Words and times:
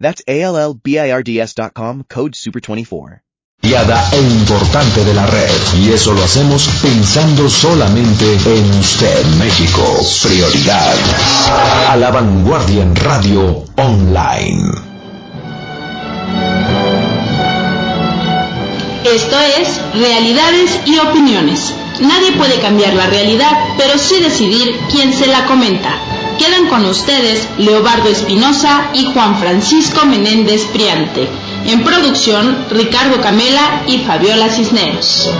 That's 0.00 0.22
A-L-L-B-I-R-D-S.com, 0.26 2.04
code 2.08 2.32
SUPER24. 2.32 3.20
e 4.12 4.20
importante 4.20 5.04
de 5.04 5.14
la 5.14 5.26
red. 5.26 5.50
Y 5.78 5.92
eso 5.92 6.12
lo 6.12 6.22
hacemos 6.22 6.68
pensando 6.82 7.48
solamente 7.48 8.24
en 8.44 8.78
usted, 8.78 9.24
México. 9.38 9.82
Prioridad. 10.22 10.94
A 11.88 11.96
la 11.96 12.10
vanguardia 12.10 12.82
en 12.82 12.94
radio 12.94 13.64
online. 13.76 14.96
Esto 19.14 19.36
es 19.60 19.80
Realidades 19.94 20.80
y 20.84 20.98
Opiniones. 20.98 21.72
Nadie 22.00 22.32
puede 22.32 22.58
cambiar 22.58 22.94
la 22.94 23.06
realidad, 23.06 23.52
pero 23.78 23.98
sí 23.98 24.20
decidir 24.20 24.78
quién 24.90 25.12
se 25.12 25.28
la 25.28 25.46
comenta. 25.46 25.98
Quedan 26.38 26.66
con 26.68 26.84
ustedes 26.84 27.48
Leobardo 27.56 28.08
Espinosa 28.08 28.90
y 28.92 29.04
Juan 29.04 29.38
Francisco 29.38 30.04
Menéndez 30.06 30.64
Priante. 30.66 31.28
En 31.66 31.84
producción, 31.84 32.66
Ricardo 32.70 33.20
Camela 33.20 33.82
y 33.86 33.98
Fabiola 33.98 34.48
Cisneros. 34.50 35.30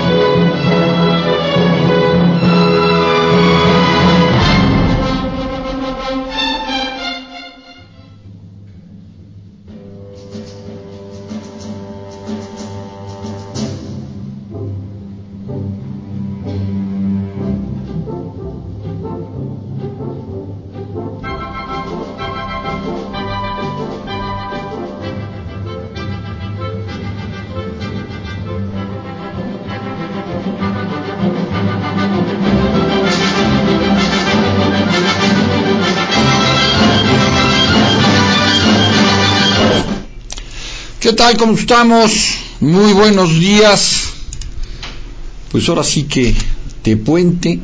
Tal? 41.26 41.36
¿Cómo 41.38 41.54
estamos? 41.54 42.12
Muy 42.60 42.92
buenos 42.92 43.40
días. 43.40 44.10
Pues 45.50 45.68
ahora 45.68 45.82
sí 45.82 46.04
que 46.04 46.32
de 46.84 46.96
puente, 46.96 47.58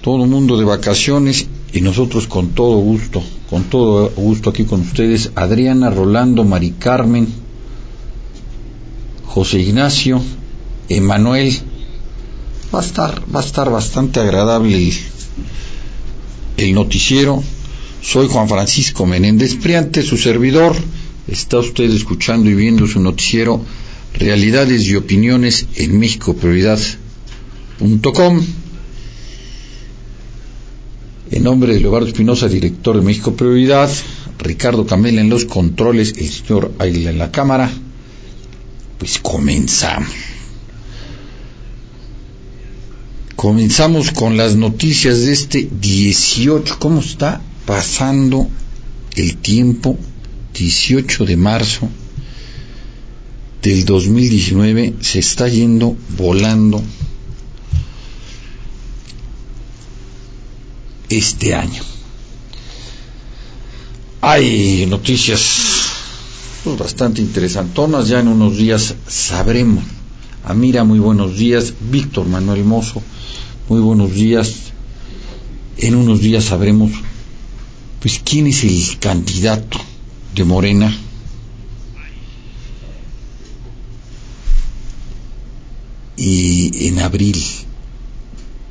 todo 0.00 0.26
mundo 0.26 0.58
de 0.58 0.64
vacaciones 0.64 1.46
y 1.72 1.80
nosotros 1.80 2.26
con 2.26 2.48
todo 2.48 2.78
gusto, 2.78 3.22
con 3.48 3.64
todo 3.64 4.10
gusto 4.10 4.50
aquí 4.50 4.64
con 4.64 4.80
ustedes, 4.80 5.30
Adriana, 5.36 5.88
Rolando, 5.88 6.42
Mari 6.42 6.72
Carmen, 6.72 7.28
José 9.26 9.60
Ignacio, 9.60 10.20
Emanuel. 10.88 11.60
Va 12.74 12.80
a 12.80 12.84
estar, 12.84 13.22
va 13.32 13.40
a 13.40 13.44
estar 13.44 13.70
bastante 13.70 14.18
agradable 14.18 14.92
el 16.56 16.74
noticiero. 16.74 17.40
Soy 18.02 18.26
Juan 18.26 18.48
Francisco 18.48 19.06
Menéndez 19.06 19.54
Priante, 19.54 20.02
su 20.02 20.16
servidor. 20.16 20.74
Está 21.28 21.58
usted 21.58 21.90
escuchando 21.90 22.48
y 22.48 22.54
viendo 22.54 22.86
su 22.86 23.00
noticiero 23.00 23.62
Realidades 24.14 24.86
y 24.86 24.96
Opiniones 24.96 25.66
en 25.74 25.98
México 25.98 26.34
Prioridad.com. 26.34 28.42
En 31.30 31.42
nombre 31.42 31.74
de 31.74 31.80
Leobardo 31.80 32.08
Espinosa, 32.08 32.48
director 32.48 32.96
de 32.96 33.02
México 33.02 33.34
Prioridad, 33.34 33.90
Ricardo 34.38 34.86
Camela 34.86 35.20
en 35.20 35.28
los 35.28 35.44
controles, 35.44 36.14
el 36.16 36.30
señor 36.30 36.72
Aguila 36.78 37.10
en 37.10 37.18
la 37.18 37.30
cámara, 37.30 37.70
pues 38.98 39.18
comenzamos. 39.18 40.08
Comenzamos 43.36 44.10
con 44.10 44.38
las 44.38 44.56
noticias 44.56 45.20
de 45.20 45.32
este 45.32 45.68
18. 45.80 46.76
¿Cómo 46.78 47.00
está 47.00 47.42
pasando 47.66 48.48
el 49.14 49.36
tiempo? 49.36 49.98
18 50.58 51.24
de 51.24 51.36
marzo 51.36 51.88
del 53.62 53.84
2019 53.84 54.94
se 55.00 55.20
está 55.20 55.46
yendo 55.48 55.96
volando 56.16 56.82
este 61.08 61.54
año. 61.54 61.82
Hay 64.20 64.84
noticias 64.86 65.86
pues, 66.64 66.76
bastante 66.76 67.20
interesantonas, 67.20 68.08
ya 68.08 68.18
en 68.18 68.28
unos 68.28 68.56
días 68.56 68.96
sabremos. 69.06 69.84
Amira, 70.44 70.82
muy 70.82 70.98
buenos 70.98 71.36
días. 71.38 71.72
Víctor 71.90 72.26
Manuel 72.26 72.64
Mozo, 72.64 73.00
muy 73.68 73.80
buenos 73.80 74.12
días. 74.12 74.54
En 75.76 75.94
unos 75.94 76.20
días 76.20 76.44
sabremos 76.44 76.90
pues 78.00 78.20
quién 78.24 78.48
es 78.48 78.64
el 78.64 78.98
candidato 78.98 79.78
de 80.34 80.44
Morena. 80.44 80.96
Y 86.16 86.88
en 86.88 86.98
abril 86.98 87.40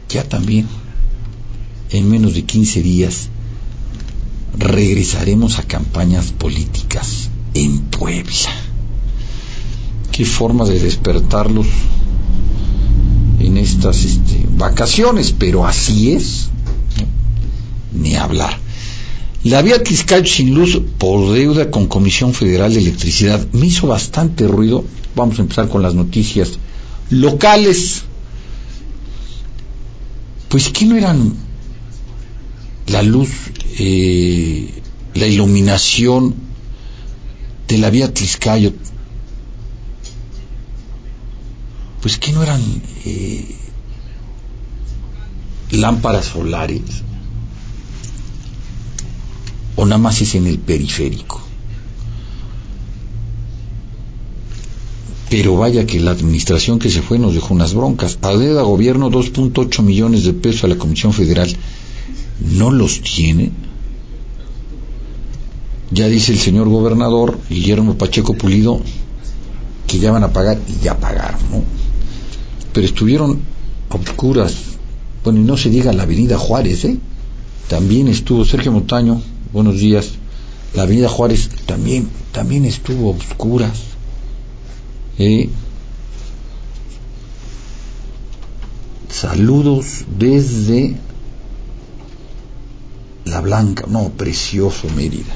ya 0.10 0.24
también 0.28 0.68
en 1.92 2.10
menos 2.10 2.34
de 2.34 2.44
15 2.44 2.82
días 2.82 3.30
regresaremos 4.58 5.60
a 5.60 5.64
campañas 5.64 6.32
políticas 6.32 7.30
en 7.54 7.80
Puebla. 7.84 8.52
Qué 10.12 10.26
forma 10.26 10.66
de 10.66 10.80
despertarlos 10.80 11.68
en 13.40 13.58
estas 13.58 14.04
este, 14.04 14.46
vacaciones 14.58 15.34
pero 15.38 15.66
así 15.66 16.12
es 16.14 16.50
ni 17.94 18.16
hablar 18.16 18.67
la 19.50 19.62
vía 19.62 19.82
Tliscayo 19.82 20.26
sin 20.26 20.54
luz 20.54 20.82
por 20.98 21.34
deuda 21.34 21.72
con 21.72 21.88
Comisión 21.88 22.34
Federal 22.34 22.74
de 22.74 22.80
Electricidad 22.80 23.48
me 23.54 23.68
hizo 23.68 23.88
bastante 23.88 24.46
ruido. 24.46 24.84
Vamos 25.16 25.40
a 25.40 25.44
empezar 25.44 25.70
con 25.70 25.82
las 25.82 25.94
noticias 25.94 26.60
locales. 27.10 28.04
Pues 30.50 30.70
que 30.70 30.86
no 30.86 30.98
eran 30.98 31.34
la 32.88 33.02
luz, 33.04 33.30
eh, 33.80 34.82
la 35.14 35.28
iluminación 35.28 36.36
de 37.70 37.78
la 37.78 37.90
vía 37.90 38.14
Tliscayo. 38.14 38.74
Pues 42.02 42.18
que 42.18 42.34
no 42.34 42.44
eran 42.44 42.62
eh, 43.06 43.56
lámparas 45.72 46.26
solares 46.26 46.82
o 49.78 49.86
nada 49.86 50.00
más 50.00 50.22
es 50.22 50.36
en 50.36 50.48
el 50.48 50.60
periférico. 50.60 51.42
Pero 55.30 55.56
vaya 55.56 55.86
que 55.86 56.00
la 56.00 56.12
administración 56.12 56.80
que 56.80 56.90
se 56.90 57.02
fue 57.02 57.20
nos 57.20 57.34
dejó 57.34 57.54
unas 57.54 57.74
broncas. 57.74 58.18
Adeuda 58.22 58.64
gobierno 58.64 59.10
2.8 59.10 59.84
millones 59.84 60.24
de 60.24 60.34
pesos 60.34 60.66
a 60.66 60.68
la 60.68 60.78
Comisión 60.78 61.14
Federal. 61.14 61.54
¿No 62.40 62.72
los 62.72 63.02
tiene? 63.02 63.52
Ya 65.92 66.08
dice 66.08 66.34
el 66.34 66.40
señor 66.40 66.68
gobernador 66.70 67.40
Guillermo 67.50 67.98
Pacheco 67.98 68.34
Pulido 68.34 68.82
que 69.86 70.00
ya 70.00 70.12
van 70.12 70.24
a 70.24 70.34
pagar 70.34 70.60
y 70.68 70.84
ya 70.84 70.98
pagaron, 70.98 71.40
¿no? 71.50 71.64
Pero 72.74 72.86
estuvieron 72.86 73.40
obscuras. 73.90 74.56
Bueno, 75.24 75.40
y 75.40 75.44
no 75.44 75.56
se 75.56 75.70
diga 75.70 75.94
la 75.94 76.04
avenida 76.04 76.38
Juárez, 76.38 76.86
¿eh? 76.86 76.98
También 77.70 78.08
estuvo 78.08 78.44
Sergio 78.44 78.72
Montaño, 78.72 79.22
buenos 79.58 79.80
días. 79.80 80.12
La 80.76 80.84
avenida 80.84 81.10
Juárez 81.10 81.50
también, 81.66 82.08
también 82.32 82.64
estuvo 82.64 83.10
oscuras. 83.10 83.80
¿eh? 85.18 85.50
Saludos 89.10 90.06
desde 90.16 90.96
La 93.26 93.42
Blanca, 93.42 93.86
no, 93.90 94.10
precioso 94.10 94.88
Mérida. 94.96 95.36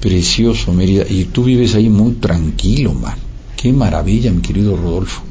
Precioso, 0.00 0.72
Mérida. 0.72 1.04
Y 1.08 1.24
tú 1.24 1.42
vives 1.42 1.74
ahí 1.74 1.88
muy 1.88 2.12
tranquilo, 2.12 2.94
man. 2.94 3.18
Qué 3.56 3.72
maravilla, 3.72 4.30
mi 4.30 4.42
querido 4.42 4.76
Rodolfo. 4.76 5.22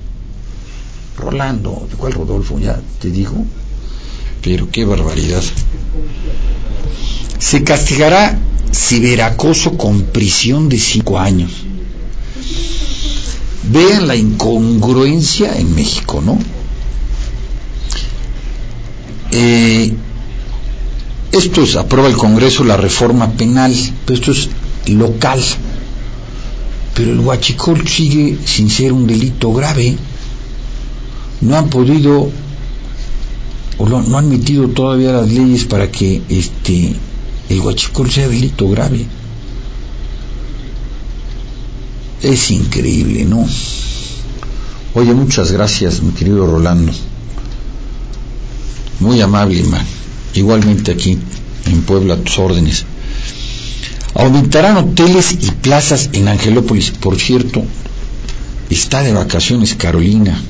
Rolando, 1.18 1.88
¿cuál 1.96 2.12
Rodolfo? 2.12 2.60
Ya 2.60 2.82
te 3.00 3.10
digo. 3.12 3.46
Pero 4.42 4.70
qué 4.70 4.84
barbaridad. 4.84 5.42
Se 7.40 7.64
castigará 7.64 8.38
ciberacoso 8.74 9.78
con 9.78 10.04
prisión 10.04 10.70
de 10.70 10.80
cinco 10.80 11.18
años. 11.18 11.52
Vean 13.72 14.08
la 14.08 14.16
incongruencia 14.16 15.58
en 15.58 15.74
México, 15.74 16.22
¿no? 16.24 16.38
Eh, 19.32 19.94
esto 21.32 21.64
es, 21.64 21.76
aprueba 21.76 22.08
el 22.08 22.16
Congreso 22.16 22.64
la 22.64 22.78
reforma 22.78 23.32
penal, 23.32 23.76
pero 24.06 24.20
esto 24.20 24.32
es 24.32 24.50
local. 24.88 25.42
Pero 26.94 27.12
el 27.12 27.20
huachicol 27.20 27.86
sigue 27.88 28.38
sin 28.46 28.70
ser 28.70 28.94
un 28.94 29.06
delito 29.06 29.52
grave. 29.52 29.98
No 31.42 31.58
han 31.58 31.70
podido 31.70 32.30
no 33.80 34.18
han 34.18 34.30
metido 34.30 34.70
todavía 34.70 35.12
las 35.12 35.30
leyes 35.30 35.66
para 35.66 35.92
que 35.92 36.22
este 36.30 36.96
el 37.50 37.60
huachicol 37.60 38.10
sea 38.10 38.28
delito 38.28 38.68
grave. 38.70 39.06
Es 42.24 42.52
increíble, 42.52 43.26
¿no? 43.26 43.46
Oye, 44.96 45.14
muchas 45.14 45.52
gracias, 45.52 46.02
mi 46.02 46.12
querido 46.12 46.48
Rolando. 46.48 46.92
Muy 49.00 49.22
amable, 49.22 49.64
man. 49.64 49.86
Igualmente 50.34 50.92
aquí, 50.92 51.20
en 51.66 51.82
Puebla, 51.84 52.18
tus 52.18 52.40
órdenes. 52.40 52.86
Aumentarán 54.16 54.78
hoteles 54.78 55.34
y 55.34 55.52
plazas 55.52 56.10
en 56.14 56.30
Angelópolis. 56.30 56.92
Por 56.92 57.20
cierto, 57.20 57.64
está 58.70 59.04
de 59.04 59.14
vacaciones 59.14 59.76
Carolina. 59.76 60.42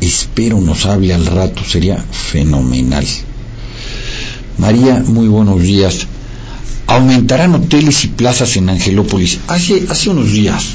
Espero 0.00 0.60
nos 0.60 0.86
hable 0.86 1.14
al 1.14 1.26
rato, 1.26 1.62
sería 1.64 1.98
fenomenal. 1.98 3.06
María, 4.58 5.02
muy 5.06 5.28
buenos 5.28 5.60
días. 5.62 6.06
Aumentarán 6.86 7.54
hoteles 7.54 8.04
y 8.04 8.08
plazas 8.08 8.56
en 8.56 8.68
Angelópolis. 8.68 9.40
Hace, 9.48 9.86
hace 9.88 10.10
unos 10.10 10.30
días, 10.32 10.66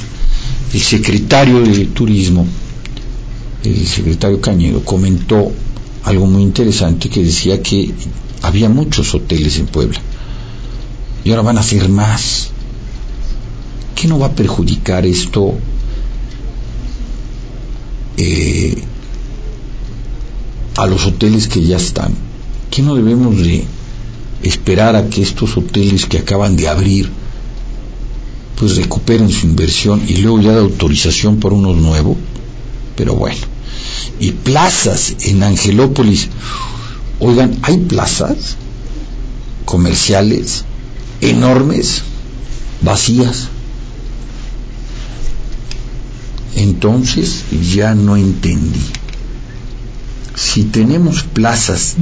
el 0.74 0.80
secretario 0.80 1.60
de 1.60 1.86
Turismo, 1.86 2.46
el 3.64 3.86
secretario 3.86 4.40
Cañedo, 4.40 4.84
comentó 4.84 5.52
algo 6.04 6.26
muy 6.26 6.42
interesante 6.42 7.08
que 7.08 7.22
decía 7.22 7.62
que 7.62 7.92
había 8.42 8.68
muchos 8.68 9.14
hoteles 9.14 9.58
en 9.58 9.66
Puebla 9.66 10.00
y 11.24 11.30
ahora 11.30 11.42
van 11.42 11.58
a 11.58 11.62
ser 11.62 11.88
más. 11.88 12.48
¿Qué 13.94 14.08
no 14.08 14.18
va 14.18 14.28
a 14.28 14.34
perjudicar 14.34 15.04
esto 15.04 15.54
eh, 18.16 18.82
a 20.76 20.86
los 20.86 21.06
hoteles 21.06 21.48
que 21.48 21.62
ya 21.64 21.76
están? 21.76 22.14
¿Qué 22.70 22.82
no 22.82 22.94
debemos 22.94 23.36
de 23.36 23.64
esperar 24.42 24.96
a 24.96 25.08
que 25.08 25.22
estos 25.22 25.56
hoteles 25.56 26.06
que 26.06 26.18
acaban 26.18 26.56
de 26.56 26.68
abrir 26.68 27.10
pues 28.56 28.76
recuperen 28.76 29.30
su 29.30 29.46
inversión 29.46 30.02
y 30.06 30.18
luego 30.18 30.40
ya 30.40 30.52
de 30.52 30.60
autorización 30.60 31.38
por 31.38 31.52
unos 31.52 31.76
nuevos? 31.76 32.16
Pero 32.96 33.14
bueno 33.14 33.50
y 34.18 34.32
plazas 34.32 35.14
en 35.22 35.42
Angelópolis. 35.42 36.28
Oigan, 37.18 37.58
hay 37.62 37.78
plazas 37.78 38.56
comerciales 39.64 40.64
enormes, 41.20 42.02
vacías. 42.82 43.48
Entonces 46.56 47.44
ya 47.72 47.94
no 47.94 48.16
entendí. 48.16 48.80
Si 50.34 50.64
tenemos 50.64 51.22
plazas, 51.22 51.96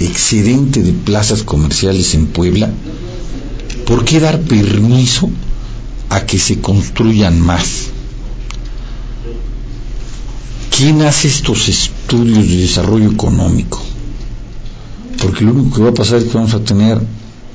excedente 0.00 0.82
de 0.82 0.92
plazas 0.92 1.42
comerciales 1.42 2.14
en 2.14 2.26
Puebla, 2.26 2.70
¿por 3.86 4.04
qué 4.04 4.20
dar 4.20 4.40
permiso 4.40 5.30
a 6.10 6.26
que 6.26 6.38
se 6.38 6.60
construyan 6.60 7.40
más? 7.40 7.86
¿Quién 10.76 11.02
hace 11.02 11.28
estos 11.28 11.68
estudios 11.68 12.48
de 12.48 12.56
desarrollo 12.56 13.10
económico? 13.10 13.80
Porque 15.22 15.44
lo 15.44 15.52
único 15.52 15.76
que 15.76 15.82
va 15.82 15.90
a 15.90 15.94
pasar 15.94 16.18
es 16.18 16.24
que 16.24 16.36
vamos 16.36 16.54
a 16.54 16.64
tener 16.64 17.00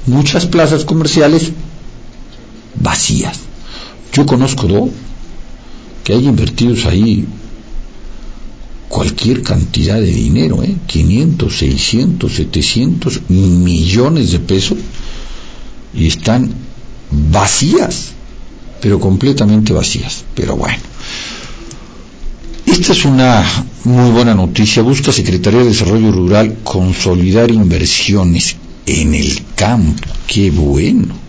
muchas 0.08 0.46
plazas 0.46 0.86
comerciales 0.86 1.52
vacías. 2.76 3.40
Yo 4.14 4.26
conozco 4.26 4.68
dos 4.68 4.90
que 6.04 6.14
hay 6.14 6.28
invertidos 6.28 6.86
ahí 6.86 7.28
cualquier 8.90 9.44
cantidad 9.44 9.96
de 9.96 10.12
dinero, 10.12 10.64
¿eh? 10.64 10.76
500, 10.88 11.58
600, 11.58 12.34
700 12.34 13.22
millones 13.30 14.32
de 14.32 14.40
pesos 14.40 14.78
y 15.94 16.08
están 16.08 16.52
vacías, 17.12 18.12
pero 18.82 19.00
completamente 19.00 19.72
vacías. 19.74 20.26
Pero 20.36 20.58
bueno, 20.58 20.82
esta 22.66 22.94
es 22.94 23.06
una 23.06 23.46
muy 23.84 24.12
buena 24.12 24.34
noticia. 24.34 24.82
Busca 24.82 25.12
Secretaría 25.12 25.60
de 25.60 25.68
Desarrollo 25.68 26.12
Rural 26.12 26.58
consolidar 26.64 27.52
inversiones 27.52 28.56
en 28.86 29.14
el 29.14 29.44
campo. 29.56 30.02
Qué 30.28 30.50
bueno. 30.50 31.29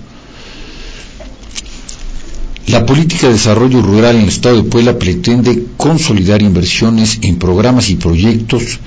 La 2.66 2.86
política 2.86 3.26
de 3.26 3.32
desarrollo 3.32 3.82
rural 3.82 4.16
en 4.16 4.22
el 4.22 4.28
estado 4.28 4.56
de 4.56 4.68
Puebla 4.68 4.98
pretende 4.98 5.66
consolidar 5.76 6.42
inversiones 6.42 7.18
en 7.22 7.36
programas 7.36 7.90
y 7.90 7.96
proyectos 7.96 8.78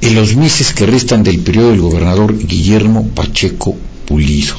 en 0.00 0.14
los 0.14 0.34
meses 0.36 0.72
que 0.72 0.86
restan 0.86 1.22
del 1.22 1.40
periodo 1.40 1.70
del 1.70 1.80
gobernador 1.80 2.36
Guillermo 2.36 3.08
Pacheco 3.08 3.76
Pulido. 4.06 4.54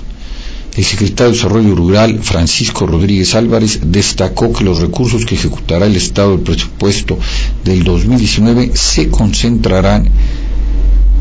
El 0.76 0.84
secretario 0.84 1.32
de 1.32 1.38
Desarrollo 1.38 1.76
Rural, 1.76 2.20
Francisco 2.24 2.88
Rodríguez 2.88 3.36
Álvarez, 3.36 3.80
destacó 3.86 4.52
que 4.52 4.64
los 4.64 4.80
recursos 4.80 5.26
que 5.26 5.36
ejecutará 5.36 5.86
el 5.86 5.96
Estado 5.96 6.32
del 6.32 6.42
presupuesto 6.42 7.20
del 7.64 7.84
2019 7.84 8.72
se 8.74 9.10
concentrarán 9.10 10.10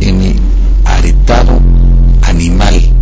en 0.01 0.23
el 0.23 0.37
aretado 0.85 1.61
animal 2.23 3.02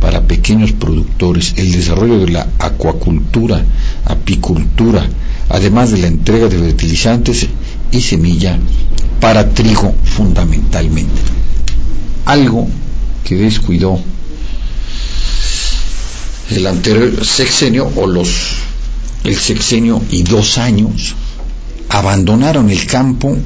para 0.00 0.22
pequeños 0.22 0.72
productores, 0.72 1.54
el 1.56 1.72
desarrollo 1.72 2.18
de 2.20 2.30
la 2.30 2.48
acuacultura, 2.58 3.64
apicultura, 4.04 5.06
además 5.48 5.90
de 5.90 5.98
la 5.98 6.06
entrega 6.06 6.48
de 6.48 6.58
fertilizantes 6.58 7.46
y 7.92 8.00
semilla 8.00 8.58
para 9.20 9.50
trigo 9.50 9.94
fundamentalmente. 10.04 11.20
Algo 12.24 12.68
que 13.24 13.36
descuidó 13.36 14.00
el 16.50 16.66
anterior 16.66 17.24
sexenio 17.24 17.90
o 17.94 18.06
los 18.06 18.28
el 19.22 19.36
sexenio 19.36 20.02
y 20.10 20.22
dos 20.22 20.56
años 20.58 21.14
abandonaron 21.90 22.70
el 22.70 22.86
campo 22.86 23.36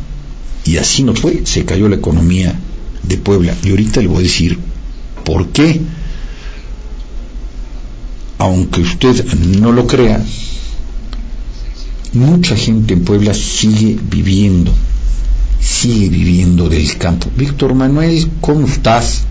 y 0.65 0.77
así 0.77 1.03
no 1.03 1.15
fue, 1.15 1.43
se 1.45 1.65
cayó 1.65 1.89
la 1.89 1.97
economía 1.97 2.55
de 3.03 3.17
Puebla. 3.17 3.55
Y 3.63 3.71
ahorita 3.71 4.01
le 4.01 4.07
voy 4.07 4.19
a 4.19 4.23
decir 4.23 4.59
por 5.25 5.49
qué, 5.49 5.81
aunque 8.45 8.83
usted 8.83 9.25
no 9.59 9.73
lo 9.73 9.87
crea, 9.87 10.23
mucha 12.13 12.55
gente 12.55 12.93
en 12.93 13.03
Puebla 13.03 13.33
sigue 13.33 13.99
viviendo, 14.03 14.71
sigue 15.61 16.11
viviendo 16.11 16.69
del 16.69 16.99
campo. 16.99 17.31
Víctor 17.35 17.75
Manuel, 17.75 18.31
¿cómo 18.43 18.67
estás? 18.67 19.23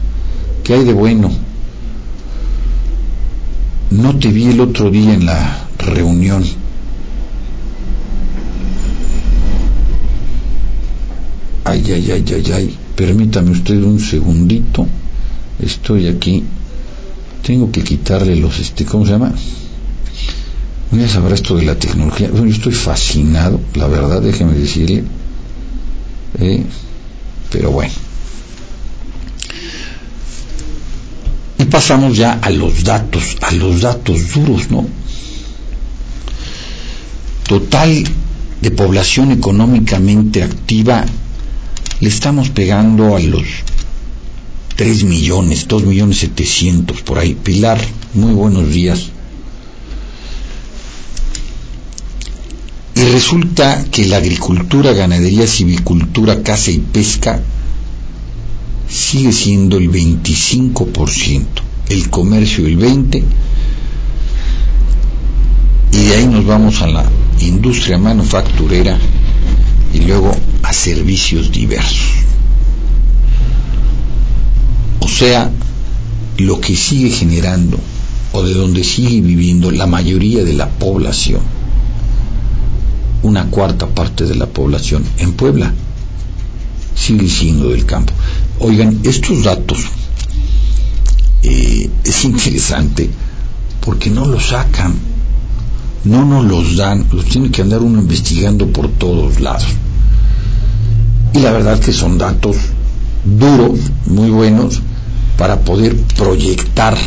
¿Qué 0.64 0.74
hay 0.74 0.84
de 0.84 0.94
bueno? 0.94 1.32
No 3.92 4.18
te 4.18 4.30
vi 4.30 4.46
el 4.46 4.60
otro 4.60 4.90
día 4.90 5.14
en 5.14 5.28
la 5.28 5.68
reunión. 5.78 6.44
Ay, 11.66 11.84
ay, 11.88 12.12
ay, 12.12 12.26
ay, 12.34 12.52
ay. 12.52 12.78
Permítame 12.96 13.52
usted 13.52 13.82
un 13.84 14.00
segundito. 14.00 14.88
Estoy 15.60 16.08
aquí. 16.08 16.44
Tengo 17.44 17.72
que 17.72 17.84
quitarle 17.84 18.36
los, 18.36 18.60
este, 18.60 18.86
¿cómo 18.86 19.06
se 19.06 19.12
llama? 19.12 19.34
Ya 20.92 21.10
sabrá 21.10 21.36
esto 21.36 21.56
de 21.56 21.64
la 21.64 21.76
tecnología. 21.76 22.30
Bueno, 22.32 22.48
yo 22.48 22.54
estoy 22.54 22.74
fascinado, 22.74 23.60
la 23.76 23.88
verdad, 23.88 24.22
déjeme 24.22 24.54
decirle. 24.54 25.04
Eh, 26.40 26.64
pero 27.52 27.72
bueno. 27.72 27.94
pasamos 31.74 32.16
ya 32.16 32.34
a 32.34 32.52
los 32.52 32.84
datos, 32.84 33.36
a 33.42 33.52
los 33.52 33.82
datos 33.82 34.32
duros, 34.32 34.70
¿no? 34.70 34.86
Total 37.48 38.04
de 38.62 38.70
población 38.70 39.32
económicamente 39.32 40.44
activa, 40.44 41.04
le 42.00 42.10
estamos 42.10 42.52
pegando 42.52 43.16
a 43.16 43.20
los 43.20 43.44
3 44.76 45.04
millones, 45.04 45.68
2 45.68 45.86
millones 45.86 46.18
700 46.20 47.02
por 47.02 47.20
ahí. 47.20 47.36
Pilar, 47.36 47.80
muy 48.14 48.34
buenos 48.34 48.70
días. 48.72 49.10
Y 52.96 53.02
resulta 53.02 53.86
que 53.92 54.06
la 54.06 54.18
agricultura, 54.18 54.94
ganadería, 54.94 55.48
civicultura, 55.48 56.44
caza 56.44 56.72
y 56.72 56.80
pesca 56.80 57.42
sigue 58.88 59.32
siendo 59.32 59.78
el 59.78 59.92
25%, 59.92 61.46
el 61.90 62.10
comercio 62.10 62.68
el 62.68 62.78
20%, 62.78 63.24
y 65.92 65.98
de 65.98 66.16
ahí 66.16 66.28
nos 66.28 66.46
vamos 66.46 66.82
a 66.82 66.88
la 66.88 67.06
industria 67.40 67.98
manufacturera 67.98 68.98
y 69.94 70.00
luego 70.00 70.36
a 70.64 70.74
servicios 70.74 71.52
diversos. 71.52 72.24
O 75.04 75.08
sea, 75.10 75.52
lo 76.38 76.62
que 76.62 76.78
sigue 76.78 77.10
generando 77.10 77.78
o 78.32 78.42
de 78.42 78.54
donde 78.54 78.86
sigue 78.86 79.20
viviendo 79.20 79.70
la 79.70 79.86
mayoría 79.86 80.46
de 80.46 80.54
la 80.54 80.70
población, 80.70 81.42
una 83.22 83.50
cuarta 83.50 83.88
parte 83.88 84.24
de 84.24 84.36
la 84.36 84.46
población 84.46 85.04
en 85.18 85.34
Puebla, 85.34 85.74
sigue 86.96 87.28
siendo 87.28 87.68
del 87.70 87.86
campo. 87.86 88.14
Oigan, 88.60 89.02
estos 89.04 89.44
datos 89.44 89.80
eh, 91.44 91.90
es 92.06 92.24
interesante 92.24 93.10
porque 93.82 94.10
no 94.10 94.26
los 94.26 94.48
sacan, 94.48 94.96
no 96.06 96.24
nos 96.24 96.46
los 96.46 96.78
dan, 96.78 97.08
los 97.12 97.26
tiene 97.26 97.52
que 97.52 97.62
andar 97.62 97.82
uno 97.82 98.00
investigando 98.00 98.68
por 98.68 98.88
todos 98.88 99.42
lados. 99.42 99.68
Y 101.34 101.40
la 101.40 101.52
verdad 101.52 101.78
que 101.80 101.92
son 101.92 102.18
datos 102.18 102.56
duros, 103.26 103.80
muy 104.06 104.30
buenos, 104.30 104.82
para 105.38 105.62
poder 105.62 105.96
proyectar 106.16 106.98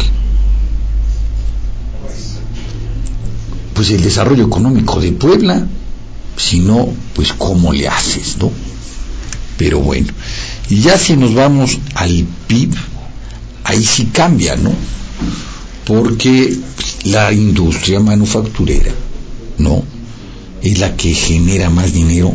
pues 3.75 3.90
el 3.90 4.02
desarrollo 4.02 4.47
económico 4.47 5.00
de 5.00 5.12
Puebla, 5.12 5.66
si 6.37 6.61
no, 6.61 6.88
pues 7.14 7.35
cómo 7.35 7.75
le 7.75 7.88
haces, 7.88 8.38
¿no? 8.38 8.50
Pero 9.59 9.80
bueno, 9.80 10.09
y 10.71 10.80
ya 10.80 10.99
si 10.99 11.14
nos 11.16 11.35
vamos 11.35 11.78
al 11.95 12.26
PIB, 12.47 12.75
ahí 13.64 13.85
sí 13.85 14.06
cambia, 14.06 14.56
¿no? 14.56 14.73
Porque 15.85 16.56
la 17.04 17.33
industria 17.33 18.00
manufacturera, 18.00 18.92
¿no? 19.59 19.85
Es 20.62 20.78
la 20.78 20.97
que 20.97 21.12
genera 21.12 21.68
más 21.68 21.92
dinero 21.92 22.33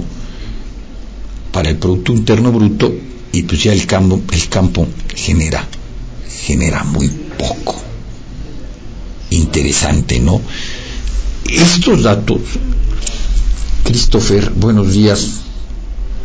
para 1.52 1.70
el 1.70 1.78
Producto 1.78 2.14
Interno 2.14 2.52
Bruto 2.52 2.94
y 3.34 3.44
pues 3.44 3.64
ya 3.64 3.74
el 3.74 3.86
campo, 3.88 4.22
el 4.32 4.48
campo 4.48 4.88
genera, 5.16 5.68
genera 6.30 6.84
muy 6.84 7.08
poco. 7.08 7.76
Interesante, 9.30 10.20
¿no? 10.20 10.42
Estos 11.50 12.04
datos, 12.04 12.42
Christopher, 13.84 14.52
buenos 14.52 14.94
días. 14.94 15.28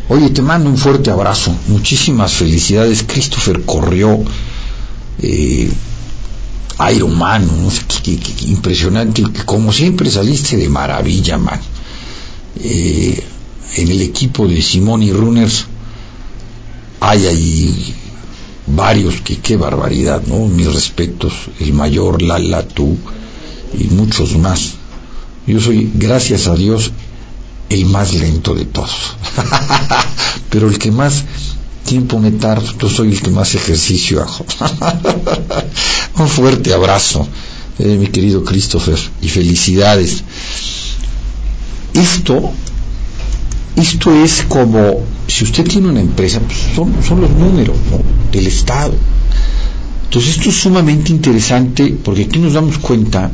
Oye, 0.09 0.29
te 0.29 0.41
mando 0.41 0.69
un 0.69 0.77
fuerte 0.77 1.09
abrazo. 1.09 1.53
Muchísimas 1.67 2.33
felicidades. 2.33 3.03
Christopher 3.03 3.63
corrió 3.65 4.23
eh, 5.21 5.69
Iron 6.93 7.17
Man, 7.17 7.49
impresionante. 8.45 9.23
Como 9.45 9.73
siempre 9.73 10.09
saliste 10.09 10.55
de 10.55 10.69
maravilla, 10.69 11.37
man. 11.37 11.59
Eh, 12.59 13.23
en 13.75 13.87
el 13.89 14.01
equipo 14.01 14.47
de 14.47 14.61
Simón 14.61 15.03
y 15.03 15.11
Runners 15.11 15.65
hay 16.99 17.27
ahí 17.27 17.93
varios 18.67 19.21
que 19.21 19.37
qué 19.37 19.57
barbaridad, 19.57 20.21
¿no? 20.27 20.47
Mis 20.47 20.71
respetos, 20.73 21.33
el 21.59 21.73
mayor, 21.73 22.21
Lala, 22.21 22.67
tú 22.67 22.97
y 23.77 23.85
muchos 23.85 24.37
más. 24.37 24.73
Yo 25.45 25.59
soy, 25.59 25.91
gracias 25.95 26.47
a 26.47 26.55
Dios, 26.55 26.91
el 27.69 27.85
más 27.85 28.13
lento 28.13 28.53
de 28.53 28.65
todos. 28.65 29.15
Pero 30.49 30.67
el 30.67 30.77
que 30.77 30.91
más 30.91 31.23
tiempo 31.85 32.19
me 32.19 32.31
tardo, 32.31 32.73
yo 32.77 32.89
soy 32.89 33.13
el 33.13 33.21
que 33.21 33.31
más 33.31 33.55
ejercicio 33.55 34.21
hago. 34.21 34.45
Un 36.19 36.27
fuerte 36.27 36.73
abrazo, 36.73 37.27
eh, 37.79 37.97
mi 37.97 38.07
querido 38.07 38.43
Christopher, 38.43 38.99
y 39.21 39.29
felicidades. 39.29 40.23
Esto 41.93 42.51
esto 43.77 44.11
es 44.23 44.41
como, 44.49 45.03
si 45.27 45.43
usted 45.43 45.65
tiene 45.65 45.89
una 45.89 46.01
empresa, 46.01 46.39
pues 46.39 46.57
son, 46.73 47.03
son 47.03 47.21
los 47.21 47.29
números 47.31 47.75
del 48.31 48.47
Estado. 48.47 48.93
Entonces 50.05 50.37
esto 50.37 50.49
es 50.49 50.55
sumamente 50.55 51.11
interesante 51.11 51.95
porque 52.03 52.23
aquí 52.23 52.39
nos 52.39 52.53
damos 52.53 52.77
cuenta 52.77 53.29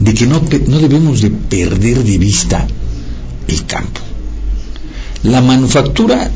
de 0.00 0.14
que 0.14 0.26
no, 0.26 0.42
no 0.66 0.78
debemos 0.78 1.20
de 1.20 1.30
perder 1.30 2.02
de 2.02 2.18
vista 2.18 2.66
el 3.46 3.66
campo. 3.66 4.00
La 5.22 5.40
manufactura 5.40 6.30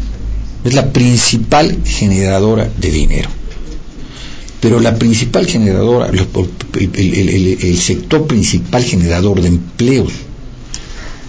es 0.65 0.75
la 0.75 0.93
principal 0.93 1.79
generadora 1.85 2.71
de 2.79 2.91
dinero, 2.91 3.29
pero 4.61 4.79
la 4.79 4.95
principal 4.97 5.47
generadora, 5.47 6.11
el 6.11 7.79
sector 7.79 8.27
principal 8.27 8.85
generador 8.85 9.41
de 9.41 9.49
empleos 9.49 10.13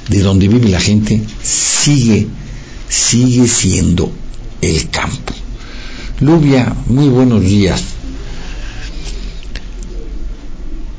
de 0.10 0.20
donde 0.20 0.48
vive 0.48 0.70
la 0.70 0.80
gente 0.80 1.22
sigue, 1.42 2.28
sigue 2.90 3.48
siendo 3.48 4.12
el 4.62 4.90
campo. 4.90 5.34
Lubia, 6.20 6.74
muy 6.88 7.10
buenos 7.10 7.44
días. 7.44 7.84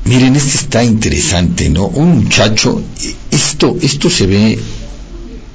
Miren, 0.05 0.35
este 0.35 0.57
está 0.57 0.83
interesante, 0.83 1.69
¿no? 1.69 1.87
Un 1.87 2.23
muchacho, 2.23 2.81
esto, 3.31 3.77
esto 3.81 4.09
se 4.09 4.25
ve 4.25 4.59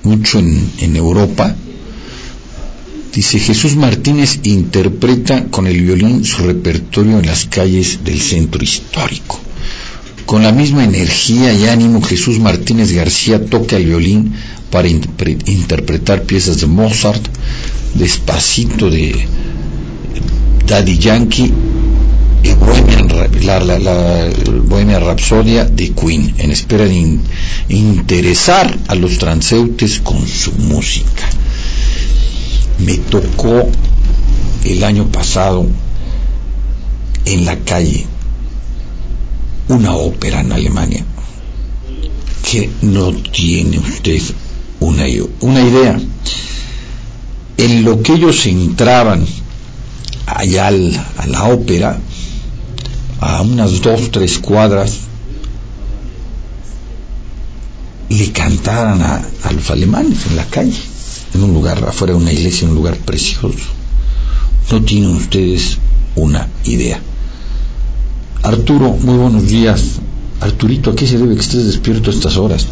mucho 0.02 0.38
en, 0.40 0.70
en 0.78 0.96
Europa. 0.96 1.54
Dice 3.14 3.38
Jesús 3.38 3.76
Martínez 3.76 4.40
interpreta 4.44 5.46
con 5.46 5.66
el 5.66 5.80
violín 5.80 6.24
su 6.24 6.42
repertorio 6.42 7.18
en 7.18 7.26
las 7.26 7.46
calles 7.46 8.04
del 8.04 8.20
centro 8.20 8.62
histórico. 8.62 9.38
Con 10.26 10.42
la 10.42 10.52
misma 10.52 10.84
energía 10.84 11.52
y 11.52 11.66
ánimo, 11.66 12.00
Jesús 12.02 12.38
Martínez 12.38 12.92
García 12.92 13.44
toca 13.44 13.76
el 13.76 13.86
violín 13.86 14.34
para 14.70 14.88
interpretar 14.88 16.22
piezas 16.22 16.60
de 16.60 16.66
Mozart, 16.66 17.22
Despacito 17.94 18.88
de 18.88 19.26
Daddy 20.66 20.96
Yankee 20.96 21.52
y 22.42 22.52
Bohemian, 22.54 23.08
la, 23.44 24.30
Bohemia 24.64 24.98
Rapsodia 24.98 25.64
de 25.64 25.90
Queen, 25.90 26.34
en 26.38 26.50
espera 26.50 26.84
de 26.84 26.94
in, 26.94 27.20
interesar 27.68 28.78
a 28.88 28.94
los 28.94 29.18
transeúntes 29.18 30.00
con 30.00 30.26
su 30.26 30.52
música. 30.52 31.28
Me 32.78 32.96
tocó 32.96 33.68
el 34.64 34.84
año 34.84 35.06
pasado 35.08 35.66
en 37.26 37.44
la 37.44 37.58
calle 37.58 38.06
una 39.72 39.94
ópera 39.94 40.40
en 40.40 40.52
Alemania 40.52 41.04
que 42.50 42.70
no 42.82 43.12
tiene 43.12 43.78
usted 43.78 44.20
una, 44.80 45.04
una 45.40 45.60
idea. 45.60 46.00
En 47.56 47.84
lo 47.84 48.02
que 48.02 48.14
ellos 48.14 48.44
entraban 48.46 49.24
allá 50.26 50.66
al, 50.66 50.94
a 51.18 51.26
la 51.26 51.44
ópera, 51.44 51.98
a 53.20 53.42
unas 53.42 53.80
dos, 53.80 54.10
tres 54.10 54.38
cuadras, 54.38 54.98
le 58.08 58.32
cantaran 58.32 59.00
a, 59.00 59.24
a 59.44 59.52
los 59.52 59.70
alemanes 59.70 60.26
en 60.26 60.36
la 60.36 60.44
calle, 60.46 60.78
en 61.34 61.42
un 61.42 61.54
lugar, 61.54 61.82
afuera 61.84 62.12
de 62.12 62.18
una 62.18 62.32
iglesia, 62.32 62.64
en 62.64 62.70
un 62.70 62.76
lugar 62.76 62.96
precioso. 62.96 63.56
No 64.70 64.82
tienen 64.82 65.16
ustedes 65.16 65.78
una 66.16 66.48
idea. 66.64 67.00
Arturo, 68.42 68.90
muy 68.90 69.16
buenos 69.18 69.46
días. 69.46 70.00
Arturito, 70.40 70.90
¿a 70.90 70.96
qué 70.96 71.06
se 71.06 71.16
debe 71.16 71.36
que 71.36 71.40
estés 71.40 71.64
despierto 71.64 72.10
a 72.10 72.12
estas 72.12 72.36
horas? 72.36 72.66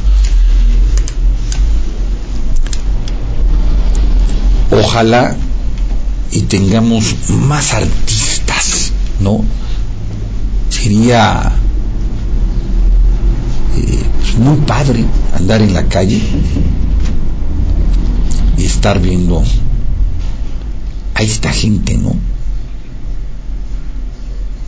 Ojalá 4.73 5.37
y 6.33 6.43
tengamos 6.43 7.15
más 7.29 7.73
artistas, 7.75 8.91
¿no? 9.21 9.45
Sería 10.71 11.53
eh, 13.77 14.03
muy 14.39 14.57
padre 14.67 15.05
andar 15.37 15.63
en 15.63 15.73
la 15.73 15.85
calle 15.85 16.21
y 18.59 18.65
estar 18.65 19.01
viendo 19.01 19.45
a 21.15 21.23
esta 21.23 21.53
gente, 21.53 21.97
¿no? 21.97 22.30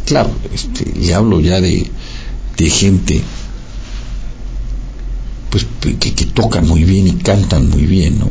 Claro, 0.07 0.31
este, 0.55 0.99
y 0.99 1.13
hablo 1.13 1.41
ya 1.41 1.61
de, 1.61 1.91
de 2.57 2.71
gente 2.71 3.23
pues 5.51 5.67
que, 5.81 5.97
que, 5.97 6.25
tocan 6.27 6.67
muy 6.67 6.85
bien 6.85 7.07
y 7.07 7.13
cantan 7.13 7.69
muy 7.69 7.85
bien, 7.85 8.19
¿no? 8.19 8.31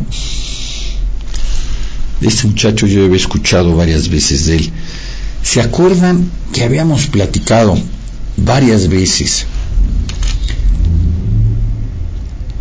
este 2.22 2.48
muchacho 2.48 2.88
yo 2.88 3.06
había 3.06 3.18
escuchado 3.18 3.76
varias 3.76 4.10
veces 4.10 4.46
de 4.46 4.58
él. 4.58 4.72
¿Se 5.44 5.62
acuerdan 5.62 6.30
que 6.54 6.64
habíamos 6.64 7.08
platicado 7.08 7.78
varias 8.38 8.88
veces 8.88 9.46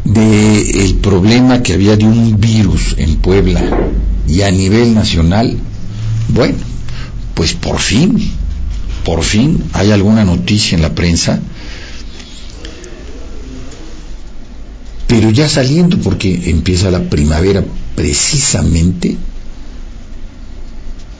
de 0.04 0.84
el 0.84 0.94
problema 0.96 1.62
que 1.62 1.74
había 1.74 1.96
de 1.96 2.04
un 2.04 2.40
virus 2.40 2.94
en 2.96 3.16
Puebla 3.16 3.62
y 4.26 4.42
a 4.42 4.50
nivel 4.50 4.94
nacional? 4.94 5.56
Bueno, 6.28 6.58
pues 7.34 7.52
por 7.52 7.78
fin, 7.78 8.32
por 9.04 9.22
fin 9.22 9.64
hay 9.72 9.92
alguna 9.92 10.24
noticia 10.24 10.76
en 10.76 10.82
la 10.82 10.94
prensa, 10.94 11.40
pero 15.06 15.30
ya 15.30 15.48
saliendo 15.48 15.98
porque 15.98 16.50
empieza 16.50 16.90
la 16.90 17.08
primavera 17.10 17.64
precisamente 17.96 19.16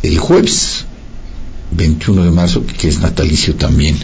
el 0.03 0.19
jueves 0.19 0.85
21 1.73 2.25
de 2.25 2.31
marzo, 2.31 2.65
que 2.67 2.89
es 2.89 3.01
natalicio 3.01 3.55
también 3.55 3.97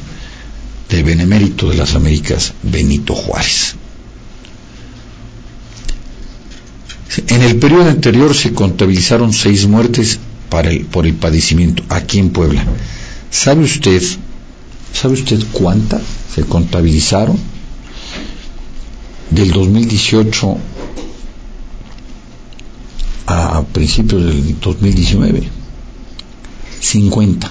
del 0.88 1.04
benemérito 1.04 1.68
de 1.68 1.76
las 1.76 1.95
Américas, 1.95 2.52
Benito 2.62 3.14
Juárez. 3.14 3.75
En 7.28 7.42
el 7.42 7.56
periodo 7.56 7.88
anterior 7.88 8.35
se 8.35 8.52
contabilizaron 8.52 9.33
seis 9.33 9.66
muertes 9.66 10.18
para 10.50 10.71
el, 10.71 10.85
por 10.85 11.06
el 11.06 11.14
padecimiento 11.14 11.83
aquí 11.88 12.18
en 12.18 12.30
Puebla. 12.30 12.64
¿Sabe 13.30 13.64
usted, 13.64 14.02
sabe 14.92 15.14
usted 15.14 15.42
cuántas 15.52 16.02
se 16.35 16.42
contabilizaron 16.45 17.38
del 19.30 19.52
2018 19.52 20.56
a 23.26 23.62
principios 23.73 24.25
del 24.25 24.61
2019? 24.61 25.49
50. 26.80 27.50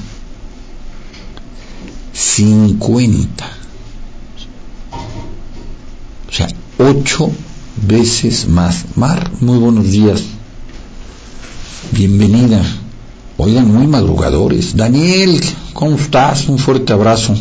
50. 2.14 3.52
O 6.28 6.32
sea, 6.32 6.48
ocho 6.78 7.32
veces 7.88 8.48
más. 8.48 8.86
Mar, 8.96 9.32
muy 9.42 9.58
buenos 9.58 9.92
días. 9.92 10.24
Bienvenida. 11.92 12.64
Oigan, 13.38 13.74
muy 13.74 13.86
madrugadores. 13.88 14.78
Daniel, 14.78 15.42
¿cómo 15.74 15.98
estás? 15.98 16.48
Un 16.48 16.58
fuerte 16.58 16.94
abrazo. 16.94 17.36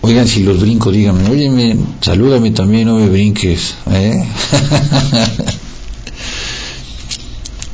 Oigan, 0.00 0.28
si 0.28 0.42
los 0.44 0.60
brinco, 0.60 0.92
díganme, 0.92 1.28
oye, 1.28 1.76
salúdame 2.00 2.52
también, 2.52 2.86
no 2.88 2.96
me 2.98 3.08
brinques. 3.08 3.74
¿eh? 3.90 4.24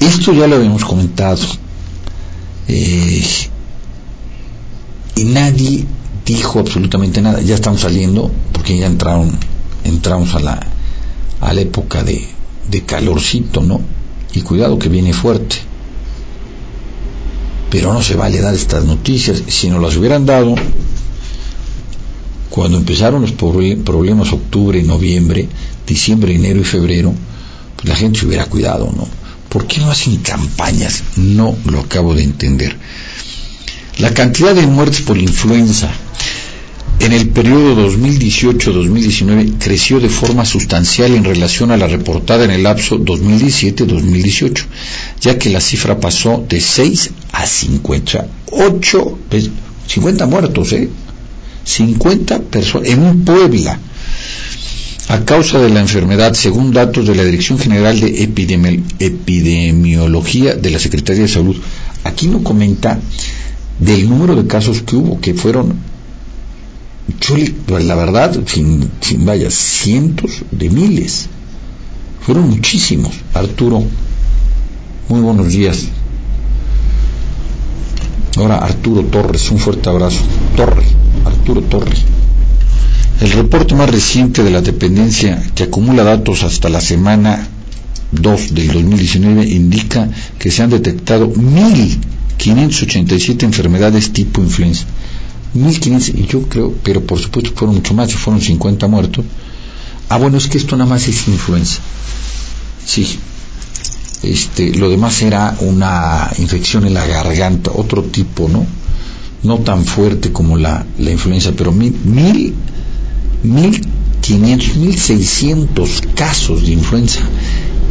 Esto 0.00 0.32
ya 0.32 0.46
lo 0.46 0.56
habíamos 0.56 0.84
comentado. 0.84 1.38
Eh, 2.68 3.24
y 5.16 5.24
nadie 5.24 5.84
dijo 6.24 6.60
absolutamente 6.60 7.20
nada. 7.20 7.42
Ya 7.42 7.54
estamos 7.54 7.82
saliendo, 7.82 8.30
porque 8.52 8.78
ya 8.78 8.86
entraron, 8.86 9.38
entramos 9.84 10.34
a 10.34 10.40
la, 10.40 10.66
a 11.40 11.52
la 11.52 11.60
época 11.60 12.04
de, 12.04 12.26
de 12.70 12.84
calorcito, 12.84 13.62
¿no? 13.62 13.80
Y 14.34 14.42
cuidado 14.42 14.78
que 14.78 14.88
viene 14.88 15.12
fuerte. 15.12 15.56
Pero 17.70 17.92
no 17.92 18.02
se 18.02 18.16
vale 18.16 18.40
dar 18.40 18.54
estas 18.54 18.84
noticias. 18.84 19.42
Si 19.48 19.68
nos 19.68 19.82
las 19.82 19.96
hubieran 19.96 20.26
dado 20.26 20.54
cuando 22.50 22.78
empezaron 22.78 23.22
los 23.22 23.32
problemas 23.32 24.32
octubre, 24.32 24.82
noviembre, 24.82 25.48
diciembre, 25.86 26.34
enero 26.34 26.60
y 26.60 26.64
febrero, 26.64 27.14
pues 27.76 27.88
la 27.88 27.94
gente 27.94 28.20
se 28.20 28.26
hubiera 28.26 28.46
cuidado, 28.46 28.92
¿no? 28.96 29.06
¿Por 29.48 29.66
qué 29.66 29.80
no 29.80 29.90
hacen 29.90 30.16
campañas? 30.18 31.04
No 31.16 31.56
lo 31.66 31.80
acabo 31.80 32.14
de 32.14 32.22
entender. 32.22 32.76
La 33.98 34.12
cantidad 34.12 34.54
de 34.54 34.66
muertes 34.66 35.00
por 35.02 35.18
influenza 35.18 35.90
en 37.00 37.12
el 37.12 37.28
periodo 37.28 37.88
2018-2019 37.90 39.54
creció 39.58 40.00
de 40.00 40.08
forma 40.08 40.44
sustancial 40.44 41.14
en 41.14 41.24
relación 41.24 41.70
a 41.70 41.76
la 41.76 41.86
reportada 41.86 42.44
en 42.44 42.50
el 42.50 42.62
lapso 42.64 42.98
2017-2018, 42.98 44.64
ya 45.20 45.38
que 45.38 45.50
la 45.50 45.60
cifra 45.60 46.00
pasó 46.00 46.44
de 46.48 46.60
6 46.60 47.10
a 47.32 47.46
50, 47.46 48.26
8, 48.50 49.18
50 49.86 50.26
muertos, 50.26 50.72
¿eh? 50.72 50.88
50 51.64 52.40
personas 52.40 52.88
en 52.88 53.24
Puebla 53.24 53.78
a 55.08 55.24
causa 55.24 55.58
de 55.58 55.70
la 55.70 55.80
enfermedad, 55.80 56.34
según 56.34 56.72
datos 56.72 57.06
de 57.06 57.14
la 57.14 57.24
Dirección 57.24 57.58
General 57.58 57.98
de 57.98 58.24
Epidemiología 58.98 60.54
de 60.54 60.70
la 60.70 60.78
Secretaría 60.78 61.22
de 61.22 61.28
Salud. 61.28 61.56
Aquí 62.04 62.26
no 62.28 62.44
comenta 62.44 63.00
del 63.78 64.08
número 64.08 64.36
de 64.36 64.46
casos 64.46 64.82
que 64.82 64.96
hubo, 64.96 65.18
que 65.20 65.32
fueron, 65.32 65.76
la 67.68 67.94
verdad, 67.94 68.36
sin, 68.46 68.90
sin 69.00 69.24
vaya, 69.24 69.50
cientos 69.50 70.42
de 70.50 70.68
miles. 70.70 71.28
Fueron 72.20 72.50
muchísimos. 72.50 73.12
Arturo, 73.34 73.84
muy 75.08 75.20
buenos 75.20 75.48
días. 75.48 75.84
Ahora 78.36 78.58
Arturo 78.58 79.04
Torres, 79.04 79.50
un 79.50 79.58
fuerte 79.58 79.88
abrazo. 79.88 80.20
Torre, 80.56 80.84
Arturo 81.24 81.62
Torres. 81.62 82.04
El 83.20 83.32
reporte 83.32 83.74
más 83.74 83.90
reciente 83.90 84.44
de 84.44 84.50
la 84.50 84.60
dependencia, 84.60 85.42
que 85.54 85.64
acumula 85.64 86.04
datos 86.04 86.44
hasta 86.44 86.68
la 86.68 86.80
semana 86.80 87.48
2 88.12 88.54
del 88.54 88.68
2019, 88.68 89.44
indica 89.44 90.08
que 90.38 90.52
se 90.52 90.62
han 90.62 90.70
detectado 90.70 91.28
1.587 91.32 93.42
enfermedades 93.42 94.12
tipo 94.12 94.40
influenza. 94.40 94.86
1.500, 95.54 96.14
y 96.14 96.26
yo 96.26 96.42
creo, 96.42 96.74
pero 96.82 97.02
por 97.02 97.18
supuesto 97.18 97.52
fueron 97.54 97.76
mucho 97.76 97.94
más, 97.94 98.14
fueron 98.14 98.40
50 98.40 98.86
muertos. 98.88 99.24
Ah, 100.08 100.18
bueno, 100.18 100.38
es 100.38 100.48
que 100.48 100.58
esto 100.58 100.76
nada 100.76 100.88
más 100.90 101.06
es 101.08 101.28
influenza. 101.28 101.80
Sí. 102.84 103.18
Este, 104.22 104.74
lo 104.74 104.90
demás 104.90 105.22
era 105.22 105.56
una 105.60 106.30
infección 106.38 106.86
en 106.86 106.94
la 106.94 107.06
garganta, 107.06 107.70
otro 107.74 108.02
tipo, 108.02 108.48
¿no? 108.48 108.66
No 109.42 109.58
tan 109.58 109.84
fuerte 109.84 110.32
como 110.32 110.56
la, 110.56 110.84
la 110.98 111.10
influenza, 111.10 111.52
pero 111.56 111.70
mil, 111.70 111.94
mil 112.04 112.54
1.500, 113.44 114.74
1.600 114.74 116.14
casos 116.14 116.62
de 116.62 116.72
influenza 116.72 117.20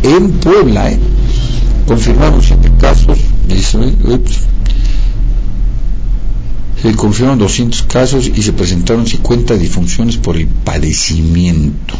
en 0.03 0.31
Puebla, 0.31 0.91
¿eh? 0.91 0.99
confirmaron 1.87 2.41
7 2.43 2.71
casos, 2.79 3.17
se 6.81 6.95
confirmaron 6.95 7.39
200 7.39 7.83
casos 7.83 8.27
y 8.33 8.41
se 8.41 8.53
presentaron 8.53 9.07
50 9.07 9.55
disfunciones 9.55 10.17
por 10.17 10.37
el 10.37 10.47
padecimiento. 10.47 11.95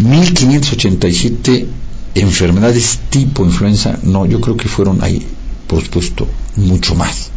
¿1.587 0.00 1.66
enfermedades 2.14 3.00
tipo 3.10 3.44
influenza? 3.44 3.98
No, 4.02 4.26
yo 4.26 4.40
creo 4.40 4.56
que 4.56 4.68
fueron 4.68 5.02
ahí, 5.02 5.26
por 5.66 5.82
supuesto, 5.82 6.28
mucho 6.56 6.94
más 6.94 7.30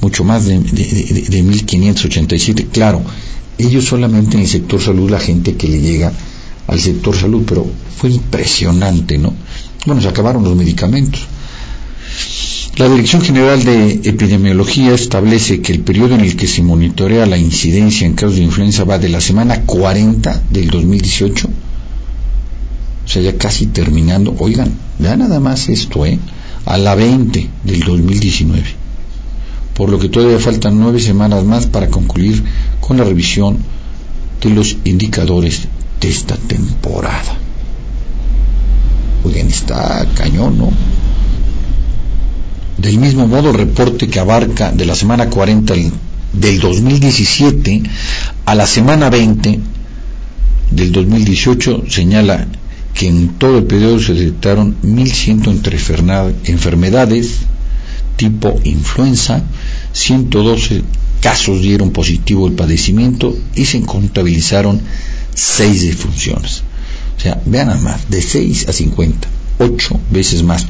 mucho 0.00 0.24
más 0.24 0.46
de, 0.46 0.58
de, 0.58 1.42
1587. 1.42 2.68
Claro, 2.70 3.02
ellos 3.58 3.84
solamente 3.84 4.36
en 4.36 4.42
el 4.42 4.48
sector 4.48 4.80
salud, 4.80 5.10
la 5.10 5.18
gente 5.18 5.56
que 5.56 5.68
le 5.68 5.80
llega 5.80 6.12
al 6.68 6.80
sector 6.80 7.16
salud, 7.16 7.44
pero 7.46 7.66
fue 7.96 8.10
impresionante, 8.10 9.18
¿no? 9.18 9.32
Bueno, 9.84 10.00
se 10.00 10.08
acabaron 10.08 10.44
los 10.44 10.56
medicamentos. 10.56 11.26
La 12.76 12.88
Dirección 12.88 13.22
General 13.22 13.62
de 13.64 14.00
Epidemiología 14.04 14.94
establece 14.94 15.60
que 15.62 15.72
el 15.72 15.80
periodo 15.80 16.14
en 16.14 16.20
el 16.20 16.36
que 16.36 16.46
se 16.46 16.62
monitorea 16.62 17.24
la 17.26 17.38
incidencia 17.38 18.06
en 18.06 18.14
casos 18.14 18.36
de 18.36 18.42
influenza 18.42 18.84
va 18.84 18.98
de 18.98 19.08
la 19.08 19.20
semana 19.20 19.62
40 19.62 20.42
del 20.50 20.68
2018, 20.68 21.48
o 21.48 23.08
sea, 23.08 23.22
ya 23.22 23.38
casi 23.38 23.66
terminando, 23.66 24.34
oigan, 24.38 24.72
ya 24.98 25.16
nada 25.16 25.40
más 25.40 25.68
esto, 25.68 26.04
¿eh? 26.04 26.18
A 26.66 26.76
la 26.76 26.94
20 26.94 27.48
del 27.64 27.80
2019 27.80 28.86
por 29.76 29.90
lo 29.90 29.98
que 29.98 30.08
todavía 30.08 30.38
faltan 30.38 30.80
nueve 30.80 31.00
semanas 31.00 31.44
más 31.44 31.66
para 31.66 31.88
concluir 31.88 32.42
con 32.80 32.96
la 32.96 33.04
revisión 33.04 33.58
de 34.42 34.50
los 34.50 34.78
indicadores 34.84 35.68
de 36.00 36.08
esta 36.08 36.36
temporada. 36.36 37.38
Oigan, 39.26 39.48
está 39.48 40.06
cañón, 40.14 40.56
¿no? 40.56 40.70
Del 42.78 42.98
mismo 42.98 43.26
modo, 43.26 43.50
el 43.50 43.56
reporte 43.56 44.06
que 44.06 44.20
abarca 44.20 44.70
de 44.70 44.84
la 44.84 44.94
semana 44.94 45.28
40 45.28 45.74
del 46.32 46.60
2017 46.60 47.82
a 48.44 48.54
la 48.54 48.66
semana 48.66 49.10
20 49.10 49.58
del 50.70 50.92
2018 50.92 51.84
señala 51.88 52.46
que 52.94 53.08
en 53.08 53.30
todo 53.38 53.58
el 53.58 53.64
periodo 53.64 53.98
se 53.98 54.14
detectaron 54.14 54.76
1.100 54.82 56.34
enfermedades 56.44 57.40
tipo 58.16 58.60
influenza, 58.64 59.42
112 59.92 60.82
casos 61.20 61.60
dieron 61.60 61.90
positivo 61.90 62.46
el 62.46 62.54
padecimiento 62.54 63.36
y 63.54 63.64
se 63.64 63.80
contabilizaron 63.82 64.80
seis 65.34 65.82
defunciones. 65.82 66.62
O 67.16 67.20
sea, 67.20 67.40
vean 67.46 67.68
nada 67.68 67.80
más, 67.80 68.10
de 68.10 68.20
6 68.20 68.68
a 68.68 68.72
50, 68.72 69.28
8 69.58 70.00
veces 70.10 70.42
más. 70.42 70.66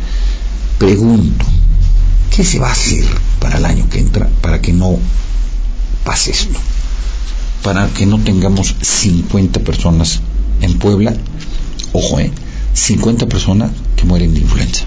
Pregunto, 0.79 1.45
¿qué 2.35 2.45
se 2.45 2.59
va 2.59 2.69
a 2.69 2.73
hacer 2.73 3.05
para 3.41 3.59
el 3.59 3.65
año 3.65 3.89
que 3.89 3.99
entra 3.99 4.29
para 4.41 4.61
que 4.61 4.73
no 4.73 4.99
pase 6.05 6.31
esto? 6.31 6.59
Para 7.63 7.89
que 7.89 8.07
no 8.07 8.21
tengamos 8.21 8.77
50 8.81 9.61
personas 9.61 10.21
en 10.61 10.79
Puebla, 10.79 11.15
ojo, 11.93 12.21
eh, 12.21 12.31
50 12.75 13.27
personas 13.27 13.71
que 13.97 14.05
mueren 14.05 14.35
de 14.35 14.41
influenza. 14.41 14.85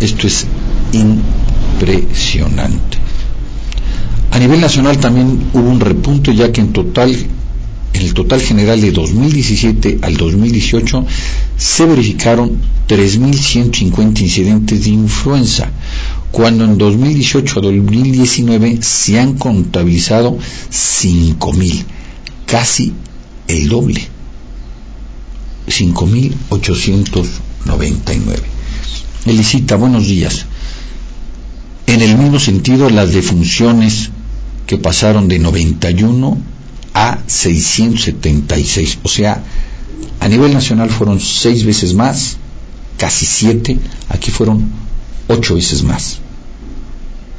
Esto 0.00 0.26
es 0.26 0.46
impresionante. 0.92 2.98
A 4.32 4.38
nivel 4.38 4.60
nacional 4.60 4.98
también 4.98 5.50
hubo 5.52 5.68
un 5.68 5.80
repunto 5.80 6.32
ya 6.32 6.50
que 6.50 6.62
en 6.62 6.72
total 6.72 7.14
en 8.00 8.06
el 8.06 8.14
total 8.14 8.40
general 8.40 8.80
de 8.80 8.92
2017 8.92 9.98
al 10.00 10.16
2018 10.16 11.04
se 11.58 11.84
verificaron 11.84 12.56
3.150 12.88 14.22
incidentes 14.22 14.84
de 14.84 14.90
influenza, 14.90 15.70
cuando 16.30 16.64
en 16.64 16.78
2018 16.78 17.58
a 17.58 17.62
2019 17.62 18.78
se 18.80 19.20
han 19.20 19.36
contabilizado 19.36 20.38
5.000, 20.70 21.84
casi 22.46 22.94
el 23.48 23.68
doble, 23.68 24.00
5.899. 25.68 28.40
Elicita, 29.26 29.76
buenos 29.76 30.06
días. 30.06 30.46
En 31.86 32.00
el 32.00 32.16
mismo 32.16 32.38
sentido, 32.38 32.88
las 32.88 33.12
defunciones 33.12 34.08
que 34.66 34.78
pasaron 34.78 35.28
de 35.28 35.38
91 35.38 36.38
a 36.94 37.18
676. 37.26 38.98
O 39.02 39.08
sea, 39.08 39.42
a 40.20 40.28
nivel 40.28 40.52
nacional 40.52 40.90
fueron 40.90 41.20
seis 41.20 41.64
veces 41.64 41.94
más, 41.94 42.36
casi 42.96 43.26
siete, 43.26 43.78
aquí 44.08 44.30
fueron 44.30 44.70
ocho 45.28 45.54
veces 45.54 45.82
más. 45.82 46.18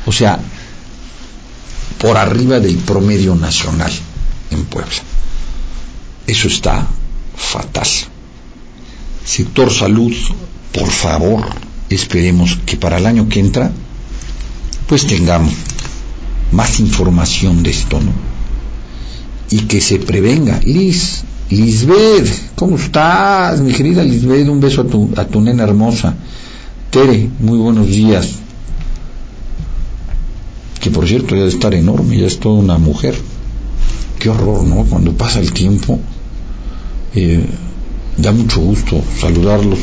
O 0.06 0.12
sea, 0.12 0.40
por 2.00 2.18
arriba 2.18 2.60
del 2.60 2.78
promedio 2.78 3.36
nacional 3.36 3.92
en 4.50 4.64
Puebla. 4.66 4.92
Eso 6.26 6.48
está 6.48 6.88
fatal. 7.36 7.88
Sector 9.24 9.72
salud, 9.72 10.14
por 10.72 10.90
favor, 10.90 11.46
esperemos 11.90 12.58
que 12.66 12.78
para 12.78 12.98
el 12.98 13.06
año 13.06 13.30
que 13.30 13.40
entra, 13.40 13.72
pues 14.88 15.06
tengamos 15.06 15.54
más 16.52 16.80
información 16.80 17.62
de 17.64 17.70
esto, 17.70 18.00
¿no? 18.02 18.31
Y 19.52 19.60
que 19.62 19.82
se 19.82 20.00
prevenga. 20.00 20.60
Liz, 20.64 21.24
Lisbeth, 21.50 22.56
¿cómo 22.56 22.78
estás? 22.78 23.60
Mi 23.60 23.74
querida 23.74 24.04
Lisbeth, 24.04 24.48
un 24.48 24.62
beso 24.62 24.82
a 24.82 24.88
tu, 24.88 25.12
a 25.18 25.26
tu 25.26 25.42
nena 25.42 25.64
hermosa. 25.64 26.16
Tere, 26.90 27.30
muy 27.40 27.58
buenos 27.58 27.88
días. 27.88 28.30
Que 30.80 30.90
por 30.90 31.08
cierto 31.08 31.36
ya 31.36 31.42
debe 31.42 31.50
estar 31.50 31.74
enorme, 31.76 32.18
ya 32.18 32.28
es 32.28 32.40
toda 32.40 32.56
una 32.56 32.78
mujer. 32.78 33.16
Qué 34.18 34.30
horror, 34.30 34.64
¿no? 34.64 34.86
Cuando 34.86 35.12
pasa 35.14 35.40
el 35.40 35.52
tiempo, 35.52 36.00
eh, 37.14 37.46
da 38.18 38.32
mucho 38.32 38.62
gusto 38.62 39.04
saludarlos. 39.20 39.80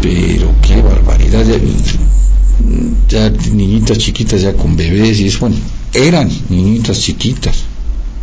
Pero 0.00 0.54
qué 0.62 0.80
barbaridad, 0.80 1.44
ya, 3.08 3.30
niñitas 3.30 3.98
chiquitas 3.98 4.42
ya 4.42 4.54
con 4.54 4.76
bebés 4.76 5.20
y 5.20 5.26
es 5.26 5.38
bueno 5.38 5.56
eran 5.94 6.30
niñitas 6.48 7.00
chiquitas, 7.00 7.64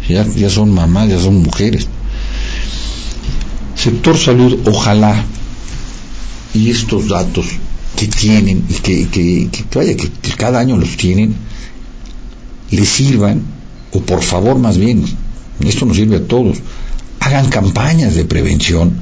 ya, 0.08 0.26
ya 0.28 0.50
son 0.50 0.72
mamás, 0.72 1.10
ya 1.10 1.20
son 1.20 1.42
mujeres. 1.42 1.88
Sector 3.76 4.18
salud, 4.18 4.60
ojalá, 4.68 5.24
y 6.54 6.70
estos 6.70 7.08
datos 7.08 7.46
que 7.96 8.08
tienen 8.08 8.66
y 8.70 8.74
que, 8.76 9.08
que, 9.08 9.50
que, 9.52 9.96
que 9.96 10.32
cada 10.38 10.60
año 10.60 10.78
los 10.78 10.96
tienen, 10.98 11.36
les 12.72 12.88
sirvan, 12.88 13.44
o 13.92 14.02
por 14.02 14.22
favor 14.22 14.60
más 14.60 14.78
bien, 14.78 15.04
esto 15.62 15.86
nos 15.86 15.98
sirve 15.98 16.18
a 16.18 16.28
todos, 16.28 16.58
hagan 17.20 17.50
campañas 17.50 18.16
de 18.16 18.26
prevención. 18.26 18.94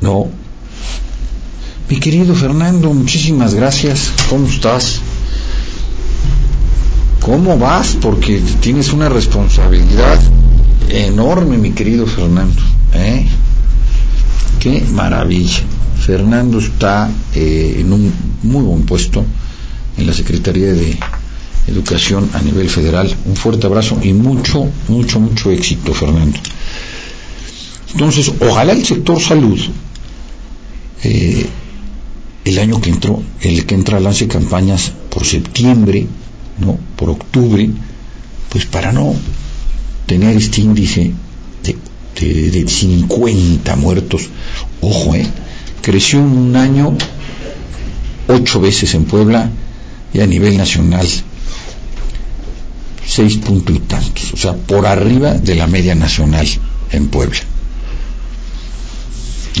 No. 0.00 0.28
Mi 1.88 1.98
querido 2.00 2.34
Fernando, 2.34 2.92
muchísimas 2.92 3.54
gracias. 3.54 4.12
¿Cómo 4.28 4.46
estás? 4.46 5.00
¿Cómo 7.20 7.56
vas? 7.58 7.96
Porque 7.98 8.42
tienes 8.60 8.92
una 8.92 9.08
responsabilidad 9.08 10.20
enorme, 10.90 11.56
mi 11.56 11.70
querido 11.72 12.06
Fernando. 12.06 12.60
¿eh? 12.92 13.26
Qué 14.60 14.84
maravilla. 14.92 15.62
Fernando 15.98 16.58
está 16.58 17.10
eh, 17.34 17.76
en 17.78 17.90
un 17.90 18.12
muy 18.42 18.62
buen 18.64 18.82
puesto 18.82 19.24
en 19.96 20.06
la 20.06 20.12
Secretaría 20.12 20.74
de 20.74 20.98
Educación 21.68 22.28
a 22.34 22.42
nivel 22.42 22.68
federal. 22.68 23.14
Un 23.24 23.34
fuerte 23.34 23.66
abrazo 23.66 23.98
y 24.02 24.12
mucho, 24.12 24.68
mucho, 24.88 25.20
mucho 25.20 25.50
éxito, 25.50 25.94
Fernando. 25.94 26.38
Entonces, 27.92 28.30
ojalá 28.40 28.72
el 28.72 28.84
sector 28.84 29.18
salud, 29.20 29.58
eh, 31.02 31.46
el 32.44 32.58
año 32.58 32.80
que 32.80 32.90
entró, 32.90 33.22
el 33.40 33.66
que 33.66 33.74
entra 33.74 34.00
lance 34.00 34.26
campañas 34.26 34.92
por 35.10 35.24
septiembre, 35.24 36.06
¿no? 36.58 36.78
por 36.96 37.10
octubre, 37.10 37.70
pues 38.48 38.66
para 38.66 38.92
no 38.92 39.14
tener 40.06 40.36
este 40.36 40.62
índice 40.62 41.12
de, 41.62 42.50
de, 42.50 42.68
50 42.68 43.76
muertos, 43.76 44.28
ojo, 44.80 45.14
¿eh? 45.14 45.26
creció 45.82 46.20
en 46.20 46.26
un 46.26 46.56
año 46.56 46.96
ocho 48.28 48.60
veces 48.60 48.94
en 48.94 49.04
Puebla 49.04 49.50
y 50.12 50.20
a 50.20 50.26
nivel 50.26 50.56
nacional 50.56 51.06
seis 53.06 53.38
puntos 53.38 53.74
y 53.74 53.80
tantos, 53.80 54.32
o 54.34 54.36
sea, 54.36 54.54
por 54.54 54.86
arriba 54.86 55.34
de 55.34 55.54
la 55.54 55.66
media 55.66 55.94
nacional 55.94 56.46
en 56.92 57.08
Puebla. 57.08 57.40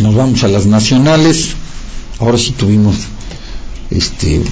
Nos 0.02 0.14
vamos 0.14 0.44
a 0.44 0.48
las 0.48 0.66
nacionales, 0.66 1.54
ahora 2.20 2.38
sí 2.38 2.52
tuvimos 2.52 2.96
este 3.90 4.42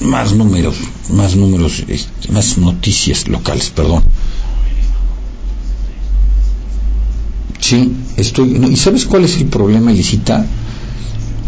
más 0.00 0.32
números, 0.32 0.76
más 1.10 1.36
números, 1.36 1.84
este, 1.86 2.32
más 2.32 2.58
noticias 2.58 3.28
locales, 3.28 3.70
perdón. 3.70 4.02
Sí, 7.60 7.92
estoy. 8.16 8.56
¿Y 8.70 8.76
sabes 8.76 9.04
cuál 9.04 9.24
es 9.24 9.36
el 9.36 9.46
problema, 9.46 9.92
Elisita? 9.92 10.44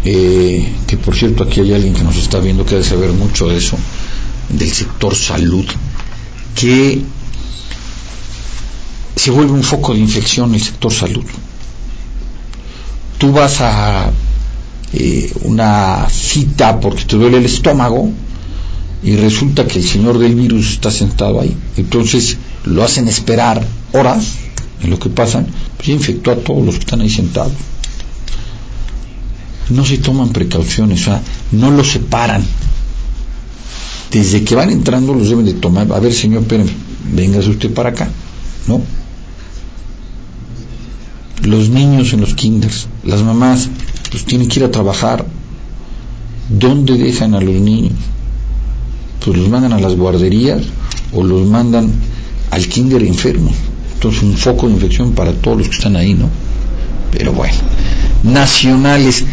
Eh, 0.05 0.65
que 0.87 0.97
por 0.97 1.15
cierto, 1.15 1.43
aquí 1.43 1.59
hay 1.59 1.73
alguien 1.73 1.93
que 1.93 2.03
nos 2.03 2.15
está 2.15 2.39
viendo 2.39 2.63
que 2.63 2.75
debe 2.75 2.85
saber 2.85 3.11
mucho 3.11 3.47
de 3.49 3.57
eso, 3.57 3.77
del 4.49 4.71
sector 4.71 5.15
salud, 5.15 5.65
que 6.55 7.01
se 9.15 9.31
vuelve 9.31 9.51
un 9.51 9.63
foco 9.63 9.93
de 9.93 9.99
infección 9.99 10.53
el 10.53 10.61
sector 10.61 10.93
salud. 10.93 11.25
Tú 13.17 13.31
vas 13.31 13.59
a 13.61 14.11
eh, 14.97 15.33
una 15.41 16.07
cita 16.09 16.79
porque 16.79 17.03
te 17.03 17.17
duele 17.17 17.37
el 17.37 17.45
estómago 17.45 18.11
y 19.03 19.17
resulta 19.17 19.67
que 19.67 19.79
el 19.79 19.85
señor 19.85 20.17
del 20.19 20.35
virus 20.35 20.71
está 20.71 20.89
sentado 20.89 21.41
ahí. 21.41 21.55
Entonces 21.75 22.37
lo 22.63 22.81
hacen 22.81 23.09
esperar 23.09 23.61
horas 23.91 24.35
en 24.81 24.89
lo 24.89 24.97
que 24.97 25.09
pasan, 25.09 25.47
pues 25.75 25.89
infectó 25.89 26.31
a 26.31 26.37
todos 26.37 26.65
los 26.65 26.75
que 26.75 26.81
están 26.81 27.01
ahí 27.01 27.09
sentados. 27.09 27.51
No 29.69 29.83
se 29.83 29.97
toman 29.97 30.29
precauciones, 30.29 31.01
o 31.01 31.05
sea, 31.05 31.21
no 31.51 31.71
los 31.71 31.91
separan. 31.91 32.45
Desde 34.11 34.45
que 34.45 34.55
van 34.55 34.69
entrando 34.69 35.13
los 35.13 35.27
deben 35.27 35.45
de 35.45 35.55
tomar, 35.55 35.91
a 35.91 35.99
ver 35.99 36.13
señor, 36.13 36.43
espérenme, 36.43 36.71
véngase 37.13 37.49
usted 37.49 37.73
para 37.73 37.89
acá, 37.89 38.07
¿no? 38.67 38.81
Los 41.45 41.69
niños 41.69 42.13
en 42.13 42.21
los 42.21 42.33
kinders, 42.33 42.87
las 43.03 43.21
mamás, 43.21 43.69
pues 44.11 44.25
tienen 44.25 44.47
que 44.47 44.59
ir 44.59 44.65
a 44.65 44.71
trabajar. 44.71 45.25
¿Dónde 46.49 46.97
dejan 46.97 47.33
a 47.33 47.41
los 47.41 47.55
niños? 47.55 47.93
pues 49.25 49.39
los 49.39 49.49
mandan 49.49 49.73
a 49.73 49.79
las 49.79 49.95
guarderías 49.95 50.61
o 51.11 51.23
los 51.23 51.47
mandan 51.47 51.91
al 52.51 52.67
kinder 52.67 53.01
enfermo. 53.03 53.51
Entonces 53.95 54.21
un 54.21 54.37
foco 54.37 54.67
de 54.67 54.73
infección 54.73 55.13
para 55.13 55.33
todos 55.33 55.57
los 55.57 55.67
que 55.67 55.75
están 55.75 55.95
ahí, 55.95 56.13
¿no? 56.13 56.29
Pero 57.11 57.33
bueno, 57.33 57.55
nacionales, 58.23 59.23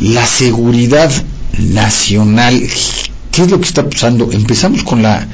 la 0.00 0.24
seguridad 0.24 1.10
nacional, 1.58 2.62
¿qué 3.32 3.42
es 3.42 3.50
lo 3.50 3.58
que 3.58 3.66
está 3.66 3.88
pasando? 3.88 4.30
Empezamos 4.30 4.84
con 4.84 5.02
la 5.02 5.26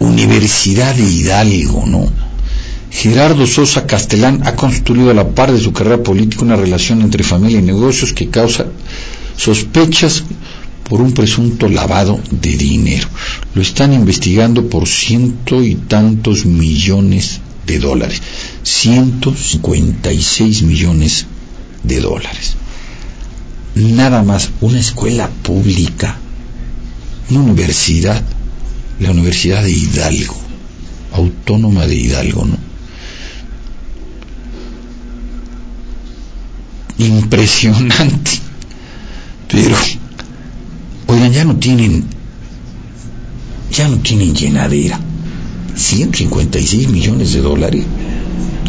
Universidad 0.00 0.94
de 0.94 1.02
Hidalgo, 1.02 1.84
¿no? 1.86 2.08
Gerardo 2.94 3.44
Sosa 3.44 3.88
Castellán 3.88 4.46
ha 4.46 4.54
construido 4.54 5.10
a 5.10 5.14
la 5.14 5.30
par 5.30 5.52
de 5.52 5.60
su 5.60 5.72
carrera 5.72 6.04
política 6.04 6.44
una 6.44 6.54
relación 6.54 7.02
entre 7.02 7.24
familia 7.24 7.58
y 7.58 7.62
negocios 7.62 8.12
que 8.12 8.28
causa 8.28 8.66
sospechas 9.36 10.22
por 10.88 11.00
un 11.00 11.12
presunto 11.12 11.68
lavado 11.68 12.20
de 12.30 12.56
dinero. 12.56 13.08
Lo 13.52 13.62
están 13.62 13.92
investigando 13.92 14.68
por 14.68 14.86
ciento 14.86 15.60
y 15.60 15.74
tantos 15.74 16.46
millones 16.46 17.40
de 17.66 17.80
dólares. 17.80 18.22
156 18.62 20.62
millones 20.62 21.26
de 21.82 22.00
dólares. 22.00 22.54
Nada 23.74 24.22
más 24.22 24.50
una 24.60 24.78
escuela 24.78 25.28
pública, 25.42 26.16
una 27.28 27.40
universidad, 27.40 28.22
la 29.00 29.10
Universidad 29.10 29.64
de 29.64 29.72
Hidalgo, 29.72 30.36
autónoma 31.12 31.88
de 31.88 31.96
Hidalgo, 31.96 32.44
¿no? 32.44 32.73
Impresionante. 36.98 38.30
Pero, 39.48 39.76
oigan, 41.08 41.32
ya 41.32 41.44
no 41.44 41.56
tienen, 41.56 42.04
ya 43.70 43.88
no 43.88 43.98
tienen 43.98 44.34
llenadera. 44.34 45.00
156 45.74 46.88
millones 46.88 47.32
de 47.32 47.40
dólares. 47.40 47.84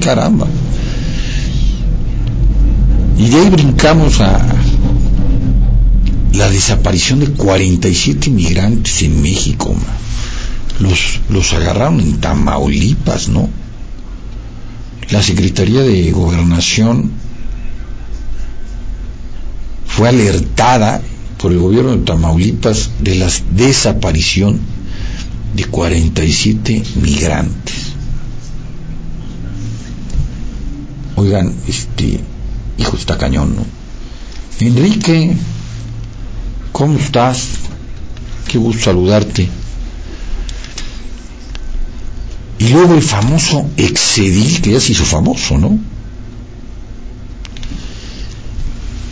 Caramba. 0.01 0.47
Y 3.17 3.29
de 3.29 3.35
ahí 3.37 3.49
brincamos 3.49 4.19
a 4.21 4.45
la 6.33 6.49
desaparición 6.49 7.19
de 7.19 7.27
47 7.27 8.29
inmigrantes 8.29 9.03
en 9.03 9.21
México. 9.21 9.73
Los, 10.79 11.19
los 11.29 11.53
agarraron 11.53 12.01
en 12.01 12.19
Tamaulipas, 12.19 13.29
¿no? 13.29 13.49
La 15.11 15.21
Secretaría 15.21 15.81
de 15.81 16.11
Gobernación 16.11 17.11
fue 19.87 20.09
alertada 20.09 21.01
por 21.37 21.51
el 21.51 21.59
gobierno 21.59 21.95
de 21.95 22.03
Tamaulipas 22.03 22.91
de 22.99 23.15
la 23.15 23.29
desaparición 23.51 24.59
de 25.55 25.65
47 25.65 26.83
migrantes. 27.01 27.75
Oigan, 31.15 31.53
este, 31.67 32.19
hijo, 32.77 32.97
está 32.97 33.17
cañón, 33.17 33.55
¿no? 33.55 33.65
Enrique, 34.59 35.35
¿cómo 36.71 36.97
estás? 36.97 37.47
Qué 38.47 38.57
gusto 38.57 38.85
saludarte. 38.85 39.47
Y 42.59 42.69
luego 42.69 42.95
el 42.95 43.01
famoso 43.01 43.69
Excedil, 43.77 44.61
que 44.61 44.71
ya 44.71 44.79
se 44.79 44.93
hizo 44.93 45.05
famoso, 45.05 45.57
¿no? 45.57 45.77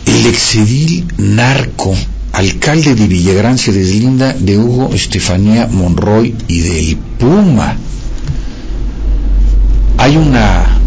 El 0.06 0.26
Excedil 0.26 1.06
narco 1.18 1.94
alcalde 2.32 2.94
de 2.94 3.06
Villagrán 3.06 3.58
se 3.58 3.72
deslinda 3.72 4.32
de 4.32 4.58
Hugo 4.58 4.92
Estefanía 4.92 5.68
Monroy 5.68 6.34
y 6.48 6.60
del 6.60 6.96
Puma. 6.96 7.76
Hay 9.98 10.16
una, 10.16 10.80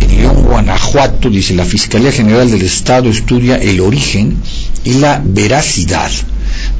en 0.00 0.42
Guanajuato, 0.42 1.30
dice 1.30 1.54
la 1.54 1.64
Fiscalía 1.64 2.10
General 2.10 2.50
del 2.50 2.62
Estado 2.62 3.08
estudia 3.08 3.56
el 3.56 3.80
origen 3.80 4.36
y 4.84 4.94
la 4.94 5.22
veracidad 5.24 6.10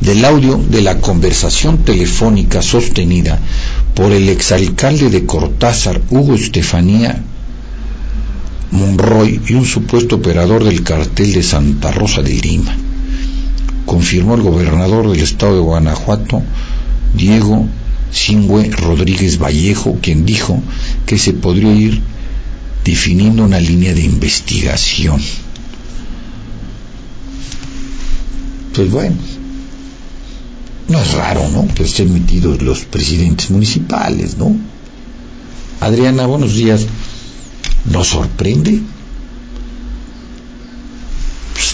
del 0.00 0.24
audio 0.24 0.56
de 0.56 0.82
la 0.82 0.98
conversación 0.98 1.84
telefónica 1.84 2.62
sostenida 2.62 3.38
por 3.94 4.12
el 4.12 4.28
exalcalde 4.28 5.08
de 5.08 5.24
Cortázar, 5.24 6.00
Hugo 6.10 6.34
Estefanía 6.34 7.22
Monroy, 8.72 9.40
y 9.48 9.54
un 9.54 9.64
supuesto 9.64 10.16
operador 10.16 10.64
del 10.64 10.82
cartel 10.82 11.32
de 11.32 11.42
Santa 11.42 11.90
Rosa 11.90 12.22
de 12.22 12.34
Lima 12.34 12.76
confirmó 13.90 14.36
el 14.36 14.42
gobernador 14.42 15.10
del 15.10 15.20
estado 15.20 15.56
de 15.56 15.62
Guanajuato, 15.62 16.44
Diego 17.12 17.66
Singüe 18.12 18.70
Rodríguez 18.70 19.38
Vallejo, 19.38 19.98
quien 20.00 20.24
dijo 20.24 20.62
que 21.06 21.18
se 21.18 21.32
podría 21.32 21.72
ir 21.72 22.00
definiendo 22.84 23.42
una 23.42 23.58
línea 23.58 23.92
de 23.92 24.02
investigación. 24.02 25.20
Pues 28.74 28.90
bueno, 28.92 29.16
no 30.88 31.00
es 31.00 31.12
raro, 31.12 31.48
¿no? 31.48 31.66
Que 31.74 31.82
estén 31.82 32.12
metidos 32.12 32.62
los 32.62 32.84
presidentes 32.84 33.50
municipales, 33.50 34.38
¿no? 34.38 34.54
Adriana, 35.80 36.26
buenos 36.26 36.54
días. 36.54 36.86
¿Nos 37.84 38.08
sorprende? 38.08 38.82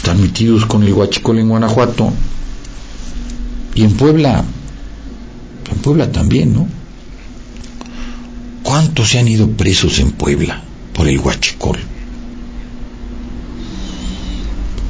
están 0.07 0.23
metidos 0.23 0.67
con 0.67 0.85
el 0.85 0.93
huachicol 0.93 1.41
en 1.41 1.49
Guanajuato 1.49 2.13
y 3.75 3.83
en 3.83 3.95
Puebla, 3.95 4.45
en 5.69 5.79
Puebla 5.79 6.13
también, 6.13 6.55
¿no? 6.55 6.69
¿Cuántos 8.63 9.09
se 9.09 9.19
han 9.19 9.27
ido 9.27 9.51
presos 9.51 9.99
en 9.99 10.13
Puebla 10.13 10.63
por 10.93 11.09
el 11.09 11.19
huachicol? 11.19 11.79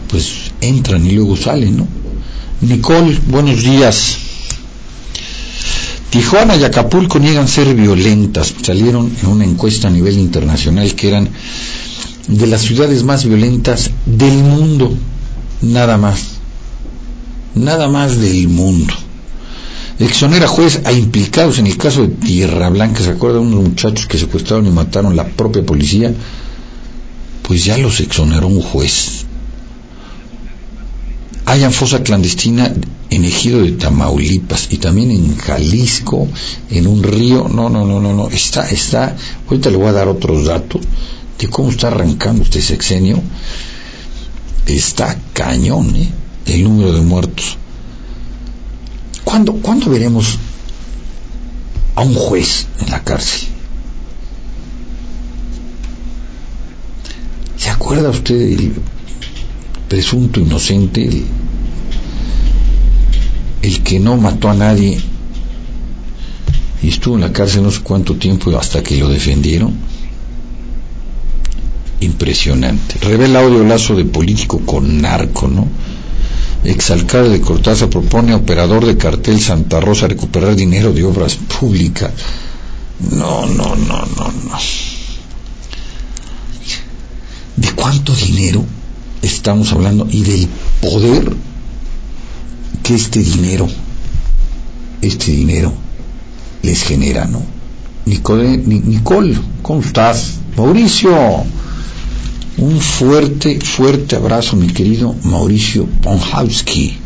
Pues 0.08 0.52
entran 0.60 1.06
y 1.06 1.12
luego 1.12 1.34
salen, 1.34 1.78
¿no? 1.78 1.88
Nicole, 2.60 3.18
buenos 3.26 3.62
días. 3.62 4.18
Tijuana 6.10 6.56
y 6.56 6.64
Acapulco 6.64 7.18
niegan 7.18 7.48
ser 7.48 7.74
violentas. 7.74 8.54
Salieron 8.62 9.12
en 9.22 9.28
una 9.28 9.44
encuesta 9.44 9.88
a 9.88 9.90
nivel 9.90 10.18
internacional 10.18 10.94
que 10.94 11.08
eran 11.08 11.28
de 12.28 12.46
las 12.46 12.62
ciudades 12.62 13.02
más 13.02 13.24
violentas 13.24 13.90
del 14.04 14.34
mundo, 14.34 14.92
nada 15.62 15.96
más, 15.96 16.20
nada 17.54 17.88
más 17.88 18.18
del 18.18 18.48
mundo. 18.48 18.94
Exonera 19.98 20.46
juez 20.46 20.82
a 20.84 20.92
implicados 20.92 21.58
en 21.58 21.66
el 21.66 21.78
caso 21.78 22.02
de 22.02 22.08
Tierra 22.08 22.68
Blanca, 22.68 23.02
¿se 23.02 23.10
acuerdan 23.10 23.42
unos 23.42 23.64
muchachos 23.64 24.06
que 24.06 24.18
secuestraron 24.18 24.66
y 24.66 24.70
mataron 24.70 25.16
la 25.16 25.26
propia 25.26 25.64
policía? 25.64 26.12
Pues 27.42 27.64
ya 27.64 27.78
los 27.78 28.00
exoneró 28.00 28.48
un 28.48 28.60
juez. 28.60 29.25
Hayan 31.46 31.72
fosa 31.72 32.02
clandestina 32.02 32.74
en 33.08 33.24
Ejido 33.24 33.62
de 33.62 33.72
Tamaulipas 33.72 34.68
y 34.70 34.78
también 34.78 35.12
en 35.12 35.36
Jalisco, 35.36 36.28
en 36.70 36.86
un 36.88 37.02
río. 37.02 37.48
No, 37.48 37.70
no, 37.70 37.86
no, 37.86 38.00
no, 38.00 38.12
no. 38.12 38.28
Está, 38.28 38.68
está. 38.68 39.16
Ahorita 39.48 39.70
le 39.70 39.76
voy 39.76 39.86
a 39.86 39.92
dar 39.92 40.08
otros 40.08 40.46
datos 40.46 40.82
de 41.38 41.48
cómo 41.48 41.70
está 41.70 41.88
arrancando 41.88 42.42
este 42.42 42.60
sexenio, 42.62 43.22
está 44.66 45.16
cañón, 45.32 45.94
¿eh? 45.94 46.10
El 46.46 46.64
número 46.64 46.92
de 46.92 47.00
muertos. 47.00 47.58
¿Cuándo, 49.24 49.54
¿Cuándo 49.54 49.90
veremos 49.90 50.38
a 51.94 52.02
un 52.02 52.14
juez 52.14 52.66
en 52.80 52.90
la 52.90 53.02
cárcel? 53.02 53.48
¿Se 57.56 57.70
acuerda 57.70 58.10
usted 58.10 58.36
del 58.36 58.74
presunto 59.88 60.40
inocente, 60.40 61.08
el, 63.62 63.82
que 63.82 64.00
no 64.00 64.16
mató 64.16 64.48
a 64.48 64.54
nadie 64.54 64.98
y 66.82 66.88
estuvo 66.88 67.14
en 67.14 67.22
la 67.22 67.32
cárcel 67.32 67.62
no 67.62 67.70
sé 67.70 67.80
cuánto 67.80 68.16
tiempo 68.16 68.56
hasta 68.56 68.82
que 68.82 68.96
lo 68.96 69.08
defendieron? 69.08 69.74
impresionante. 72.00 72.98
Revela 73.00 73.40
audio 73.40 73.64
lazo 73.64 73.94
de 73.94 74.04
político 74.04 74.60
con 74.60 75.00
narco, 75.00 75.48
¿no? 75.48 75.66
Exalcalde 76.64 77.30
de 77.30 77.40
Cortázar 77.40 77.88
propone 77.88 78.32
a 78.32 78.36
operador 78.36 78.84
de 78.84 78.96
cartel 78.96 79.40
Santa 79.40 79.80
Rosa 79.80 80.08
recuperar 80.08 80.54
dinero 80.56 80.92
de 80.92 81.04
obras 81.04 81.36
públicas. 81.36 82.12
No, 83.12 83.46
no, 83.46 83.76
no, 83.76 84.06
no, 84.06 84.32
no. 84.32 84.58
¿De 87.56 87.72
cuánto 87.72 88.14
dinero 88.14 88.64
estamos 89.22 89.72
hablando? 89.72 90.06
Y 90.10 90.22
del 90.22 90.48
poder 90.80 91.32
que 92.82 92.94
este 92.94 93.20
dinero, 93.20 93.68
este 95.02 95.32
dinero 95.32 95.72
les 96.62 96.82
genera, 96.82 97.26
¿no? 97.26 97.42
Nicole, 98.06 98.58
Nicole, 98.58 99.36
¿cómo 99.62 99.80
estás? 99.80 100.34
Mauricio, 100.56 101.44
un 102.58 102.80
fuerte, 102.80 103.60
fuerte 103.60 104.16
abrazo, 104.16 104.56
mi 104.56 104.68
querido 104.68 105.14
Mauricio 105.24 105.88
Bonhauski, 106.02 106.96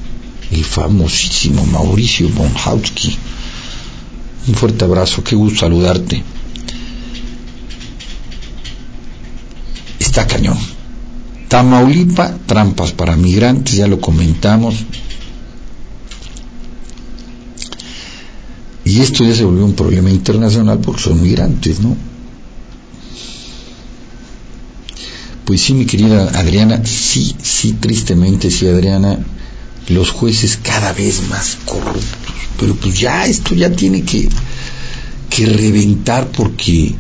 el 0.50 0.64
famosísimo 0.64 1.64
Mauricio 1.66 2.28
Bonhauski. 2.28 3.16
Un 4.48 4.54
fuerte 4.54 4.84
abrazo, 4.84 5.24
qué 5.24 5.34
gusto 5.34 5.60
saludarte. 5.60 6.22
Está 9.98 10.26
cañón. 10.26 10.58
Tamaulipa, 11.50 12.32
trampas 12.46 12.92
para 12.92 13.16
migrantes, 13.16 13.74
ya 13.74 13.88
lo 13.88 14.00
comentamos. 14.00 14.76
Y 18.84 19.00
esto 19.00 19.24
ya 19.24 19.34
se 19.34 19.44
volvió 19.44 19.64
un 19.64 19.74
problema 19.74 20.10
internacional 20.10 20.78
porque 20.78 21.02
son 21.02 21.20
migrantes, 21.20 21.80
¿no? 21.80 21.96
Pues 25.44 25.60
sí, 25.60 25.74
mi 25.74 25.86
querida 25.86 26.30
Adriana, 26.38 26.82
sí, 26.84 27.34
sí, 27.42 27.72
tristemente, 27.72 28.48
sí, 28.52 28.68
Adriana, 28.68 29.18
los 29.88 30.10
jueces 30.10 30.56
cada 30.56 30.92
vez 30.92 31.28
más 31.28 31.58
corruptos. 31.64 32.04
Pero 32.60 32.76
pues 32.76 32.96
ya 32.96 33.26
esto 33.26 33.56
ya 33.56 33.72
tiene 33.72 34.02
que, 34.02 34.28
que 35.28 35.46
reventar 35.46 36.28
porque 36.28 36.94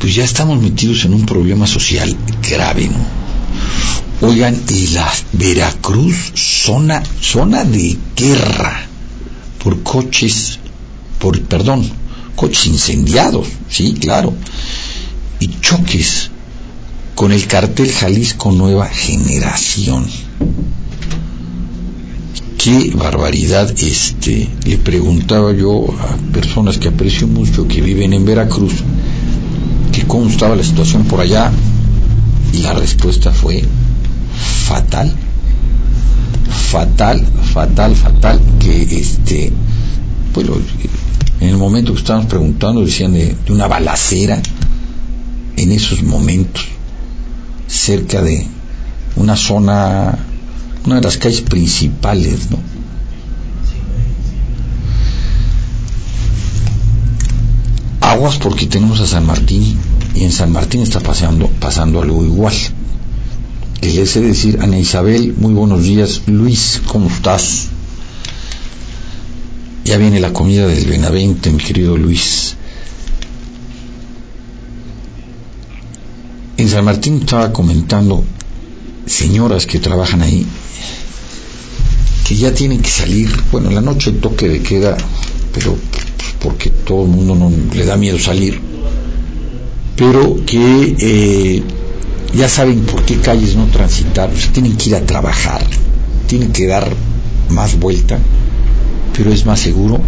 pues 0.00 0.14
ya 0.14 0.24
estamos 0.24 0.60
metidos 0.60 1.04
en 1.04 1.12
un 1.12 1.26
problema 1.26 1.66
social 1.66 2.16
grave, 2.48 2.88
¿no? 2.88 4.26
Oigan, 4.26 4.58
y 4.68 4.88
la 4.88 5.10
Veracruz, 5.32 6.32
zona, 6.34 7.02
zona 7.20 7.64
de 7.64 7.96
guerra 8.16 8.86
por 9.62 9.82
coches, 9.82 10.58
por, 11.18 11.40
perdón, 11.42 11.88
coches 12.34 12.66
incendiados, 12.66 13.46
sí, 13.68 13.94
claro, 13.94 14.34
y 15.38 15.48
choques 15.60 16.30
con 17.14 17.32
el 17.32 17.46
cartel 17.46 17.92
Jalisco 17.92 18.52
Nueva 18.52 18.86
Generación. 18.86 20.06
Qué 22.56 22.92
barbaridad, 22.94 23.70
este, 23.78 24.48
le 24.66 24.78
preguntaba 24.78 25.52
yo 25.52 25.86
a 25.98 26.16
personas 26.32 26.78
que 26.78 26.88
aprecio 26.88 27.26
mucho 27.26 27.66
que 27.66 27.80
viven 27.80 28.12
en 28.12 28.24
Veracruz, 28.26 28.74
cómo 30.10 30.28
estaba 30.28 30.56
la 30.56 30.64
situación 30.64 31.04
por 31.04 31.20
allá, 31.20 31.52
y 32.52 32.58
la 32.58 32.74
respuesta 32.74 33.30
fue 33.30 33.62
fatal, 34.66 35.14
fatal, 36.50 37.24
fatal, 37.54 37.94
fatal, 37.94 38.40
que 38.58 38.82
este, 38.82 39.52
pues 40.34 40.48
en 41.40 41.48
el 41.48 41.56
momento 41.56 41.92
que 41.92 42.00
estábamos 42.00 42.26
preguntando 42.26 42.84
decían 42.84 43.12
de, 43.12 43.36
una 43.50 43.68
balacera 43.68 44.42
en 45.56 45.70
esos 45.70 46.02
momentos, 46.02 46.64
cerca 47.68 48.20
de 48.20 48.48
una 49.14 49.36
zona, 49.36 50.18
una 50.86 50.96
de 50.96 51.02
las 51.02 51.18
calles 51.18 51.42
principales, 51.42 52.50
¿no? 52.50 52.58
Aguas 58.00 58.38
porque 58.38 58.66
tenemos 58.66 58.98
a 58.98 59.06
San 59.06 59.24
Martín 59.24 59.78
y 60.14 60.24
en 60.24 60.32
San 60.32 60.52
Martín 60.52 60.82
está 60.82 61.00
pasando, 61.00 61.48
pasando 61.60 62.02
algo 62.02 62.24
igual. 62.24 62.54
Les 63.82 63.96
deseo 63.96 64.22
decir, 64.22 64.58
Ana 64.60 64.78
Isabel, 64.78 65.34
muy 65.36 65.54
buenos 65.54 65.82
días. 65.82 66.22
Luis, 66.26 66.82
¿cómo 66.86 67.08
estás? 67.08 67.68
Ya 69.84 69.96
viene 69.96 70.20
la 70.20 70.32
comida 70.32 70.66
del 70.66 70.84
Benavente, 70.84 71.50
mi 71.50 71.62
querido 71.62 71.96
Luis. 71.96 72.56
En 76.58 76.68
San 76.68 76.84
Martín 76.84 77.20
estaba 77.20 77.52
comentando 77.52 78.22
señoras 79.06 79.66
que 79.66 79.78
trabajan 79.78 80.22
ahí 80.22 80.46
que 82.30 82.36
ya 82.36 82.54
tienen 82.54 82.80
que 82.80 82.90
salir, 82.90 83.28
bueno, 83.50 83.70
en 83.70 83.74
la 83.74 83.80
noche 83.80 84.10
el 84.10 84.20
toque 84.20 84.48
de 84.48 84.62
queda, 84.62 84.96
pero 85.52 85.76
porque 86.40 86.70
todo 86.70 87.02
el 87.02 87.08
mundo 87.08 87.34
no 87.34 87.50
le 87.74 87.84
da 87.84 87.96
miedo 87.96 88.20
salir, 88.20 88.60
pero 90.00 90.46
que 90.46 90.96
eh, 90.98 91.62
ya 92.32 92.48
saben 92.48 92.86
por 92.86 93.04
qué 93.04 93.18
calles 93.18 93.54
no 93.54 93.66
transitar, 93.66 94.30
tienen 94.50 94.78
que 94.78 94.88
ir 94.88 94.96
a 94.96 95.04
trabajar, 95.04 95.62
tienen 96.26 96.52
que 96.52 96.66
dar 96.66 96.90
más 97.50 97.78
vuelta, 97.78 98.18
pero 99.14 99.30
es 99.30 99.44
más 99.44 99.60
seguro 99.60 100.00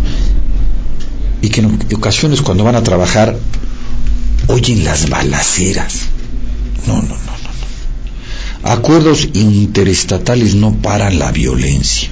y 1.43 1.51
que 1.51 1.61
en 1.61 1.79
ocasiones 1.95 2.41
cuando 2.41 2.65
van 2.65 2.77
a 2.77 2.83
trabajar 2.83 3.37
oyen 4.47 4.83
las 4.83 5.11
balaceras. 5.11 6.07
No, 6.87 6.95
no, 6.95 7.09
no, 7.09 7.15
no. 8.65 8.71
Acuerdos 8.71 9.29
interestatales 9.35 10.55
no 10.55 10.73
paran 10.73 11.19
la 11.19 11.33
violencia. 11.33 12.09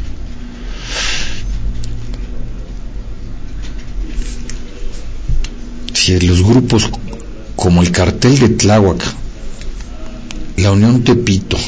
Si 5.94 6.20
los 6.20 6.42
grupos 6.42 6.90
como 7.60 7.82
el 7.82 7.92
cartel 7.92 8.38
de 8.38 8.48
Tláhuac 8.48 9.04
la 10.56 10.72
Unión 10.72 11.04
Tepito 11.04 11.58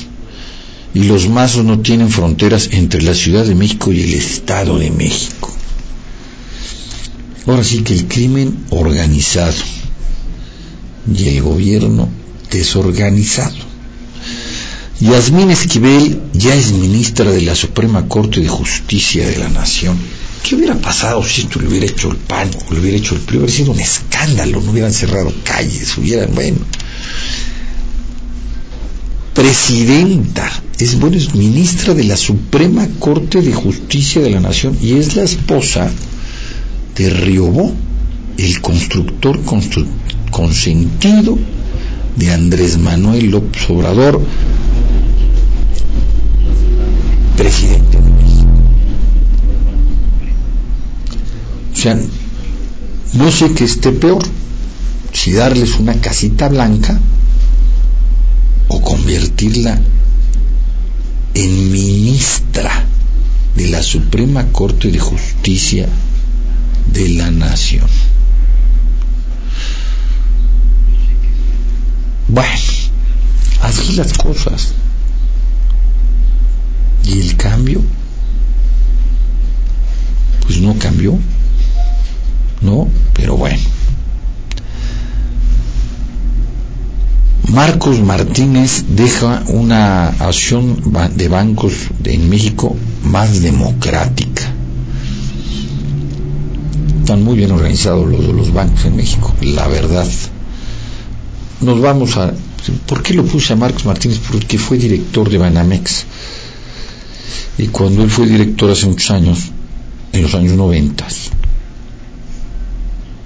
y 0.95 1.05
los 1.05 1.29
mazos 1.29 1.67
no 1.67 1.81
tienen 1.81 2.09
fronteras 2.09 2.71
entre 2.73 3.03
la 3.03 3.15
Ciudad 3.15 3.45
de 3.45 3.55
México 3.55 3.93
y 3.93 4.01
el 4.01 4.15
Estado 4.15 4.79
de 4.79 4.91
México. 4.91 5.55
Ahora 7.47 7.63
sí 7.63 7.83
que 7.83 7.93
el 7.93 8.07
crimen 8.07 8.65
organizado 8.71 9.55
y 11.15 11.29
el 11.29 11.43
gobierno 11.43 12.09
desorganizado. 12.51 13.57
Yasmín 14.99 15.51
Esquivel 15.51 16.23
ya 16.33 16.55
es 16.55 16.73
ministra 16.73 17.31
de 17.31 17.43
la 17.43 17.55
Suprema 17.55 18.09
Corte 18.09 18.41
de 18.41 18.49
Justicia 18.49 19.27
de 19.27 19.37
la 19.37 19.51
Nación. 19.51 19.99
¿Qué 20.43 20.57
hubiera 20.57 20.75
pasado 20.75 21.23
si 21.25 21.43
esto 21.43 21.61
lo 21.61 21.69
hubiera 21.69 21.87
hecho 21.87 22.11
el 22.11 22.17
PAN 22.17 22.51
o 22.69 22.75
lo 22.75 22.81
hubiera 22.81 22.97
hecho 22.97 23.15
el 23.15 23.21
PRI? 23.21 23.39
Hubiera 23.39 23.53
sido 23.53 23.73
un 23.73 23.81
escándalo, 23.81 24.61
no 24.61 24.73
hubieran 24.73 24.93
cerrado 24.93 25.33
calles, 25.45 25.97
hubieran, 25.97 26.35
bueno, 26.35 26.59
presidenta, 29.35 30.51
es 30.79 30.97
ministra 31.35 31.95
de 31.95 32.05
la 32.05 32.17
Suprema 32.17 32.89
Corte 32.99 33.41
de 33.41 33.53
Justicia 33.53 34.21
de 34.21 34.31
la 34.31 34.41
Nación 34.41 34.77
y 34.83 34.95
es 34.95 35.15
la 35.15 35.23
esposa 35.23 35.91
de 36.97 37.11
Riobó, 37.11 37.73
el 38.37 38.61
constructor 38.61 39.41
consentido 40.31 41.39
de 42.17 42.33
Andrés 42.33 42.79
Manuel 42.79 43.31
López 43.31 43.71
Obrador, 43.71 44.21
presidente 47.37 47.82
sea, 51.83 51.99
no 53.15 53.33
sé 53.33 53.53
qué 53.55 53.65
esté 53.65 53.91
peor, 53.91 54.23
si 55.13 55.33
darles 55.33 55.81
una 55.81 56.01
casita 56.01 56.49
blanca 56.49 56.97
o 58.69 58.81
convertirla 58.81 59.81
en 61.35 61.73
ministra 61.73 62.85
de 63.57 63.69
la 63.69 63.83
Suprema 63.83 64.47
Corte 64.53 64.93
de 64.93 65.01
Justicia 65.01 65.89
de 66.93 67.09
la 67.09 67.33
Nación. 67.33 67.89
Bueno, 72.29 72.49
así 73.61 73.93
las 73.95 74.13
cosas. 74.13 74.73
¿Y 77.05 77.21
el 77.21 77.37
cambio? 77.37 77.83
Pues 80.47 80.61
no 80.61 80.79
cambió. 80.79 81.19
No, 82.63 82.89
pero 83.15 83.37
bueno. 83.37 83.59
Marcos 87.53 88.01
Martínez 88.01 88.85
deja 88.89 89.43
una 89.49 90.09
acción 90.09 90.81
de 91.17 91.29
bancos 91.29 91.75
en 92.05 92.31
México 92.31 92.75
más 93.03 93.43
democrática. 93.43 94.51
Están 97.01 97.23
muy 97.25 97.37
bien 97.37 97.51
organizados 97.51 98.09
los, 98.09 98.55
bancos 98.55 98.87
en 98.87 98.97
México, 98.97 99.35
la 99.43 99.69
verdad. 99.69 100.09
Nos 101.61 101.81
vamos 101.81 102.17
a... 102.17 102.33
¿Por 102.87 103.03
qué 103.03 103.13
lo 103.13 103.25
puse 103.25 103.53
a 103.53 103.57
Marcos 103.57 103.85
Martínez? 103.85 104.19
Porque 104.31 104.57
fue 104.57 104.79
director 104.79 105.29
de 105.29 105.37
Banamex. 105.37 106.05
Y 107.59 107.67
cuando 107.67 108.03
él 108.03 108.11
fue 108.11 108.27
director 108.27 108.71
hace 108.71 108.87
muchos 108.87 109.11
años, 109.11 109.51
en 110.13 110.23
los 110.23 110.35
años 110.35 110.53
90, 110.55 111.07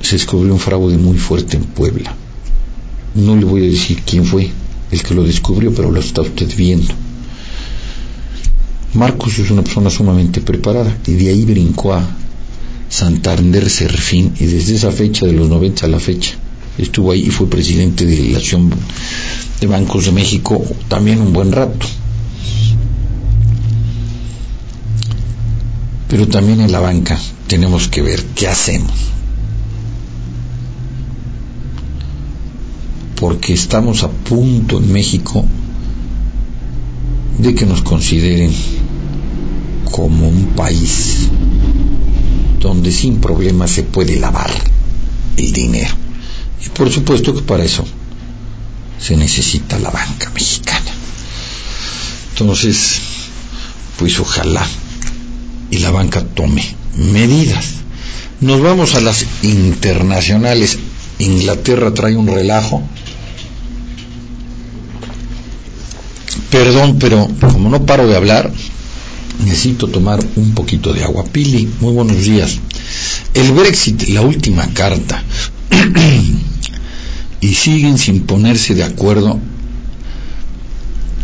se 0.07 0.17
descubrió 0.17 0.53
un 0.53 0.61
fraude 0.61 0.97
muy 0.97 1.19
fuerte 1.19 1.57
en 1.57 1.65
Puebla 1.65 2.15
no 3.17 3.35
le 3.35 3.45
voy 3.45 3.67
a 3.67 3.71
decir 3.71 4.03
quién 4.05 4.25
fue 4.25 4.51
el 4.91 5.03
que 5.03 5.15
lo 5.15 5.25
descubrió, 5.25 5.75
pero 5.75 5.91
lo 5.91 6.01
está 6.01 6.21
usted 6.21 6.49
viendo. 6.57 6.93
Marcos 8.95 9.39
es 9.39 9.51
una 9.51 9.63
persona 9.63 9.91
sumamente 9.91 10.41
preparada 10.41 10.97
y 11.07 11.13
de 11.13 11.31
ahí 11.31 11.45
brincó 11.45 11.95
a 11.95 12.07
Santander 12.89 13.69
Serfín 13.69 14.35
y 14.39 14.47
desde 14.47 14.77
esa 14.77 14.93
fecha, 14.93 15.27
de 15.27 15.33
los 15.33 15.49
90 15.49 15.87
a 15.87 15.89
la 15.89 15.99
fecha, 15.99 16.35
estuvo 16.79 17.11
ahí 17.11 17.25
y 17.27 17.31
fue 17.31 17.49
presidente 17.49 18.05
de 18.05 18.31
la 18.31 18.39
Acción 18.39 18.71
de 19.61 19.67
Bancos 19.67 20.05
de 20.05 20.13
México 20.13 20.63
también 20.89 21.21
un 21.21 21.33
buen 21.33 21.53
rato. 21.53 21.87
Pero 26.09 26.29
también 26.29 26.61
en 26.61 26.71
la 26.71 26.81
banca 26.81 27.19
tenemos 27.49 27.89
que 27.89 28.03
ver 28.03 28.23
qué 28.35 28.47
hacemos. 28.47 29.17
Porque 33.17 33.53
estamos 33.53 34.03
a 34.03 34.11
punto 34.11 34.79
en 34.79 34.93
México 34.93 35.45
de 37.39 37.55
que 37.55 37.67
nos 37.67 37.83
consideren 37.83 38.53
como 39.91 40.29
un 40.29 40.47
país 40.57 41.29
donde 42.61 42.93
sin 42.93 43.21
problemas 43.21 43.71
se 43.71 43.83
puede 43.83 44.19
lavar 44.19 44.51
el 45.37 45.53
dinero. 45.53 45.95
Y 46.65 46.69
por 46.71 46.91
supuesto 46.91 47.35
que 47.35 47.43
para 47.43 47.65
eso 47.65 47.85
se 48.99 49.17
necesita 49.17 49.79
la 49.79 49.91
banca 49.91 50.31
mexicana. 50.31 50.93
Entonces, 52.33 53.01
pues 53.99 54.19
ojalá 54.21 54.67
y 55.71 55.79
la 55.79 55.91
banca 55.91 56.25
tome 56.25 56.65
medidas. 56.97 57.75
Nos 58.41 58.61
vamos 58.61 58.95
a 58.95 59.01
las 59.01 59.25
internacionales. 59.43 60.79
Inglaterra 61.19 61.95
trae 61.95 62.17
un 62.17 62.27
relajo. 62.27 62.83
Perdón, 66.57 66.97
pero 66.99 67.29
como 67.53 67.69
no 67.69 67.85
paro 67.85 68.09
de 68.09 68.17
hablar, 68.17 68.51
necesito 69.45 69.89
tomar 69.89 70.25
un 70.37 70.55
poquito 70.55 70.95
de 70.95 71.05
agua. 71.05 71.23
Pili, 71.31 71.69
muy 71.81 71.93
buenos 71.93 72.25
días. 72.25 72.59
El 73.35 73.53
Brexit, 73.53 74.09
la 74.09 74.23
última 74.23 74.67
carta. 74.73 75.23
y 77.43 77.49
siguen 77.53 77.99
sin 77.99 78.23
ponerse 78.23 78.75
de 78.75 78.85
acuerdo 78.85 79.39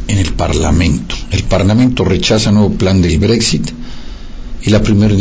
en 0.09 0.19
el 0.19 0.35
Parlamento. 0.35 1.15
El 1.31 1.45
Parlamento 1.45 2.05
rechaza 2.05 2.51
el 2.51 2.57
nuevo 2.57 2.75
plan 2.75 3.01
del 3.01 3.19
Brexit 3.19 3.71
y 4.67 4.69
la 4.69 4.83
primera 4.83 5.15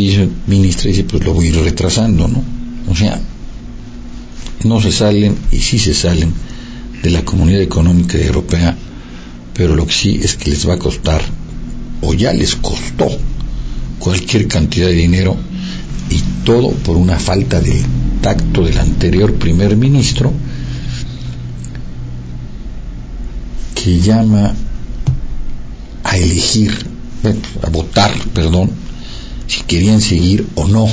ministra 0.47 0.89
dice, 0.89 1.05
pues 1.05 1.23
lo 1.23 1.33
voy 1.33 1.45
a 1.45 1.49
ir 1.51 1.55
retrasando, 1.63 2.27
¿no? 2.27 2.43
O 2.89 2.95
sea, 2.97 3.17
no 4.65 4.81
se 4.81 4.91
salen 4.91 5.37
y 5.53 5.59
sí 5.59 5.79
se 5.79 5.93
salen 5.93 6.33
de 7.01 7.09
la 7.11 7.23
Comunidad 7.23 7.61
Económica 7.61 8.17
Europea, 8.17 8.77
pero 9.61 9.75
lo 9.75 9.85
que 9.85 9.93
sí 9.93 10.19
es 10.23 10.37
que 10.37 10.49
les 10.49 10.67
va 10.67 10.73
a 10.73 10.79
costar, 10.79 11.21
o 12.01 12.15
ya 12.15 12.33
les 12.33 12.55
costó, 12.55 13.07
cualquier 13.99 14.47
cantidad 14.47 14.87
de 14.87 14.95
dinero 14.95 15.37
y 16.09 16.19
todo 16.43 16.71
por 16.71 16.97
una 16.97 17.19
falta 17.19 17.61
de 17.61 17.79
tacto 18.23 18.63
del 18.63 18.79
anterior 18.79 19.35
primer 19.35 19.77
ministro 19.77 20.33
que 23.75 23.99
llama 23.99 24.55
a 26.05 26.17
elegir, 26.17 26.73
a 27.61 27.69
votar, 27.69 28.11
perdón, 28.33 28.71
si 29.45 29.61
querían 29.61 30.01
seguir 30.01 30.47
o 30.55 30.67
no 30.67 30.87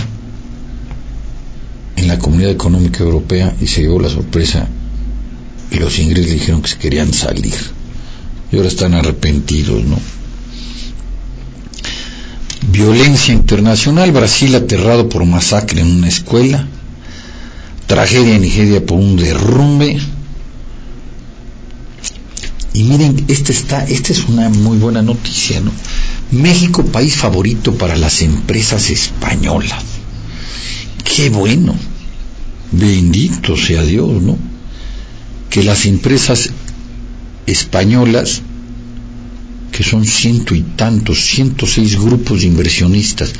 en 1.96 2.06
la 2.06 2.18
Comunidad 2.18 2.50
Económica 2.50 3.02
Europea 3.02 3.56
y 3.62 3.66
se 3.66 3.80
llevó 3.80 3.98
la 3.98 4.10
sorpresa 4.10 4.68
y 5.70 5.78
los 5.78 5.98
ingleses 5.98 6.32
dijeron 6.32 6.60
que 6.60 6.68
se 6.68 6.76
querían 6.76 7.14
salir 7.14 7.77
y 8.50 8.56
ahora 8.56 8.68
están 8.68 8.94
arrepentidos, 8.94 9.84
¿no? 9.84 9.98
Violencia 12.70 13.32
internacional, 13.34 14.12
Brasil 14.12 14.54
aterrado 14.54 15.08
por 15.08 15.24
masacre 15.24 15.80
en 15.80 15.96
una 15.96 16.08
escuela, 16.08 16.66
tragedia 17.86 18.36
en 18.36 18.42
Nigeria 18.42 18.84
por 18.84 18.98
un 18.98 19.16
derrumbe, 19.16 19.98
y 22.78 22.84
miren, 22.84 23.24
esta, 23.26 23.52
está, 23.52 23.84
es 23.84 24.24
una 24.28 24.48
muy 24.50 24.78
buena 24.78 25.02
noticia, 25.02 25.60
¿no? 25.60 25.72
México, 26.30 26.84
país 26.84 27.16
favorito 27.16 27.74
para 27.76 27.96
las 27.96 28.22
empresas 28.22 28.90
españolas. 28.90 29.82
Qué 31.02 31.30
bueno. 31.30 31.74
Bendito 32.70 33.56
sea 33.56 33.82
Dios, 33.82 34.22
¿no? 34.22 34.38
Que 35.50 35.64
las 35.64 35.86
empresas 35.86 36.50
españolas, 37.48 38.42
que 39.72 39.82
son 39.82 40.04
ciento 40.04 40.54
y 40.54 40.62
tantos, 40.62 41.24
ciento 41.24 41.66
seis 41.66 41.98
grupos 41.98 42.40
de 42.40 42.48
inversionistas, 42.48 43.32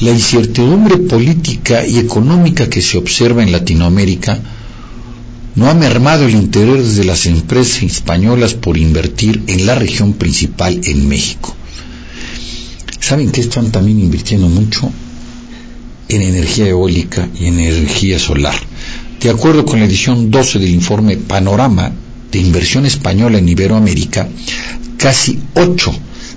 la 0.00 0.10
incertidumbre 0.10 0.96
política 0.98 1.86
y 1.86 1.98
económica 1.98 2.68
que 2.68 2.82
se 2.82 2.98
observa 2.98 3.42
en 3.42 3.52
Latinoamérica, 3.52 4.38
no 5.56 5.68
ha 5.68 5.74
mermado 5.74 6.26
el 6.26 6.34
interés 6.34 6.96
de 6.96 7.04
las 7.04 7.26
empresas 7.26 7.82
españolas 7.82 8.54
por 8.54 8.76
invertir 8.76 9.42
en 9.48 9.66
la 9.66 9.74
región 9.74 10.12
principal 10.12 10.80
en 10.84 11.08
México. 11.08 11.54
¿Saben 13.00 13.30
que 13.30 13.40
están 13.40 13.72
también 13.72 13.98
invirtiendo 13.98 14.48
mucho? 14.48 14.92
En 16.08 16.22
energía 16.22 16.68
eólica 16.68 17.28
y 17.38 17.46
en 17.46 17.58
energía 17.58 18.18
solar. 18.18 18.54
De 19.20 19.30
acuerdo 19.30 19.64
con 19.64 19.80
la 19.80 19.86
edición 19.86 20.30
12 20.30 20.58
del 20.60 20.70
informe 20.70 21.16
Panorama 21.16 21.92
de 22.30 22.38
Inversión 22.38 22.86
Española 22.86 23.38
en 23.38 23.48
Iberoamérica, 23.48 24.28
casi 24.96 25.38
8 25.54 25.92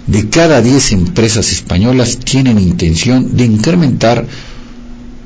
de 0.07 0.29
cada 0.29 0.61
10 0.61 0.91
empresas 0.93 1.51
españolas 1.51 2.17
tienen 2.17 2.59
intención 2.59 3.35
de 3.35 3.45
incrementar 3.45 4.25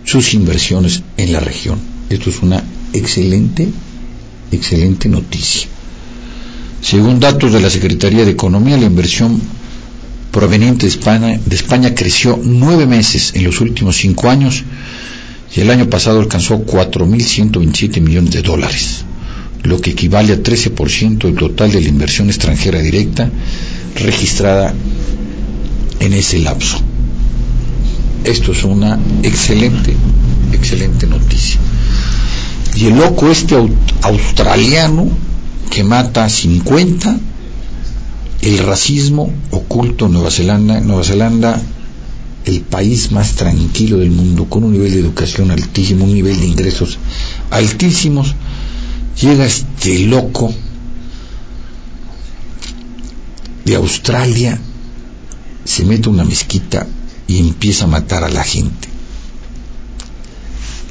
sus 0.04 0.34
inversiones 0.34 1.04
en 1.18 1.34
la 1.34 1.40
región. 1.40 1.80
Esto 2.10 2.30
es 2.30 2.42
una 2.42 2.64
excelente, 2.94 3.68
excelente 4.52 5.10
noticia. 5.10 5.68
Según 6.82 7.20
datos 7.20 7.52
de 7.52 7.62
la 7.62 7.70
Secretaría 7.70 8.26
de 8.26 8.32
Economía, 8.32 8.78
la 8.78 8.86
inversión 8.86 9.42
proveniente 10.32 10.86
de 10.86 10.92
España, 10.92 11.40
de 11.44 11.56
España 11.56 11.96
creció 11.96 12.40
nueve 12.44 12.86
meses 12.86 13.32
en 13.36 13.44
los 13.44 13.62
últimos 13.62 13.96
cinco 13.96 14.30
años 14.30 14.64
y 15.56 15.62
el 15.62 15.72
año 15.72 15.90
pasado 15.90 16.20
alcanzó 16.20 16.66
4.127 16.66 18.02
millones 18.02 18.32
de 18.32 18.42
dólares, 18.42 19.06
lo 19.66 19.80
que 19.82 19.92
equivale 19.92 20.34
a 20.34 20.42
13% 20.42 21.18
del 21.18 21.36
total 21.36 21.72
de 21.72 21.82
la 21.82 21.90
inversión 21.90 22.28
extranjera 22.28 22.80
directa 22.80 23.30
registrada 23.96 24.74
en 26.00 26.14
ese 26.14 26.40
lapso. 26.40 26.80
Esto 28.24 28.52
es 28.52 28.64
una 28.64 29.00
excelente, 29.24 29.96
excelente 30.52 31.08
noticia. 31.08 31.60
Y 32.76 32.88
el 32.88 32.98
loco 32.98 33.30
este 33.30 33.56
australiano 34.02 35.08
que 35.70 35.84
mata 35.84 36.26
a 36.26 36.30
50, 36.30 37.18
el 38.42 38.58
racismo 38.60 39.32
oculto 39.52 40.08
en 40.08 40.14
Nueva 40.14 40.32
Zelanda, 40.32 40.80
Nueva 40.80 41.04
Zelanda 41.04 41.62
el 42.46 42.62
país 42.62 43.12
más 43.12 43.34
tranquilo 43.34 43.98
del 43.98 44.12
mundo, 44.12 44.46
con 44.46 44.64
un 44.64 44.74
nivel 44.74 44.92
de 44.92 45.00
educación 45.00 45.52
altísimo, 45.52 46.06
un 46.06 46.14
nivel 46.14 46.40
de 46.40 46.46
ingresos 46.46 47.00
altísimos, 47.50 48.36
llega 49.20 49.46
este 49.46 50.00
loco 50.00 50.54
de 53.64 53.76
Australia, 53.76 54.60
se 55.64 55.86
mete 55.86 56.10
a 56.10 56.12
una 56.12 56.24
mezquita 56.24 56.88
y 57.28 57.40
empieza 57.40 57.86
a 57.86 57.88
matar 57.88 58.24
a 58.24 58.30
la 58.30 58.44
gente. 58.44 58.88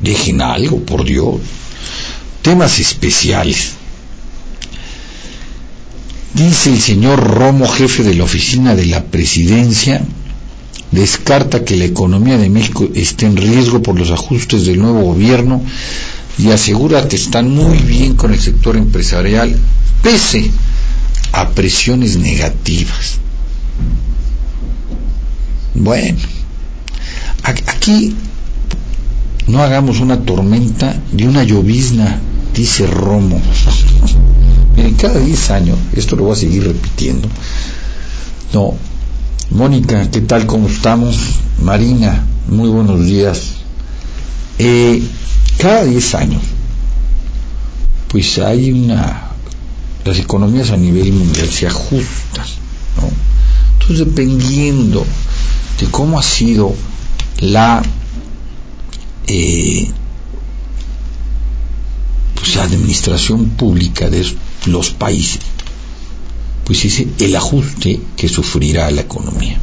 Dejen 0.00 0.42
algo, 0.42 0.80
por 0.80 1.04
Dios. 1.04 1.40
Temas 2.42 2.80
especiales. 2.80 3.72
Dice 6.34 6.72
el 6.72 6.80
señor 6.80 7.22
Romo, 7.22 7.68
jefe 7.68 8.02
de 8.02 8.14
la 8.14 8.24
oficina 8.24 8.74
de 8.74 8.86
la 8.86 9.04
presidencia, 9.04 10.02
descarta 10.90 11.64
que 11.64 11.76
la 11.76 11.84
economía 11.84 12.38
de 12.38 12.50
México 12.50 12.88
esté 12.94 13.26
en 13.26 13.36
riesgo 13.36 13.82
por 13.82 13.98
los 13.98 14.10
ajustes 14.10 14.66
del 14.66 14.78
nuevo 14.78 15.02
gobierno 15.02 15.62
y 16.38 16.50
asegura 16.50 17.08
que 17.08 17.16
están 17.16 17.50
muy 17.50 17.78
bien 17.78 18.14
con 18.14 18.32
el 18.32 18.40
sector 18.40 18.76
empresarial, 18.76 19.54
pese 20.02 20.50
a 21.32 21.50
presiones 21.50 22.16
negativas. 22.16 23.18
Bueno, 25.74 26.18
Aquí 27.42 28.14
no 29.48 29.62
hagamos 29.62 29.98
una 29.98 30.20
tormenta 30.20 30.94
de 31.10 31.26
una 31.26 31.42
llovizna, 31.42 32.20
dice 32.54 32.86
Romo. 32.86 33.40
Miren, 34.76 34.94
cada 34.94 35.18
10 35.18 35.50
años, 35.50 35.78
esto 35.94 36.14
lo 36.14 36.24
voy 36.24 36.32
a 36.32 36.36
seguir 36.36 36.64
repitiendo, 36.64 37.28
no, 38.54 38.74
Mónica, 39.54 40.10
¿qué 40.10 40.22
tal? 40.22 40.46
¿Cómo 40.46 40.66
estamos? 40.66 41.14
Marina, 41.60 42.24
muy 42.48 42.70
buenos 42.70 43.04
días. 43.04 43.56
Eh, 44.58 45.02
cada 45.58 45.84
10 45.84 46.14
años, 46.14 46.42
pues 48.08 48.38
hay 48.38 48.72
una... 48.72 49.28
Las 50.06 50.18
economías 50.18 50.70
a 50.70 50.78
nivel 50.78 51.12
mundial 51.12 51.50
se 51.50 51.66
ajustan, 51.66 52.46
¿no? 52.96 53.10
Entonces, 53.74 54.06
dependiendo 54.06 55.04
de 55.78 55.86
cómo 55.88 56.18
ha 56.18 56.22
sido 56.22 56.74
la 57.40 57.82
eh, 59.26 59.90
pues, 62.36 62.56
administración 62.56 63.50
pública 63.50 64.08
de 64.08 64.26
los 64.64 64.90
países, 64.92 65.40
pues 66.64 66.84
es 66.84 67.06
el 67.18 67.36
ajuste 67.36 68.00
que 68.16 68.28
sufrirá 68.28 68.90
la 68.90 69.02
economía. 69.02 69.58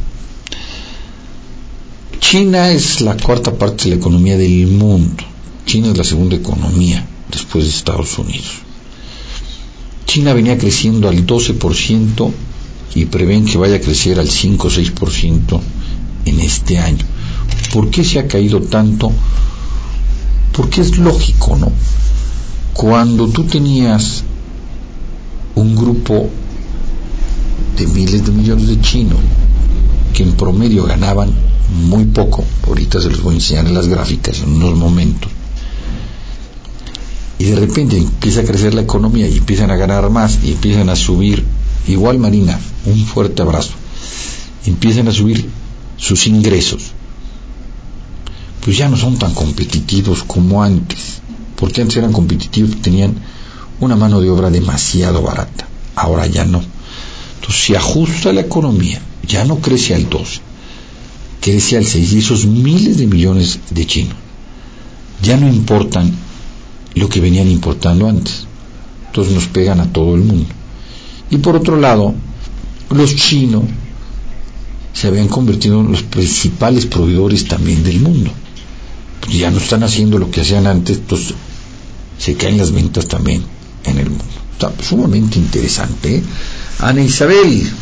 China 2.18 2.70
es 2.70 3.00
la 3.00 3.16
cuarta 3.16 3.52
parte 3.54 3.84
de 3.84 3.90
la 3.90 3.96
economía 3.96 4.36
del 4.36 4.66
mundo. 4.66 5.24
China 5.66 5.90
es 5.90 5.98
la 5.98 6.04
segunda 6.04 6.36
economía 6.36 7.04
después 7.30 7.64
de 7.64 7.70
Estados 7.70 8.18
Unidos. 8.18 8.62
China 10.06 10.34
venía 10.34 10.58
creciendo 10.58 11.08
al 11.08 11.26
12% 11.26 12.32
y 12.94 13.04
prevén 13.06 13.44
que 13.44 13.58
vaya 13.58 13.76
a 13.76 13.80
crecer 13.80 14.18
al 14.18 14.28
5 14.28 14.66
o 14.66 14.70
6% 14.70 15.60
en 16.26 16.40
este 16.40 16.78
año. 16.78 17.04
¿Por 17.72 17.90
qué 17.90 18.04
se 18.04 18.18
ha 18.18 18.26
caído 18.26 18.60
tanto? 18.62 19.12
Porque 20.52 20.80
es 20.80 20.98
lógico, 20.98 21.56
¿no? 21.56 21.70
Cuando 22.72 23.28
tú 23.28 23.44
tenías 23.44 24.24
un 25.54 25.76
grupo 25.76 26.28
de 27.80 27.86
miles 27.86 28.26
de 28.26 28.32
millones 28.32 28.68
de 28.68 28.80
chinos 28.80 29.18
que 30.12 30.22
en 30.22 30.32
promedio 30.32 30.84
ganaban 30.84 31.32
muy 31.88 32.04
poco, 32.04 32.44
ahorita 32.66 33.00
se 33.00 33.08
los 33.08 33.22
voy 33.22 33.34
a 33.34 33.36
enseñar 33.38 33.66
en 33.66 33.74
las 33.74 33.88
gráficas 33.88 34.40
en 34.40 34.52
unos 34.52 34.76
momentos, 34.76 35.30
y 37.38 37.44
de 37.44 37.56
repente 37.56 37.96
empieza 37.96 38.40
a 38.40 38.44
crecer 38.44 38.74
la 38.74 38.82
economía 38.82 39.26
y 39.28 39.38
empiezan 39.38 39.70
a 39.70 39.76
ganar 39.76 40.10
más 40.10 40.40
y 40.44 40.52
empiezan 40.52 40.90
a 40.90 40.96
subir, 40.96 41.42
igual 41.88 42.18
Marina, 42.18 42.60
un 42.84 43.06
fuerte 43.06 43.40
abrazo, 43.40 43.72
empiezan 44.66 45.08
a 45.08 45.12
subir 45.12 45.48
sus 45.96 46.26
ingresos, 46.26 46.92
pues 48.62 48.76
ya 48.76 48.90
no 48.90 48.96
son 48.98 49.18
tan 49.18 49.32
competitivos 49.32 50.22
como 50.24 50.62
antes, 50.62 51.22
porque 51.56 51.80
antes 51.80 51.96
eran 51.96 52.12
competitivos, 52.12 52.82
tenían 52.82 53.14
una 53.80 53.96
mano 53.96 54.20
de 54.20 54.28
obra 54.28 54.50
demasiado 54.50 55.22
barata, 55.22 55.66
ahora 55.96 56.26
ya 56.26 56.44
no. 56.44 56.62
Entonces 57.40 57.64
se 57.64 57.76
ajusta 57.76 58.32
la 58.32 58.42
economía, 58.42 59.00
ya 59.26 59.44
no 59.44 59.58
crece 59.58 59.94
al 59.94 60.08
12, 60.08 60.40
crece 61.40 61.76
al 61.76 61.86
6 61.86 62.12
y 62.12 62.18
esos 62.18 62.46
miles 62.46 62.98
de 62.98 63.06
millones 63.06 63.58
de 63.70 63.86
chinos 63.86 64.16
ya 65.22 65.36
no 65.36 65.48
importan 65.48 66.12
lo 66.94 67.08
que 67.08 67.20
venían 67.20 67.48
importando 67.48 68.08
antes. 68.08 68.46
Entonces 69.06 69.34
nos 69.34 69.46
pegan 69.46 69.80
a 69.80 69.92
todo 69.92 70.14
el 70.14 70.22
mundo. 70.22 70.48
Y 71.30 71.38
por 71.38 71.56
otro 71.56 71.76
lado, 71.76 72.14
los 72.90 73.16
chinos 73.16 73.64
se 74.92 75.08
habían 75.08 75.28
convertido 75.28 75.80
en 75.80 75.92
los 75.92 76.02
principales 76.02 76.86
proveedores 76.86 77.46
también 77.46 77.82
del 77.84 78.00
mundo. 78.00 78.30
Pues 79.20 79.38
ya 79.38 79.50
no 79.50 79.58
están 79.58 79.82
haciendo 79.82 80.18
lo 80.18 80.30
que 80.30 80.40
hacían 80.40 80.66
antes, 80.66 80.98
entonces 80.98 81.34
se 82.18 82.34
caen 82.34 82.58
las 82.58 82.72
ventas 82.72 83.06
también 83.06 83.42
en 83.84 83.98
el 83.98 84.08
mundo. 84.10 84.24
Está 84.60 84.74
sumamente 84.84 85.38
interesante. 85.38 86.22
Ana 86.80 87.00
Isabel, 87.02 87.72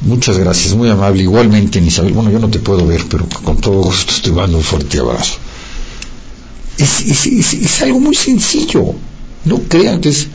muchas 0.00 0.36
gracias, 0.36 0.74
muy 0.74 0.88
amable. 0.88 1.22
Igualmente, 1.22 1.78
Ana 1.78 1.86
Isabel, 1.86 2.12
bueno, 2.12 2.32
yo 2.32 2.40
no 2.40 2.48
te 2.48 2.58
puedo 2.58 2.84
ver, 2.84 3.04
pero 3.08 3.28
con 3.44 3.60
todo 3.60 3.84
gusto 3.84 4.14
te 4.20 4.32
mando 4.32 4.58
un 4.58 4.64
fuerte 4.64 4.98
abrazo. 4.98 5.34
Es, 6.76 7.82
algo 7.82 8.00
muy 8.00 8.16
sencillo. 8.16 8.96
No 9.44 9.60
crean 9.60 10.00
que 10.00 10.08
es... 10.08 10.26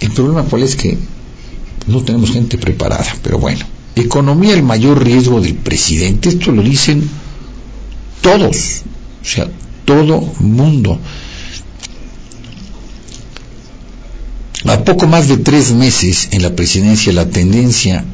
El 0.00 0.10
problema 0.12 0.44
cuál 0.44 0.62
es 0.62 0.76
que 0.76 0.96
no 1.88 2.02
tenemos 2.04 2.30
gente 2.30 2.56
preparada, 2.56 3.14
pero 3.22 3.38
bueno. 3.38 3.66
Economía 3.96 4.54
el 4.54 4.62
mayor 4.62 5.04
riesgo 5.04 5.42
del 5.42 5.56
presidente. 5.56 6.30
Esto 6.30 6.52
lo 6.52 6.62
dicen 6.62 7.06
todos, 8.22 8.82
o 9.20 9.26
sea, 9.26 9.46
todo 9.84 10.22
mundo. 10.40 10.98
A 14.66 14.82
poco 14.82 15.06
más 15.06 15.28
de 15.28 15.36
tres 15.36 15.72
meses 15.72 16.28
en 16.32 16.42
la 16.42 16.56
presidencia, 16.56 17.12
la 17.12 17.28
tendencia 17.28 18.04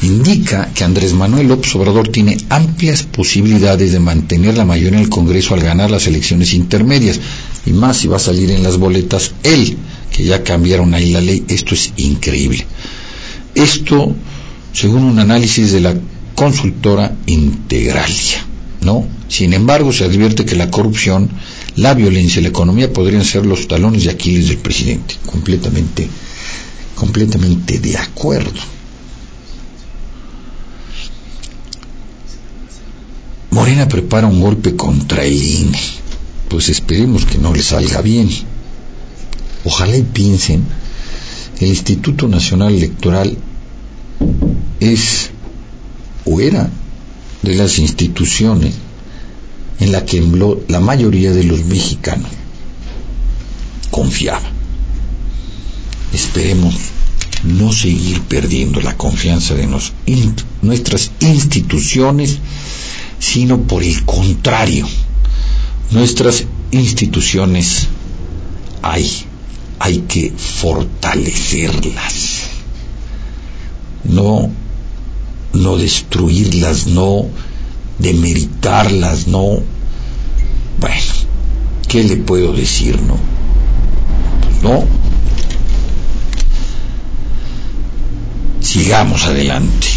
indica 0.00 0.70
que 0.74 0.84
Andrés 0.84 1.12
Manuel 1.12 1.48
López 1.48 1.74
Obrador 1.74 2.08
tiene 2.08 2.38
amplias 2.48 3.02
posibilidades 3.02 3.92
de 3.92 4.00
mantener 4.00 4.56
la 4.56 4.64
mayoría 4.64 4.98
en 4.98 5.04
el 5.04 5.10
Congreso 5.10 5.54
al 5.54 5.60
ganar 5.60 5.90
las 5.90 6.06
elecciones 6.06 6.54
intermedias, 6.54 7.20
y 7.66 7.70
más 7.70 7.98
si 7.98 8.08
va 8.08 8.16
a 8.16 8.20
salir 8.20 8.50
en 8.50 8.62
las 8.62 8.78
boletas 8.78 9.32
él, 9.42 9.76
que 10.10 10.24
ya 10.24 10.42
cambiaron 10.42 10.94
ahí 10.94 11.12
la 11.12 11.20
ley, 11.20 11.44
esto 11.48 11.74
es 11.74 11.92
increíble. 11.96 12.64
Esto, 13.54 14.14
según 14.72 15.02
un 15.02 15.18
análisis 15.18 15.72
de 15.72 15.80
la 15.80 15.94
consultora 16.34 17.16
Integralia, 17.26 18.46
¿no? 18.82 19.06
Sin 19.28 19.52
embargo, 19.52 19.92
se 19.92 20.04
advierte 20.04 20.44
que 20.44 20.56
la 20.56 20.70
corrupción, 20.70 21.28
la 21.78 21.94
violencia 21.94 22.40
y 22.40 22.42
la 22.42 22.48
economía 22.48 22.92
podrían 22.92 23.24
ser 23.24 23.46
los 23.46 23.68
talones 23.68 24.04
de 24.04 24.10
Aquiles 24.10 24.48
del 24.48 24.58
presidente. 24.58 25.14
Completamente, 25.24 26.08
completamente 26.96 27.78
de 27.78 27.96
acuerdo. 27.96 28.60
Morena 33.50 33.88
prepara 33.88 34.26
un 34.26 34.40
golpe 34.40 34.74
contra 34.74 35.24
el 35.24 35.40
INE. 35.40 35.78
Pues 36.48 36.68
esperemos 36.68 37.24
que 37.24 37.38
no 37.38 37.54
le 37.54 37.62
salga 37.62 38.02
bien. 38.02 38.28
Ojalá 39.64 39.96
y 39.96 40.02
piensen, 40.02 40.64
el 41.60 41.68
Instituto 41.68 42.26
Nacional 42.26 42.74
Electoral 42.74 43.36
es 44.80 45.30
o 46.24 46.40
era 46.40 46.70
de 47.42 47.54
las 47.54 47.78
instituciones 47.78 48.74
en 49.80 49.92
la 49.92 50.04
que 50.04 50.22
la 50.68 50.80
mayoría 50.80 51.32
de 51.32 51.44
los 51.44 51.64
mexicanos 51.64 52.30
confiaba. 53.90 54.50
Esperemos 56.12 56.74
no 57.44 57.72
seguir 57.72 58.22
perdiendo 58.22 58.80
la 58.80 58.96
confianza 58.96 59.54
de 59.54 59.66
nos, 59.66 59.92
nuestras 60.62 61.12
instituciones 61.20 62.38
sino 63.18 63.62
por 63.62 63.82
el 63.82 64.04
contrario, 64.04 64.86
nuestras 65.90 66.44
instituciones 66.70 67.88
hay, 68.82 69.10
hay 69.78 69.98
que 70.08 70.32
fortalecerlas, 70.36 72.42
no, 74.04 74.50
no 75.52 75.76
destruirlas, 75.76 76.86
no 76.86 77.26
demeritarlas, 77.98 79.26
no, 79.26 79.60
bueno, 80.80 81.02
¿qué 81.88 82.04
le 82.04 82.16
puedo 82.16 82.52
decir, 82.52 83.00
no? 83.02 83.16
Pues 84.42 84.62
no, 84.62 84.84
sigamos 88.60 89.24
adelante 89.24 89.88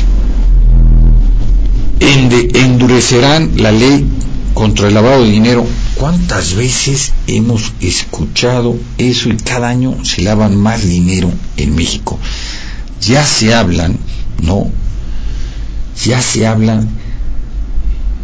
endurecerán 2.53 3.51
la 3.57 3.71
ley 3.71 4.05
contra 4.53 4.87
el 4.87 4.93
lavado 4.93 5.23
de 5.23 5.31
dinero. 5.31 5.65
¿Cuántas 5.95 6.55
veces 6.55 7.13
hemos 7.27 7.73
escuchado 7.79 8.75
eso 8.97 9.29
y 9.29 9.37
cada 9.37 9.69
año 9.69 10.03
se 10.03 10.23
lavan 10.23 10.57
más 10.57 10.87
dinero 10.87 11.31
en 11.57 11.75
México? 11.75 12.19
Ya 13.01 13.25
se 13.25 13.53
hablan, 13.53 13.97
¿no? 14.41 14.69
Ya 16.03 16.21
se 16.21 16.47
hablan 16.47 16.89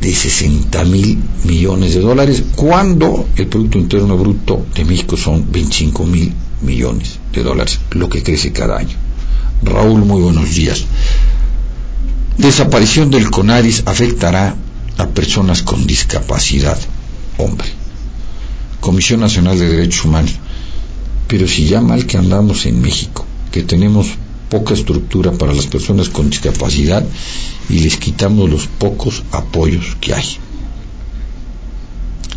de 0.01 0.13
60 0.13 0.85
mil 0.85 1.19
millones 1.43 1.93
de 1.93 2.01
dólares 2.01 2.43
cuando 2.55 3.27
el 3.35 3.47
Producto 3.47 3.77
Interno 3.79 4.17
Bruto 4.17 4.65
de 4.75 4.85
México 4.85 5.17
son 5.17 5.51
25 5.51 6.05
mil 6.05 6.33
millones 6.61 7.19
de 7.33 7.43
dólares, 7.43 7.79
lo 7.91 8.09
que 8.09 8.23
crece 8.23 8.51
cada 8.51 8.77
año. 8.77 8.95
Raúl, 9.63 10.05
muy 10.05 10.21
buenos 10.21 10.53
días. 10.53 10.85
Desaparición 12.37 13.09
del 13.09 13.31
CONADIS 13.31 13.83
afectará 13.85 14.55
a 14.97 15.07
personas 15.07 15.63
con 15.63 15.87
discapacidad. 15.87 16.77
Hombre. 17.37 17.67
Comisión 18.79 19.21
Nacional 19.21 19.57
de 19.57 19.67
Derechos 19.67 20.05
Humanos. 20.05 20.33
Pero 21.27 21.47
si 21.47 21.65
ya 21.65 21.81
mal 21.81 22.05
que 22.05 22.17
andamos 22.17 22.65
en 22.67 22.81
México, 22.81 23.25
que 23.51 23.63
tenemos 23.63 24.07
poca 24.49 24.73
estructura 24.73 25.31
para 25.31 25.53
las 25.53 25.67
personas 25.67 26.09
con 26.09 26.29
discapacidad 26.29 27.05
y 27.69 27.79
les 27.79 27.97
quitamos 27.97 28.49
los 28.49 28.67
pocos 28.67 29.23
apoyos 29.31 29.97
que 29.99 30.13
hay. 30.13 30.37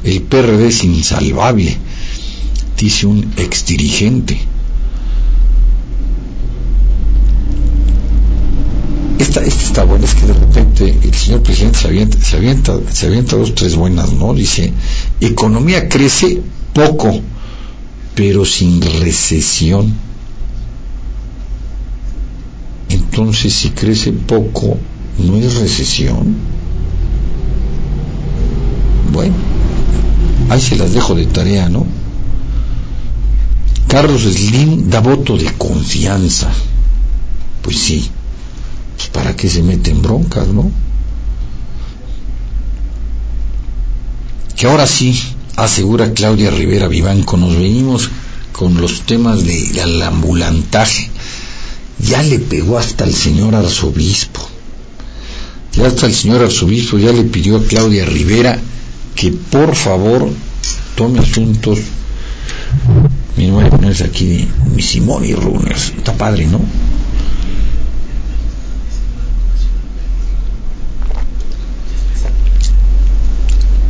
El 0.04 0.22
PRD 0.22 0.68
es 0.68 0.84
insalvable, 0.84 1.76
dice 2.76 3.06
un 3.06 3.32
exdirigente. 3.36 4.40
esta, 9.30 9.44
esta 9.44 9.62
está 9.64 9.84
buena, 9.84 10.04
es 10.04 10.14
que 10.14 10.26
de 10.26 10.32
repente 10.32 10.98
el 11.02 11.14
señor 11.14 11.42
presidente 11.42 11.78
se 11.78 11.86
avienta, 11.86 12.18
se 12.20 12.36
avienta, 12.36 12.80
se 12.90 13.06
avienta 13.06 13.36
dos, 13.36 13.54
tres 13.54 13.76
buenas, 13.76 14.12
¿no? 14.12 14.34
Dice, 14.34 14.72
economía 15.20 15.88
crece 15.88 16.40
poco, 16.72 17.20
pero 18.14 18.44
sin 18.44 18.80
recesión. 18.80 20.09
Entonces, 23.10 23.52
si 23.52 23.70
crece 23.70 24.12
poco, 24.12 24.78
¿no 25.18 25.36
es 25.36 25.56
recesión? 25.56 26.36
Bueno, 29.12 29.34
ahí 30.48 30.60
se 30.60 30.76
las 30.76 30.92
dejo 30.92 31.16
de 31.16 31.26
tarea, 31.26 31.68
¿no? 31.68 31.86
Carlos 33.88 34.22
Slim 34.22 34.88
da 34.88 35.00
voto 35.00 35.36
de 35.36 35.52
confianza. 35.58 36.52
Pues 37.62 37.78
sí, 37.78 38.08
pues 38.96 39.08
para 39.08 39.34
qué 39.34 39.50
se 39.50 39.64
mete 39.64 39.90
en 39.90 40.02
broncas, 40.02 40.46
¿no? 40.46 40.70
Que 44.56 44.68
ahora 44.68 44.86
sí, 44.86 45.20
asegura 45.56 46.12
Claudia 46.12 46.52
Rivera 46.52 46.86
Vivanco, 46.86 47.36
nos 47.36 47.56
venimos 47.56 48.08
con 48.52 48.80
los 48.80 49.00
temas 49.00 49.42
del 49.44 50.00
ambulantaje. 50.00 51.10
Ya 52.02 52.22
le 52.22 52.38
pegó 52.38 52.78
hasta 52.78 53.04
el 53.04 53.14
señor 53.14 53.54
arzobispo. 53.54 54.40
Ya 55.72 55.86
hasta 55.86 56.06
el 56.06 56.14
señor 56.14 56.42
arzobispo 56.42 56.98
ya 56.98 57.12
le 57.12 57.24
pidió 57.24 57.56
a 57.56 57.64
Claudia 57.64 58.04
Rivera 58.04 58.58
que 59.14 59.32
por 59.32 59.74
favor 59.74 60.30
tome 60.96 61.20
asuntos. 61.20 61.78
Mi 63.36 63.50
voy 63.50 63.64
a 63.64 63.70
ponerse 63.70 64.04
aquí 64.04 64.48
mi 64.74 64.82
Simón 64.82 65.24
y 65.24 65.34
Runners. 65.34 65.92
Está 65.96 66.12
padre, 66.14 66.46
¿no? 66.46 66.60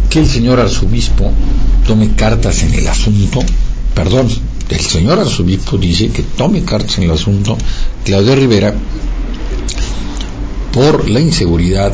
Que 0.08 0.18
el 0.18 0.28
señor 0.28 0.58
arzobispo 0.58 1.30
tome 1.86 2.14
cartas 2.14 2.62
en 2.64 2.74
el 2.74 2.88
asunto, 2.88 3.40
perdón, 3.94 4.28
el 4.70 4.80
señor 4.80 5.18
arzobispo 5.18 5.76
dice 5.78 6.10
que 6.10 6.22
tome 6.22 6.64
cartas 6.64 6.98
en 6.98 7.04
el 7.04 7.10
asunto 7.10 7.58
Claudia 8.04 8.36
Rivera 8.36 8.74
por 10.72 11.10
la 11.10 11.20
inseguridad 11.20 11.92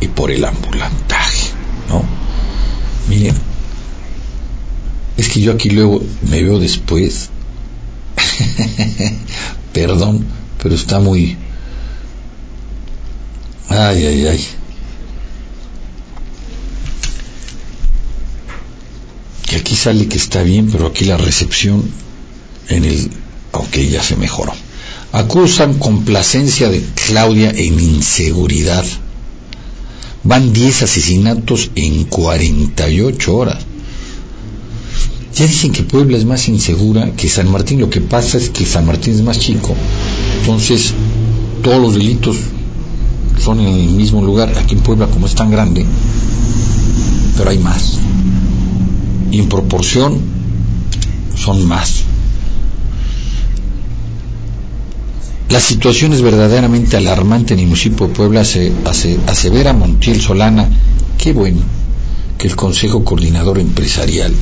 y 0.00 0.08
por 0.08 0.30
el 0.30 0.44
ambulantaje, 0.44 1.48
¿no? 1.88 2.04
Miren, 3.08 3.34
es 5.16 5.28
que 5.30 5.40
yo 5.40 5.52
aquí 5.52 5.70
luego 5.70 6.02
me 6.30 6.42
veo 6.42 6.58
después, 6.58 7.30
perdón, 9.72 10.24
pero 10.62 10.74
está 10.74 11.00
muy... 11.00 11.36
Ay, 13.70 14.06
ay, 14.06 14.26
ay. 14.26 14.46
Que 19.46 19.56
aquí 19.56 19.74
sale 19.74 20.06
que 20.06 20.18
está 20.18 20.42
bien, 20.42 20.70
pero 20.70 20.86
aquí 20.86 21.06
la 21.06 21.16
recepción 21.16 21.90
en 22.68 22.84
el... 22.84 23.10
Ok, 23.52 23.76
ya 23.90 24.02
se 24.02 24.16
mejoró. 24.16 24.52
Acusan 25.12 25.74
complacencia 25.78 26.68
de 26.68 26.84
Claudia 27.06 27.50
en 27.50 27.80
inseguridad. 27.80 28.84
Van 30.22 30.52
10 30.52 30.82
asesinatos 30.82 31.70
en 31.74 32.04
48 32.04 33.36
horas. 33.36 33.64
Ya 35.34 35.46
dicen 35.46 35.72
que 35.72 35.82
Puebla 35.82 36.18
es 36.18 36.24
más 36.24 36.48
insegura 36.48 37.12
que 37.12 37.28
San 37.28 37.50
Martín. 37.50 37.80
Lo 37.80 37.88
que 37.88 38.00
pasa 38.00 38.38
es 38.38 38.50
que 38.50 38.66
San 38.66 38.86
Martín 38.86 39.14
es 39.14 39.22
más 39.22 39.38
chico. 39.38 39.74
Entonces, 40.40 40.92
todos 41.62 41.80
los 41.80 41.94
delitos 41.94 42.36
son 43.42 43.60
en 43.60 43.68
el 43.68 43.90
mismo 43.90 44.22
lugar. 44.22 44.52
Aquí 44.58 44.74
en 44.74 44.80
Puebla, 44.80 45.06
como 45.06 45.26
es 45.26 45.34
tan 45.34 45.50
grande, 45.50 45.86
pero 47.36 47.50
hay 47.50 47.58
más. 47.58 47.98
Y 49.30 49.38
en 49.38 49.48
proporción 49.48 50.18
son 51.36 51.64
más. 51.66 52.02
La 55.50 55.60
situación 55.60 56.12
es 56.12 56.20
verdaderamente 56.20 56.98
alarmante 56.98 57.54
en 57.54 57.60
el 57.60 57.66
municipio 57.66 58.08
de 58.08 58.14
Puebla, 58.14 58.44
se, 58.44 58.70
hace, 58.84 59.18
asevera 59.26 59.72
Montiel 59.72 60.20
Solana. 60.20 60.68
Qué 61.16 61.32
bueno 61.32 61.62
que 62.36 62.48
el 62.48 62.54
Consejo 62.54 63.02
Coordinador 63.02 63.58
Empresarial 63.58 64.34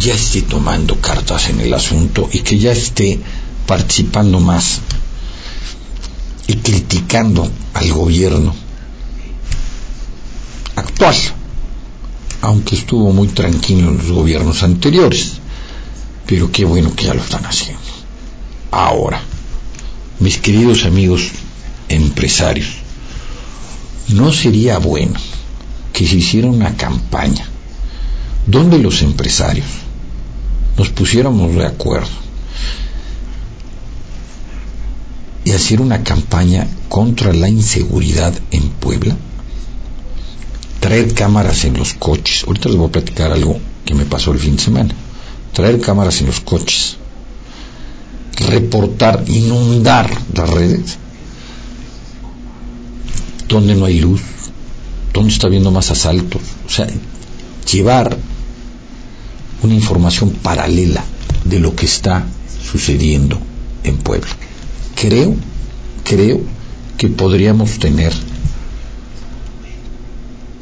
ya 0.00 0.14
esté 0.14 0.42
tomando 0.42 0.98
cartas 0.98 1.50
en 1.50 1.60
el 1.60 1.74
asunto 1.74 2.28
y 2.32 2.40
que 2.40 2.58
ya 2.58 2.72
esté 2.72 3.20
participando 3.66 4.40
más 4.40 4.80
y 6.46 6.54
criticando 6.54 7.50
al 7.74 7.92
gobierno 7.92 8.54
actual, 10.74 11.16
aunque 12.40 12.76
estuvo 12.76 13.12
muy 13.12 13.28
tranquilo 13.28 13.90
en 13.90 13.98
los 13.98 14.10
gobiernos 14.10 14.62
anteriores, 14.62 15.34
pero 16.26 16.50
qué 16.50 16.64
bueno 16.64 16.94
que 16.96 17.04
ya 17.04 17.14
lo 17.14 17.22
están 17.22 17.44
haciendo. 17.44 17.80
Ahora, 18.70 19.22
mis 20.20 20.38
queridos 20.38 20.84
amigos 20.84 21.30
empresarios, 21.88 22.68
¿no 24.08 24.32
sería 24.32 24.78
bueno 24.78 25.18
que 25.92 26.06
se 26.06 26.16
hiciera 26.16 26.48
una 26.48 26.76
campaña 26.76 27.46
donde 28.46 28.78
los 28.78 29.02
empresarios 29.02 29.66
nos 30.76 30.88
pusiéramos 30.90 31.54
de 31.54 31.66
acuerdo 31.66 32.24
y 35.44 35.50
hacer 35.50 35.80
una 35.80 36.02
campaña 36.02 36.66
contra 36.88 37.32
la 37.32 37.48
inseguridad 37.48 38.34
en 38.50 38.68
Puebla? 38.70 39.16
Traer 40.80 41.14
cámaras 41.14 41.64
en 41.64 41.78
los 41.78 41.94
coches. 41.94 42.44
Ahorita 42.46 42.68
les 42.68 42.76
voy 42.76 42.88
a 42.88 42.92
platicar 42.92 43.32
algo 43.32 43.58
que 43.84 43.94
me 43.94 44.04
pasó 44.04 44.32
el 44.32 44.38
fin 44.38 44.56
de 44.56 44.62
semana. 44.62 44.94
Traer 45.52 45.80
cámaras 45.80 46.20
en 46.20 46.26
los 46.26 46.40
coches 46.40 46.98
reportar, 48.36 49.24
inundar 49.26 50.10
las 50.34 50.50
redes, 50.50 50.98
donde 53.48 53.74
no 53.74 53.84
hay 53.84 54.00
luz, 54.00 54.22
donde 55.12 55.32
está 55.32 55.46
habiendo 55.46 55.70
más 55.70 55.90
asaltos, 55.90 56.42
o 56.66 56.70
sea, 56.70 56.86
llevar 57.70 58.16
una 59.62 59.74
información 59.74 60.30
paralela 60.30 61.04
de 61.44 61.58
lo 61.60 61.74
que 61.74 61.86
está 61.86 62.24
sucediendo 62.62 63.38
en 63.84 63.96
Puebla. 63.98 64.30
Creo, 64.94 65.34
creo 66.04 66.40
que 66.96 67.08
podríamos 67.08 67.78
tener, 67.78 68.12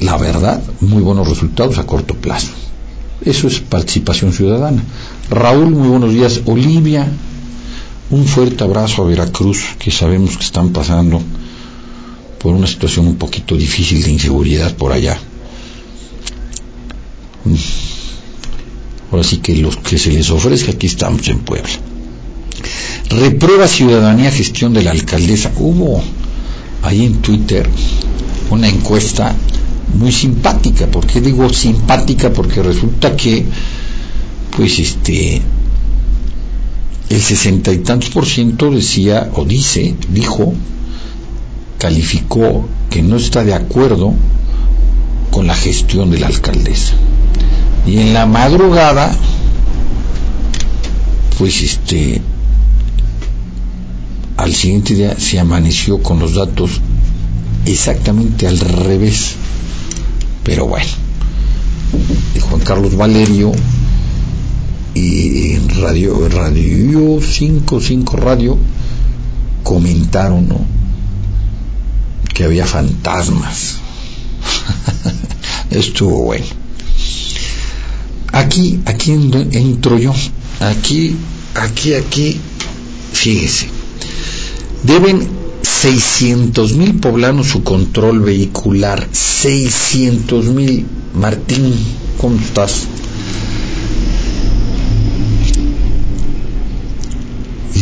la 0.00 0.16
verdad, 0.16 0.62
muy 0.80 1.02
buenos 1.02 1.28
resultados 1.28 1.78
a 1.78 1.86
corto 1.86 2.14
plazo. 2.14 2.50
Eso 3.24 3.46
es 3.46 3.60
participación 3.60 4.32
ciudadana. 4.32 4.82
Raúl, 5.30 5.70
muy 5.70 5.88
buenos 5.88 6.12
días. 6.12 6.40
Olivia, 6.46 7.06
un 8.12 8.26
fuerte 8.26 8.62
abrazo 8.62 9.02
a 9.02 9.06
Veracruz, 9.06 9.74
que 9.78 9.90
sabemos 9.90 10.36
que 10.36 10.44
están 10.44 10.68
pasando 10.70 11.20
por 12.38 12.54
una 12.54 12.66
situación 12.66 13.06
un 13.06 13.16
poquito 13.16 13.56
difícil 13.56 14.02
de 14.02 14.10
inseguridad 14.10 14.76
por 14.76 14.92
allá. 14.92 15.18
Ahora 19.10 19.24
sí 19.24 19.38
que 19.38 19.56
los 19.56 19.78
que 19.78 19.96
se 19.98 20.10
les 20.10 20.28
ofrezca, 20.28 20.72
aquí 20.72 20.86
estamos 20.86 21.26
en 21.28 21.38
Puebla. 21.38 21.72
Reprueba 23.08 23.66
ciudadanía 23.66 24.30
gestión 24.30 24.74
de 24.74 24.82
la 24.82 24.90
alcaldesa. 24.90 25.50
Hubo 25.56 26.02
ahí 26.82 27.06
en 27.06 27.22
Twitter 27.22 27.66
una 28.50 28.68
encuesta 28.68 29.34
muy 29.98 30.12
simpática. 30.12 30.86
¿Por 30.86 31.06
qué 31.06 31.22
digo 31.22 31.48
simpática? 31.48 32.30
Porque 32.30 32.62
resulta 32.62 33.16
que, 33.16 33.46
pues 34.54 34.78
este, 34.78 35.40
el 37.12 37.20
sesenta 37.20 37.72
y 37.72 37.78
tantos 37.78 38.08
por 38.08 38.24
ciento 38.24 38.70
decía 38.70 39.30
o 39.34 39.44
dice, 39.44 39.94
dijo, 40.08 40.54
calificó 41.76 42.66
que 42.88 43.02
no 43.02 43.16
está 43.16 43.44
de 43.44 43.52
acuerdo 43.52 44.14
con 45.30 45.46
la 45.46 45.54
gestión 45.54 46.10
de 46.10 46.20
la 46.20 46.28
alcaldesa. 46.28 46.94
Y 47.86 47.98
en 47.98 48.14
la 48.14 48.24
madrugada, 48.24 49.14
pues 51.38 51.60
este, 51.60 52.22
al 54.38 54.54
siguiente 54.54 54.94
día 54.94 55.14
se 55.18 55.38
amaneció 55.38 56.02
con 56.02 56.18
los 56.18 56.34
datos 56.34 56.80
exactamente 57.66 58.46
al 58.46 58.58
revés. 58.58 59.34
Pero 60.44 60.66
bueno, 60.66 60.88
Juan 62.48 62.60
Carlos 62.62 62.96
Valerio 62.96 63.52
y 64.94 65.52
en 65.54 65.68
Radio, 65.80 66.28
Radio 66.28 67.20
55 67.20 68.16
Radio 68.16 68.58
comentaron 69.62 70.48
que 72.34 72.44
había 72.44 72.66
fantasmas. 72.66 73.76
Estuvo 75.70 76.24
bueno. 76.24 76.46
Aquí, 78.32 78.80
aquí 78.86 79.12
entro 79.12 79.98
yo. 79.98 80.12
Aquí, 80.60 81.16
aquí, 81.54 81.94
aquí, 81.94 82.40
fíjese. 83.12 83.68
Deben 84.82 85.28
600 85.62 86.74
mil 86.74 86.98
poblanos 86.98 87.48
su 87.48 87.62
control 87.62 88.20
vehicular. 88.20 89.06
600 89.12 90.46
mil. 90.46 90.86
Martín, 91.14 91.74
¿cómo 92.18 92.36
estás? 92.36 92.86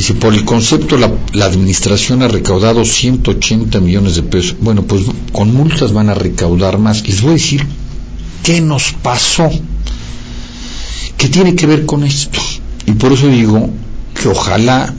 Dice, 0.01 0.15
por 0.15 0.33
el 0.33 0.47
concepto 0.47 0.97
la, 0.97 1.45
administración 1.45 2.23
ha 2.23 2.29
recaudado 2.29 2.87
180 2.87 3.81
millones 3.81 4.17
de 4.17 4.23
pesos. 4.23 4.57
Bueno, 4.59 4.85
pues 4.85 5.03
con 5.31 5.53
multas 5.53 5.93
van 5.93 6.09
a 6.09 6.15
recaudar 6.15 6.79
más. 6.79 7.07
Les 7.07 7.21
voy 7.21 7.33
a 7.33 7.35
decir 7.35 7.67
qué 8.43 8.63
nos 8.63 8.95
pasó, 8.95 9.51
qué 11.19 11.29
tiene 11.29 11.55
que 11.55 11.67
ver 11.67 11.85
con 11.85 12.03
esto. 12.03 12.41
Y 12.87 12.93
por 12.93 13.13
eso 13.13 13.29
digo 13.29 13.69
que 14.19 14.29
ojalá, 14.29 14.95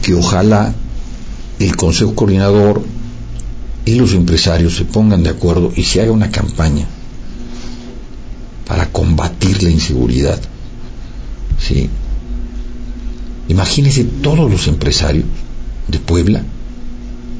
que 0.00 0.14
ojalá 0.14 0.72
el 1.58 1.74
Consejo 1.74 2.14
Coordinador 2.14 2.84
y 3.86 3.96
los 3.96 4.12
empresarios 4.12 4.76
se 4.76 4.84
pongan 4.84 5.24
de 5.24 5.30
acuerdo 5.30 5.72
y 5.74 5.82
se 5.82 6.00
haga 6.00 6.12
una 6.12 6.30
campaña 6.30 6.86
para 8.68 8.88
combatir 8.92 9.64
la 9.64 9.70
inseguridad. 9.70 10.40
¿Sí? 11.58 11.90
Imagínense 13.48 14.04
todos 14.04 14.50
los 14.50 14.68
empresarios 14.68 15.26
de 15.88 15.98
Puebla 15.98 16.42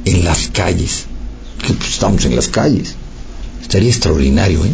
en 0.05 0.25
las 0.25 0.49
calles, 0.49 1.07
que 1.65 1.73
pues, 1.75 1.91
estamos 1.91 2.25
en 2.25 2.37
las 2.37 2.49
calles. 2.49 2.95
Estaría 3.61 3.91
extraordinario, 3.91 4.65
¿eh? 4.65 4.73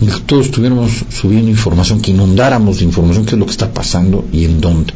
Y 0.00 0.06
que 0.06 0.20
todos 0.20 0.46
estuviéramos 0.46 0.90
subiendo 1.10 1.50
información, 1.50 2.00
que 2.00 2.10
inundáramos 2.10 2.78
de 2.78 2.84
información 2.84 3.26
qué 3.26 3.32
es 3.32 3.38
lo 3.38 3.44
que 3.44 3.52
está 3.52 3.72
pasando 3.72 4.26
y 4.32 4.44
en 4.44 4.60
dónde. 4.60 4.94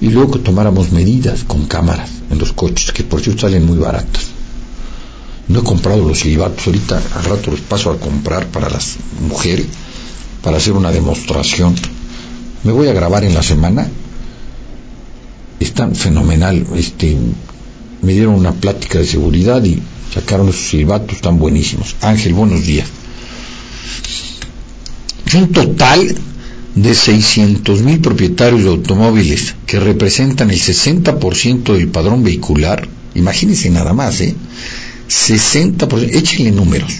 Y 0.00 0.08
luego 0.08 0.32
que 0.32 0.38
tomáramos 0.40 0.90
medidas 0.90 1.44
con 1.44 1.66
cámaras 1.66 2.10
en 2.30 2.38
los 2.38 2.52
coches, 2.52 2.92
que 2.92 3.04
por 3.04 3.20
cierto 3.20 3.42
salen 3.42 3.64
muy 3.64 3.78
baratas. 3.78 4.28
No 5.48 5.60
he 5.60 5.62
comprado 5.62 6.08
los 6.08 6.20
silbatos, 6.20 6.66
ahorita 6.66 7.00
al 7.14 7.24
rato 7.24 7.50
los 7.50 7.60
paso 7.60 7.90
a 7.90 8.00
comprar 8.00 8.46
para 8.48 8.70
las 8.70 8.96
mujeres, 9.28 9.66
para 10.42 10.56
hacer 10.56 10.72
una 10.72 10.90
demostración 10.90 11.74
me 12.64 12.72
voy 12.72 12.88
a 12.88 12.92
grabar 12.92 13.24
en 13.24 13.34
la 13.34 13.42
semana. 13.42 13.88
Están 15.60 15.94
fenomenal. 15.94 16.66
Este, 16.76 17.16
me 18.02 18.12
dieron 18.12 18.34
una 18.34 18.52
plática 18.52 18.98
de 18.98 19.06
seguridad 19.06 19.62
y 19.64 19.80
sacaron 20.12 20.48
esos 20.48 20.68
silbatos 20.68 21.20
tan 21.20 21.38
buenísimos. 21.38 21.96
Ángel, 22.00 22.34
buenos 22.34 22.64
días. 22.64 22.88
Un 25.34 25.50
total 25.50 26.14
de 26.74 26.94
600 26.94 27.82
mil 27.82 28.00
propietarios 28.00 28.62
de 28.62 28.68
automóviles 28.68 29.54
que 29.66 29.80
representan 29.80 30.50
el 30.50 30.58
60% 30.58 31.72
del 31.72 31.88
padrón 31.88 32.22
vehicular. 32.22 32.88
Imagínense 33.14 33.70
nada 33.70 33.92
más, 33.92 34.20
¿eh? 34.20 34.34
60%, 35.08 36.14
échenle 36.14 36.52
números. 36.52 36.92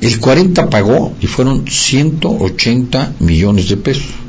El 0.00 0.18
40 0.20 0.68
pagó 0.68 1.14
y 1.20 1.26
fueron 1.26 1.66
180 1.66 3.14
millones 3.20 3.68
de 3.68 3.76
pesos. 3.76 4.25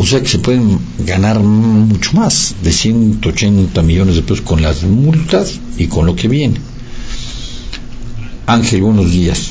O 0.00 0.06
sea 0.06 0.22
que 0.22 0.28
se 0.28 0.38
pueden 0.38 0.78
ganar 1.00 1.40
mucho 1.40 2.12
más 2.12 2.54
de 2.62 2.70
180 2.70 3.82
millones 3.82 4.14
de 4.14 4.22
pesos 4.22 4.42
con 4.42 4.62
las 4.62 4.84
multas 4.84 5.58
y 5.76 5.88
con 5.88 6.06
lo 6.06 6.14
que 6.14 6.28
viene. 6.28 6.60
Ángel, 8.46 8.82
buenos 8.82 9.10
días. 9.10 9.50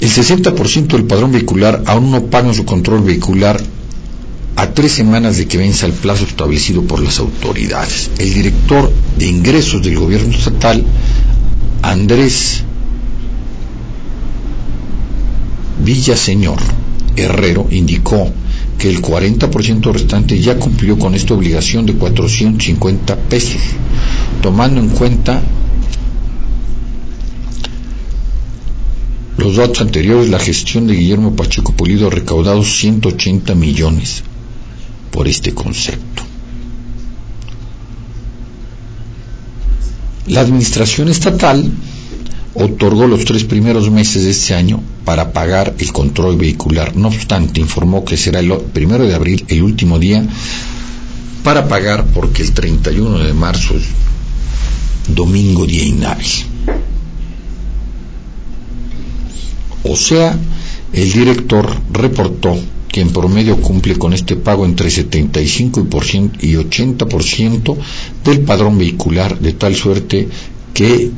El 0.00 0.08
60% 0.08 0.86
del 0.86 1.04
padrón 1.04 1.32
vehicular 1.32 1.82
aún 1.86 2.10
no 2.10 2.24
paga 2.24 2.54
su 2.54 2.64
control 2.64 3.02
vehicular 3.02 3.60
a 4.56 4.72
tres 4.72 4.92
semanas 4.92 5.36
de 5.36 5.46
que 5.46 5.58
venza 5.58 5.84
el 5.84 5.92
plazo 5.92 6.24
establecido 6.24 6.82
por 6.84 7.02
las 7.02 7.18
autoridades. 7.18 8.10
El 8.18 8.32
director 8.32 8.90
de 9.18 9.26
ingresos 9.26 9.82
del 9.82 9.98
gobierno 9.98 10.34
estatal, 10.34 10.86
Andrés 11.82 12.62
Villaseñor, 15.84 16.60
Herrero 17.20 17.66
indicó 17.70 18.30
que 18.78 18.88
el 18.88 19.02
40% 19.02 19.92
restante 19.92 20.40
ya 20.40 20.58
cumplió 20.58 20.98
con 20.98 21.14
esta 21.14 21.34
obligación 21.34 21.86
de 21.86 21.94
450 21.94 23.16
pesos, 23.16 23.60
tomando 24.42 24.80
en 24.80 24.88
cuenta 24.88 25.42
los 29.36 29.56
datos 29.56 29.80
anteriores, 29.80 30.30
la 30.30 30.38
gestión 30.38 30.86
de 30.86 30.94
Guillermo 30.94 31.36
Pacheco 31.36 31.72
Pulido 31.72 32.08
ha 32.08 32.10
recaudado 32.10 32.64
180 32.64 33.54
millones 33.54 34.22
por 35.10 35.28
este 35.28 35.52
concepto. 35.52 36.22
La 40.26 40.40
administración 40.40 41.08
estatal 41.08 41.70
otorgó 42.54 43.06
los 43.06 43.24
tres 43.24 43.44
primeros 43.44 43.90
meses 43.90 44.24
de 44.24 44.30
este 44.30 44.54
año 44.54 44.82
para 45.04 45.32
pagar 45.32 45.74
el 45.78 45.92
control 45.92 46.36
vehicular. 46.36 46.96
No 46.96 47.08
obstante, 47.08 47.60
informó 47.60 48.04
que 48.04 48.16
será 48.16 48.40
el 48.40 48.52
primero 48.72 49.06
de 49.06 49.14
abril 49.14 49.44
el 49.48 49.62
último 49.62 49.98
día 49.98 50.26
para 51.44 51.68
pagar 51.68 52.06
porque 52.12 52.42
el 52.42 52.52
31 52.52 53.18
de 53.20 53.32
marzo 53.32 53.74
es 53.76 53.84
domingo 55.14 55.66
día 55.66 55.84
inhábil. 55.84 56.26
O 59.84 59.96
sea, 59.96 60.38
el 60.92 61.12
director 61.12 61.74
reportó 61.92 62.58
que 62.88 63.00
en 63.00 63.12
promedio 63.12 63.60
cumple 63.60 63.96
con 63.96 64.12
este 64.12 64.36
pago 64.36 64.64
entre 64.64 64.90
75 64.90 65.80
y 66.40 66.54
80% 66.54 67.76
del 68.24 68.40
padrón 68.40 68.78
vehicular, 68.78 69.38
de 69.38 69.52
tal 69.52 69.74
suerte 69.76 70.28
que 70.74 71.10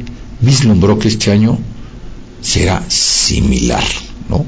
vislumbró 0.43 0.99
que 0.99 1.09
este 1.09 1.31
año 1.31 1.59
será 2.43 2.83
similar, 2.89 3.85
¿no? 4.29 4.45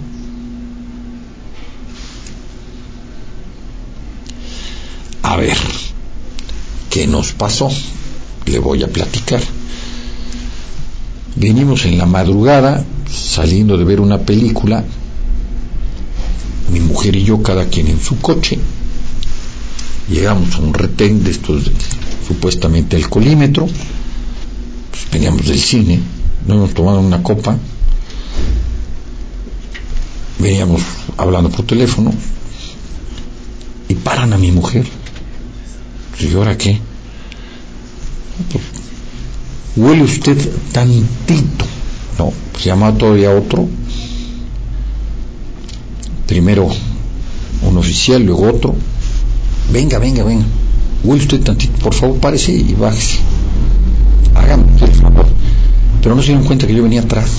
A 5.22 5.36
ver, 5.36 5.56
¿qué 6.90 7.06
nos 7.06 7.32
pasó? 7.32 7.70
Le 8.46 8.58
voy 8.58 8.82
a 8.82 8.88
platicar. 8.88 9.40
Venimos 11.36 11.84
en 11.86 11.98
la 11.98 12.06
madrugada, 12.06 12.84
saliendo 13.10 13.76
de 13.76 13.84
ver 13.84 14.00
una 14.00 14.18
película, 14.18 14.84
mi 16.70 16.80
mujer 16.80 17.16
y 17.16 17.24
yo, 17.24 17.42
cada 17.42 17.66
quien 17.66 17.88
en 17.88 18.00
su 18.02 18.18
coche. 18.18 18.58
Llegamos 20.10 20.54
a 20.56 20.58
un 20.58 20.74
retén 20.74 21.24
de 21.24 21.30
estos, 21.30 21.70
supuestamente 22.26 22.96
alcoholímetro, 22.96 23.66
pues, 24.94 25.10
veníamos 25.10 25.44
del 25.44 25.58
cine, 25.58 25.98
no 26.46 26.54
hemos 26.54 26.72
tomado 26.72 27.00
una 27.00 27.20
copa, 27.20 27.58
veníamos 30.38 30.82
hablando 31.16 31.50
por 31.50 31.66
teléfono 31.66 32.14
y 33.88 33.94
paran 33.96 34.32
a 34.32 34.38
mi 34.38 34.52
mujer. 34.52 34.86
¿Y 36.20 36.32
ahora 36.34 36.56
qué? 36.56 36.78
Pues, 38.52 38.64
huele 39.74 40.04
usted 40.04 40.38
tantito. 40.70 41.64
No, 42.16 42.32
se 42.56 42.66
llama 42.66 42.96
todavía 42.96 43.32
otro. 43.32 43.68
Primero 46.28 46.68
un 47.62 47.76
oficial, 47.76 48.22
luego 48.22 48.48
otro. 48.48 48.76
Venga, 49.72 49.98
venga, 49.98 50.22
venga. 50.22 50.46
Huele 51.02 51.22
usted 51.22 51.40
tantito, 51.40 51.76
por 51.78 51.94
favor, 51.94 52.20
párese 52.20 52.52
y 52.52 52.74
bájese 52.74 53.18
háganme 54.34 54.64
el 54.80 54.92
favor. 54.92 55.26
Pero 56.02 56.14
no 56.14 56.22
se 56.22 56.28
dieron 56.28 56.44
cuenta 56.44 56.66
que 56.66 56.74
yo 56.74 56.82
venía 56.82 57.00
atrás. 57.00 57.30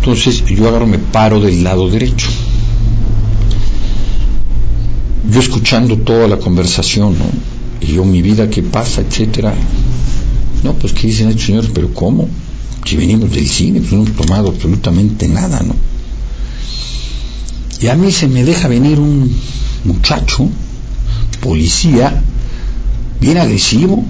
Entonces 0.00 0.44
yo 0.44 0.68
agarro, 0.68 0.86
me 0.86 0.98
paro 0.98 1.40
del 1.40 1.62
lado 1.62 1.88
derecho. 1.88 2.28
Yo 5.30 5.40
escuchando 5.40 5.96
toda 5.98 6.28
la 6.28 6.38
conversación, 6.38 7.16
¿no? 7.18 7.24
Y 7.80 7.94
yo, 7.94 8.04
mi 8.04 8.22
vida, 8.22 8.50
¿qué 8.50 8.62
pasa? 8.62 9.00
Etcétera. 9.00 9.54
No, 10.62 10.74
pues, 10.74 10.92
¿qué 10.92 11.06
dicen 11.08 11.28
estos 11.28 11.46
señores? 11.46 11.70
¿Pero 11.74 11.92
cómo? 11.94 12.28
Si 12.84 12.96
venimos 12.96 13.30
del 13.30 13.48
cine, 13.48 13.80
pues 13.80 13.92
no 13.92 14.02
hemos 14.02 14.16
tomado 14.16 14.48
absolutamente 14.48 15.28
nada, 15.28 15.62
¿no? 15.62 15.74
Y 17.80 17.88
a 17.88 17.96
mí 17.96 18.12
se 18.12 18.28
me 18.28 18.44
deja 18.44 18.68
venir 18.68 19.00
un 19.00 19.34
muchacho, 19.84 20.48
policía, 21.40 22.22
bien 23.20 23.38
agresivo, 23.38 24.04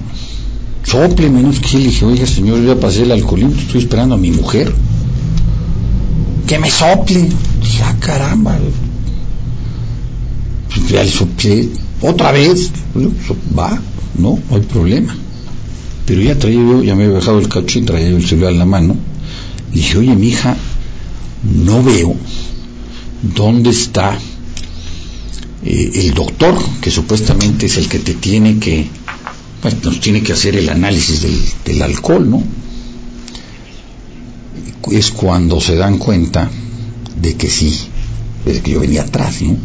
sople 0.83 1.29
menos 1.29 1.59
que 1.59 1.77
le 1.77 1.85
dije, 1.85 2.05
oiga 2.05 2.25
señor, 2.25 2.59
yo 2.59 2.73
ya 2.73 2.79
pasé 2.79 3.03
el 3.03 3.11
alcoholismo, 3.11 3.55
estoy 3.59 3.81
esperando 3.81 4.15
a 4.15 4.17
mi 4.17 4.31
mujer. 4.31 4.73
Que 6.47 6.59
me 6.59 6.69
sople. 6.69 7.29
Dije, 7.61 7.83
ah, 7.83 7.95
caramba. 7.99 8.59
Pues 10.69 10.89
ya 10.89 11.03
le 11.03 11.09
soplé 11.09 11.69
otra 12.01 12.31
vez. 12.31 12.71
Pues, 12.93 13.07
va, 13.57 13.79
no, 14.17 14.39
no 14.49 14.55
hay 14.55 14.61
problema. 14.61 15.15
Pero 16.05 16.21
ya 16.21 16.37
traía 16.37 16.59
yo, 16.59 16.83
ya 16.83 16.95
me 16.95 17.05
había 17.05 17.15
dejado 17.15 17.39
el 17.39 17.47
cacho 17.47 17.79
y 17.79 17.83
traía 17.83 18.07
el 18.07 18.25
celular 18.25 18.51
en 18.51 18.59
la 18.59 18.65
mano. 18.65 18.95
Dije, 19.73 19.97
oye, 19.97 20.15
mi 20.15 20.27
hija, 20.27 20.55
no 21.43 21.81
veo 21.81 22.15
dónde 23.35 23.69
está 23.69 24.17
eh, 25.65 25.91
el 25.93 26.13
doctor, 26.13 26.55
que 26.81 26.91
supuestamente 26.91 27.67
es 27.67 27.77
el 27.77 27.87
que 27.87 27.99
te 27.99 28.13
tiene 28.13 28.59
que, 28.59 28.87
pues 29.63 29.81
nos 29.81 30.01
tiene 30.01 30.21
que 30.21 30.33
hacer 30.33 30.57
el 30.57 30.67
análisis 30.67 31.21
del, 31.63 31.81
alcohol, 31.81 32.29
¿no? 32.29 32.43
Es 34.91 35.11
cuando 35.11 35.61
se 35.61 35.77
dan 35.77 35.99
cuenta 35.99 36.51
de 37.21 37.35
que 37.35 37.49
sí, 37.49 37.73
es 38.45 38.59
que 38.59 38.71
yo 38.71 38.81
venía 38.81 39.03
atrás, 39.03 39.41
¿no? 39.41 39.55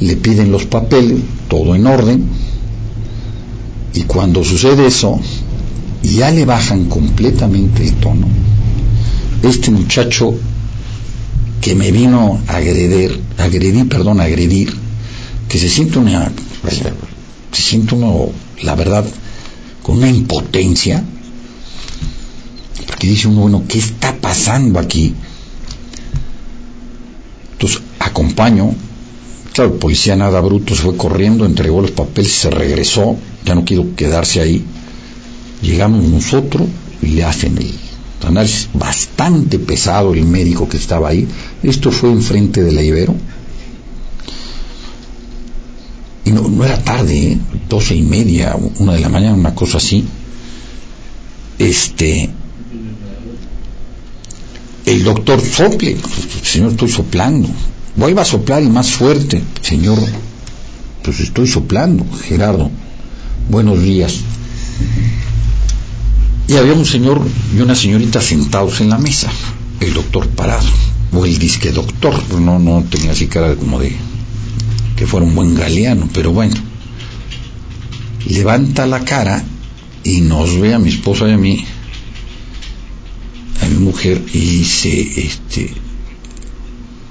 Le 0.00 0.16
piden 0.16 0.52
los 0.52 0.66
papeles, 0.66 1.18
todo 1.48 1.74
en 1.74 1.86
orden, 1.86 2.26
y 3.94 4.02
cuando 4.02 4.44
sucede 4.44 4.86
eso, 4.86 5.18
ya 6.02 6.30
le 6.30 6.44
bajan 6.44 6.84
completamente 6.84 7.88
el 7.88 7.94
tono. 7.94 8.26
Este 9.42 9.70
muchacho 9.70 10.34
que 11.62 11.74
me 11.74 11.90
vino 11.90 12.38
a 12.48 12.56
agredir, 12.56 13.18
agredir, 13.38 13.88
perdón, 13.88 14.20
agredir, 14.20 14.74
que 15.48 15.58
se 15.58 15.70
siente 15.70 15.98
una, 15.98 16.30
siente 17.62 17.94
uno, 17.94 18.30
la 18.62 18.74
verdad, 18.74 19.04
con 19.82 19.98
una 19.98 20.08
impotencia, 20.08 21.04
porque 22.86 23.06
dice 23.06 23.28
uno, 23.28 23.42
bueno, 23.42 23.64
¿qué 23.68 23.78
está 23.78 24.14
pasando 24.16 24.78
aquí? 24.78 25.14
Entonces, 27.52 27.80
acompaño, 27.98 28.74
claro, 29.52 29.72
el 29.72 29.78
policía 29.78 30.16
nada 30.16 30.40
bruto 30.40 30.74
se 30.74 30.82
fue 30.82 30.96
corriendo, 30.96 31.46
entregó 31.46 31.80
los 31.80 31.92
papeles, 31.92 32.32
se 32.32 32.50
regresó, 32.50 33.16
ya 33.44 33.54
no 33.54 33.64
quiero 33.64 33.94
quedarse 33.94 34.40
ahí, 34.40 34.64
llegamos 35.62 36.04
nosotros 36.04 36.68
y 37.02 37.08
le 37.08 37.24
hacen 37.24 37.58
el 37.58 37.74
análisis 38.26 38.68
bastante 38.72 39.58
pesado 39.58 40.14
el 40.14 40.24
médico 40.24 40.68
que 40.68 40.76
estaba 40.76 41.08
ahí. 41.08 41.28
Esto 41.62 41.90
fue 41.90 42.10
enfrente 42.10 42.62
de 42.62 42.72
la 42.72 42.82
Ibero. 42.82 43.14
Y 46.24 46.30
no, 46.30 46.48
no 46.48 46.64
era 46.64 46.82
tarde, 46.82 47.32
¿eh? 47.32 47.38
doce 47.68 47.94
y 47.94 48.02
media, 48.02 48.56
una 48.78 48.94
de 48.94 49.00
la 49.00 49.08
mañana, 49.08 49.34
una 49.34 49.54
cosa 49.54 49.78
así. 49.78 50.04
Este, 51.58 52.30
el 54.86 55.04
doctor 55.04 55.40
sople, 55.40 55.96
señor, 56.42 56.72
estoy 56.72 56.90
soplando. 56.90 57.48
Vuelva 57.96 58.22
a 58.22 58.24
soplar 58.24 58.62
y 58.62 58.68
más 58.68 58.90
fuerte, 58.90 59.42
señor. 59.62 59.98
Pues 61.02 61.20
estoy 61.20 61.46
soplando, 61.46 62.04
Gerardo. 62.22 62.70
Buenos 63.48 63.82
días. 63.82 64.20
Y 66.48 66.54
había 66.56 66.74
un 66.74 66.84
señor 66.84 67.22
y 67.56 67.60
una 67.60 67.74
señorita 67.74 68.20
sentados 68.20 68.80
en 68.80 68.90
la 68.90 68.98
mesa, 68.98 69.30
el 69.80 69.94
doctor 69.94 70.28
parado, 70.28 70.68
o 71.12 71.24
el 71.24 71.38
disque 71.38 71.70
doctor, 71.72 72.14
no, 72.38 72.58
no 72.58 72.84
tenía 72.90 73.12
así 73.12 73.28
cara 73.28 73.54
como 73.54 73.78
de 73.80 73.96
que 74.96 75.06
fuera 75.06 75.26
un 75.26 75.34
buen 75.34 75.54
galeano, 75.54 76.08
pero 76.12 76.32
bueno, 76.32 76.54
levanta 78.26 78.86
la 78.86 79.04
cara 79.04 79.42
y 80.02 80.20
nos 80.20 80.58
ve 80.60 80.74
a 80.74 80.78
mi 80.78 80.90
esposa 80.90 81.28
y 81.28 81.32
a 81.32 81.38
mí, 81.38 81.64
a 83.62 83.66
mi 83.66 83.76
mujer, 83.76 84.22
y 84.32 84.38
dice, 84.38 85.00
este, 85.16 85.70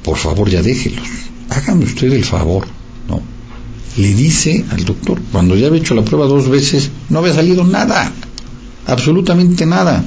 por 0.04 0.18
favor 0.18 0.50
ya 0.50 0.62
déjelos, 0.62 1.08
háganme 1.50 1.86
usted 1.86 2.12
el 2.12 2.26
favor, 2.26 2.68
¿no? 3.08 3.22
Le 3.98 4.14
dice 4.14 4.66
al 4.72 4.86
doctor, 4.86 5.22
cuando 5.32 5.56
ya 5.56 5.68
había 5.68 5.82
hecho 5.82 5.94
la 5.94 6.06
prueba 6.06 6.26
dos 6.26 6.50
veces, 6.50 6.90
no 7.10 7.20
había 7.20 7.34
salido 7.34 7.64
nada 7.64 8.12
absolutamente 8.86 9.66
nada. 9.66 10.04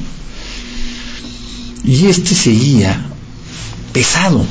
Y 1.85 2.07
este 2.07 2.35
seguía 2.35 3.07
pesado. 3.93 4.45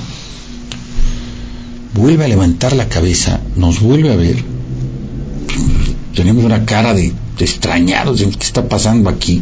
Vuelve 1.95 2.25
a 2.25 2.27
levantar 2.27 2.73
la 2.73 2.87
cabeza, 2.87 3.39
nos 3.55 3.79
vuelve 3.79 4.11
a 4.11 4.15
ver. 4.15 4.43
Tenemos 6.13 6.43
una 6.43 6.65
cara 6.65 6.93
de, 6.93 7.13
de 7.37 7.45
extrañados, 7.45 8.19
¿qué 8.19 8.45
está 8.45 8.69
pasando 8.69 9.09
aquí? 9.09 9.41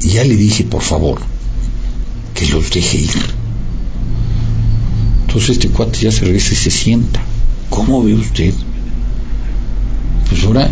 Y 0.00 0.08
ya 0.08 0.24
le 0.24 0.36
dije, 0.36 0.64
por 0.64 0.82
favor, 0.82 1.20
que 2.34 2.46
los 2.46 2.70
deje 2.70 2.98
ir. 2.98 3.10
Entonces 5.26 5.50
este 5.50 5.68
cuate 5.68 5.98
ya 5.98 6.12
se 6.12 6.24
regresa 6.24 6.52
y 6.52 6.56
se 6.56 6.70
sienta. 6.70 7.20
¿Cómo 7.68 8.02
ve 8.02 8.14
usted? 8.14 8.54
Pues 10.30 10.44
ahora 10.44 10.70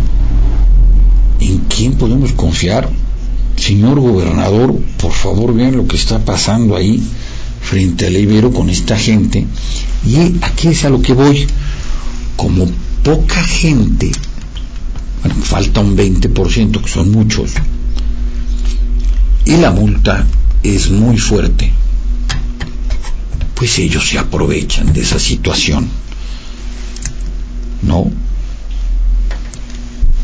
¿En 1.40 1.58
quién 1.74 1.94
podemos 1.94 2.32
confiar? 2.32 2.90
Señor 3.56 3.98
gobernador, 3.98 4.78
por 4.98 5.12
favor 5.12 5.54
vean 5.54 5.76
lo 5.76 5.86
que 5.86 5.96
está 5.96 6.18
pasando 6.18 6.76
ahí 6.76 7.02
frente 7.70 8.08
al 8.08 8.16
Ibero 8.16 8.52
con 8.52 8.68
esta 8.68 8.98
gente. 8.98 9.46
Y 10.04 10.16
aquí 10.42 10.68
es 10.68 10.84
a 10.84 10.90
lo 10.90 11.00
que 11.00 11.12
voy. 11.12 11.46
Como 12.34 12.66
poca 13.04 13.44
gente, 13.44 14.10
bueno, 15.22 15.40
falta 15.40 15.80
un 15.80 15.96
20%, 15.96 16.82
que 16.82 16.88
son 16.88 17.12
muchos, 17.12 17.52
y 19.44 19.56
la 19.56 19.70
multa 19.70 20.26
es 20.64 20.90
muy 20.90 21.16
fuerte, 21.18 21.70
pues 23.54 23.78
ellos 23.78 24.08
se 24.08 24.18
aprovechan 24.18 24.92
de 24.92 25.02
esa 25.02 25.20
situación. 25.20 25.88
¿No? 27.82 28.10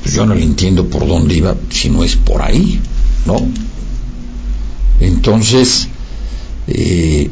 Pues 0.02 0.14
yo 0.14 0.26
no 0.26 0.34
le 0.34 0.42
entiendo 0.42 0.88
por 0.88 1.06
dónde 1.06 1.36
iba 1.36 1.54
si 1.70 1.90
no 1.90 2.02
es 2.02 2.16
por 2.16 2.42
ahí, 2.42 2.80
¿no? 3.24 3.36
Entonces, 5.00 5.88
eh, 6.68 7.30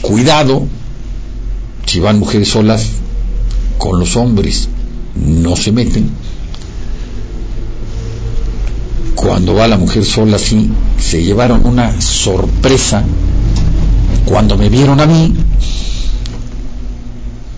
cuidado, 0.00 0.66
si 1.86 2.00
van 2.00 2.18
mujeres 2.18 2.48
solas, 2.48 2.88
con 3.78 3.98
los 3.98 4.16
hombres 4.16 4.68
no 5.14 5.56
se 5.56 5.72
meten. 5.72 6.10
Cuando 9.14 9.54
va 9.54 9.68
la 9.68 9.78
mujer 9.78 10.04
sola, 10.04 10.38
sí, 10.38 10.70
se 10.98 11.22
llevaron 11.22 11.64
una 11.66 12.00
sorpresa 12.00 13.04
cuando 14.26 14.56
me 14.56 14.68
vieron 14.68 15.00
a 15.00 15.06
mí 15.06 15.34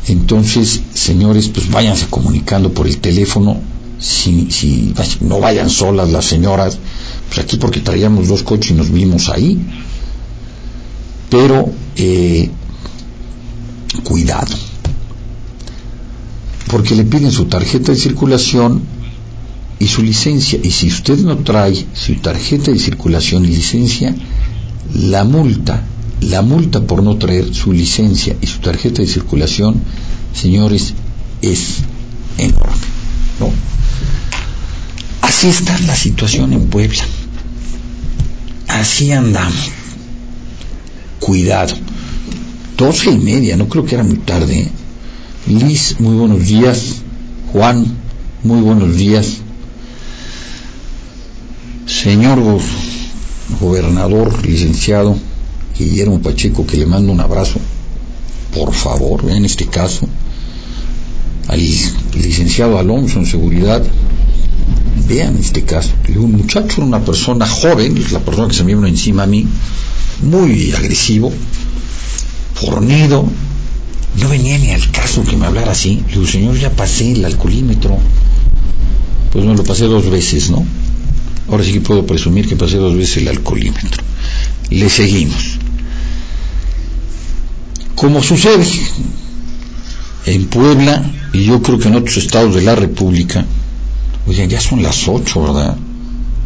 entonces, 0.09 0.83
señores, 0.95 1.49
pues 1.49 1.69
váyanse 1.71 2.07
comunicando 2.07 2.73
por 2.73 2.87
el 2.87 2.99
teléfono, 2.99 3.59
si, 3.99 4.51
si 4.51 4.95
no 5.21 5.41
vayan 5.41 5.69
solas 5.69 6.11
las 6.11 6.25
señoras, 6.25 6.79
pues 7.29 7.39
aquí 7.41 7.57
porque 7.57 7.81
traíamos 7.81 8.29
dos 8.29 8.43
coches 8.43 8.71
y 8.71 8.75
nos 8.75 8.91
vimos 8.91 9.29
ahí, 9.29 9.59
pero 11.31 11.71
eh, 11.97 12.51
cuidado, 14.05 14.55
porque 16.69 16.95
le 16.95 17.05
piden 17.05 17.31
su 17.31 17.47
tarjeta 17.47 17.93
de 17.93 17.99
circulación 17.99 18.83
y 19.79 19.87
su 19.89 20.03
licencia, 20.03 20.59
y 20.63 20.71
si 20.71 20.89
usted 20.89 21.19
no 21.19 21.39
trae 21.39 21.87
su 21.93 22.15
tarjeta 22.17 22.71
de 22.71 22.79
circulación 22.79 23.45
y 23.45 23.49
licencia, 23.49 24.15
la 24.95 25.25
multa 25.25 25.83
la 26.21 26.43
multa 26.43 26.81
por 26.81 27.03
no 27.03 27.17
traer 27.17 27.55
su 27.55 27.73
licencia 27.73 28.37
y 28.41 28.47
su 28.47 28.59
tarjeta 28.61 29.03
de 29.03 29.09
circulación, 29.09 29.77
señores, 30.35 30.95
es 31.43 31.79
enorme. 32.39 32.73
¿no? 33.41 33.51
Así 35.21 35.49
está 35.49 35.79
la 35.81 35.95
situación 35.95 36.53
en 36.53 36.69
Puebla. 36.69 37.03
Así 38.79 39.11
andamos. 39.11 39.71
Cuidado. 41.19 41.75
Doce 42.77 43.11
y 43.11 43.17
media, 43.17 43.57
no 43.57 43.71
creo 43.71 43.87
que 43.87 43.95
era 43.95 44.05
muy 44.05 44.19
tarde. 44.19 44.59
¿eh? 44.61 44.71
Liz, 45.47 45.97
muy 45.99 46.15
buenos 46.15 46.47
días. 46.47 46.97
Juan, 47.53 47.87
muy 48.43 48.61
buenos 48.61 48.95
días. 48.95 49.39
Señor 51.87 52.39
gobernador, 53.61 54.47
licenciado, 54.47 55.17
Guillermo 55.79 56.21
Pacheco, 56.21 56.67
que 56.67 56.77
le 56.77 56.85
mando 56.85 57.13
un 57.13 57.21
abrazo, 57.21 57.59
por 58.55 58.75
favor, 58.75 59.25
en 59.31 59.47
este 59.47 59.67
caso, 59.69 60.07
al 61.49 61.61
licenciado 61.61 62.79
Alonso 62.79 63.21
en 63.21 63.27
seguridad, 63.27 63.83
vean 65.09 65.37
este 65.39 65.65
caso, 65.65 65.91
un 66.17 66.33
muchacho, 66.33 66.83
una 66.83 67.05
persona 67.05 67.47
joven, 67.47 68.03
la 68.13 68.21
persona 68.21 68.49
que 68.49 68.55
se 68.55 68.65
me 68.65 68.75
vino 68.75 68.87
encima 68.87 69.25
a 69.25 69.27
mí, 69.27 69.47
muy 70.23 70.73
agresivo, 70.73 71.33
fornido, 72.55 73.29
no 74.21 74.29
venía 74.29 74.59
ni 74.59 74.71
al 74.71 74.91
caso 74.91 75.23
que 75.25 75.37
me 75.37 75.47
hablara 75.47 75.73
así, 75.73 76.03
le 76.09 76.15
digo, 76.15 76.27
señor, 76.27 76.59
ya 76.59 76.71
pasé 76.71 77.13
el 77.13 77.25
alcoholímetro, 77.25 77.99
pues 79.33 79.45
me 79.45 79.55
lo 79.55 79.65
pasé 79.65 79.85
dos 79.85 80.09
veces, 80.11 80.51
¿no? 80.51 80.65
Ahora 81.49 81.63
sí 81.63 81.73
que 81.73 81.81
puedo 81.81 82.07
presumir 82.07 82.49
que 82.49 82.57
pasé 82.57 82.77
dos 82.77 82.97
veces 82.97 83.19
el 83.19 83.29
alcoholímetro. 83.29 84.03
Le 84.71 84.91
seguimos 84.91 85.59
como 87.97 88.23
sucede 88.23 88.65
en 90.27 90.47
Puebla 90.47 91.03
y 91.33 91.45
yo 91.45 91.61
creo 91.63 91.79
que 91.79 91.89
en 91.89 91.97
otros 91.97 92.19
estados 92.19 92.55
de 92.55 92.63
la 92.63 92.77
República. 92.77 93.45
Oigan, 94.27 94.49
ya 94.49 94.61
son 94.61 94.83
las 94.83 95.07
8, 95.07 95.43
¿verdad? 95.43 95.77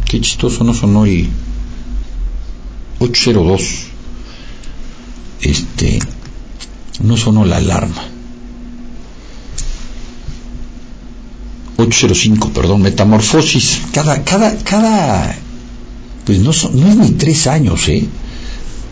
Qué 0.05 0.21
chistoso 0.21 0.63
no 0.63 0.73
sonó 0.73 1.05
el 1.05 1.29
802. 2.99 3.61
Este, 5.41 5.99
no 7.01 7.17
sonó 7.17 7.45
la 7.45 7.57
alarma. 7.57 8.03
805, 11.77 12.49
perdón, 12.49 12.81
metamorfosis. 12.81 13.81
Cada, 13.91 14.23
cada, 14.23 14.55
cada, 14.57 15.35
pues 16.25 16.39
no, 16.39 16.53
son, 16.53 16.79
no 16.79 16.87
es 16.87 16.97
ni 16.97 17.11
tres 17.11 17.47
años, 17.47 17.87
¿eh? 17.89 18.05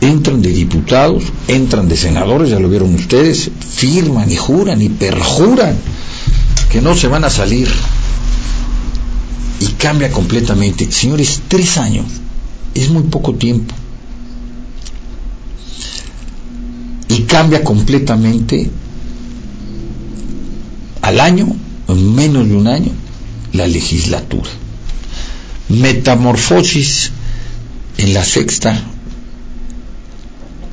Entran 0.01 0.41
de 0.41 0.49
diputados, 0.49 1.23
entran 1.47 1.89
de 1.89 1.97
senadores, 1.97 2.49
ya 2.49 2.59
lo 2.59 2.69
vieron 2.69 2.95
ustedes, 2.95 3.51
firman 3.59 4.31
y 4.31 4.37
juran 4.37 4.81
y 4.81 4.89
perjuran 4.89 5.75
que 6.71 6.81
no 6.81 6.95
se 6.95 7.07
van 7.07 7.25
a 7.25 7.29
salir. 7.29 7.69
Y 9.59 9.67
cambia 9.73 10.11
completamente. 10.11 10.91
Señores, 10.91 11.41
tres 11.47 11.77
años 11.77 12.05
es 12.73 12.89
muy 12.89 13.03
poco 13.03 13.35
tiempo. 13.35 13.75
Y 17.09 17.23
cambia 17.23 17.63
completamente 17.63 18.69
al 21.01 21.19
año 21.19 21.55
en 21.87 22.15
menos 22.15 22.47
de 22.47 22.55
un 22.55 22.67
año 22.67 22.91
la 23.53 23.67
legislatura. 23.67 24.49
Metamorfosis 25.69 27.11
en 27.97 28.13
la 28.13 28.23
sexta, 28.23 28.81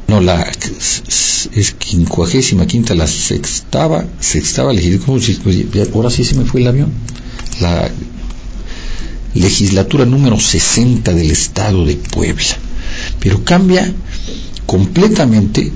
no, 0.09 0.21
la 0.21 0.43
es 0.43 1.75
quincuagésima 1.79 2.67
quinta, 2.67 2.95
la 2.95 3.07
sextava, 3.07 4.07
sextava 4.21 4.73
legislatura, 4.73 5.23
ahora 5.95 6.11
sí 6.11 6.25
se 6.25 6.37
me 6.37 6.45
fue 6.45 6.61
el 6.61 6.69
avión, 6.69 6.93
la 7.61 7.91
legislatura 9.37 10.05
número 10.05 10.39
60 10.39 11.13
del 11.13 11.31
estado 11.31 11.85
de 11.85 11.97
Puebla, 11.97 12.57
pero 13.21 13.45
cambia 13.45 13.93
completamente 14.67 15.73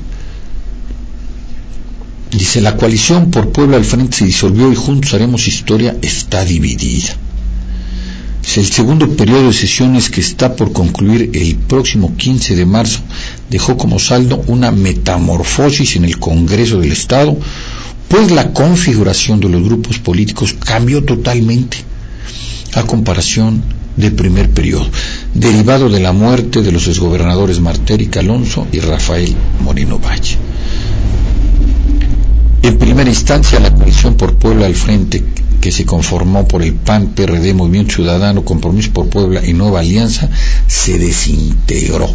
Dice, 2.30 2.60
la 2.60 2.76
coalición 2.76 3.32
por 3.32 3.50
Puebla 3.50 3.76
al 3.76 3.84
frente 3.84 4.18
se 4.18 4.24
disolvió 4.24 4.70
y 4.70 4.76
juntos 4.76 5.14
haremos 5.14 5.48
historia 5.48 5.96
está 6.00 6.44
dividida. 6.44 7.16
El 8.56 8.66
segundo 8.66 9.08
periodo 9.16 9.48
de 9.48 9.52
sesiones 9.52 10.10
que 10.10 10.20
está 10.20 10.56
por 10.56 10.72
concluir 10.72 11.30
el 11.34 11.56
próximo 11.56 12.16
15 12.16 12.56
de 12.56 12.66
marzo 12.66 13.00
dejó 13.50 13.76
como 13.76 13.98
saldo 13.98 14.42
una 14.46 14.70
metamorfosis 14.70 15.96
en 15.96 16.04
el 16.04 16.18
Congreso 16.18 16.80
del 16.80 16.92
Estado, 16.92 17.36
pues 18.08 18.30
la 18.30 18.52
configuración 18.52 19.40
de 19.40 19.48
los 19.48 19.62
grupos 19.62 19.98
políticos 19.98 20.54
cambió 20.54 21.04
totalmente 21.04 21.78
a 22.74 22.82
comparación 22.84 23.62
del 23.96 24.12
primer 24.12 24.50
periodo, 24.50 24.88
derivado 25.34 25.88
de 25.88 26.00
la 26.00 26.12
muerte 26.12 26.62
de 26.62 26.72
los 26.72 26.86
exgobernadores 26.86 27.60
Martérica 27.60 28.20
Alonso 28.20 28.66
y 28.72 28.80
Rafael 28.80 29.34
Moreno 29.62 29.98
Valle. 29.98 30.38
En 32.62 32.78
primera 32.78 33.08
instancia, 33.08 33.58
la 33.58 33.74
coalición 33.74 34.14
por 34.14 34.34
Puebla 34.34 34.66
al 34.66 34.74
frente, 34.74 35.24
que 35.60 35.72
se 35.72 35.84
conformó 35.84 36.46
por 36.46 36.62
el 36.62 36.74
PAN, 36.74 37.14
PRD, 37.14 37.54
Movimiento 37.54 37.96
Ciudadano, 37.96 38.44
Compromiso 38.44 38.92
por 38.92 39.08
Puebla 39.08 39.44
y 39.44 39.52
Nueva 39.52 39.80
Alianza, 39.80 40.28
se 40.66 40.98
desintegró. 40.98 42.08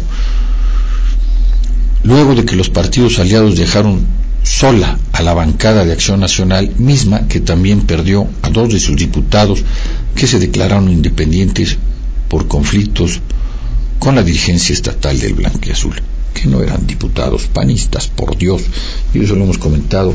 Luego 2.02 2.34
de 2.34 2.44
que 2.44 2.56
los 2.56 2.70
partidos 2.70 3.18
aliados 3.18 3.56
dejaron 3.56 4.06
sola 4.42 4.96
a 5.16 5.22
la 5.22 5.32
bancada 5.32 5.86
de 5.86 5.92
Acción 5.92 6.20
Nacional, 6.20 6.74
misma 6.76 7.26
que 7.26 7.40
también 7.40 7.86
perdió 7.86 8.28
a 8.42 8.50
dos 8.50 8.68
de 8.68 8.78
sus 8.78 8.96
diputados 8.96 9.64
que 10.14 10.26
se 10.26 10.38
declararon 10.38 10.90
independientes 10.90 11.78
por 12.28 12.48
conflictos 12.48 13.20
con 13.98 14.14
la 14.14 14.22
dirigencia 14.22 14.74
estatal 14.74 15.18
del 15.18 15.46
Azul 15.72 16.02
que 16.34 16.46
no 16.46 16.60
eran 16.60 16.86
diputados 16.86 17.46
panistas, 17.46 18.08
por 18.08 18.36
Dios, 18.36 18.60
y 19.14 19.24
eso 19.24 19.36
lo 19.36 19.44
hemos 19.44 19.56
comentado, 19.56 20.12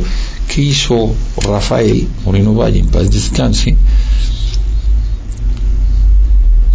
que 0.47 0.61
hizo 0.61 1.15
Rafael 1.37 2.07
Moreno 2.23 2.53
Valle, 2.53 2.77
en 2.77 2.89
paz 2.89 3.09
descanse, 3.09 3.75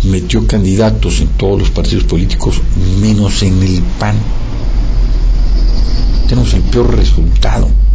metió 0.03 0.49
candidatos 0.49 1.21
en 1.21 1.29
todos 1.29 1.61
los 1.61 1.71
partidos 1.71 2.03
políticos, 2.03 2.61
menos 3.01 3.45
en 3.45 3.63
el 3.63 3.81
PAN. 4.01 4.17
Tenemos 6.27 6.53
el 6.55 6.63
peor 6.63 6.97
resultado 6.97 7.86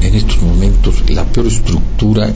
en 0.00 0.14
estos 0.14 0.42
momentos, 0.42 1.02
la 1.08 1.24
peor 1.24 1.46
estructura, 1.46 2.32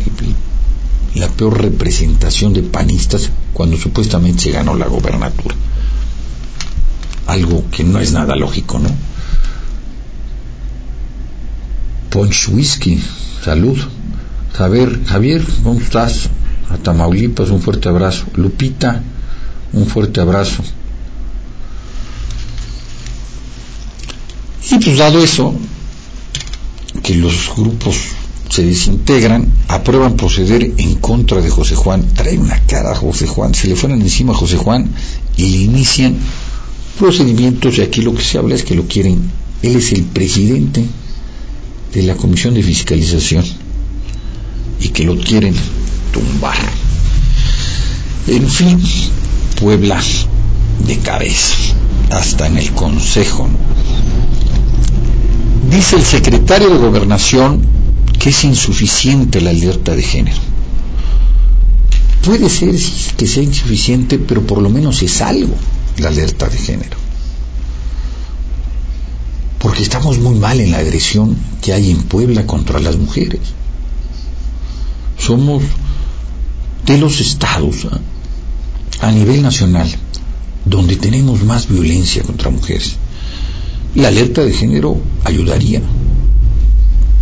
la 1.14 1.28
peor 1.28 1.60
representación 1.60 2.52
de 2.52 2.62
panistas 2.62 3.30
cuando 3.52 3.76
supuestamente 3.76 4.42
se 4.44 4.50
ganó 4.52 4.74
la 4.74 4.86
gobernatura 4.86 5.54
algo 7.30 7.64
que 7.70 7.84
no 7.84 8.00
es 8.00 8.12
nada 8.12 8.34
lógico, 8.34 8.78
¿no? 8.78 8.90
Ponch 12.10 12.48
Whisky, 12.48 13.00
salud. 13.44 13.78
Javier, 14.52 15.00
Javier, 15.06 15.44
¿cómo 15.62 15.80
estás? 15.80 16.28
A 16.70 16.76
Tamaulipas, 16.76 17.50
un 17.50 17.60
fuerte 17.60 17.88
abrazo. 17.88 18.26
Lupita, 18.34 19.00
un 19.72 19.86
fuerte 19.86 20.20
abrazo. 20.20 20.62
Y 24.70 24.78
pues 24.78 24.98
dado 24.98 25.22
eso, 25.22 25.54
que 27.02 27.14
los 27.14 27.54
grupos 27.56 27.96
se 28.48 28.64
desintegran, 28.64 29.46
aprueban 29.68 30.16
proceder 30.16 30.74
en 30.76 30.96
contra 30.96 31.40
de 31.40 31.50
José 31.50 31.76
Juan. 31.76 32.04
Trae 32.14 32.38
una 32.38 32.60
cara 32.66 32.92
a 32.92 32.96
José 32.96 33.26
Juan, 33.26 33.54
se 33.54 33.68
le 33.68 33.76
fueron 33.76 34.02
encima 34.02 34.32
a 34.32 34.36
José 34.36 34.56
Juan 34.56 34.90
y 35.36 35.46
le 35.46 35.56
inician 35.58 36.16
procedimientos 36.98 37.78
y 37.78 37.82
aquí 37.82 38.02
lo 38.02 38.14
que 38.14 38.22
se 38.22 38.38
habla 38.38 38.54
es 38.54 38.64
que 38.64 38.74
lo 38.74 38.86
quieren, 38.86 39.30
él 39.62 39.76
es 39.76 39.92
el 39.92 40.02
presidente 40.02 40.84
de 41.94 42.02
la 42.02 42.14
Comisión 42.16 42.54
de 42.54 42.62
Fiscalización 42.62 43.44
y 44.80 44.88
que 44.88 45.04
lo 45.04 45.16
quieren 45.16 45.54
tumbar. 46.12 46.58
En 48.26 48.48
fin, 48.48 48.80
Puebla 49.60 50.00
de 50.86 50.98
cabeza, 50.98 51.54
hasta 52.10 52.46
en 52.46 52.58
el 52.58 52.72
Consejo. 52.72 53.48
Dice 55.68 55.96
el 55.96 56.04
secretario 56.04 56.70
de 56.70 56.78
Gobernación 56.78 57.62
que 58.18 58.30
es 58.30 58.44
insuficiente 58.44 59.40
la 59.40 59.50
alerta 59.50 59.94
de 59.94 60.02
género. 60.02 60.38
Puede 62.22 62.50
ser 62.50 62.74
que 63.16 63.26
sea 63.26 63.42
insuficiente, 63.42 64.18
pero 64.18 64.46
por 64.46 64.58
lo 64.60 64.68
menos 64.68 65.02
es 65.02 65.22
algo 65.22 65.54
la 65.98 66.08
alerta 66.08 66.48
de 66.48 66.58
género. 66.58 66.96
Porque 69.58 69.82
estamos 69.82 70.18
muy 70.18 70.38
mal 70.38 70.60
en 70.60 70.70
la 70.70 70.78
agresión 70.78 71.36
que 71.62 71.72
hay 71.72 71.90
en 71.90 72.02
Puebla 72.02 72.46
contra 72.46 72.78
las 72.78 72.96
mujeres. 72.96 73.40
Somos 75.18 75.62
de 76.86 76.98
los 76.98 77.20
estados 77.20 77.86
¿ah? 77.90 78.00
a 79.00 79.12
nivel 79.12 79.42
nacional 79.42 79.88
donde 80.64 80.96
tenemos 80.96 81.42
más 81.42 81.68
violencia 81.68 82.22
contra 82.22 82.50
mujeres. 82.50 82.96
La 83.94 84.08
alerta 84.08 84.42
de 84.42 84.52
género 84.52 84.98
ayudaría. 85.24 85.82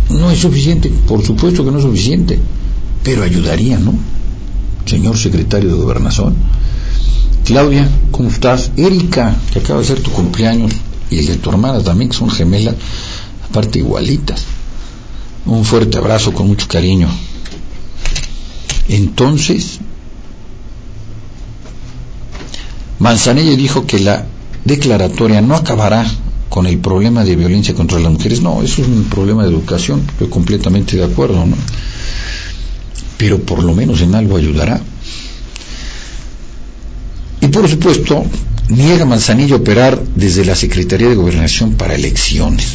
No 0.09 0.31
es 0.31 0.39
suficiente, 0.39 0.89
por 1.07 1.23
supuesto 1.23 1.65
que 1.65 1.71
no 1.71 1.77
es 1.77 1.83
suficiente, 1.83 2.39
pero 3.03 3.23
ayudaría, 3.23 3.79
¿no? 3.79 3.93
Señor 4.85 5.17
secretario 5.17 5.69
de 5.69 5.81
Gobernación, 5.81 6.35
Claudia, 7.45 7.89
¿cómo 8.11 8.29
estás? 8.29 8.71
Erika, 8.77 9.35
que 9.51 9.59
acaba 9.59 9.79
de 9.79 9.85
ser 9.85 10.01
tu 10.01 10.11
cumpleaños, 10.11 10.71
y 11.09 11.19
el 11.19 11.25
de 11.25 11.37
tu 11.37 11.49
hermana 11.49 11.81
también, 11.81 12.09
que 12.11 12.17
son 12.17 12.29
gemelas, 12.29 12.75
aparte 13.49 13.79
igualitas. 13.79 14.43
Un 15.45 15.65
fuerte 15.65 15.97
abrazo 15.97 16.33
con 16.33 16.47
mucho 16.47 16.67
cariño. 16.67 17.09
Entonces, 18.87 19.79
Manzanello 22.99 23.55
dijo 23.55 23.87
que 23.87 23.99
la 23.99 24.25
declaratoria 24.65 25.41
no 25.41 25.55
acabará 25.55 26.05
con 26.49 26.65
el 26.65 26.79
problema 26.79 27.23
de 27.23 27.35
violencia 27.35 27.75
contra 27.75 27.99
las 27.99 28.11
mujeres. 28.11 28.41
No, 28.41 28.61
eso 28.61 28.81
es 28.81 28.87
un 28.87 29.05
problema 29.05 29.43
de 29.43 29.49
educación, 29.49 30.01
estoy 30.09 30.27
completamente 30.27 30.97
de 30.97 31.05
acuerdo, 31.05 31.45
¿no? 31.45 31.55
Pero 33.17 33.39
por 33.39 33.63
lo 33.63 33.73
menos 33.73 34.01
en 34.01 34.15
algo 34.15 34.37
ayudará. 34.37 34.81
Y 37.41 37.47
por 37.47 37.67
supuesto, 37.69 38.25
niega 38.69 39.05
Manzanillo 39.05 39.57
operar 39.57 40.01
desde 40.15 40.43
la 40.43 40.55
Secretaría 40.55 41.09
de 41.09 41.15
Gobernación 41.15 41.73
para 41.73 41.95
elecciones. 41.95 42.73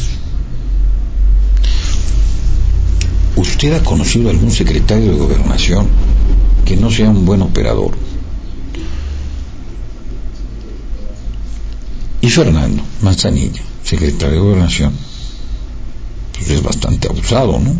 ¿Usted 3.35 3.73
ha 3.73 3.83
conocido 3.83 4.29
algún 4.29 4.51
secretario 4.51 5.11
de 5.11 5.17
Gobernación 5.17 5.87
que 6.63 6.77
no 6.77 6.89
sea 6.89 7.09
un 7.09 7.25
buen 7.25 7.41
operador? 7.41 7.91
Y 12.25 12.29
Fernando 12.31 12.81
Manzanillo, 13.03 13.61
secretario 13.83 14.33
de 14.33 14.39
Gobernación, 14.39 14.93
pues 16.33 16.49
es 16.49 16.63
bastante 16.63 17.07
abusado, 17.07 17.59
¿no? 17.59 17.75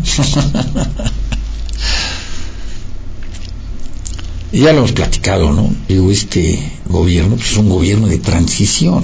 ya 4.52 4.72
lo 4.72 4.78
hemos 4.78 4.92
platicado, 4.92 5.52
¿no? 5.52 5.68
Digo, 5.88 6.12
este 6.12 6.60
gobierno 6.88 7.34
pues, 7.34 7.50
es 7.50 7.56
un 7.56 7.68
gobierno 7.68 8.06
de 8.06 8.18
transición. 8.18 9.02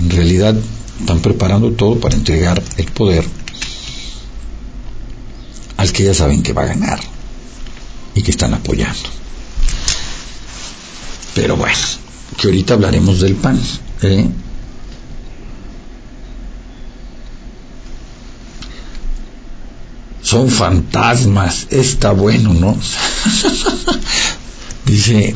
en 0.00 0.10
realidad 0.10 0.56
están 0.98 1.20
preparando 1.20 1.70
todo 1.74 2.00
para 2.00 2.16
entregar 2.16 2.60
el 2.76 2.86
poder 2.86 3.24
al 5.76 5.92
que 5.92 6.02
ya 6.02 6.14
saben 6.14 6.42
que 6.42 6.54
va 6.54 6.62
a 6.62 6.66
ganar 6.66 6.98
y 8.16 8.22
que 8.22 8.32
están 8.32 8.52
apoyando. 8.52 9.08
Pero 11.36 11.56
bueno, 11.56 11.78
que 12.36 12.48
ahorita 12.48 12.74
hablaremos 12.74 13.20
del 13.20 13.36
PAN. 13.36 13.60
¿eh? 14.02 14.26
Son 20.22 20.48
fantasmas, 20.48 21.66
está 21.70 22.12
bueno, 22.12 22.54
¿no? 22.54 22.76
Dice 24.86 25.34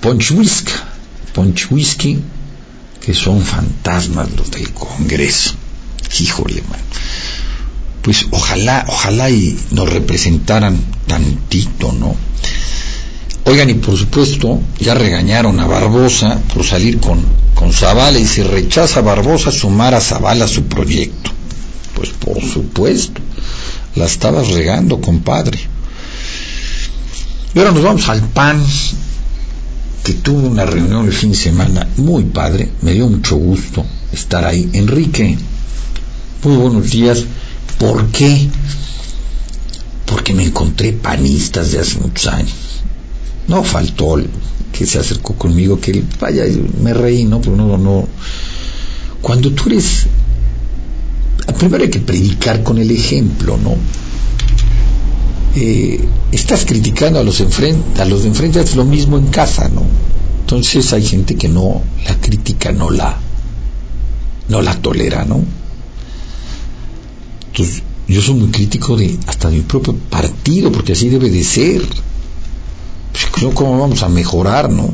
Ponchwisk, 0.00 0.70
Ponchwisky, 1.32 2.18
que 3.00 3.14
son 3.14 3.42
fantasmas 3.42 4.30
los 4.32 4.50
del 4.50 4.72
Congreso. 4.72 5.54
Híjole, 6.20 6.62
man. 6.62 6.80
Pues 8.02 8.26
ojalá, 8.30 8.84
ojalá 8.88 9.30
y 9.30 9.58
nos 9.70 9.88
representaran 9.88 10.78
tantito, 11.06 11.92
¿no? 11.92 12.16
Oigan, 13.44 13.70
y 13.70 13.74
por 13.74 13.96
supuesto, 13.96 14.60
ya 14.78 14.94
regañaron 14.94 15.58
a 15.60 15.66
Barbosa 15.66 16.38
por 16.52 16.64
salir 16.64 16.98
con, 16.98 17.24
con 17.54 17.72
Zavala 17.72 18.18
y 18.18 18.26
si 18.26 18.42
rechaza 18.42 19.00
a 19.00 19.02
Barbosa, 19.02 19.50
sumar 19.50 19.94
a 19.94 20.00
Zavala 20.00 20.44
a 20.44 20.48
su 20.48 20.64
proyecto. 20.64 21.30
Pues 21.94 22.10
por 22.10 22.42
supuesto, 22.42 23.20
la 23.98 24.06
estabas 24.06 24.48
regando, 24.48 25.00
compadre. 25.00 25.58
Y 27.54 27.58
ahora 27.58 27.72
nos 27.72 27.82
vamos 27.82 28.08
al 28.08 28.22
PAN, 28.22 28.64
que 30.04 30.14
tuvo 30.14 30.48
una 30.48 30.64
reunión 30.64 31.06
el 31.06 31.12
fin 31.12 31.30
de 31.30 31.36
semana 31.36 31.86
muy 31.96 32.24
padre, 32.24 32.70
me 32.82 32.92
dio 32.92 33.08
mucho 33.08 33.36
gusto 33.36 33.84
estar 34.12 34.44
ahí. 34.44 34.70
Enrique, 34.72 35.36
muy 36.44 36.56
buenos 36.56 36.90
días. 36.90 37.24
¿Por 37.78 38.06
qué? 38.08 38.48
Porque 40.06 40.34
me 40.34 40.44
encontré 40.44 40.92
panistas 40.92 41.72
de 41.72 41.80
hace 41.80 41.98
muchos 41.98 42.26
años 42.28 42.54
no 43.48 43.64
faltó 43.64 44.18
el 44.18 44.28
que 44.72 44.86
se 44.86 44.98
acercó 44.98 45.34
conmigo, 45.34 45.80
que 45.80 46.04
vaya, 46.20 46.44
me 46.80 46.94
reí, 46.94 47.24
¿no? 47.24 47.40
Pero 47.40 47.56
no, 47.56 47.76
no. 47.76 48.06
Cuando 49.20 49.50
tú 49.52 49.64
eres. 49.70 50.06
Primero 51.58 51.84
hay 51.84 51.90
que 51.90 52.00
predicar 52.00 52.62
con 52.62 52.78
el 52.78 52.90
ejemplo, 52.90 53.56
¿no? 53.56 53.74
Eh, 55.56 56.06
estás 56.30 56.64
criticando 56.64 57.18
a 57.18 57.22
los, 57.24 57.40
a 57.40 58.04
los 58.04 58.22
de 58.22 58.28
enfrente, 58.28 58.60
es 58.60 58.76
lo 58.76 58.84
mismo 58.84 59.18
en 59.18 59.26
casa, 59.26 59.68
¿no? 59.68 59.82
Entonces 60.40 60.92
hay 60.92 61.04
gente 61.04 61.36
que 61.36 61.48
no, 61.48 61.82
la 62.06 62.14
crítica 62.20 62.72
no 62.72 62.90
la, 62.90 63.18
no 64.48 64.62
la 64.62 64.74
tolera, 64.74 65.24
¿no? 65.24 65.42
Entonces, 67.48 67.82
yo 68.06 68.22
soy 68.22 68.34
muy 68.36 68.50
crítico 68.50 68.96
de 68.96 69.18
hasta 69.26 69.50
de 69.50 69.56
mi 69.56 69.62
propio 69.62 69.94
partido, 69.94 70.70
porque 70.70 70.92
así 70.92 71.08
debe 71.08 71.28
de 71.28 71.44
ser 71.44 71.82
pues, 73.12 73.54
¿cómo 73.54 73.78
vamos 73.78 74.02
a 74.02 74.08
mejorar, 74.08 74.70
no? 74.70 74.92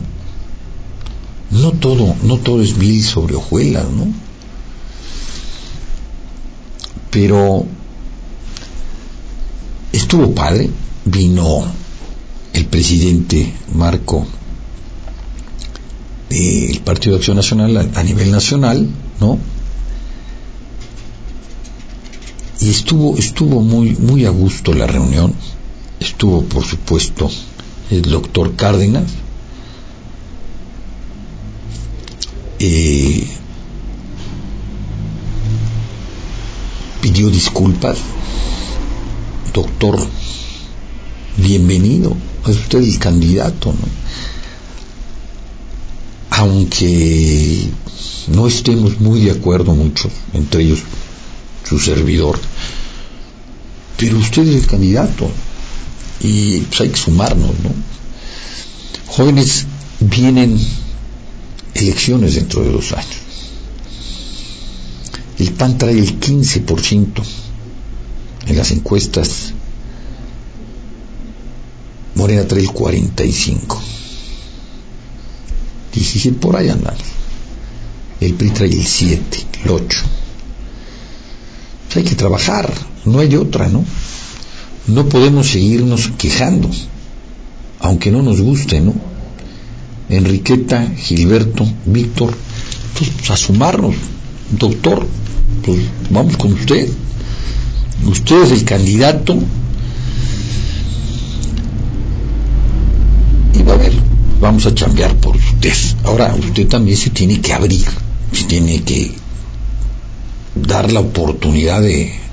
No 1.50 1.72
todo, 1.72 2.16
no 2.22 2.38
todo 2.38 2.62
es 2.62 2.76
mil 2.76 3.02
sobre 3.02 3.36
hojuelas, 3.36 3.84
¿no? 3.90 4.06
Pero 7.14 7.64
estuvo 9.92 10.34
padre, 10.34 10.68
vino 11.04 11.64
el 12.52 12.66
presidente 12.66 13.54
Marco 13.72 14.26
del 16.28 16.80
Partido 16.80 17.12
de 17.12 17.18
Acción 17.18 17.36
Nacional 17.36 17.92
a, 17.94 18.02
nivel 18.02 18.32
nacional, 18.32 18.88
¿no? 19.20 19.38
Y 22.58 22.70
estuvo, 22.70 23.16
estuvo 23.16 23.60
muy, 23.60 23.94
muy 23.94 24.24
a 24.24 24.30
gusto 24.30 24.74
la 24.74 24.88
reunión, 24.88 25.34
estuvo 26.00 26.42
por 26.42 26.64
supuesto 26.64 27.30
el 27.92 28.02
doctor 28.02 28.56
Cárdenas, 28.56 29.04
eh, 32.58 33.24
pidió 37.04 37.28
disculpas. 37.28 37.98
Doctor, 39.52 39.98
bienvenido, 41.36 42.16
es 42.46 42.56
usted 42.56 42.78
el 42.78 42.98
candidato, 42.98 43.72
¿no? 43.72 43.86
Aunque 46.30 47.68
no 48.28 48.46
estemos 48.46 49.00
muy 49.00 49.20
de 49.20 49.32
acuerdo 49.32 49.74
muchos, 49.74 50.12
entre 50.32 50.62
ellos 50.62 50.78
su 51.68 51.78
servidor, 51.78 52.40
pero 53.98 54.16
usted 54.16 54.48
es 54.48 54.62
el 54.62 54.66
candidato 54.66 55.30
y 56.20 56.60
pues 56.60 56.80
hay 56.80 56.88
que 56.88 56.96
sumarnos, 56.96 57.50
¿no? 57.62 57.70
Jóvenes, 59.08 59.66
vienen 60.00 60.58
elecciones 61.74 62.36
dentro 62.36 62.62
de 62.62 62.72
dos 62.72 62.92
años. 62.92 63.23
El 65.38 65.52
PAN 65.52 65.78
trae 65.78 65.98
el 65.98 66.20
15% 66.20 67.22
en 68.46 68.56
las 68.56 68.70
encuestas. 68.70 69.52
Morena 72.14 72.46
trae 72.46 72.62
el 72.62 72.68
45%. 72.68 73.78
17 75.92 76.38
por 76.38 76.56
ahí 76.56 76.68
andamos. 76.68 77.02
El 78.20 78.34
PRI 78.34 78.50
trae 78.50 78.68
el 78.68 78.86
7, 78.86 79.46
el 79.64 79.70
8. 79.70 80.02
Pues 81.86 81.96
hay 81.96 82.04
que 82.04 82.14
trabajar, 82.14 82.72
no 83.04 83.20
hay 83.20 83.36
otra, 83.36 83.68
¿no? 83.68 83.84
no 84.86 85.08
podemos 85.08 85.48
seguirnos 85.48 86.10
quejando, 86.18 86.68
aunque 87.80 88.10
no 88.10 88.22
nos 88.22 88.40
guste, 88.40 88.80
¿no? 88.80 88.94
Enriqueta, 90.08 90.86
Gilberto, 90.96 91.66
Víctor, 91.86 92.36
pues, 92.98 93.30
a 93.30 93.36
sumarnos, 93.36 93.94
doctor, 94.58 95.06
pues 95.64 95.80
vamos 96.10 96.36
con 96.36 96.52
usted. 96.52 96.88
Usted 98.04 98.42
es 98.42 98.52
el 98.52 98.64
candidato. 98.64 99.36
Y 103.54 103.62
va 103.62 103.74
a 103.74 103.76
ver, 103.76 103.92
vamos 104.40 104.66
a 104.66 104.74
cambiar 104.74 105.14
por 105.16 105.36
usted. 105.36 105.72
Ahora, 106.04 106.34
usted 106.34 106.68
también 106.68 106.96
se 106.96 107.10
tiene 107.10 107.40
que 107.40 107.52
abrir, 107.52 107.84
se 108.32 108.44
tiene 108.44 108.82
que 108.82 109.12
dar 110.54 110.92
la 110.92 111.00
oportunidad 111.00 111.80
de, 111.80 112.24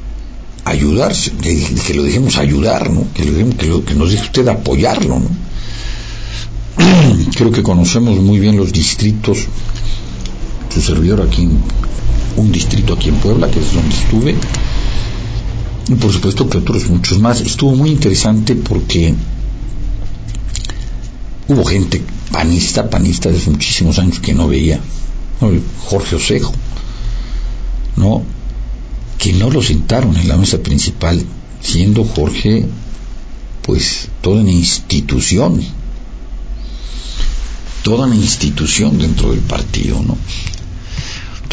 ayudar, 0.65 1.13
que, 1.41 1.93
lo 1.93 2.03
dejemos 2.03 2.37
ayudar, 2.37 2.89
¿no? 2.89 3.05
que, 3.13 3.25
lo 3.67 3.83
que, 3.83 3.93
nos 3.93 4.11
deje 4.11 4.23
usted 4.23 4.47
apoyarlo. 4.47 5.19
¿no? 5.19 5.29
Creo 7.35 7.51
que 7.51 7.63
conocemos 7.63 8.19
muy 8.19 8.39
bien 8.39 8.57
los 8.57 8.71
distritos, 8.71 9.39
su 10.73 10.81
servidor 10.81 11.21
aquí, 11.21 11.43
en, 11.43 11.59
un 12.37 12.51
distrito 12.51 12.93
aquí 12.93 13.09
en 13.09 13.15
Puebla, 13.15 13.49
que 13.49 13.59
es 13.59 13.73
donde 13.73 13.95
estuve, 13.95 14.35
y 15.89 15.95
por 15.95 16.11
supuesto 16.11 16.49
que 16.49 16.59
otros 16.59 16.89
muchos 16.89 17.19
más. 17.19 17.41
Estuvo 17.41 17.75
muy 17.75 17.89
interesante 17.89 18.55
porque 18.55 19.13
hubo 21.47 21.65
gente 21.65 22.01
panista, 22.31 22.89
panista 22.89 23.29
desde 23.29 23.51
muchísimos 23.51 23.99
años 23.99 24.19
que 24.19 24.33
no 24.33 24.47
veía, 24.47 24.79
Jorge 25.89 26.15
Osejo, 26.15 26.53
¿no? 27.97 28.23
que 29.21 29.33
no 29.33 29.51
lo 29.51 29.61
sentaron 29.61 30.17
en 30.17 30.27
la 30.27 30.35
mesa 30.35 30.57
principal, 30.63 31.23
siendo 31.61 32.03
Jorge, 32.03 32.65
pues, 33.61 34.07
toda 34.21 34.41
una 34.41 34.51
institución, 34.51 35.61
toda 37.83 38.07
una 38.07 38.15
institución 38.15 38.97
dentro 38.97 39.29
del 39.29 39.41
partido, 39.41 40.01
¿no? 40.01 40.17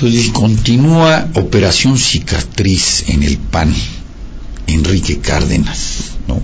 Entonces 0.01 0.31
continúa 0.31 1.29
Operación 1.35 1.99
Cicatriz 1.99 3.09
en 3.09 3.25
el 3.25 3.37
PAN, 3.37 3.75
Enrique 4.69 5.19
Cárdenas, 5.19 6.13
¿no? 6.29 6.41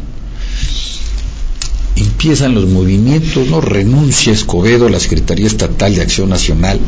Empiezan 1.94 2.56
los 2.56 2.66
movimientos, 2.68 3.46
¿no? 3.46 3.60
Renuncia 3.60 4.32
Escobedo 4.32 4.88
a 4.88 4.90
la 4.90 4.98
Secretaría 4.98 5.46
Estatal 5.46 5.94
de 5.94 6.02
Acción 6.02 6.30
Nacional. 6.30 6.80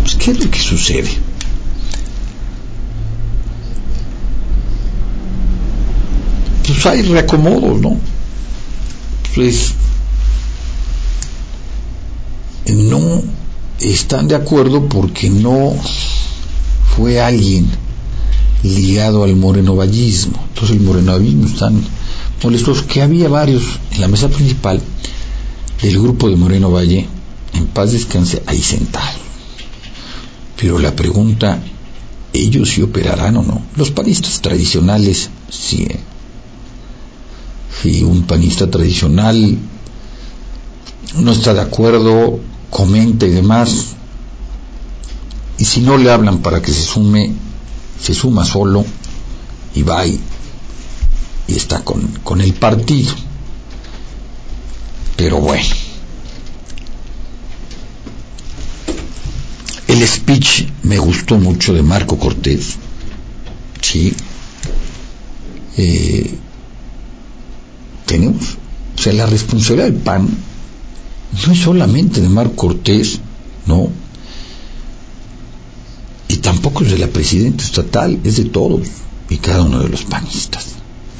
Pues, 0.00 0.14
¿qué 0.14 0.30
es 0.30 0.42
lo 0.42 0.50
que 0.50 0.58
sucede? 0.58 1.10
pues 6.66 6.86
hay 6.86 7.02
reacomodos, 7.02 7.82
¿no? 7.82 7.98
Pues 9.34 9.74
no 12.66 13.22
están 13.80 14.28
de 14.28 14.34
acuerdo 14.34 14.88
porque 14.88 15.30
no 15.30 15.74
fue 16.96 17.20
alguien 17.20 17.68
ligado 18.62 19.24
al 19.24 19.36
morenovallismo. 19.36 20.42
Entonces 20.48 20.76
el 20.76 20.82
morenovallismo 20.82 21.46
están 21.46 21.80
molestos, 22.42 22.82
que 22.82 23.02
había 23.02 23.28
varios 23.28 23.62
en 23.92 24.00
la 24.00 24.08
mesa 24.08 24.28
principal 24.28 24.80
del 25.82 26.00
grupo 26.00 26.28
de 26.28 26.36
Moreno 26.36 26.70
Valle, 26.70 27.06
en 27.54 27.66
paz 27.66 27.92
descanse, 27.92 28.42
ahí 28.46 28.60
sentados. 28.60 29.20
Pero 30.56 30.78
la 30.78 30.94
pregunta, 30.94 31.62
¿ellos 32.32 32.70
sí 32.70 32.82
operarán 32.82 33.36
o 33.36 33.42
no? 33.42 33.62
Los 33.76 33.90
panistas 33.92 34.40
tradicionales 34.40 35.30
sí. 35.48 35.84
¿eh? 35.84 36.00
Si 37.80 38.02
un 38.02 38.22
panista 38.22 38.68
tradicional 38.68 39.56
no 41.16 41.30
está 41.30 41.54
de 41.54 41.60
acuerdo, 41.60 42.40
comenta 42.70 43.26
y 43.26 43.30
demás, 43.30 43.94
y 45.58 45.64
si 45.64 45.80
no 45.80 45.98
le 45.98 46.10
hablan 46.10 46.38
para 46.38 46.62
que 46.62 46.72
se 46.72 46.82
sume, 46.82 47.32
se 48.00 48.14
suma 48.14 48.44
solo 48.44 48.84
y 49.74 49.82
va 49.82 50.06
y, 50.06 50.20
está 51.48 51.82
con, 51.82 52.02
con 52.22 52.40
el 52.40 52.54
partido. 52.54 53.12
Pero 55.16 55.40
bueno. 55.40 55.64
El 59.88 60.06
speech 60.06 60.68
me 60.84 60.98
gustó 60.98 61.38
mucho 61.38 61.72
de 61.72 61.82
Marco 61.82 62.18
Cortés. 62.18 62.76
Sí. 63.80 64.14
Eh, 65.76 66.38
tenemos, 68.06 68.58
o 68.96 69.02
sea, 69.02 69.12
la 69.12 69.26
responsabilidad 69.26 69.90
del 69.90 70.00
PAN 70.02 70.28
no 71.46 71.52
es 71.52 71.58
solamente 71.58 72.20
de 72.20 72.28
Marco 72.28 72.56
Cortés, 72.56 73.20
no, 73.66 73.90
y 76.28 76.36
tampoco 76.36 76.84
es 76.84 76.90
de 76.90 76.98
la 76.98 77.08
presidenta 77.08 77.64
estatal, 77.64 78.18
es 78.24 78.36
de 78.36 78.44
todos 78.44 78.86
y 79.30 79.36
cada 79.38 79.62
uno 79.62 79.80
de 79.80 79.88
los 79.88 80.04
panistas. 80.04 80.66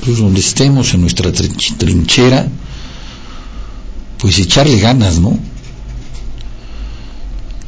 Pues 0.05 0.19
donde 0.19 0.41
estemos 0.41 0.95
en 0.95 1.01
nuestra 1.01 1.33
trinchera, 1.33 2.47
pues 4.19 4.39
echarle 4.39 4.79
ganas, 4.79 5.19
¿no? 5.19 5.39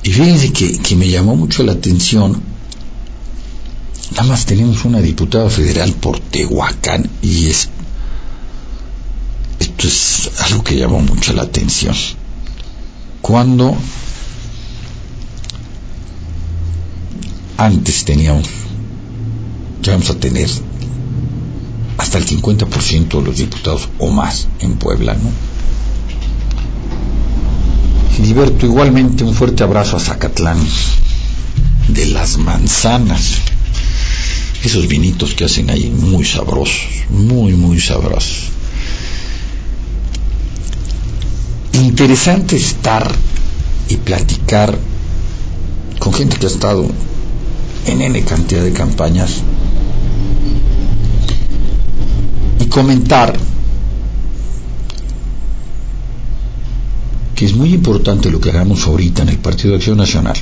Y 0.02 0.10
fíjense 0.10 0.52
que, 0.52 0.78
que 0.78 0.96
me 0.96 1.08
llamó 1.08 1.36
mucho 1.36 1.62
la 1.62 1.72
atención, 1.72 2.40
nada 4.12 4.24
más 4.24 4.46
tenemos 4.46 4.84
una 4.84 5.00
diputada 5.00 5.50
federal 5.50 5.92
por 5.92 6.20
Tehuacán 6.20 7.08
y 7.22 7.46
es, 7.46 7.68
esto 9.58 9.86
es 9.86 10.30
algo 10.40 10.64
que 10.64 10.76
llamó 10.76 11.00
mucho 11.00 11.32
la 11.32 11.42
atención. 11.42 11.94
Cuando 13.22 13.76
antes 17.56 18.04
teníamos, 18.04 18.48
ya 19.82 19.92
vamos 19.92 20.10
a 20.10 20.18
tener 20.18 20.48
hasta 21.98 22.16
el 22.16 22.26
50% 22.26 23.18
de 23.18 23.22
los 23.22 23.36
diputados 23.36 23.88
o 23.98 24.08
más 24.10 24.48
en 24.60 24.76
Puebla, 24.76 25.14
¿no? 25.14 25.30
Gilberto, 28.16 28.66
igualmente 28.66 29.24
un 29.24 29.34
fuerte 29.34 29.62
abrazo 29.62 29.96
a 29.96 30.00
Zacatlán, 30.00 30.58
de 31.88 32.06
las 32.06 32.38
manzanas, 32.38 33.34
esos 34.64 34.88
vinitos 34.88 35.34
que 35.34 35.44
hacen 35.44 35.68
ahí, 35.70 35.90
muy 35.90 36.24
sabrosos, 36.24 36.86
muy, 37.10 37.52
muy 37.52 37.80
sabrosos. 37.80 38.50
Interesante 41.72 42.56
estar 42.56 43.10
y 43.88 43.96
platicar 43.96 44.76
con 45.98 46.12
gente 46.12 46.36
que 46.36 46.46
ha 46.46 46.48
estado 46.48 46.86
en 47.86 48.02
N 48.02 48.22
cantidad 48.24 48.62
de 48.62 48.72
campañas 48.72 49.42
y 52.58 52.66
comentar 52.66 53.36
que 57.34 57.46
es 57.46 57.54
muy 57.54 57.72
importante 57.72 58.30
lo 58.30 58.40
que 58.40 58.50
hagamos 58.50 58.86
ahorita 58.86 59.22
en 59.22 59.30
el 59.30 59.38
Partido 59.38 59.70
de 59.70 59.76
Acción 59.76 59.96
Nacional 59.96 60.36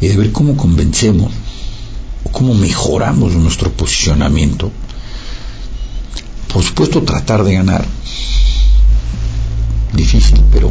y 0.00 0.08
de 0.08 0.16
ver 0.16 0.32
cómo 0.32 0.56
convencemos 0.56 1.30
o 2.24 2.30
cómo 2.30 2.54
mejoramos 2.54 3.34
nuestro 3.34 3.70
posicionamiento. 3.72 4.70
Por 6.52 6.62
supuesto, 6.62 7.02
tratar 7.02 7.44
de 7.44 7.54
ganar. 7.54 7.84
Difícil, 9.92 10.40
pero 10.52 10.70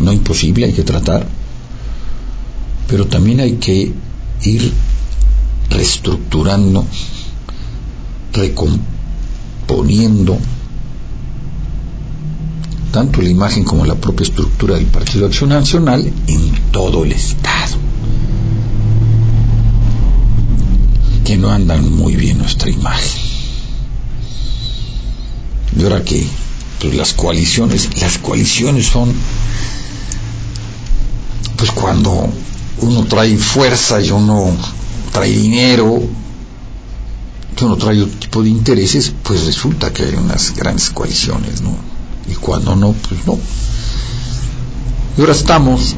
no 0.00 0.12
imposible, 0.12 0.66
hay 0.66 0.72
que 0.72 0.84
tratar. 0.84 1.26
Pero 2.88 3.06
también 3.06 3.40
hay 3.40 3.54
que 3.54 3.92
ir 4.42 4.72
reestructurando, 5.70 6.84
recomponiendo 8.32 10.38
tanto 12.92 13.20
la 13.20 13.28
imagen 13.28 13.64
como 13.64 13.84
la 13.84 13.94
propia 13.94 14.24
estructura 14.24 14.76
del 14.76 14.86
Partido 14.86 15.26
Acción 15.26 15.50
Nacional 15.50 16.10
en 16.26 16.72
todo 16.72 17.04
el 17.04 17.12
Estado. 17.12 17.76
Que 21.24 21.36
no 21.36 21.50
andan 21.50 21.94
muy 21.94 22.16
bien 22.16 22.38
nuestra 22.38 22.70
imagen. 22.70 23.20
Y 25.78 25.82
ahora 25.82 26.02
que 26.02 26.26
pues 26.80 26.94
las 26.94 27.12
coaliciones, 27.14 28.00
las 28.00 28.18
coaliciones 28.18 28.86
son 28.86 29.12
pues 31.56 31.70
cuando 31.72 32.28
uno 32.80 33.04
trae 33.04 33.36
fuerza 33.36 34.00
y 34.00 34.10
uno 34.10 34.52
trae 35.12 35.30
dinero, 35.30 36.00
que 37.56 37.64
uno 37.64 37.76
trae 37.76 38.00
otro 38.00 38.18
tipo 38.18 38.42
de 38.42 38.50
intereses, 38.50 39.12
pues 39.24 39.44
resulta 39.44 39.92
que 39.92 40.04
hay 40.04 40.14
unas 40.14 40.54
grandes 40.54 40.90
coaliciones, 40.90 41.60
¿no? 41.60 41.76
y 42.30 42.34
cuando 42.34 42.76
no, 42.76 42.92
pues 42.92 43.26
no. 43.26 43.38
Y 45.16 45.20
ahora 45.20 45.32
estamos 45.32 45.96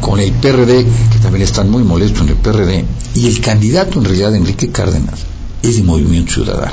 con 0.00 0.20
el 0.20 0.32
PRD, 0.32 0.86
que 1.12 1.18
también 1.20 1.42
están 1.42 1.70
muy 1.70 1.82
molestos 1.82 2.22
en 2.22 2.28
el 2.28 2.36
PRD, 2.36 2.84
y 3.14 3.26
el 3.26 3.40
candidato 3.40 3.98
en 3.98 4.04
realidad, 4.04 4.34
Enrique 4.34 4.70
Cárdenas, 4.70 5.20
es 5.62 5.76
de 5.76 5.82
Movimiento 5.82 6.34
Ciudadano. 6.34 6.72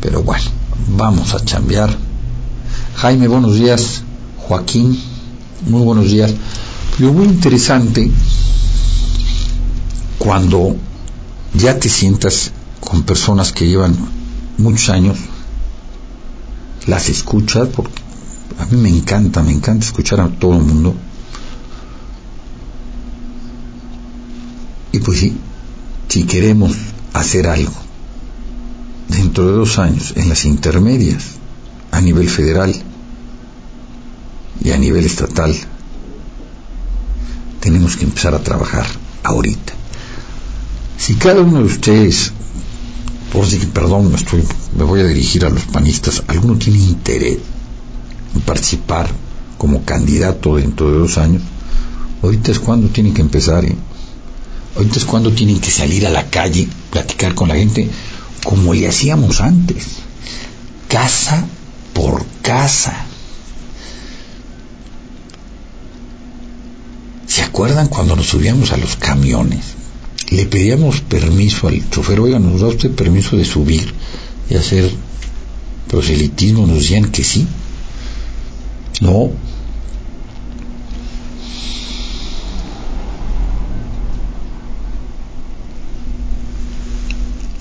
Pero 0.00 0.22
bueno, 0.22 0.44
vamos 0.86 1.34
a 1.34 1.44
chambear. 1.44 1.96
Jaime, 2.96 3.28
buenos 3.28 3.54
días. 3.54 4.02
Joaquín, 4.38 4.98
muy 5.66 5.82
buenos 5.82 6.10
días. 6.10 6.32
Lo 6.98 7.12
muy 7.12 7.26
interesante 7.26 8.10
cuando 10.18 10.76
ya 11.54 11.78
te 11.78 11.88
sientas 11.88 12.52
con 12.80 13.02
personas 13.02 13.52
que 13.52 13.66
llevan 13.66 13.96
muchos 14.58 14.90
años 14.90 15.16
las 16.86 17.08
escuchas, 17.08 17.68
porque 17.68 18.00
a 18.58 18.66
mí 18.66 18.76
me 18.76 18.88
encanta, 18.88 19.42
me 19.42 19.52
encanta 19.52 19.86
escuchar 19.86 20.20
a 20.20 20.28
todo 20.28 20.54
el 20.54 20.62
mundo. 20.62 20.94
Y 24.92 24.98
pues 25.00 25.18
sí, 25.20 25.36
si 26.08 26.24
queremos 26.24 26.72
hacer 27.12 27.46
algo 27.46 27.87
dentro 29.18 29.46
de 29.46 29.52
dos 29.52 29.78
años 29.78 30.14
en 30.16 30.28
las 30.28 30.44
intermedias, 30.44 31.24
a 31.90 32.00
nivel 32.00 32.28
federal 32.28 32.72
y 34.62 34.70
a 34.70 34.78
nivel 34.78 35.04
estatal, 35.04 35.54
tenemos 37.60 37.96
que 37.96 38.04
empezar 38.04 38.34
a 38.34 38.42
trabajar 38.42 38.86
ahorita. 39.24 39.72
Si 40.96 41.14
cada 41.14 41.40
uno 41.42 41.58
de 41.58 41.64
ustedes 41.64 42.32
por 43.32 43.46
si, 43.46 43.58
perdón, 43.58 44.10
me, 44.10 44.16
estoy, 44.16 44.42
me 44.76 44.84
voy 44.84 45.00
a 45.00 45.06
dirigir 45.06 45.44
a 45.44 45.50
los 45.50 45.64
panistas, 45.64 46.22
¿alguno 46.28 46.56
tiene 46.56 46.78
interés 46.78 47.38
en 48.34 48.40
participar 48.42 49.10
como 49.58 49.84
candidato 49.84 50.56
dentro 50.56 50.92
de 50.92 50.98
dos 50.98 51.18
años? 51.18 51.42
Ahorita 52.22 52.52
es 52.52 52.60
cuando 52.60 52.88
tienen 52.88 53.14
que 53.14 53.20
empezar, 53.20 53.64
¿eh? 53.64 53.76
ahorita 54.76 54.98
es 54.98 55.04
cuando 55.04 55.32
tienen 55.32 55.60
que 55.60 55.70
salir 55.70 56.06
a 56.06 56.10
la 56.10 56.30
calle, 56.30 56.68
platicar 56.90 57.34
con 57.34 57.48
la 57.48 57.56
gente, 57.56 57.90
como 58.44 58.74
le 58.74 58.88
hacíamos 58.88 59.40
antes, 59.40 59.86
casa 60.88 61.46
por 61.92 62.24
casa. 62.42 62.94
¿Se 67.26 67.42
acuerdan 67.42 67.88
cuando 67.88 68.16
nos 68.16 68.26
subíamos 68.26 68.72
a 68.72 68.76
los 68.76 68.96
camiones? 68.96 69.78
le 70.30 70.46
pedíamos 70.46 71.00
permiso 71.00 71.68
al 71.68 71.88
chofer, 71.90 72.20
oiga, 72.20 72.38
¿nos 72.38 72.60
da 72.60 72.68
usted 72.68 72.90
permiso 72.90 73.36
de 73.36 73.44
subir 73.44 73.92
y 74.50 74.54
hacer 74.54 74.90
proselitismo? 75.88 76.66
Nos 76.66 76.78
decían 76.78 77.10
que 77.10 77.24
sí. 77.24 77.46
No. 79.00 79.30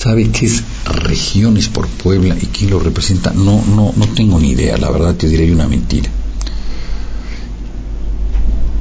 ¿Sabe 0.07 0.29
qué 0.31 0.45
es 0.45 0.63
regiones 0.85 1.67
por 1.67 1.85
Puebla 1.89 2.34
y 2.41 2.45
quién 2.45 2.69
lo 2.69 2.79
representa? 2.79 3.34
No, 3.34 3.61
no, 3.65 3.91
no 3.93 4.07
tengo 4.15 4.39
ni 4.39 4.51
idea, 4.51 4.77
la 4.77 4.89
verdad 4.89 5.15
te 5.15 5.27
diré 5.27 5.51
una 5.51 5.67
mentira. 5.67 6.09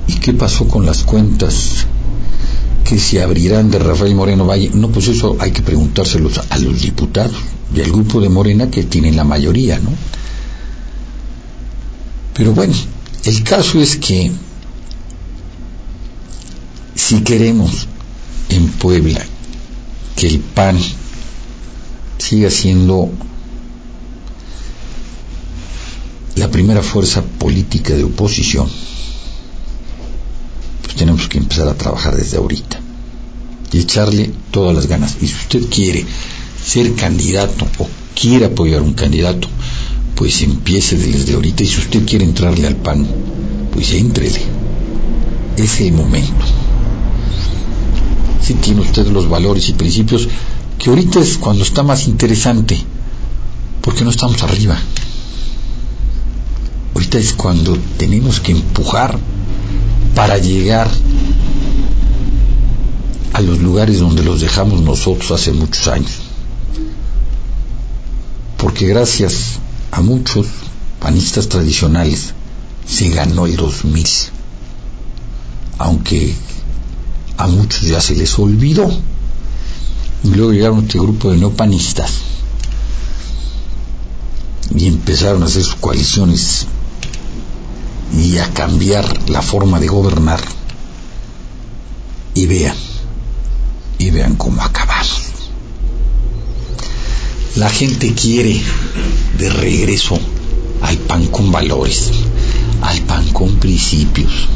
¿Y 0.07 0.13
qué 0.21 0.33
pasó 0.35 0.69
con 0.69 0.87
las 0.87 1.03
cuentas 1.03 1.85
que 2.85 2.97
se 3.01 3.21
abrirán 3.21 3.73
de 3.73 3.81
Rafael 3.81 4.15
Moreno 4.15 4.47
Valle. 4.47 4.71
No, 4.73 4.89
pues 4.91 5.09
eso 5.09 5.37
hay 5.41 5.51
que 5.51 5.63
preguntárselos 5.63 6.41
a 6.49 6.59
los 6.59 6.81
diputados 6.81 7.35
y 7.75 7.81
al 7.81 7.91
grupo 7.91 8.21
de 8.21 8.29
Morena 8.29 8.71
que 8.71 8.85
tienen 8.85 9.17
la 9.17 9.25
mayoría, 9.25 9.81
¿no? 9.81 9.91
Pero 12.35 12.53
bueno, 12.53 12.75
el 13.25 13.43
caso 13.43 13.81
es 13.81 13.97
que 13.97 14.31
si 16.95 17.23
queremos 17.23 17.89
en 18.49 18.69
Puebla 18.69 19.27
que 20.15 20.29
el 20.29 20.39
PAN 20.39 20.79
siga 22.19 22.51
siendo 22.51 23.11
la 26.37 26.51
primera 26.51 26.83
fuerza 26.83 27.23
política 27.23 27.95
de 27.95 28.05
oposición, 28.05 28.69
pues 30.83 30.97
tenemos 30.97 31.29
que 31.29 31.39
empezar 31.39 31.69
a 31.69 31.75
trabajar 31.75 32.17
desde 32.17 32.37
ahorita 32.37 32.81
y 33.73 33.79
echarle 33.79 34.31
todas 34.51 34.75
las 34.75 34.87
ganas. 34.87 35.17
Y 35.21 35.27
si 35.29 35.35
usted 35.35 35.63
quiere 35.69 36.05
ser 36.65 36.95
candidato 36.95 37.67
o 37.79 37.89
quiere 38.15 38.47
apoyar 38.47 38.83
un 38.83 38.95
candidato, 38.95 39.49
pues 40.15 40.43
empiece 40.43 40.97
desde 40.97 41.35
ahorita. 41.35 41.63
Y 41.63 41.67
si 41.67 41.79
usted 41.79 42.07
quiere 42.07 42.25
entrarle 42.25 42.67
al 42.67 42.77
PAN, 42.77 43.07
pues 43.73 43.93
entrele. 43.93 44.41
Ese 45.57 45.91
momento. 45.93 46.45
Si 48.43 48.55
tiene 48.55 48.81
usted 48.81 49.07
los 49.09 49.29
valores 49.29 49.69
y 49.69 49.73
principios, 49.73 50.29
que 50.79 50.91
ahorita 50.91 51.21
es 51.21 51.39
cuando 51.39 51.63
está 51.63 51.83
más 51.83 52.07
interesante, 52.07 52.79
porque 53.81 54.05
no 54.05 54.11
estamos 54.11 54.43
arriba. 54.43 54.79
Ahorita 56.95 57.19
es 57.19 57.33
cuando 57.35 57.77
tenemos 57.99 58.41
que 58.41 58.53
empujar 58.53 59.19
para 60.15 60.39
llegar 60.39 60.91
a 63.33 63.43
los 63.43 63.59
lugares 63.61 64.01
donde 64.01 64.23
los 64.23 64.41
dejamos 64.41 64.81
nosotros 64.81 65.31
hace 65.31 65.53
muchos 65.53 65.89
años. 65.89 66.13
Porque 68.57 68.87
gracias 68.87 69.59
a 69.91 70.01
muchos 70.01 70.47
panistas 71.01 71.49
tradicionales 71.49 72.33
se 72.89 73.11
ganó 73.11 73.47
el 73.47 73.57
2000, 73.57 74.07
aunque 75.79 76.35
a 77.37 77.47
muchos 77.47 77.83
ya 77.83 78.01
se 78.01 78.15
les 78.15 78.39
olvidó. 78.39 78.91
Y 80.25 80.29
luego 80.31 80.53
llegaron 80.53 80.85
este 80.85 80.99
grupo 80.99 81.31
de 81.31 81.39
neopanistas 81.39 82.11
y 84.75 84.87
empezaron 84.87 85.43
a 85.43 85.47
hacer 85.47 85.63
sus 85.63 85.77
coaliciones 85.77 86.67
y 88.17 88.39
a 88.39 88.53
cambiar 88.53 89.29
la 89.31 89.43
forma 89.43 89.81
de 89.81 89.89
gobernar. 89.89 90.41
Y 92.35 92.47
vean, 92.47 92.77
y 93.99 94.11
vean 94.11 94.37
cómo 94.37 94.63
acabamos. 94.63 95.23
La 97.57 97.71
gente 97.71 98.13
quiere 98.13 98.61
de 99.39 99.49
regreso 99.49 100.19
al 100.83 100.99
pan 100.99 101.27
con 101.29 101.51
valores, 101.51 102.11
al 102.83 103.01
pan 103.03 103.27
con 103.33 103.57
principios, 103.57 104.49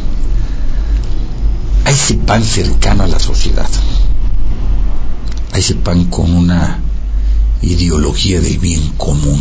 a 1.87 1.91
ese 1.91 2.15
pan 2.15 2.45
cercano 2.45 3.05
a 3.05 3.09
la 3.09 3.19
sociedad, 3.19 3.69
a 5.53 5.59
ese 5.59 5.75
pan 5.75 6.05
con 6.05 6.35
una 6.35 6.81
ideología 7.63 8.41
del 8.41 8.59
bien 8.59 8.93
común, 8.97 9.41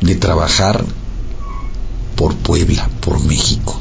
de 0.00 0.14
trabajar 0.16 0.84
por 2.16 2.36
Puebla, 2.36 2.88
por 3.00 3.24
México, 3.24 3.80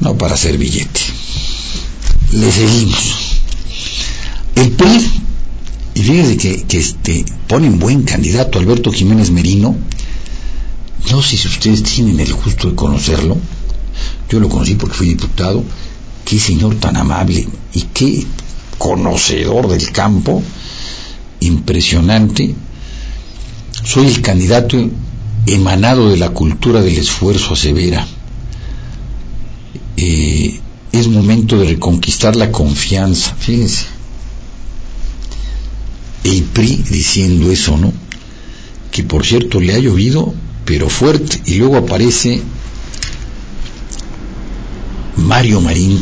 no 0.00 0.16
para 0.16 0.34
hacer 0.34 0.58
billete. 0.58 1.00
Le 2.32 2.50
seguimos. 2.50 3.14
El 4.56 4.70
PRI, 4.72 5.10
y 5.94 6.02
fíjense 6.02 6.36
que, 6.36 6.62
que 6.62 6.78
este, 6.78 7.24
ponen 7.48 7.78
buen 7.78 8.02
candidato 8.02 8.58
Alberto 8.58 8.92
Jiménez 8.92 9.30
Merino, 9.30 9.76
no 11.10 11.22
sé 11.22 11.36
si 11.36 11.48
ustedes 11.48 11.82
tienen 11.82 12.18
el 12.20 12.32
gusto 12.34 12.70
de 12.70 12.74
conocerlo, 12.74 13.36
yo 14.30 14.40
lo 14.40 14.48
conocí 14.48 14.74
porque 14.74 14.96
fui 14.96 15.08
diputado, 15.08 15.64
qué 16.24 16.38
señor 16.38 16.76
tan 16.76 16.96
amable 16.96 17.46
y 17.72 17.82
qué 17.94 18.26
conocedor 18.78 19.68
del 19.68 19.90
campo, 19.92 20.42
impresionante. 21.40 22.54
Soy 23.84 24.06
el 24.06 24.22
candidato 24.22 24.78
emanado 25.46 26.10
de 26.10 26.16
la 26.16 26.30
cultura 26.30 26.80
del 26.80 26.96
esfuerzo 26.96 27.54
severa. 27.54 28.06
Eh, 29.96 30.60
es 30.92 31.08
momento 31.08 31.58
de 31.58 31.66
reconquistar 31.66 32.36
la 32.36 32.50
confianza, 32.50 33.34
fíjense. 33.34 33.86
El 36.24 36.42
PRI 36.44 36.84
diciendo 36.88 37.50
eso, 37.50 37.76
¿no? 37.76 37.92
Que 38.90 39.02
por 39.02 39.26
cierto 39.26 39.60
le 39.60 39.74
ha 39.74 39.78
llovido, 39.78 40.32
pero 40.64 40.88
fuerte, 40.88 41.42
y 41.46 41.56
luego 41.56 41.76
aparece 41.76 42.40
Mario 45.16 45.60
Marín. 45.60 46.00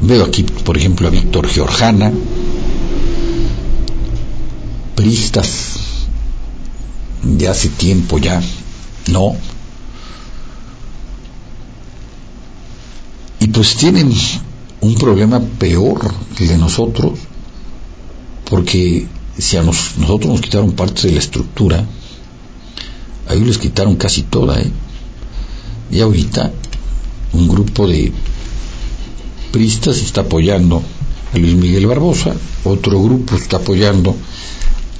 Veo 0.00 0.24
aquí, 0.24 0.42
por 0.42 0.76
ejemplo, 0.76 1.08
a 1.08 1.10
Víctor 1.10 1.48
Georgiana, 1.48 2.12
pristas 4.94 5.78
de 7.22 7.48
hace 7.48 7.68
tiempo 7.68 8.18
ya, 8.18 8.40
no. 9.08 9.36
Y 13.40 13.48
pues 13.48 13.76
tienen 13.76 14.12
un 14.80 14.94
problema 14.94 15.40
peor 15.40 16.12
que 16.36 16.44
el 16.44 16.50
de 16.50 16.58
nosotros, 16.58 17.18
porque 18.48 19.06
si 19.36 19.56
a 19.56 19.62
nos, 19.62 19.96
nosotros 19.98 20.32
nos 20.32 20.40
quitaron 20.40 20.72
partes 20.72 21.04
de 21.04 21.12
la 21.12 21.18
estructura, 21.18 21.84
a 23.28 23.34
ellos 23.34 23.46
les 23.46 23.58
quitaron 23.58 23.96
casi 23.96 24.22
toda, 24.22 24.60
¿eh? 24.60 24.70
Y 25.90 26.00
ahorita 26.00 26.52
un 27.32 27.48
grupo 27.48 27.86
de 27.86 28.12
pristas 29.52 29.98
está 29.98 30.22
apoyando 30.22 30.82
a 31.32 31.38
Luis 31.38 31.54
Miguel 31.54 31.86
Barbosa, 31.86 32.34
otro 32.64 33.02
grupo 33.02 33.36
está 33.36 33.58
apoyando 33.58 34.16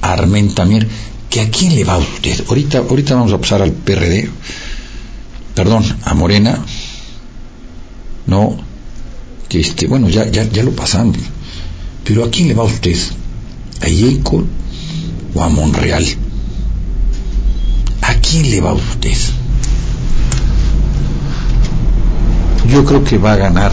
a 0.01 0.13
Armenta 0.13 0.65
Mier, 0.65 0.87
que 1.29 1.41
a 1.41 1.49
quién 1.49 1.75
le 1.75 1.83
va 1.83 1.95
a 1.95 1.99
usted. 1.99 2.45
Ahorita, 2.47 2.79
ahorita 2.79 3.15
vamos 3.15 3.33
a 3.33 3.39
pasar 3.39 3.61
al 3.61 3.71
PRD, 3.71 4.29
perdón, 5.55 5.83
a 6.03 6.13
Morena, 6.13 6.63
no, 8.27 8.57
que 9.47 9.59
este, 9.59 9.87
bueno, 9.87 10.09
ya, 10.09 10.29
ya, 10.29 10.43
ya 10.49 10.63
lo 10.63 10.71
pasamos, 10.71 11.17
pero 12.03 12.23
a 12.23 12.29
quién 12.29 12.47
le 12.47 12.53
va 12.53 12.63
usted, 12.63 12.97
a 13.81 13.87
Yelco 13.87 14.45
o 15.33 15.43
a 15.43 15.49
Monreal. 15.49 16.05
¿A 18.01 18.15
quién 18.15 18.49
le 18.49 18.61
va 18.61 18.73
usted? 18.73 19.17
Yo 22.71 22.85
creo 22.85 23.03
que 23.03 23.17
va 23.17 23.33
a 23.33 23.35
ganar 23.35 23.71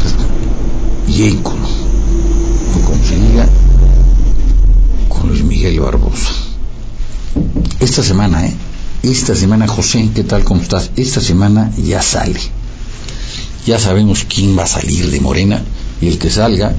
Yelco, 1.07 1.53
o 1.53 2.81
como 2.87 3.05
se 3.05 3.17
diga, 3.17 3.47
con 5.09 5.29
Luis 5.29 5.45
Miguel 5.45 5.81
Barbosa. 5.81 6.31
Esta 7.79 8.03
semana, 8.03 8.47
¿eh? 8.47 8.55
Esta 9.03 9.35
semana, 9.35 9.69
José, 9.69 10.09
¿qué 10.15 10.25
tal? 10.25 10.45
¿Cómo 10.45 10.63
estás? 10.63 10.91
Esta 10.97 11.21
semana 11.21 11.71
ya 11.77 12.01
sale. 12.01 12.41
Ya 13.67 13.79
sabemos 13.79 14.25
quién 14.29 14.57
va 14.59 14.63
a 14.63 14.67
salir 14.67 15.11
de 15.11 15.21
Morena 15.21 15.63
y 16.01 16.09
el 16.09 16.19
que 16.19 16.31
salga, 16.31 16.75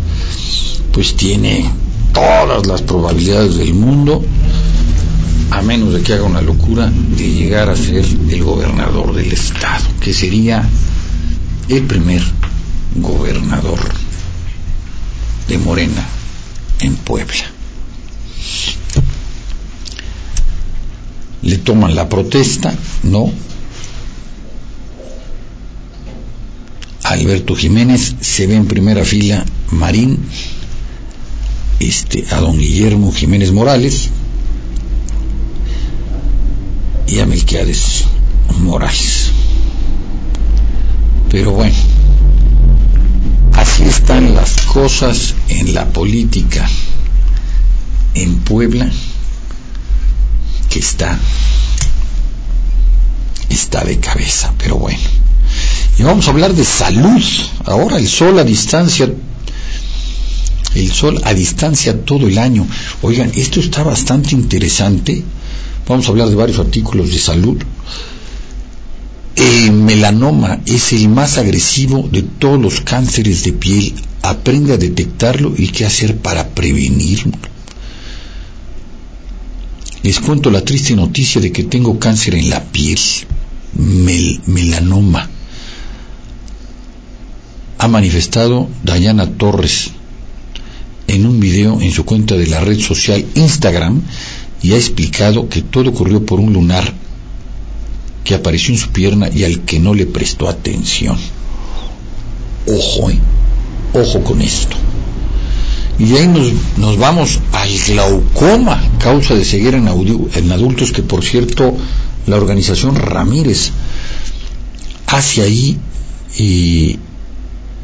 pues 0.93 1.15
tiene 1.15 1.69
todas 2.13 2.65
las 2.65 2.81
probabilidades 2.81 3.57
del 3.57 3.75
mundo, 3.75 4.23
a 5.51 5.61
menos 5.61 5.93
de 5.93 6.01
que 6.01 6.13
haga 6.13 6.23
una 6.23 6.41
locura, 6.41 6.91
de 7.15 7.31
llegar 7.31 7.69
a 7.69 7.75
ser 7.75 8.03
el 8.29 8.43
gobernador 8.43 9.13
del 9.13 9.31
estado, 9.31 9.85
que 10.01 10.13
sería 10.13 10.67
el 11.69 11.83
primer 11.83 12.21
gobernador 12.95 13.79
de 15.47 15.57
Morena 15.57 16.05
en 16.79 16.95
Puebla. 16.95 17.51
Le 21.41 21.57
toman 21.57 21.95
la 21.95 22.09
protesta, 22.09 22.73
no. 23.03 23.31
Alberto 27.03 27.55
Jiménez 27.55 28.15
se 28.19 28.47
ve 28.47 28.55
en 28.55 28.67
primera 28.67 29.05
fila 29.05 29.45
Marín, 29.71 30.19
este, 31.79 32.25
a 32.31 32.39
don 32.39 32.57
Guillermo 32.57 33.13
Jiménez 33.13 33.51
Morales 33.51 34.09
y 37.07 37.19
a 37.19 37.25
Melquiades 37.25 38.03
Morales. 38.59 39.31
Pero 41.29 41.51
bueno, 41.51 41.75
así 43.53 43.83
están 43.83 44.33
las 44.33 44.61
cosas 44.61 45.33
en 45.49 45.73
la 45.73 45.85
política 45.89 46.67
en 48.13 48.37
Puebla, 48.39 48.89
que 50.69 50.79
está, 50.79 51.19
está 53.49 53.83
de 53.83 53.99
cabeza, 53.99 54.53
pero 54.57 54.77
bueno. 54.77 54.99
Y 55.99 56.03
vamos 56.03 56.27
a 56.27 56.31
hablar 56.31 56.53
de 56.53 56.65
salud. 56.65 57.21
Ahora 57.65 57.97
el 57.97 58.07
sol 58.07 58.37
a 58.39 58.43
distancia 58.43 59.11
el 60.75 60.91
sol 60.91 61.19
a 61.23 61.33
distancia 61.33 62.05
todo 62.05 62.27
el 62.27 62.37
año. 62.37 62.67
Oigan, 63.01 63.31
esto 63.35 63.59
está 63.59 63.83
bastante 63.83 64.35
interesante. 64.35 65.23
Vamos 65.87 66.05
a 66.05 66.09
hablar 66.09 66.29
de 66.29 66.35
varios 66.35 66.59
artículos 66.59 67.09
de 67.09 67.17
salud. 67.17 67.57
El 69.37 69.71
melanoma 69.71 70.61
es 70.65 70.93
el 70.93 71.09
más 71.09 71.37
agresivo 71.37 72.09
de 72.11 72.23
todos 72.23 72.59
los 72.59 72.81
cánceres 72.81 73.43
de 73.43 73.53
piel. 73.53 73.93
Aprende 74.23 74.73
a 74.73 74.77
detectarlo 74.77 75.53
y 75.55 75.67
qué 75.67 75.85
hacer 75.85 76.17
para 76.17 76.49
prevenirlo. 76.49 77.37
Les 80.01 80.19
cuento 80.19 80.49
la 80.49 80.65
triste 80.65 80.95
noticia 80.95 81.39
de 81.39 81.51
que 81.51 81.63
tengo 81.63 81.99
cáncer 81.99 82.33
en 82.33 82.49
la 82.49 82.63
piel, 82.63 82.99
melanoma. 83.75 85.29
Ha 87.77 87.87
manifestado 87.87 88.67
Dayana 88.83 89.29
Torres 89.37 89.91
en 91.07 91.27
un 91.27 91.39
video 91.39 91.79
en 91.79 91.91
su 91.91 92.05
cuenta 92.05 92.35
de 92.35 92.47
la 92.47 92.61
red 92.61 92.79
social 92.79 93.23
Instagram 93.35 94.01
y 94.63 94.73
ha 94.73 94.77
explicado 94.77 95.47
que 95.47 95.61
todo 95.61 95.91
ocurrió 95.91 96.25
por 96.25 96.39
un 96.39 96.53
lunar 96.53 96.91
que 98.27 98.35
apareció 98.35 98.73
en 98.73 98.79
su 98.79 98.89
pierna 98.89 99.29
y 99.33 99.45
al 99.45 99.61
que 99.61 99.79
no 99.79 99.93
le 99.93 100.05
prestó 100.05 100.49
atención. 100.49 101.17
Ojo, 102.67 103.09
¿eh? 103.09 103.17
Ojo 103.93 104.21
con 104.21 104.41
esto. 104.41 104.75
Y 105.97 106.07
de 106.07 106.19
ahí 106.19 106.27
nos, 106.27 106.97
vamos 106.97 107.39
al 107.53 107.69
glaucoma, 107.87 108.83
causa 108.99 109.33
de 109.33 109.45
ceguera 109.45 109.77
en, 109.77 109.87
en 109.87 110.51
adultos, 110.51 110.91
que 110.91 111.03
por 111.03 111.23
cierto 111.23 111.73
la 112.25 112.35
organización 112.35 112.97
Ramírez 112.97 113.71
hace 115.07 115.43
ahí 115.43 115.77
y 116.37 116.99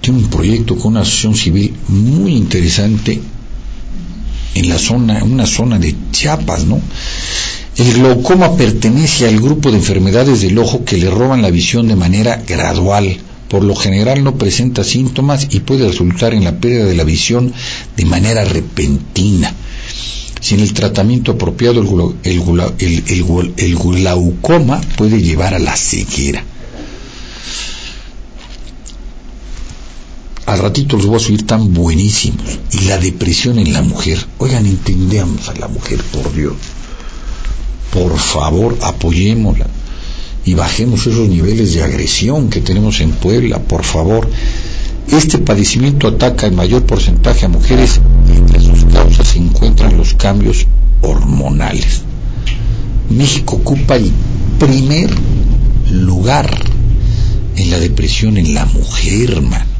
tiene 0.01 0.19
un 0.19 0.29
proyecto 0.29 0.75
con 0.75 0.91
una 0.91 1.01
asociación 1.03 1.35
civil 1.35 1.73
muy 1.87 2.35
interesante 2.35 3.21
en 4.55 4.69
la 4.69 4.77
zona, 4.77 5.23
una 5.23 5.45
zona 5.45 5.79
de 5.79 5.95
Chiapas, 6.11 6.65
¿no? 6.65 6.79
El 7.75 7.93
glaucoma 7.93 8.55
pertenece 8.55 9.27
al 9.27 9.39
grupo 9.39 9.71
de 9.71 9.77
enfermedades 9.77 10.41
del 10.41 10.59
ojo 10.59 10.85
que 10.85 10.97
le 10.97 11.09
roban 11.09 11.41
la 11.41 11.49
visión 11.49 11.87
de 11.87 11.95
manera 11.95 12.41
gradual. 12.47 13.17
Por 13.47 13.63
lo 13.63 13.75
general 13.75 14.23
no 14.23 14.35
presenta 14.35 14.83
síntomas 14.83 15.47
y 15.51 15.61
puede 15.61 15.87
resultar 15.87 16.33
en 16.33 16.43
la 16.43 16.59
pérdida 16.59 16.85
de 16.85 16.95
la 16.95 17.03
visión 17.03 17.51
de 17.97 18.05
manera 18.05 18.45
repentina. 18.45 19.53
Sin 20.39 20.59
el 20.59 20.73
tratamiento 20.73 21.31
apropiado, 21.31 21.81
el, 21.81 21.89
glaucoma 23.79 24.81
puede 24.95 25.21
llevar 25.21 25.53
a 25.53 25.59
la 25.59 25.75
ceguera. 25.75 26.43
Al 30.45 30.59
ratito 30.59 30.97
los 30.97 31.05
voy 31.05 31.17
a 31.17 31.19
subir 31.19 31.47
tan 31.47 31.73
buenísimos. 31.73 32.59
Y 32.71 32.85
la 32.85 32.97
depresión 32.97 33.59
en 33.59 33.73
la 33.73 33.81
mujer. 33.81 34.17
Oigan, 34.39 34.65
entendemos 34.65 35.49
a 35.49 35.55
la 35.55 35.67
mujer, 35.67 36.01
por 36.11 36.33
Dios 36.33 36.55
por 37.93 38.17
favor 38.17 38.77
apoyémosla 38.81 39.67
y 40.45 40.55
bajemos 40.55 41.05
esos 41.05 41.29
niveles 41.29 41.73
de 41.73 41.83
agresión 41.83 42.49
que 42.49 42.59
tenemos 42.59 42.99
en 42.99 43.11
Puebla, 43.11 43.59
por 43.59 43.83
favor. 43.83 44.27
Este 45.09 45.37
padecimiento 45.37 46.07
ataca 46.07 46.47
en 46.47 46.55
mayor 46.55 46.85
porcentaje 46.85 47.45
a 47.45 47.49
mujeres 47.49 48.01
y 48.27 48.37
entre 48.37 48.59
sus 48.59 48.83
causas 48.85 49.27
se 49.27 49.37
encuentran 49.37 49.95
los 49.95 50.15
cambios 50.15 50.65
hormonales. 51.01 52.01
México 53.09 53.57
ocupa 53.57 53.95
el 53.95 54.11
primer 54.59 55.11
lugar 55.91 56.49
en 57.55 57.69
la 57.69 57.79
depresión 57.79 58.37
en 58.37 58.53
la 58.53 58.65
mujer, 58.65 59.41
man. 59.41 59.72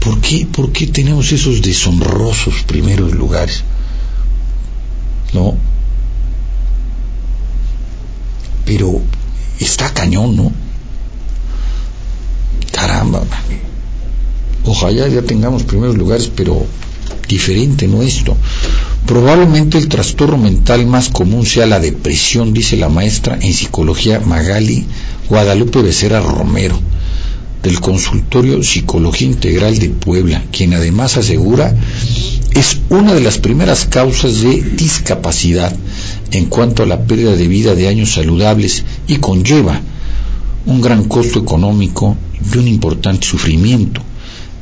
¿Por 0.00 0.20
qué, 0.20 0.46
¿Por 0.50 0.72
qué 0.72 0.86
tenemos 0.86 1.30
esos 1.32 1.62
deshonrosos 1.62 2.62
primeros 2.66 3.14
lugares? 3.14 3.62
¿No? 5.32 5.56
pero 8.70 9.00
está 9.58 9.92
cañón, 9.92 10.36
¿no? 10.36 10.52
Caramba, 12.70 13.24
ojalá 14.64 15.08
ya 15.08 15.22
tengamos 15.22 15.64
primeros 15.64 15.96
lugares, 15.96 16.30
pero 16.32 16.66
diferente, 17.26 17.88
¿no? 17.88 18.00
Esto. 18.00 18.36
Probablemente 19.06 19.76
el 19.76 19.88
trastorno 19.88 20.38
mental 20.38 20.86
más 20.86 21.08
común 21.08 21.44
sea 21.46 21.66
la 21.66 21.80
depresión, 21.80 22.52
dice 22.52 22.76
la 22.76 22.88
maestra 22.88 23.40
en 23.42 23.52
psicología 23.52 24.20
Magali 24.20 24.86
Guadalupe 25.28 25.82
Becerra 25.82 26.20
Romero, 26.20 26.78
del 27.62 27.80
consultorio 27.80 28.62
Psicología 28.62 29.28
Integral 29.28 29.78
de 29.78 29.90
Puebla, 29.90 30.44
quien 30.50 30.74
además 30.74 31.16
asegura 31.16 31.74
es 32.54 32.78
una 32.88 33.14
de 33.14 33.20
las 33.20 33.38
primeras 33.38 33.84
causas 33.84 34.40
de 34.40 34.62
discapacidad 34.62 35.74
en 36.32 36.46
cuanto 36.46 36.82
a 36.82 36.86
la 36.86 37.04
pérdida 37.04 37.36
de 37.36 37.48
vida 37.48 37.74
de 37.74 37.88
años 37.88 38.12
saludables 38.12 38.84
y 39.06 39.16
conlleva 39.16 39.80
un 40.66 40.80
gran 40.80 41.04
costo 41.04 41.38
económico 41.38 42.16
y 42.52 42.58
un 42.58 42.68
importante 42.68 43.26
sufrimiento. 43.26 44.02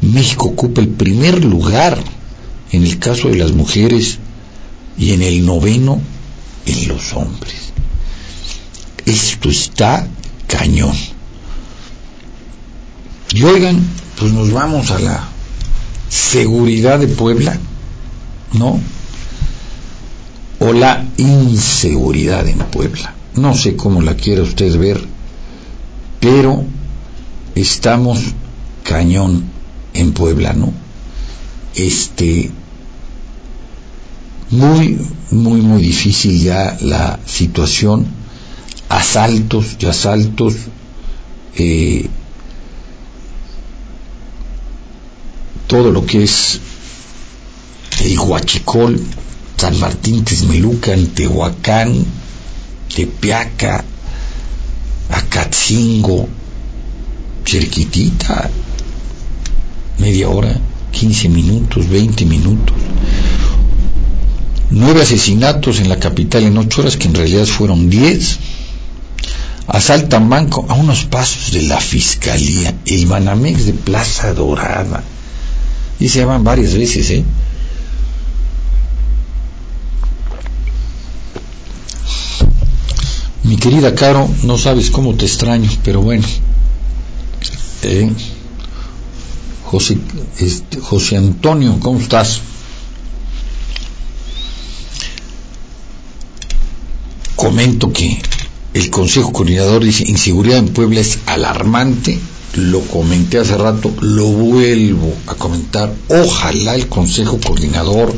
México 0.00 0.48
ocupa 0.48 0.80
el 0.80 0.88
primer 0.88 1.44
lugar 1.44 1.98
en 2.72 2.84
el 2.84 2.98
caso 2.98 3.28
de 3.28 3.36
las 3.36 3.52
mujeres 3.52 4.18
y 4.98 5.12
en 5.12 5.22
el 5.22 5.44
noveno 5.44 6.00
en 6.66 6.88
los 6.88 7.12
hombres. 7.14 7.54
Esto 9.06 9.48
está 9.48 10.06
cañón. 10.46 10.94
Y 13.32 13.42
oigan, 13.42 13.82
pues 14.18 14.32
nos 14.32 14.50
vamos 14.52 14.90
a 14.90 14.98
la 14.98 15.28
seguridad 16.08 16.98
de 16.98 17.08
Puebla, 17.08 17.58
¿no? 18.54 18.80
o 20.58 20.72
la 20.72 21.04
inseguridad 21.16 22.46
en 22.48 22.58
Puebla. 22.58 23.14
No 23.34 23.54
sé 23.54 23.76
cómo 23.76 24.02
la 24.02 24.14
quiera 24.14 24.42
usted 24.42 24.76
ver, 24.78 25.00
pero 26.20 26.64
estamos 27.54 28.18
cañón 28.82 29.44
en 29.94 30.12
Puebla, 30.12 30.52
¿no? 30.52 30.72
Este, 31.74 32.50
muy, 34.50 34.98
muy, 35.30 35.60
muy 35.60 35.82
difícil 35.82 36.40
ya 36.42 36.76
la 36.80 37.20
situación, 37.24 38.06
asaltos 38.88 39.76
y 39.78 39.86
asaltos, 39.86 40.54
eh, 41.56 42.08
todo 45.68 45.92
lo 45.92 46.04
que 46.04 46.24
es 46.24 46.60
el 48.02 48.18
huachicol, 48.18 48.98
San 49.56 49.78
Martín 49.78 50.24
Texmelucan, 50.24 51.08
Tehuacán, 51.08 52.04
Tepeaca, 52.94 53.84
Acatzingo, 55.10 56.26
cerquitita, 57.44 58.50
media 59.98 60.28
hora, 60.30 60.58
15 60.90 61.28
minutos, 61.28 61.88
20 61.88 62.24
minutos. 62.24 62.76
Nueve 64.70 65.02
asesinatos 65.02 65.80
en 65.80 65.88
la 65.88 65.98
capital 65.98 66.44
en 66.44 66.56
ocho 66.56 66.80
horas, 66.80 66.96
que 66.96 67.08
en 67.08 67.14
realidad 67.14 67.46
fueron 67.46 67.90
diez. 67.90 68.38
Asaltan 69.66 70.30
banco 70.30 70.64
a 70.68 70.74
unos 70.74 71.04
pasos 71.04 71.52
de 71.52 71.62
la 71.62 71.78
fiscalía, 71.78 72.74
el 72.86 73.06
Banamex 73.06 73.66
de 73.66 73.74
Plaza 73.74 74.32
Dorada. 74.32 75.02
Y 76.00 76.08
se 76.08 76.20
llaman 76.20 76.44
varias 76.44 76.74
veces, 76.74 77.10
¿eh? 77.10 77.24
Mi 83.42 83.56
querida 83.56 83.94
Caro, 83.94 84.28
no 84.44 84.58
sabes 84.58 84.90
cómo 84.90 85.14
te 85.14 85.24
extraño, 85.24 85.70
pero 85.82 86.02
bueno. 86.02 86.26
Eh, 87.82 88.12
José, 89.64 89.98
este, 90.38 90.78
José 90.80 91.16
Antonio, 91.16 91.78
¿cómo 91.80 91.98
estás? 91.98 92.40
Comento 97.36 97.92
que 97.92 98.20
el 98.74 98.90
Consejo 98.90 99.32
Coordinador 99.32 99.82
dice 99.82 100.04
inseguridad 100.06 100.58
en 100.58 100.68
Puebla 100.68 101.00
es 101.00 101.20
alarmante, 101.26 102.18
lo 102.54 102.80
comenté 102.82 103.38
hace 103.38 103.56
rato, 103.56 103.92
lo 104.00 104.26
vuelvo 104.26 105.14
a 105.26 105.34
comentar, 105.34 105.92
ojalá 106.08 106.74
el 106.74 106.88
Consejo 106.88 107.38
Coordinador, 107.40 108.14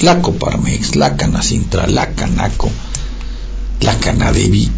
la 0.00 0.22
Coparmex, 0.22 0.96
la 0.96 1.16
Canacintra, 1.16 1.86
la 1.86 2.14
Canaco, 2.14 2.70
la 3.80 3.98
Canadevi, 3.98 4.70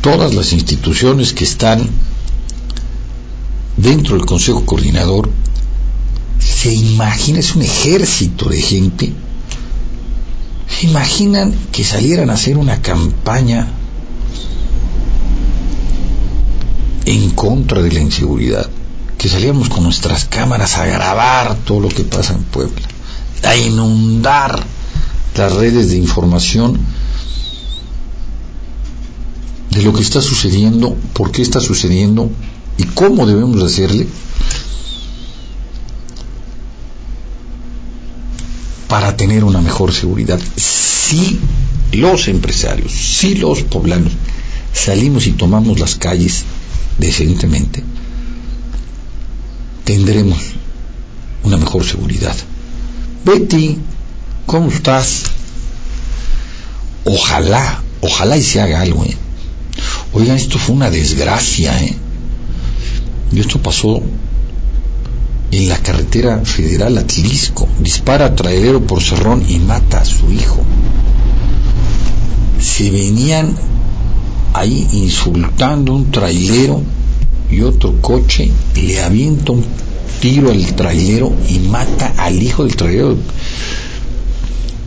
todas 0.00 0.34
las 0.34 0.52
instituciones 0.52 1.32
que 1.32 1.44
están 1.44 1.88
dentro 3.76 4.16
del 4.16 4.26
Consejo 4.26 4.64
Coordinador, 4.64 5.30
se 6.38 6.72
imagina, 6.72 7.40
es 7.40 7.56
un 7.56 7.62
ejército 7.62 8.48
de 8.48 8.62
gente, 8.62 9.12
se 10.68 10.86
imaginan 10.86 11.54
que 11.72 11.82
salieran 11.82 12.30
a 12.30 12.34
hacer 12.34 12.56
una 12.56 12.80
campaña 12.82 13.68
en 17.08 17.30
contra 17.30 17.80
de 17.80 17.90
la 17.90 18.00
inseguridad, 18.00 18.68
que 19.16 19.30
saliéramos 19.30 19.70
con 19.70 19.82
nuestras 19.82 20.26
cámaras 20.26 20.76
a 20.76 20.84
grabar 20.84 21.56
todo 21.64 21.80
lo 21.80 21.88
que 21.88 22.04
pasa 22.04 22.34
en 22.34 22.42
Puebla, 22.42 22.86
a 23.44 23.56
inundar 23.56 24.62
las 25.34 25.52
redes 25.54 25.88
de 25.88 25.96
información 25.96 26.78
de 29.70 29.82
lo 29.82 29.94
que 29.94 30.02
está 30.02 30.20
sucediendo, 30.20 30.96
por 31.14 31.30
qué 31.30 31.40
está 31.40 31.60
sucediendo 31.60 32.30
y 32.76 32.84
cómo 32.84 33.26
debemos 33.26 33.62
hacerle 33.62 34.06
para 38.86 39.16
tener 39.16 39.44
una 39.44 39.62
mejor 39.62 39.94
seguridad. 39.94 40.40
Si 40.56 41.40
los 41.92 42.28
empresarios, 42.28 42.92
si 42.92 43.34
los 43.36 43.62
poblanos 43.62 44.12
salimos 44.74 45.26
y 45.26 45.32
tomamos 45.32 45.80
las 45.80 45.94
calles 45.94 46.44
decentemente, 46.98 47.82
tendremos 49.84 50.38
una 51.44 51.56
mejor 51.56 51.84
seguridad. 51.84 52.36
Betty, 53.24 53.78
¿cómo 54.46 54.68
estás? 54.70 55.22
Ojalá, 57.04 57.82
ojalá 58.00 58.36
y 58.36 58.42
se 58.42 58.60
haga 58.60 58.80
algo. 58.80 59.04
¿eh? 59.04 59.16
Oigan, 60.12 60.36
esto 60.36 60.58
fue 60.58 60.76
una 60.76 60.90
desgracia. 60.90 61.80
¿eh? 61.82 61.96
Y 63.32 63.40
esto 63.40 63.62
pasó 63.62 64.02
en 65.50 65.68
la 65.68 65.78
carretera 65.78 66.38
federal 66.44 66.98
Atlisco. 66.98 67.68
Dispara 67.80 68.26
a 68.26 68.34
traidero 68.34 68.86
por 68.86 69.02
Cerrón 69.02 69.44
y 69.48 69.58
mata 69.58 70.00
a 70.00 70.04
su 70.04 70.30
hijo. 70.32 70.60
Se 72.60 72.90
venían 72.90 73.54
ahí 74.58 74.86
insultando 74.92 75.94
un 75.94 76.10
trailero 76.10 76.82
y 77.50 77.60
otro 77.60 78.00
coche 78.00 78.50
le 78.74 79.02
avienta 79.02 79.52
un 79.52 79.64
tiro 80.20 80.50
al 80.50 80.74
trailero 80.74 81.32
y 81.48 81.58
mata 81.60 82.14
al 82.18 82.42
hijo 82.42 82.64
del 82.64 82.76
trailero. 82.76 83.16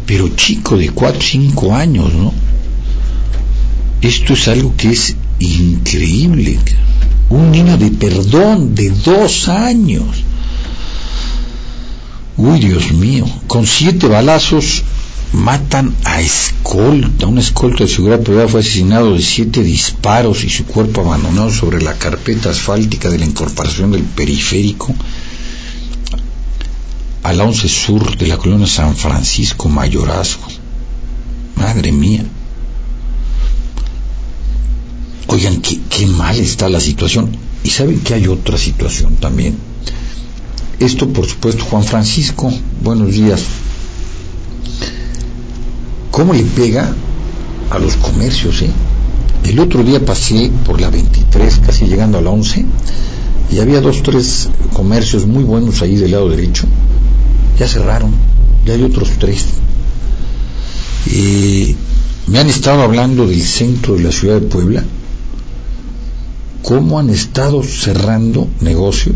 Pero 0.06 0.30
chico 0.36 0.78
de 0.78 0.90
4 0.90 1.20
o 1.20 1.22
5 1.22 1.76
años, 1.76 2.14
¿no? 2.14 2.34
Esto 4.02 4.34
es 4.34 4.48
algo 4.48 4.74
que 4.76 4.90
es 4.90 5.16
increíble. 5.40 6.60
Un 7.30 7.52
niño 7.52 7.78
de 7.78 7.92
perdón 7.92 8.76
de 8.76 8.90
dos 8.90 9.48
años. 9.48 10.24
Uy, 12.36 12.60
Dios 12.60 12.92
mío, 12.92 13.26
con 13.48 13.66
siete 13.68 14.08
balazos 14.08 14.84
matan 15.34 15.96
a 16.04 16.22
escolta, 16.22 17.28
un 17.28 17.38
escolta 17.38 17.84
de 17.86 17.90
seguridad 17.90 18.22
privada 18.22 18.48
fue 18.48 18.60
asesinado 18.60 19.14
de 19.14 19.22
siete 19.22 19.64
disparos 19.64 20.44
y 20.44 20.50
su 20.50 20.66
cuerpo 20.66 21.02
abandonado 21.02 21.52
sobre 21.52 21.82
la 21.82 21.98
carpeta 21.98 22.50
asfáltica 22.50 23.10
de 23.10 23.18
la 23.18 23.26
incorporación 23.26 23.92
del 23.92 24.04
periférico 24.04 24.94
al 27.24 27.40
11 27.40 27.70
sur 27.70 28.18
de 28.18 28.28
la 28.28 28.38
colonia 28.38 28.68
San 28.68 28.96
Francisco 28.96 29.70
Mayorazgo. 29.70 30.48
Madre 31.56 31.92
mía. 31.92 32.26
Oigan, 35.28 35.62
qué, 35.62 35.80
qué 35.90 36.08
mal 36.08 36.38
está 36.40 36.68
la 36.68 36.82
situación. 36.82 37.30
Y 37.64 37.70
saben 37.70 38.00
que 38.00 38.16
hay 38.16 38.28
otra 38.28 38.58
situación 38.58 39.16
también. 39.16 39.56
Esto, 40.80 41.08
por 41.14 41.28
supuesto, 41.28 41.64
Juan 41.64 41.84
Francisco, 41.84 42.52
buenos 42.82 43.14
días. 43.14 43.44
¿Cómo 46.12 46.34
le 46.34 46.44
pega 46.44 46.94
a 47.70 47.80
los 47.80 47.96
comercios? 47.96 48.62
Eh? 48.62 48.70
El 49.46 49.60
otro 49.60 49.84
día 49.84 50.06
pasé 50.06 50.52
por 50.66 50.80
la 50.80 50.90
23, 50.90 51.62
casi 51.66 51.86
llegando 51.86 52.18
a 52.18 52.22
la 52.22 52.30
11, 52.30 52.66
y 53.52 53.60
había 53.60 53.82
dos, 53.82 54.04
tres 54.04 54.50
comercios 54.74 55.26
muy 55.26 55.44
buenos 55.44 55.82
ahí 55.82 55.96
del 55.96 56.12
lado 56.12 56.30
derecho. 56.30 56.66
Ya 57.58 57.68
cerraron, 57.68 58.12
ya 58.66 58.74
hay 58.74 58.84
otros 58.84 59.10
tres. 59.20 59.46
Eh, 61.08 61.76
me 62.28 62.40
han 62.40 62.50
estado 62.50 62.82
hablando 62.82 63.26
del 63.26 63.42
centro 63.42 63.96
de 63.96 64.04
la 64.04 64.12
ciudad 64.12 64.36
de 64.36 64.48
Puebla, 64.48 64.84
cómo 66.62 67.00
han 67.00 67.10
estado 67.10 67.64
cerrando 67.64 68.48
negocios 68.62 69.16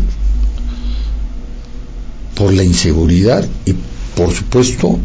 por 2.34 2.52
la 2.52 2.64
inseguridad 2.64 3.46
y 3.64 3.74
por 4.14 4.32
supuesto 4.32 4.98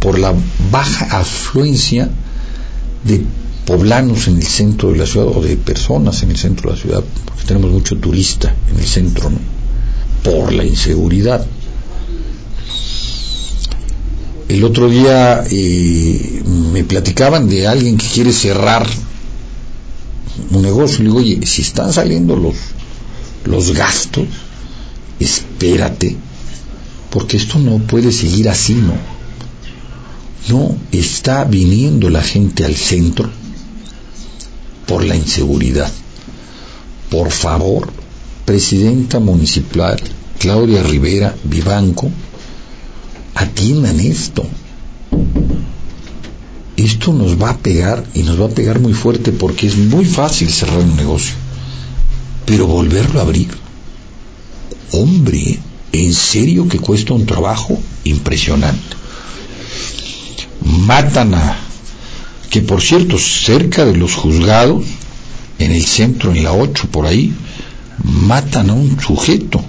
por 0.00 0.18
la 0.18 0.34
baja 0.70 1.18
afluencia 1.18 2.08
de 3.04 3.22
poblanos 3.66 4.28
en 4.28 4.36
el 4.36 4.46
centro 4.46 4.92
de 4.92 4.98
la 4.98 5.06
ciudad 5.06 5.28
o 5.28 5.42
de 5.42 5.56
personas 5.56 6.22
en 6.22 6.30
el 6.30 6.38
centro 6.38 6.70
de 6.70 6.76
la 6.76 6.82
ciudad, 6.82 7.04
porque 7.24 7.44
tenemos 7.44 7.70
mucho 7.70 7.98
turista 7.98 8.54
en 8.70 8.78
el 8.78 8.86
centro, 8.86 9.30
por 10.22 10.52
la 10.52 10.64
inseguridad. 10.64 11.44
El 14.48 14.64
otro 14.64 14.88
día 14.88 15.44
eh, 15.50 16.42
me 16.72 16.82
platicaban 16.84 17.48
de 17.48 17.66
alguien 17.66 17.98
que 17.98 18.06
quiere 18.06 18.32
cerrar 18.32 18.88
un 20.50 20.62
negocio. 20.62 21.00
Le 21.00 21.04
digo, 21.04 21.18
oye, 21.18 21.46
si 21.46 21.60
están 21.62 21.92
saliendo 21.92 22.36
los, 22.36 22.54
los 23.44 23.72
gastos, 23.72 24.26
espérate, 25.20 26.16
porque 27.10 27.36
esto 27.36 27.58
no 27.58 27.78
puede 27.78 28.12
seguir 28.12 28.48
así, 28.48 28.74
¿no? 28.74 29.17
No 30.48 30.76
está 30.92 31.44
viniendo 31.44 32.08
la 32.10 32.22
gente 32.22 32.64
al 32.64 32.76
centro 32.76 33.30
por 34.86 35.04
la 35.04 35.16
inseguridad. 35.16 35.92
Por 37.10 37.30
favor, 37.30 37.90
presidenta 38.44 39.20
municipal 39.20 40.00
Claudia 40.38 40.82
Rivera 40.82 41.34
Vivanco, 41.44 42.10
atiendan 43.34 43.98
esto. 44.00 44.46
Esto 46.76 47.12
nos 47.12 47.42
va 47.42 47.50
a 47.50 47.58
pegar 47.58 48.04
y 48.14 48.22
nos 48.22 48.40
va 48.40 48.46
a 48.46 48.50
pegar 48.50 48.78
muy 48.78 48.94
fuerte 48.94 49.32
porque 49.32 49.66
es 49.66 49.76
muy 49.76 50.04
fácil 50.04 50.48
cerrar 50.48 50.78
un 50.78 50.96
negocio. 50.96 51.34
Pero 52.46 52.66
volverlo 52.66 53.18
a 53.18 53.24
abrir, 53.24 53.48
hombre, 54.92 55.58
en 55.92 56.14
serio 56.14 56.68
que 56.68 56.78
cuesta 56.78 57.14
un 57.14 57.26
trabajo 57.26 57.78
impresionante. 58.04 58.96
Matan 60.62 61.34
a, 61.34 61.56
que 62.50 62.60
por 62.62 62.80
cierto, 62.82 63.18
cerca 63.18 63.84
de 63.84 63.96
los 63.96 64.14
juzgados, 64.14 64.84
en 65.58 65.72
el 65.72 65.84
centro, 65.84 66.32
en 66.32 66.44
la 66.44 66.52
8, 66.52 66.88
por 66.90 67.06
ahí, 67.06 67.32
matan 68.04 68.70
a 68.70 68.74
un 68.74 69.00
sujeto, 69.00 69.64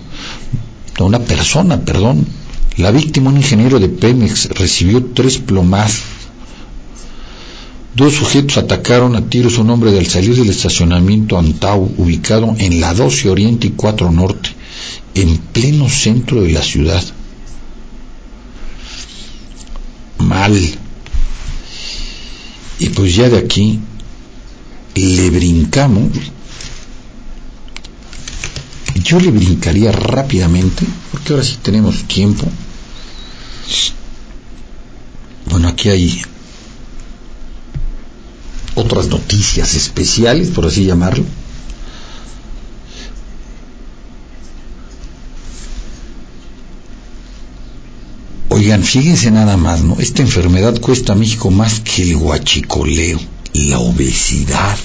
a 0.98 1.04
una 1.04 1.20
persona, 1.20 1.82
perdón. 1.82 2.26
La 2.78 2.92
víctima, 2.92 3.30
un 3.30 3.38
ingeniero 3.38 3.80
de 3.80 3.90
Pemex, 3.90 4.50
recibió 4.50 5.04
tres 5.14 5.40
plomazos. 5.40 6.04
Dos 7.96 8.14
sujetos 8.14 8.58
atacaron 8.58 9.16
a 9.16 9.26
tiros 9.26 9.58
a 9.58 9.62
un 9.62 9.72
hombre 9.72 9.98
al 9.98 10.06
salir 10.06 10.36
del 10.36 10.50
estacionamiento 10.50 11.38
Antau, 11.38 11.92
ubicado 11.98 12.56
en 12.58 12.80
la 12.80 12.94
12 12.94 13.30
Oriente 13.30 13.68
y 13.68 13.72
4 13.72 14.12
Norte 14.12 14.52
en 15.16 15.38
pleno 15.38 15.90
centro 15.90 16.42
de 16.42 16.52
la 16.52 16.62
ciudad. 16.62 17.04
Mal. 20.20 20.56
Y 22.80 22.90
pues 22.90 23.16
ya 23.16 23.30
de 23.30 23.38
aquí 23.38 23.80
le 24.96 25.30
brincamos. 25.30 26.12
Yo 28.96 29.20
le 29.20 29.32
brincaría 29.32 29.92
rápidamente, 29.92 30.86
porque 31.12 31.34
ahora 31.34 31.44
sí 31.44 31.58
tenemos 31.62 32.04
tiempo. 32.04 32.48
Bueno, 35.50 35.70
aquí 35.70 35.90
hay 35.90 36.22
otras 38.76 39.08
noticias 39.08 39.76
especiales, 39.76 40.50
por 40.50 40.68
así 40.68 40.86
llamarlo. 40.86 41.26
Oigan, 48.52 48.84
fíjense 48.84 49.30
nada 49.30 49.58
más, 49.58 49.84
¿no? 49.84 50.00
Esta 50.00 50.24
enfermedad 50.24 50.82
cuesta 50.82 51.14
a 51.14 51.16
México 51.16 51.52
más 51.52 51.82
que 51.82 52.02
el 52.02 52.18
guachicoleo, 52.18 53.20
la 53.54 53.78
obesidad. 53.78 54.76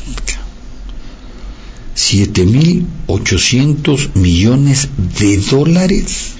7.800 1.96 4.14
millones 4.14 4.88
de 5.18 5.38
dólares 5.38 6.32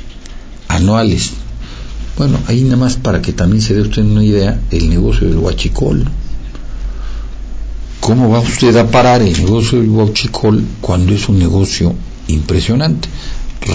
anuales. 0.68 1.30
Bueno, 2.18 2.38
ahí 2.46 2.60
nada 2.62 2.76
más 2.76 2.96
para 2.96 3.22
que 3.22 3.32
también 3.32 3.62
se 3.62 3.74
dé 3.74 3.80
usted 3.80 4.02
una 4.02 4.22
idea, 4.22 4.60
el 4.70 4.90
negocio 4.90 5.26
del 5.26 5.38
guachicol. 5.38 6.04
¿Cómo 8.00 8.28
va 8.28 8.40
usted 8.40 8.76
a 8.76 8.90
parar 8.90 9.22
el 9.22 9.32
negocio 9.32 9.80
del 9.80 9.88
guachicol 9.88 10.62
cuando 10.82 11.14
es 11.14 11.26
un 11.28 11.38
negocio 11.38 11.94
impresionante? 12.28 13.08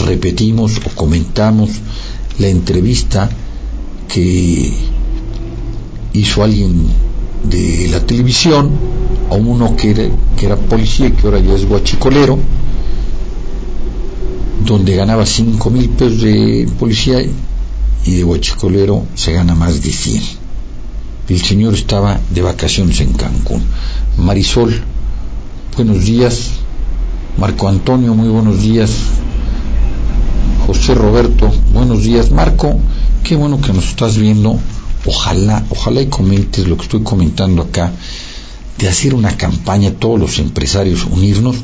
Repetimos 0.05 0.77
o 0.85 0.89
comentamos 0.95 1.71
la 2.39 2.47
entrevista 2.47 3.29
que 4.07 4.71
hizo 6.13 6.43
alguien 6.43 6.87
de 7.43 7.87
la 7.91 8.05
televisión 8.05 8.71
a 9.29 9.35
uno 9.35 9.75
que 9.75 9.91
era, 9.91 10.03
que 10.37 10.45
era 10.45 10.55
policía 10.55 11.07
y 11.07 11.11
que 11.11 11.27
ahora 11.27 11.39
ya 11.39 11.53
es 11.53 11.67
guachicolero, 11.67 12.39
donde 14.65 14.95
ganaba 14.95 15.25
5 15.25 15.69
mil 15.69 15.89
pesos 15.89 16.21
de 16.21 16.67
policía 16.79 17.21
y 18.05 18.11
de 18.11 18.23
guachicolero 18.23 19.05
se 19.15 19.33
gana 19.33 19.55
más 19.55 19.81
de 19.83 19.91
100. 19.91 20.23
El 21.29 21.41
señor 21.41 21.75
estaba 21.75 22.19
de 22.31 22.41
vacaciones 22.41 22.99
en 23.01 23.13
Cancún. 23.13 23.61
Marisol, 24.17 24.81
buenos 25.75 26.05
días. 26.05 26.51
Marco 27.37 27.67
Antonio, 27.69 28.15
muy 28.15 28.29
buenos 28.29 28.61
días. 28.61 28.91
José 30.69 30.93
Roberto, 30.93 31.51
buenos 31.73 32.03
días. 32.03 32.29
Marco, 32.29 32.79
qué 33.23 33.35
bueno 33.35 33.59
que 33.59 33.73
nos 33.73 33.85
estás 33.85 34.19
viendo. 34.19 34.59
Ojalá, 35.03 35.65
ojalá 35.71 35.99
y 35.99 36.09
comentes 36.09 36.67
lo 36.67 36.77
que 36.77 36.83
estoy 36.83 37.01
comentando 37.01 37.63
acá, 37.63 37.91
de 38.77 38.87
hacer 38.87 39.15
una 39.15 39.35
campaña, 39.35 39.95
todos 39.95 40.19
los 40.19 40.37
empresarios 40.37 41.05
unirnos 41.05 41.55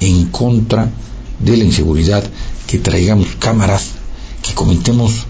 en 0.00 0.26
contra 0.26 0.90
de 1.38 1.56
la 1.56 1.64
inseguridad, 1.64 2.22
que 2.66 2.76
traigamos 2.76 3.28
cámaras, 3.38 3.92
que 4.42 4.52
comentemos 4.52 5.24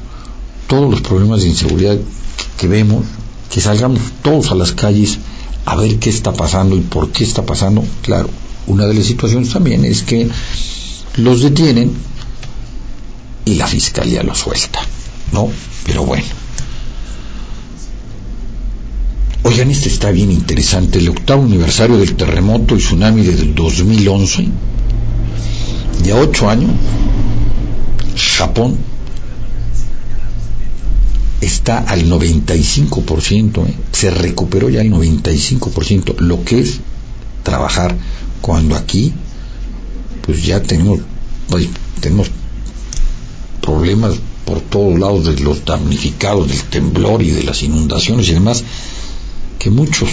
todos 0.67 0.91
los 0.91 1.01
problemas 1.01 1.43
de 1.43 1.51
inseguridad 1.51 1.97
que 2.59 2.67
vemos, 2.67 3.05
que 3.51 3.61
salgamos 3.61 4.01
todos 4.23 4.51
a 4.51 4.57
las 4.57 4.73
calles 4.73 5.19
a 5.65 5.77
ver 5.77 6.01
qué 6.01 6.11
está 6.11 6.33
pasando 6.33 6.77
y 6.77 6.81
por 6.81 7.13
qué 7.13 7.23
está 7.23 7.47
pasando. 7.47 7.85
Claro, 8.03 8.29
una 8.67 8.87
de 8.87 8.95
las 8.95 9.07
situaciones 9.07 9.51
también 9.51 9.85
es 9.85 10.03
que 10.03 10.29
los 11.15 11.43
detienen 11.43 11.93
y 13.45 13.55
la 13.55 13.67
fiscalía 13.67 14.23
los 14.23 14.39
suelta, 14.39 14.81
¿no? 15.33 15.49
Pero 15.85 16.05
bueno. 16.05 16.27
Oigan, 19.45 19.71
este 19.71 19.89
está 19.89 20.13
bien 20.13 20.31
interesante. 20.31 20.99
El 20.99 21.09
octavo 21.09 21.43
aniversario 21.43 21.99
del 21.99 22.15
terremoto 22.15 22.77
y 22.77 22.79
tsunami 22.79 23.23
del 23.23 23.55
2011. 23.55 24.49
Ya 26.05 26.17
ocho 26.17 26.49
años, 26.49 26.71
Japón 28.37 28.79
está 31.41 31.79
al 31.79 32.09
95%, 32.09 33.67
¿eh? 33.67 33.75
se 33.91 34.11
recuperó 34.11 34.69
ya 34.69 34.81
el 34.81 34.93
95%, 34.93 36.19
lo 36.21 36.45
que 36.45 36.61
es 36.61 36.81
trabajar 37.43 37.97
cuando 38.41 38.77
aquí, 38.77 39.13
pues 40.25 40.45
ya 40.45 40.63
tenemos, 40.63 41.01
tenemos 42.01 42.31
problemas 43.63 44.17
por 44.45 44.61
todos 44.61 44.99
lados 44.99 45.25
de 45.25 45.41
los 45.41 45.65
damnificados 45.65 46.49
del 46.49 46.63
temblor 46.65 47.23
y 47.23 47.31
de 47.31 47.45
las 47.45 47.63
inundaciones 47.63 48.29
y 48.29 48.35
demás, 48.35 48.63
que 49.59 49.71
muchos, 49.71 50.11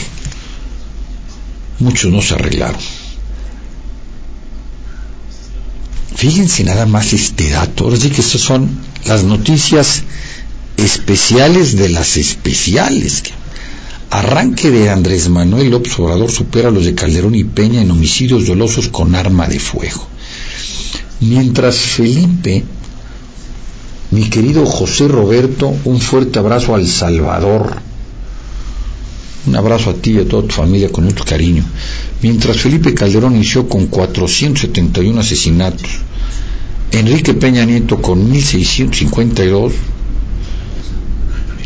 muchos 1.79 2.11
no 2.11 2.21
se 2.21 2.35
arreglaron. 2.35 2.79
Fíjense 6.15 6.63
nada 6.63 6.85
más 6.85 7.13
este 7.13 7.49
dato, 7.49 7.85
ahora 7.85 7.97
sí 7.97 8.09
que 8.09 8.21
estas 8.21 8.41
son 8.41 8.69
las 9.05 9.23
noticias 9.23 10.03
especiales 10.77 11.75
de 11.75 11.89
las 11.89 12.17
especiales. 12.17 13.23
Arranque 14.11 14.71
de 14.71 14.89
Andrés 14.89 15.29
Manuel 15.29 15.69
López 15.69 15.97
Obrador 15.99 16.31
supera 16.31 16.69
a 16.69 16.71
los 16.71 16.85
de 16.85 16.95
Calderón 16.95 17.35
y 17.35 17.43
Peña 17.43 17.81
en 17.81 17.91
homicidios 17.91 18.47
dolosos 18.47 18.89
con 18.89 19.15
arma 19.15 19.47
de 19.47 19.59
fuego. 19.59 20.07
Mientras 21.19 21.77
Felipe, 21.77 22.63
mi 24.11 24.29
querido 24.29 24.65
José 24.65 25.07
Roberto, 25.07 25.73
un 25.85 25.99
fuerte 25.99 26.39
abrazo 26.39 26.73
al 26.73 26.87
Salvador. 26.87 27.77
Un 29.45 29.55
abrazo 29.55 29.91
a 29.91 29.93
ti 29.93 30.13
y 30.13 30.19
a 30.19 30.27
toda 30.27 30.47
tu 30.47 30.55
familia 30.55 30.91
con 30.91 31.05
mucho 31.05 31.23
cariño. 31.23 31.63
Mientras 32.21 32.57
Felipe 32.57 32.93
Calderón 32.93 33.35
inició 33.35 33.69
con 33.69 33.87
471 33.87 35.19
asesinatos, 35.19 35.89
Enrique 36.91 37.33
Peña 37.35 37.63
Nieto 37.65 38.01
con 38.01 38.29
1652, 38.29 39.73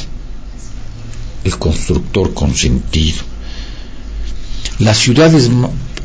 el 1.44 1.58
constructor 1.58 2.34
consentido. 2.34 3.22
Las 4.80 4.98
ciudades 4.98 5.48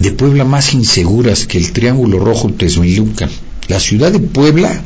de 0.03 0.11
Puebla 0.11 0.43
más 0.43 0.73
inseguras 0.73 1.47
que 1.47 1.57
el 1.57 1.71
Triángulo 1.71 2.19
Rojo 2.19 2.49
y 2.49 2.53
Texmelucan. 2.53 3.29
La 3.69 3.79
ciudad 3.79 4.11
de 4.11 4.19
Puebla 4.19 4.81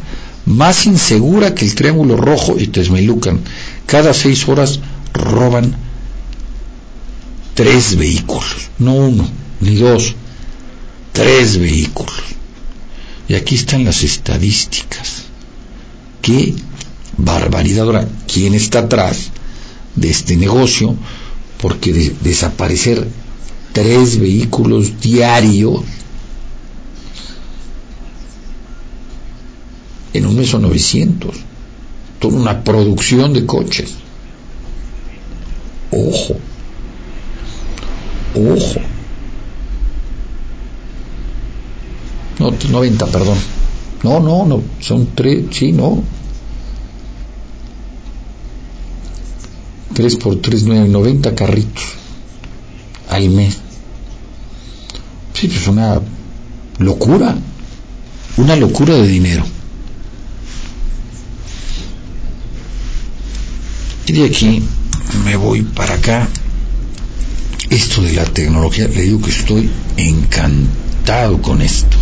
más 0.46 0.86
insegura 0.86 1.56
que 1.56 1.66
el 1.66 1.74
Triángulo 1.74 2.18
Rojo 2.18 2.56
y 2.60 2.68
Texmelucan. 2.68 3.40
Cada 3.88 4.14
seis 4.14 4.48
horas 4.48 4.80
roban 5.14 5.76
tres 7.56 7.98
vehículos, 7.98 8.70
no 8.78 8.94
uno, 8.94 9.28
ni 9.60 9.78
dos, 9.78 10.14
tres 11.14 11.58
vehículos. 11.58 12.14
Y 13.28 13.34
aquí 13.34 13.56
están 13.56 13.86
las 13.86 14.04
estadísticas. 14.04 15.24
¿Qué 16.22 16.54
barbaridad. 17.18 17.86
Ahora, 17.86 18.08
¿quién 18.32 18.54
está 18.54 18.80
atrás 18.80 19.32
de 19.96 20.12
este 20.12 20.38
negocio? 20.38 20.96
Porque 21.60 22.14
desaparecer 22.22 23.08
tres 23.74 24.20
vehículos 24.20 25.00
diarios 25.00 25.82
en 30.14 30.26
un 30.26 30.36
mes 30.36 30.50
son 30.50 30.64
900. 30.64 31.36
Toda 32.20 32.38
una 32.38 32.64
producción 32.64 33.34
de 33.34 33.46
coches. 33.46 33.94
Ojo. 35.92 36.36
Ojo. 38.36 38.80
No, 42.40 42.52
90, 42.52 43.06
perdón. 43.08 43.38
No, 44.04 44.20
no, 44.20 44.46
no. 44.46 44.62
Son 44.80 45.08
tres, 45.14 45.46
sí, 45.52 45.72
no. 45.72 46.04
3 49.94 50.16
por 50.18 50.36
3, 50.42 50.64
9, 50.64 50.88
90 50.90 51.34
carritos 51.34 52.07
al 53.10 53.30
mes. 53.30 53.58
Sí, 55.34 55.52
es 55.54 55.68
una 55.68 56.02
locura, 56.80 57.36
una 58.38 58.56
locura 58.56 58.96
de 58.96 59.08
dinero. 59.08 59.44
Y 64.08 64.14
de 64.14 64.26
aquí 64.26 64.64
me 65.26 65.36
voy 65.36 65.62
para 65.62 65.96
acá. 65.96 66.28
Esto 67.70 68.02
de 68.02 68.14
la 68.14 68.24
tecnología, 68.24 68.88
le 68.88 69.02
digo 69.02 69.22
que 69.22 69.32
estoy 69.32 69.70
encantado 69.98 71.42
con 71.42 71.62
esto. 71.62 71.98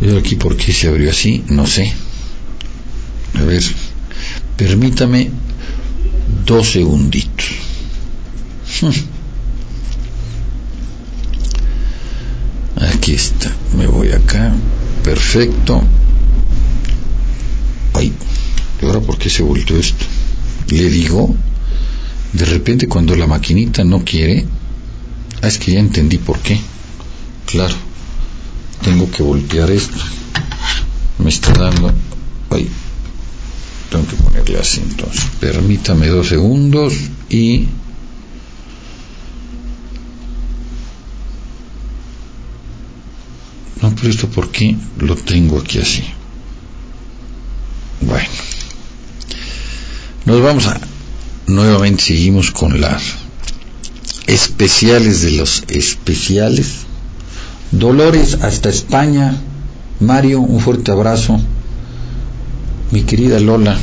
Veo 0.00 0.18
aquí 0.18 0.36
por 0.36 0.56
qué 0.56 0.72
se 0.72 0.88
abrió 0.88 1.10
así, 1.10 1.44
no 1.48 1.66
sé. 1.66 1.92
A 3.34 3.42
ver, 3.42 3.62
permítame 4.56 5.30
dos 6.46 6.70
segunditos. 6.70 7.46
Aquí 13.02 13.14
está, 13.14 13.50
me 13.76 13.88
voy 13.88 14.12
acá, 14.12 14.54
perfecto. 15.02 15.82
Ay, 17.94 18.12
¿y 18.80 18.86
ahora 18.86 19.00
por 19.00 19.18
qué 19.18 19.28
se 19.28 19.42
volteó 19.42 19.76
esto? 19.76 20.04
Le 20.68 20.88
digo, 20.88 21.34
de 22.32 22.44
repente 22.44 22.86
cuando 22.86 23.16
la 23.16 23.26
maquinita 23.26 23.82
no 23.82 24.04
quiere, 24.04 24.46
ah, 25.42 25.48
es 25.48 25.58
que 25.58 25.72
ya 25.72 25.80
entendí 25.80 26.18
por 26.18 26.38
qué. 26.38 26.60
Claro, 27.46 27.74
tengo 28.84 29.10
que 29.10 29.24
voltear 29.24 29.68
esto. 29.72 29.98
Me 31.18 31.30
está 31.30 31.52
dando, 31.54 31.92
ay, 32.50 32.68
tengo 33.90 34.06
que 34.06 34.14
ponerle 34.14 34.58
así 34.60 34.80
entonces 34.80 35.26
permítame 35.40 36.06
dos 36.06 36.28
segundos 36.28 36.94
y 37.28 37.66
no 43.82 43.94
pero 43.96 44.08
esto 44.08 44.28
por 44.28 44.50
qué 44.50 44.76
lo 44.98 45.16
tengo 45.16 45.58
aquí 45.58 45.80
así. 45.80 46.04
Bueno. 48.00 48.28
Nos 50.24 50.40
vamos 50.40 50.66
a 50.68 50.80
nuevamente 51.48 52.04
seguimos 52.04 52.52
con 52.52 52.80
las 52.80 53.02
especiales 54.26 55.22
de 55.22 55.32
los 55.32 55.64
especiales. 55.68 56.86
Dolores 57.72 58.38
hasta 58.42 58.68
España. 58.68 59.36
Mario 59.98 60.40
un 60.40 60.60
fuerte 60.60 60.92
abrazo. 60.92 61.40
Mi 62.92 63.02
querida 63.02 63.40
Lola, 63.40 63.78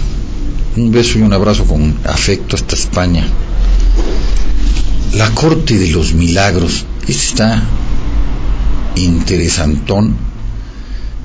un 0.78 0.92
beso 0.92 1.20
y 1.20 1.24
un 1.24 1.34
abrazo 1.34 1.66
con 1.66 1.98
afecto 2.06 2.56
hasta 2.56 2.76
España. 2.76 3.28
la 5.14 5.30
corte 5.32 5.78
de 5.78 5.88
los 5.88 6.14
milagros. 6.14 6.86
Este 7.02 7.12
está 7.12 7.64
interesantón, 9.04 10.16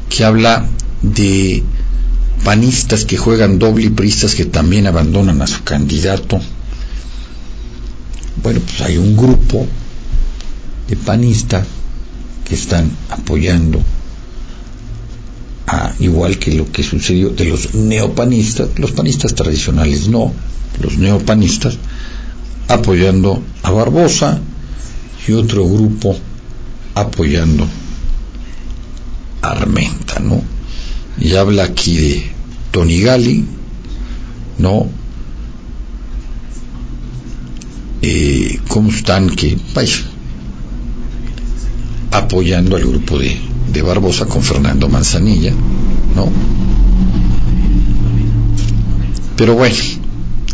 que 0.09 0.24
habla 0.24 0.66
de 1.02 1.62
panistas 2.44 3.05
que 3.05 3.16
juegan 3.16 3.59
doble 3.59 3.86
y 3.86 3.90
priistas 3.90 4.34
que 4.34 4.44
también 4.44 4.86
abandonan 4.86 5.40
a 5.42 5.46
su 5.46 5.62
candidato. 5.64 6.40
Bueno, 8.42 8.60
pues 8.60 8.80
hay 8.82 8.98
un 8.98 9.16
grupo 9.16 9.66
de 10.88 10.96
panistas 10.96 11.66
que 12.46 12.55
están 12.55 12.90
apoyando 13.09 13.80
a, 15.66 15.94
igual 15.98 16.38
que 16.38 16.52
lo 16.52 16.70
que 16.70 16.82
sucedió 16.82 17.30
de 17.30 17.46
los 17.46 17.74
neopanistas, 17.74 18.78
los 18.78 18.92
panistas 18.92 19.34
tradicionales 19.34 20.09
no, 20.09 20.32
los 20.82 20.98
neopanistas 20.98 21.78
apoyando 22.68 23.42
a 23.62 23.70
Barbosa 23.70 24.40
y 25.26 25.32
otro 25.32 25.66
grupo 25.66 26.16
apoyando 26.95 27.66
a 29.43 29.51
Armenta, 29.51 30.21
¿no? 30.21 30.43
Y 31.19 31.35
habla 31.35 31.65
aquí 31.65 31.97
de 31.97 32.33
Tony 32.71 33.01
Gali, 33.01 33.45
¿no? 34.59 34.87
Eh, 38.03 38.59
¿Cómo 38.69 38.91
están? 38.91 39.31
Que, 39.31 39.57
vaya, 39.75 40.03
apoyando 42.11 42.77
al 42.77 42.85
grupo 42.85 43.19
de, 43.19 43.41
de 43.73 43.83
Barbosa 43.83 44.27
con 44.27 44.43
Fernando 44.43 44.89
Manzanilla, 44.89 45.53
¿no? 46.15 46.31
Pero 49.37 49.55
bueno, 49.55 49.77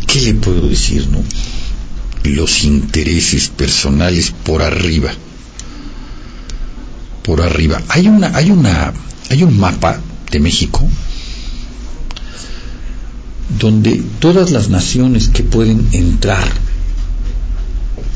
¿qué 0.07 0.21
le 0.21 0.33
puedo 0.35 0.67
decir, 0.67 1.07
no? 1.11 1.19
Los 2.23 2.63
intereses 2.63 3.49
personales 3.49 4.31
por 4.43 4.61
arriba. 4.61 5.11
Por 7.31 7.41
arriba. 7.41 7.81
Hay 7.87 8.09
una, 8.09 8.35
hay 8.35 8.51
una, 8.51 8.91
hay 9.29 9.43
un 9.43 9.57
mapa 9.57 10.01
de 10.29 10.41
México 10.41 10.85
donde 13.57 14.03
todas 14.19 14.51
las 14.51 14.67
naciones 14.67 15.29
que 15.29 15.41
pueden 15.41 15.87
entrar, 15.93 16.43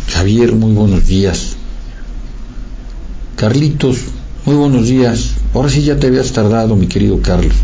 Javier, 0.09 0.51
muy 0.51 0.73
buenos 0.73 1.07
días, 1.07 1.55
Carlitos, 3.37 3.99
muy 4.45 4.57
buenos 4.57 4.85
días. 4.89 5.29
Ahora 5.53 5.69
sí 5.69 5.83
ya 5.83 5.97
te 5.97 6.07
habías 6.07 6.33
tardado, 6.33 6.75
mi 6.75 6.87
querido 6.87 7.21
Carlos. 7.21 7.55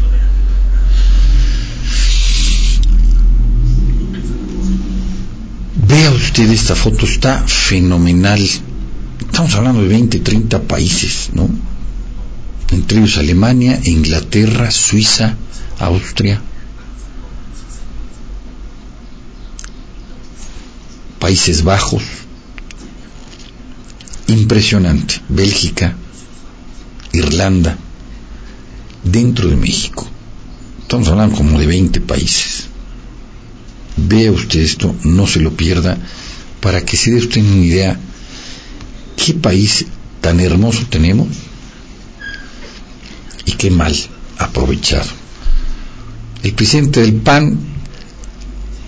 Vea 5.86 6.12
usted 6.12 6.50
esta 6.50 6.76
foto, 6.76 7.06
está 7.06 7.44
fenomenal. 7.46 8.40
Estamos 9.42 9.58
hablando 9.58 9.82
de 9.82 9.88
20, 9.88 10.20
30 10.20 10.62
países, 10.68 11.32
¿no? 11.34 11.50
Entre 12.70 13.00
ellos 13.00 13.18
Alemania, 13.18 13.82
Inglaterra, 13.86 14.70
Suiza, 14.70 15.36
Austria. 15.80 16.40
Países 21.18 21.64
Bajos, 21.64 22.04
impresionante. 24.28 25.24
Bélgica, 25.28 25.96
Irlanda, 27.12 27.80
dentro 29.04 29.50
de 29.50 29.56
México. 29.56 30.08
Estamos 30.84 31.08
hablando 31.08 31.36
como 31.36 31.60
de 31.60 31.66
20 31.66 32.00
países. 32.02 32.68
Vea 33.98 34.32
usted 34.32 34.60
esto, 34.60 34.96
no 35.04 35.26
se 35.26 35.40
lo 35.40 35.58
pierda, 35.58 35.98
para 36.60 36.86
que 36.86 36.96
se 36.96 37.10
dé 37.10 37.18
usted 37.18 37.42
una 37.42 37.66
idea 37.66 38.00
qué 39.18 39.34
país 39.34 39.86
tan 40.22 40.40
hermoso 40.40 40.86
tenemos 40.90 41.28
y 43.46 43.54
qué 43.54 43.72
mal 43.72 43.96
aprovechado. 44.38 45.10
El 46.44 46.54
presidente 46.54 47.02
del 47.02 47.14
PAN 47.14 47.58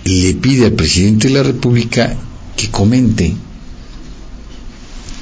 le 0.06 0.34
pide 0.36 0.66
al 0.66 0.74
presidente 0.74 1.28
de 1.28 1.36
la 1.36 1.44
República 1.44 2.16
que 2.58 2.70
comente 2.70 3.34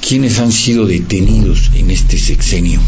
quiénes 0.06 0.38
han 0.38 0.52
sido 0.52 0.86
detenidos 0.86 1.70
en 1.74 1.90
este 1.90 2.18
sexenio. 2.18 2.80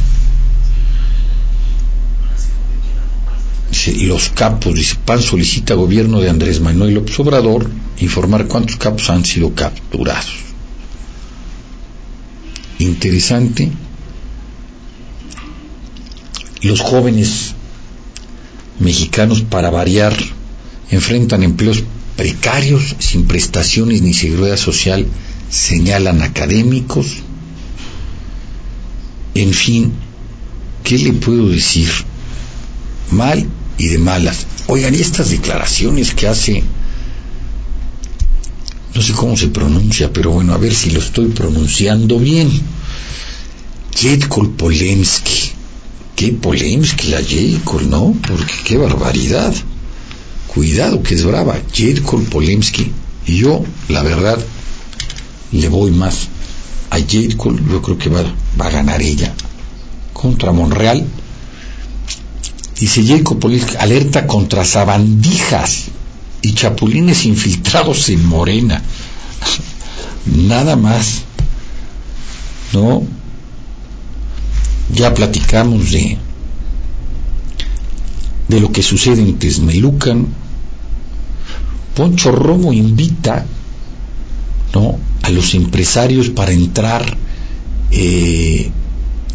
Los 4.03 4.31
capos, 4.31 4.74
dice, 4.74 4.97
PAN 5.05 5.20
solicita 5.20 5.74
gobierno 5.74 6.20
de 6.20 6.31
Andrés 6.31 6.61
Manuel 6.61 6.95
López 6.95 7.19
Obrador 7.20 7.70
informar 7.99 8.47
cuántos 8.47 8.77
capos 8.77 9.11
han 9.11 9.24
sido 9.24 9.55
capturados. 9.55 10.43
Interesante. 12.78 13.70
Los 16.62 16.80
jóvenes 16.80 17.55
mexicanos, 18.80 19.42
para 19.42 19.70
variar, 19.70 20.16
enfrentan 20.90 21.42
empleos 21.42 21.84
precarios, 22.16 22.96
sin 22.98 23.26
prestaciones 23.26 24.02
ni 24.02 24.14
seguridad 24.14 24.56
social 24.56 25.06
señalan 25.51 26.22
académicos, 26.22 27.06
en 29.34 29.52
fin, 29.52 29.92
¿qué 30.82 30.98
le 30.98 31.12
puedo 31.12 31.48
decir? 31.48 31.88
Mal 33.10 33.46
y 33.78 33.88
de 33.88 33.98
malas. 33.98 34.46
Oigan, 34.66 34.94
y 34.94 34.98
estas 34.98 35.30
declaraciones 35.30 36.14
que 36.14 36.28
hace, 36.28 36.62
no 38.94 39.02
sé 39.02 39.12
cómo 39.12 39.36
se 39.36 39.48
pronuncia, 39.48 40.12
pero 40.12 40.30
bueno, 40.30 40.52
a 40.52 40.58
ver 40.58 40.74
si 40.74 40.90
lo 40.90 41.00
estoy 41.00 41.26
pronunciando 41.26 42.18
bien. 42.18 42.50
Jedkol 43.94 44.50
Polemski. 44.50 45.50
Qué 46.16 46.32
Polemski 46.32 47.08
la 47.08 47.22
Jedkol, 47.22 47.90
¿no? 47.90 48.14
Porque 48.26 48.54
qué 48.64 48.76
barbaridad. 48.76 49.54
Cuidado 50.46 51.02
que 51.02 51.14
es 51.14 51.24
brava. 51.24 51.58
Jedkol 51.72 52.22
Polemski. 52.24 52.92
Y 53.26 53.38
yo, 53.38 53.64
la 53.88 54.02
verdad, 54.02 54.38
le 55.50 55.68
voy 55.68 55.90
más 55.90 56.28
a 56.94 57.00
Jade 57.00 57.36
yo 57.70 57.82
creo 57.82 57.98
que 57.98 58.08
va, 58.08 58.22
va, 58.60 58.66
a 58.66 58.70
ganar 58.70 59.02
ella 59.02 59.32
contra 60.12 60.52
Monreal. 60.52 61.04
Dice 62.78 63.04
Jacob 63.04 63.44
alerta 63.78 64.26
contra 64.26 64.64
sabandijas 64.64 65.84
y 66.44 66.52
chapulines 66.52 67.24
infiltrados 67.24 68.08
en 68.10 68.24
Morena. 68.24 68.82
Nada 70.26 70.76
más. 70.76 71.22
¿No? 72.72 73.02
Ya 74.92 75.14
platicamos 75.14 75.90
de 75.90 76.18
de 78.48 78.60
lo 78.60 78.70
que 78.72 78.82
sucede 78.82 79.22
en 79.22 79.38
Tesmelucan. 79.38 80.26
Poncho 81.94 82.32
Romo 82.32 82.72
invita 82.72 83.46
¿no? 84.74 84.98
a 85.22 85.30
los 85.30 85.54
empresarios 85.54 86.28
para 86.28 86.52
entrar 86.52 87.16
eh, 87.90 88.70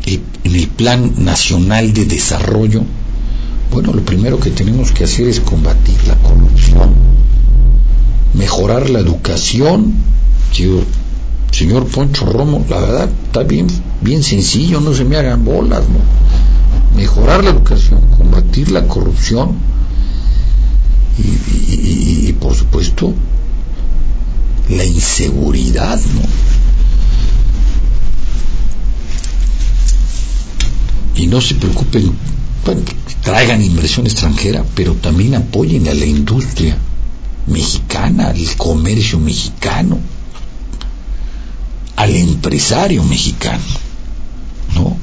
en 0.06 0.56
el 0.56 0.68
Plan 0.68 1.14
Nacional 1.24 1.94
de 1.94 2.06
Desarrollo, 2.06 2.84
bueno, 3.72 3.94
lo 3.94 4.02
primero 4.02 4.40
que 4.40 4.50
tenemos 4.50 4.92
que 4.92 5.04
hacer 5.04 5.28
es 5.28 5.40
combatir 5.40 5.98
la 6.08 6.16
corrupción, 6.16 6.94
mejorar 8.34 8.90
la 8.90 9.00
educación. 9.00 9.94
señor 11.52 11.86
Poncho 11.88 12.26
Romo, 12.26 12.66
la 12.70 12.80
verdad 12.80 13.10
está 13.26 13.44
bien, 13.44 13.68
bien 14.02 14.24
sencillo, 14.24 14.80
no 14.82 14.94
se 14.94 15.06
me 15.06 15.18
hagan 15.18 15.46
bolas, 15.46 15.82
¿no? 15.82 16.98
Mejorar 16.98 17.44
la 17.44 17.52
educación, 17.52 18.02
combatir 18.18 18.72
la 18.72 18.88
corrupción 18.88 19.56
y 21.18 22.34
por 22.34 22.56
supuesto 22.56 23.14
la 24.70 24.86
inseguridad, 24.86 26.00
¿no? 26.16 26.22
Y 31.16 31.28
no 31.28 31.42
se 31.42 31.56
preocupen, 31.56 32.14
traigan 33.22 33.62
inversión 33.62 34.06
extranjera, 34.06 34.64
pero 34.76 34.94
también 34.94 35.36
apoyen 35.36 35.88
a 35.88 35.94
la 35.94 36.06
industria 36.06 36.78
mexicana, 37.48 38.30
al 38.30 38.56
comercio 38.56 39.20
mexicano, 39.20 40.00
al 41.96 42.16
empresario 42.16 43.04
mexicano, 43.04 43.64
¿no? 44.76 44.98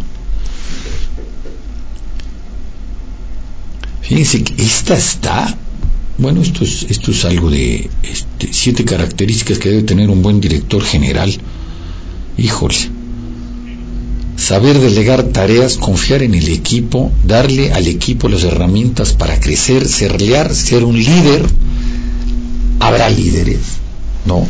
Fíjense 4.02 4.44
que 4.44 4.62
esta 4.62 4.94
está 4.96 5.56
bueno, 6.18 6.40
esto 6.40 6.64
es, 6.64 6.86
esto 6.88 7.10
es 7.10 7.24
algo 7.26 7.50
de 7.50 7.90
este, 8.02 8.48
siete 8.50 8.84
características 8.84 9.58
que 9.58 9.68
debe 9.68 9.82
tener 9.82 10.08
un 10.08 10.22
buen 10.22 10.40
director 10.40 10.82
general. 10.82 11.32
Híjole. 12.38 12.95
Saber 14.36 14.78
delegar 14.78 15.22
tareas, 15.24 15.76
confiar 15.76 16.22
en 16.22 16.34
el 16.34 16.48
equipo, 16.48 17.10
darle 17.24 17.72
al 17.72 17.86
equipo 17.86 18.28
las 18.28 18.44
herramientas 18.44 19.12
para 19.12 19.40
crecer, 19.40 19.88
ser 19.88 20.20
leal, 20.20 20.54
ser 20.54 20.84
un 20.84 20.96
líder. 20.96 21.46
Habrá 22.80 23.08
líderes, 23.08 23.60
¿no? 24.26 24.46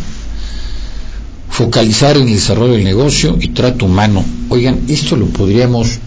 focalizar 1.56 2.18
en 2.18 2.28
el 2.28 2.34
desarrollo 2.34 2.74
del 2.74 2.84
negocio 2.84 3.38
y 3.40 3.48
trato 3.48 3.86
humano. 3.86 4.22
Oigan, 4.50 4.82
¿esto 4.88 5.16
lo 5.16 5.24
podríamos 5.24 5.98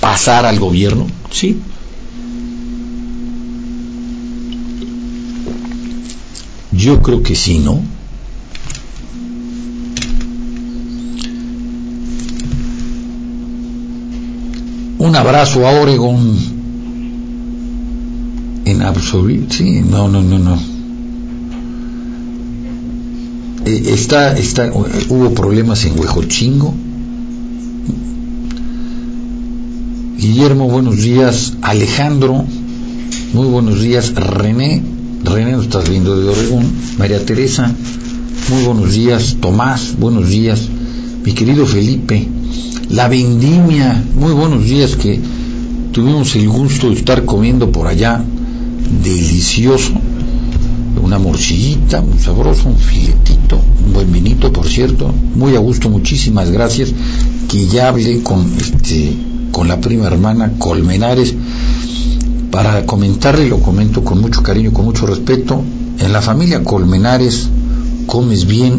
pasar 0.00 0.44
al 0.46 0.58
gobierno? 0.58 1.06
Sí. 1.30 1.60
Yo 6.72 7.00
creo 7.02 7.22
que 7.22 7.36
sí, 7.36 7.60
¿no? 7.60 7.80
Un 15.04 15.14
abrazo 15.16 15.66
a 15.68 15.70
Oregon. 15.82 16.34
En 18.64 18.80
absoluto, 18.80 19.52
sí, 19.52 19.82
no, 19.82 20.08
no, 20.08 20.22
no, 20.22 20.38
no. 20.38 20.58
Eh, 23.66 23.82
está, 23.92 24.34
está, 24.38 24.72
hubo 25.10 25.34
problemas 25.34 25.84
en 25.84 26.00
Huejochingo. 26.00 26.72
Guillermo, 30.16 30.68
buenos 30.70 30.96
días. 30.96 31.52
Alejandro, 31.60 32.42
muy 33.34 33.46
buenos 33.48 33.82
días. 33.82 34.14
René, 34.14 34.82
René, 35.22 35.60
estás 35.60 35.86
viendo 35.86 36.18
de 36.18 36.30
Oregón. 36.30 36.64
María 36.96 37.22
Teresa, 37.22 37.70
muy 38.48 38.62
buenos 38.62 38.94
días. 38.94 39.36
Tomás, 39.38 39.96
buenos 39.98 40.30
días. 40.30 40.62
Mi 41.22 41.32
querido 41.32 41.66
Felipe, 41.66 42.26
la 42.90 43.08
vendimia, 43.08 44.02
muy 44.14 44.32
buenos 44.32 44.64
días 44.64 44.96
que 44.96 45.20
tuvimos 45.92 46.34
el 46.36 46.48
gusto 46.48 46.90
de 46.90 46.96
estar 46.96 47.24
comiendo 47.24 47.70
por 47.70 47.86
allá. 47.86 48.22
Delicioso 49.02 49.92
una 51.04 51.18
morcillita, 51.18 52.00
muy 52.00 52.18
sabroso, 52.18 52.68
un 52.68 52.78
filetito, 52.78 53.60
un 53.86 53.92
buen 53.92 54.10
vinito, 54.10 54.52
por 54.52 54.66
cierto, 54.66 55.12
muy 55.34 55.54
a 55.54 55.58
gusto, 55.58 55.90
muchísimas 55.90 56.50
gracias, 56.50 56.92
que 57.48 57.66
ya 57.66 57.88
hablé 57.88 58.22
con, 58.22 58.50
este, 58.58 59.14
con 59.52 59.68
la 59.68 59.80
prima 59.80 60.06
hermana 60.06 60.52
Colmenares 60.58 61.34
para 62.50 62.86
comentarle, 62.86 63.48
lo 63.48 63.60
comento 63.60 64.02
con 64.02 64.20
mucho 64.20 64.42
cariño, 64.42 64.72
con 64.72 64.86
mucho 64.86 65.06
respeto, 65.06 65.62
en 65.98 66.12
la 66.12 66.22
familia 66.22 66.64
Colmenares 66.64 67.48
comes 68.06 68.46
bien 68.46 68.78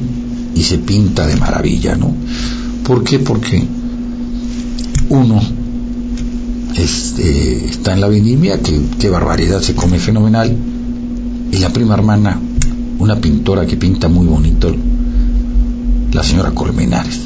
y 0.56 0.64
se 0.64 0.80
pinta 0.80 1.28
de 1.28 1.36
maravilla, 1.36 1.96
¿no? 1.96 2.14
¿Por 2.86 3.04
qué? 3.04 3.20
Porque 3.20 3.64
uno 5.10 5.42
este, 6.78 7.66
está 7.66 7.94
en 7.94 8.02
la 8.02 8.08
vendimia, 8.08 8.60
que 8.62 8.80
qué 9.00 9.10
barbaridad, 9.10 9.62
se 9.62 9.76
come 9.76 9.98
fenomenal, 9.98 10.56
y 11.52 11.58
la 11.58 11.70
prima 11.72 11.96
hermana, 11.96 12.40
una 13.00 13.20
pintora 13.20 13.66
que 13.66 13.78
pinta 13.78 14.08
muy 14.08 14.28
bonito, 14.28 14.76
la 16.12 16.24
señora 16.24 16.52
Colmenares. 16.52 17.22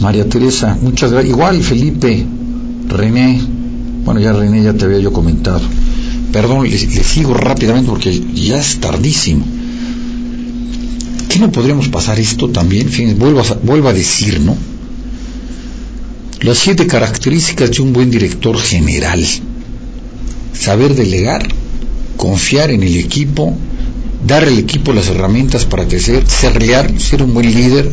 María 0.00 0.28
Teresa, 0.28 0.78
muchas 0.80 1.10
gracias. 1.10 1.34
Igual 1.34 1.60
Felipe, 1.62 2.24
René, 2.88 3.40
bueno 4.04 4.20
ya 4.20 4.32
René 4.32 4.62
ya 4.62 4.72
te 4.72 4.84
había 4.84 5.00
yo 5.00 5.12
comentado. 5.12 5.60
Perdón, 6.32 6.64
le, 6.70 6.78
sigo 6.78 7.34
rápidamente 7.34 7.90
porque 7.90 8.18
ya 8.34 8.58
es 8.58 8.78
tardísimo. 8.78 9.44
¿Qué 11.28 11.38
no 11.38 11.52
podríamos 11.52 11.88
pasar 11.88 12.18
esto 12.18 12.48
también? 12.48 12.90
vuelvo, 13.18 13.40
a, 13.40 13.54
vuelvo 13.62 13.88
a 13.88 13.92
decir, 13.92 14.40
¿no? 14.40 14.56
Las 16.40 16.58
siete 16.58 16.86
características 16.86 17.70
de 17.72 17.82
un 17.82 17.92
buen 17.92 18.10
director 18.10 18.56
general 18.58 19.24
saber 20.58 20.94
delegar, 20.94 21.46
confiar 22.16 22.70
en 22.70 22.82
el 22.82 22.96
equipo, 22.96 23.56
dar 24.26 24.44
al 24.44 24.58
equipo 24.58 24.92
las 24.92 25.08
herramientas 25.08 25.64
para 25.64 25.86
crecer, 25.86 26.28
ser 26.28 26.60
leal, 26.60 27.00
ser 27.00 27.22
un 27.22 27.32
buen 27.32 27.52
líder, 27.52 27.90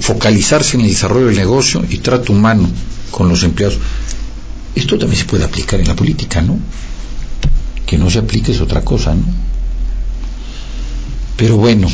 focalizarse 0.00 0.76
en 0.76 0.82
el 0.82 0.88
desarrollo 0.88 1.26
del 1.26 1.36
negocio 1.36 1.84
y 1.88 1.98
trato 1.98 2.32
humano 2.32 2.68
con 3.10 3.28
los 3.28 3.42
empleados. 3.42 3.78
Esto 4.74 4.98
también 4.98 5.20
se 5.20 5.26
puede 5.26 5.44
aplicar 5.44 5.80
en 5.80 5.88
la 5.88 5.96
política, 5.96 6.40
¿no? 6.40 6.58
Que 7.86 7.98
no 7.98 8.10
se 8.10 8.18
aplique 8.18 8.52
es 8.52 8.60
otra 8.60 8.82
cosa, 8.82 9.14
¿no? 9.14 9.24
Pero 11.36 11.56
bueno, 11.56 11.88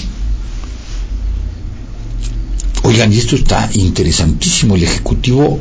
oigan, 2.83 3.13
y 3.13 3.19
esto 3.19 3.37
está 3.37 3.69
interesantísimo, 3.75 4.77
el 4.77 4.85
Ejecutivo 4.85 5.59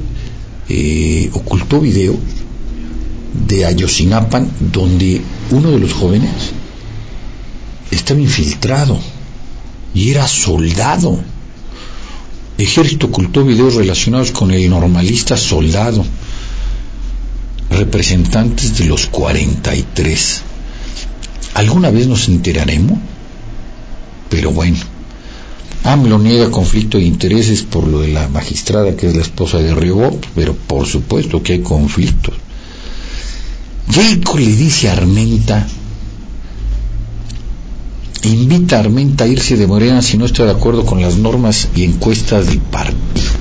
eh, 0.69 1.29
ocultó 1.33 1.79
video 1.79 2.17
de 3.47 3.65
Ayosinapan, 3.65 4.49
donde 4.71 5.21
uno 5.51 5.71
de 5.71 5.79
los 5.79 5.93
jóvenes 5.93 6.31
estaba 7.91 8.19
infiltrado 8.19 8.99
y 9.93 10.11
era 10.11 10.27
soldado. 10.27 11.19
Ejército 12.57 13.07
ocultó 13.07 13.45
videos 13.45 13.75
relacionados 13.75 14.31
con 14.31 14.51
el 14.51 14.69
normalista 14.69 15.37
soldado, 15.37 16.03
representantes 17.69 18.77
de 18.77 18.85
los 18.85 19.07
43. 19.07 20.41
¿Alguna 21.53 21.91
vez 21.91 22.07
nos 22.07 22.27
enteraremos? 22.27 22.97
Pero 24.29 24.51
bueno, 24.51 24.77
AMLO 25.83 26.19
niega 26.19 26.51
conflicto 26.51 26.97
de 26.97 27.05
intereses 27.05 27.63
por 27.63 27.87
lo 27.87 28.01
de 28.01 28.09
la 28.09 28.27
magistrada 28.27 28.95
que 28.95 29.07
es 29.07 29.15
la 29.15 29.21
esposa 29.21 29.59
de 29.59 29.73
Riobot, 29.73 30.27
pero 30.35 30.53
por 30.53 30.85
supuesto 30.85 31.41
que 31.41 31.53
hay 31.53 31.59
conflictos. 31.59 32.35
Jacob 33.89 34.37
le 34.37 34.55
dice 34.55 34.89
a 34.89 34.93
Armenta, 34.93 35.65
invita 38.23 38.77
a 38.77 38.79
Armenta 38.81 39.23
a 39.23 39.27
irse 39.27 39.55
de 39.55 39.67
Morena 39.67 40.01
si 40.01 40.17
no 40.17 40.25
está 40.25 40.43
de 40.43 40.51
acuerdo 40.51 40.85
con 40.85 41.01
las 41.01 41.15
normas 41.15 41.69
y 41.75 41.83
encuestas 41.83 42.47
del 42.47 42.59
partido. 42.59 43.31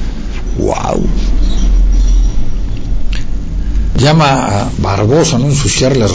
¡Wow! 0.59 1.07
Llama 3.99 4.63
a 4.63 4.71
Barbosa 4.79 5.37
a 5.37 5.39
no 5.39 5.47
ensuciar 5.47 5.97
la, 5.97 6.07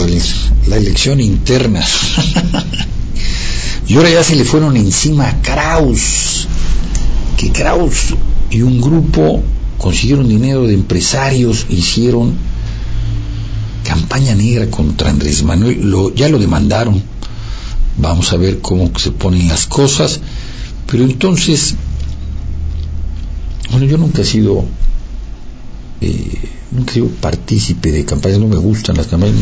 la 0.68 0.78
elección 0.78 1.20
interna. 1.20 1.84
y 3.88 3.96
ahora 3.96 4.10
ya 4.10 4.24
se 4.24 4.36
le 4.36 4.46
fueron 4.46 4.78
encima 4.78 5.28
a 5.28 5.42
Kraus. 5.42 6.48
Que 7.38 7.52
Kraus 7.52 8.14
y 8.50 8.62
un 8.62 8.80
grupo 8.80 9.44
consiguieron 9.78 10.30
dinero 10.30 10.68
de 10.68 10.76
empresarios, 10.76 11.66
hicieron 11.70 12.36
campaña 13.84 14.36
negra 14.36 14.70
contra 14.70 15.10
Andrés 15.10 15.44
Manuel, 15.44 15.90
lo, 15.90 16.14
ya 16.14 16.30
lo 16.30 16.40
demandaron. 16.40 17.02
Vamos 17.98 18.32
a 18.32 18.38
ver 18.38 18.60
cómo 18.60 18.92
se 18.98 19.12
ponen 19.12 19.48
las 19.48 19.66
cosas. 19.66 20.20
Pero 20.88 21.04
entonces, 21.04 21.76
bueno, 23.72 23.86
yo 23.86 23.98
nunca 23.98 24.22
he 24.22 24.26
sido, 24.26 24.64
eh, 26.02 26.40
nunca 26.72 26.92
he 26.92 26.94
sido 26.96 27.08
partícipe 27.08 27.92
de 27.92 28.06
campañas, 28.06 28.40
no 28.40 28.48
me 28.48 28.58
gustan 28.58 28.98
las 28.98 29.08
campañas, 29.08 29.36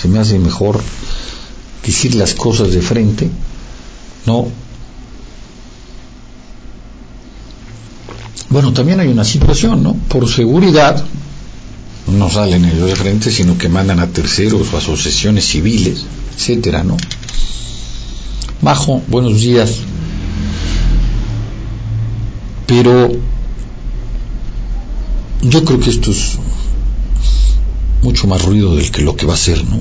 se 0.00 0.08
me 0.08 0.18
hace 0.18 0.38
mejor 0.38 0.80
decir 1.84 2.14
las 2.14 2.34
cosas 2.34 2.72
de 2.72 2.80
frente, 2.80 3.30
no. 4.26 4.48
Bueno, 8.50 8.72
también 8.72 9.00
hay 9.00 9.08
una 9.08 9.24
situación, 9.24 9.82
¿no? 9.82 9.94
Por 9.94 10.28
seguridad, 10.28 11.04
no 12.06 12.30
salen 12.30 12.64
ellos 12.64 12.86
de 12.86 12.96
frente, 12.96 13.30
sino 13.30 13.58
que 13.58 13.68
mandan 13.68 14.00
a 14.00 14.06
terceros 14.06 14.72
o 14.72 14.78
asociaciones 14.78 15.46
civiles, 15.46 16.04
etcétera, 16.36 16.82
¿no? 16.82 16.96
Majo, 18.62 19.02
buenos 19.08 19.40
días. 19.40 19.76
Pero 22.66 23.10
yo 25.42 25.64
creo 25.64 25.80
que 25.80 25.90
esto 25.90 26.10
es 26.10 26.38
mucho 28.02 28.26
más 28.26 28.44
ruido 28.44 28.74
del 28.74 28.90
que 28.90 29.02
lo 29.02 29.16
que 29.16 29.26
va 29.26 29.34
a 29.34 29.38
ser, 29.38 29.64
¿no? 29.64 29.80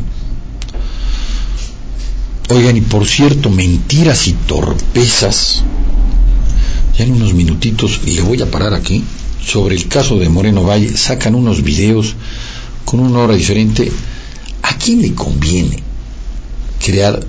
Oigan, 2.49 2.77
y 2.77 2.81
por 2.81 3.05
cierto, 3.05 3.49
mentiras 3.49 4.27
y 4.27 4.33
torpezas. 4.33 5.63
Ya 6.97 7.03
en 7.03 7.13
unos 7.13 7.33
minutitos, 7.33 7.99
y 8.05 8.11
le 8.11 8.21
voy 8.21 8.41
a 8.41 8.49
parar 8.49 8.73
aquí, 8.73 9.03
sobre 9.45 9.75
el 9.75 9.87
caso 9.87 10.17
de 10.17 10.29
Moreno 10.29 10.63
Valle, 10.63 10.95
sacan 10.95 11.35
unos 11.35 11.61
videos 11.61 12.15
con 12.85 13.01
una 13.01 13.19
hora 13.19 13.35
diferente. 13.35 13.91
¿A 14.63 14.77
quién 14.77 15.01
le 15.01 15.13
conviene 15.13 15.83
crear 16.83 17.19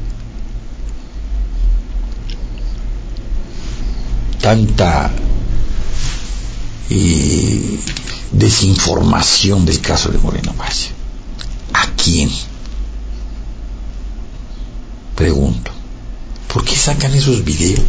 tanta 4.40 5.10
eh, 6.90 7.78
desinformación 8.30 9.66
del 9.66 9.80
caso 9.80 10.10
de 10.10 10.18
Moreno 10.18 10.54
Valle? 10.56 10.90
¿A 11.72 11.86
quién? 11.96 12.30
Pregunto. 15.18 15.70
¿Por 16.52 16.64
qué 16.64 16.76
sacan 16.76 17.12
esos 17.12 17.44
videos? 17.44 17.82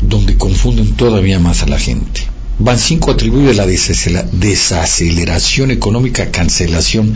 donde 0.00 0.36
confunden 0.36 0.94
todavía 0.94 1.38
más 1.38 1.62
a 1.62 1.66
la 1.66 1.78
gente. 1.78 2.22
Bancinco 2.58 3.12
atribuye 3.12 3.54
la 3.54 3.66
desaceleración 3.66 5.70
económica, 5.70 6.32
cancelación 6.32 7.14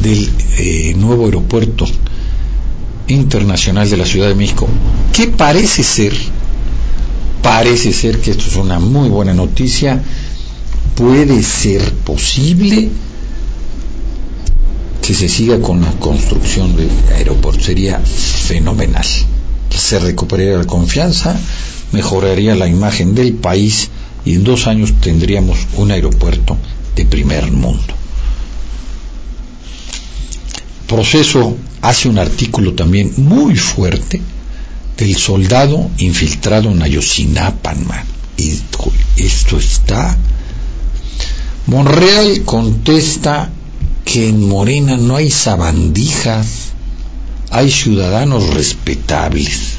del 0.00 0.30
eh, 0.58 0.94
nuevo 0.96 1.24
aeropuerto 1.24 1.86
Internacional 3.08 3.90
de 3.90 3.96
la 3.96 4.06
Ciudad 4.06 4.28
de 4.28 4.36
México, 4.36 4.68
que 5.12 5.26
parece 5.26 5.82
ser, 5.82 6.12
parece 7.42 7.92
ser 7.92 8.20
que 8.20 8.30
esto 8.30 8.44
es 8.46 8.54
una 8.54 8.78
muy 8.78 9.08
buena 9.08 9.34
noticia, 9.34 10.00
puede 10.94 11.42
ser 11.42 11.92
posible 11.92 12.90
que 15.02 15.14
se 15.14 15.28
siga 15.28 15.60
con 15.60 15.80
la 15.80 15.90
construcción 15.98 16.76
del 16.76 16.88
aeropuerto. 17.14 17.62
Sería 17.62 17.98
fenomenal. 17.98 19.04
Se 19.68 19.98
recuperaría 19.98 20.58
la 20.58 20.64
confianza, 20.64 21.36
mejoraría 21.90 22.54
la 22.54 22.68
imagen 22.68 23.14
del 23.14 23.34
país 23.34 23.90
y 24.24 24.34
en 24.34 24.44
dos 24.44 24.66
años 24.66 24.94
tendríamos 25.00 25.58
un 25.76 25.90
aeropuerto 25.90 26.56
de 26.94 27.04
primer 27.04 27.50
mundo. 27.50 27.94
Proceso 30.86 31.56
hace 31.80 32.08
un 32.08 32.18
artículo 32.18 32.74
también 32.74 33.12
muy 33.16 33.56
fuerte 33.56 34.20
del 34.96 35.16
soldado 35.16 35.90
infiltrado 35.98 36.70
en 36.70 36.82
Ayotzinapa, 36.82 37.74
Y 38.36 38.60
esto 39.16 39.58
está. 39.58 40.16
Monreal 41.66 42.42
contesta 42.44 43.50
que 44.04 44.28
en 44.28 44.48
Morena 44.48 44.96
no 44.96 45.16
hay 45.16 45.30
sabandijas, 45.30 46.72
hay 47.50 47.70
ciudadanos 47.70 48.54
respetables. 48.54 49.74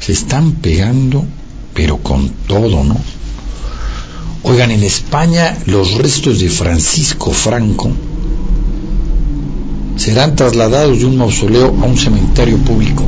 Se 0.00 0.12
están 0.12 0.52
pegando, 0.52 1.24
pero 1.74 1.98
con 1.98 2.28
todo, 2.46 2.84
¿no? 2.84 2.96
Oigan, 4.44 4.72
en 4.72 4.82
España 4.82 5.56
los 5.66 5.94
restos 5.94 6.40
de 6.40 6.50
Francisco 6.50 7.30
Franco 7.32 7.92
serán 9.96 10.34
trasladados 10.34 10.98
de 10.98 11.06
un 11.06 11.16
mausoleo 11.16 11.68
a 11.68 11.86
un 11.86 11.96
cementerio 11.96 12.58
público. 12.58 13.04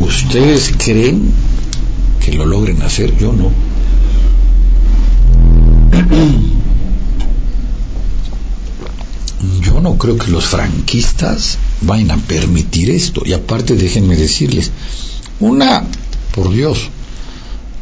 ¿Ustedes 0.00 0.72
creen 0.78 1.32
que 2.24 2.32
lo 2.32 2.46
logren 2.46 2.80
hacer? 2.82 3.16
Yo 3.18 3.32
no. 3.32 3.50
Yo 9.62 9.80
no 9.80 9.89
creo 10.00 10.16
que 10.16 10.32
los 10.32 10.46
franquistas 10.46 11.58
vayan 11.82 12.10
a 12.10 12.16
permitir 12.16 12.90
esto. 12.90 13.22
Y 13.24 13.34
aparte 13.34 13.76
déjenme 13.76 14.16
decirles, 14.16 14.72
una, 15.38 15.84
por 16.34 16.50
Dios, 16.52 16.88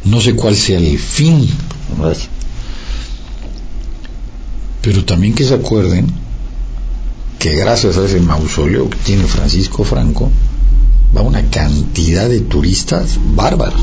no 0.05 0.21
sé 0.21 0.35
cuál 0.35 0.55
sea 0.55 0.79
el 0.79 0.99
fin, 0.99 1.49
pero 4.83 5.05
también 5.05 5.35
que 5.35 5.45
se 5.45 5.55
acuerden 5.55 6.07
que 7.39 7.55
gracias 7.55 7.97
a 7.97 8.05
ese 8.05 8.21
mausoleo 8.21 8.91
que 8.91 8.99
tiene 8.99 9.25
Francisco 9.25 9.85
Franco, 9.85 10.31
va 11.17 11.23
una 11.23 11.49
cantidad 11.51 12.29
de 12.29 12.41
turistas 12.41 13.19
bárbaros. 13.35 13.81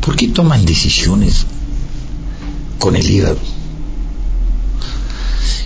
¿Por 0.00 0.16
qué 0.16 0.28
toman 0.28 0.64
decisiones 0.64 1.46
con 2.78 2.96
el 2.96 3.10
hígado? 3.10 3.38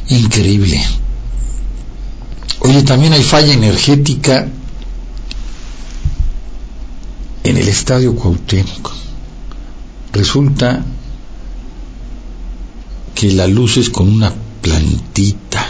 Increíble. 0.09 0.83
Oye, 2.61 2.83
también 2.83 3.13
hay 3.13 3.23
falla 3.23 3.53
energética 3.53 4.49
en 7.43 7.57
el 7.57 7.69
estadio 7.69 8.15
Cuauhtémoc. 8.15 8.93
Resulta 10.13 10.85
que 13.15 13.33
la 13.33 13.47
luz 13.47 13.77
es 13.77 13.91
con 13.91 14.09
una 14.09 14.33
plantita 14.63 15.69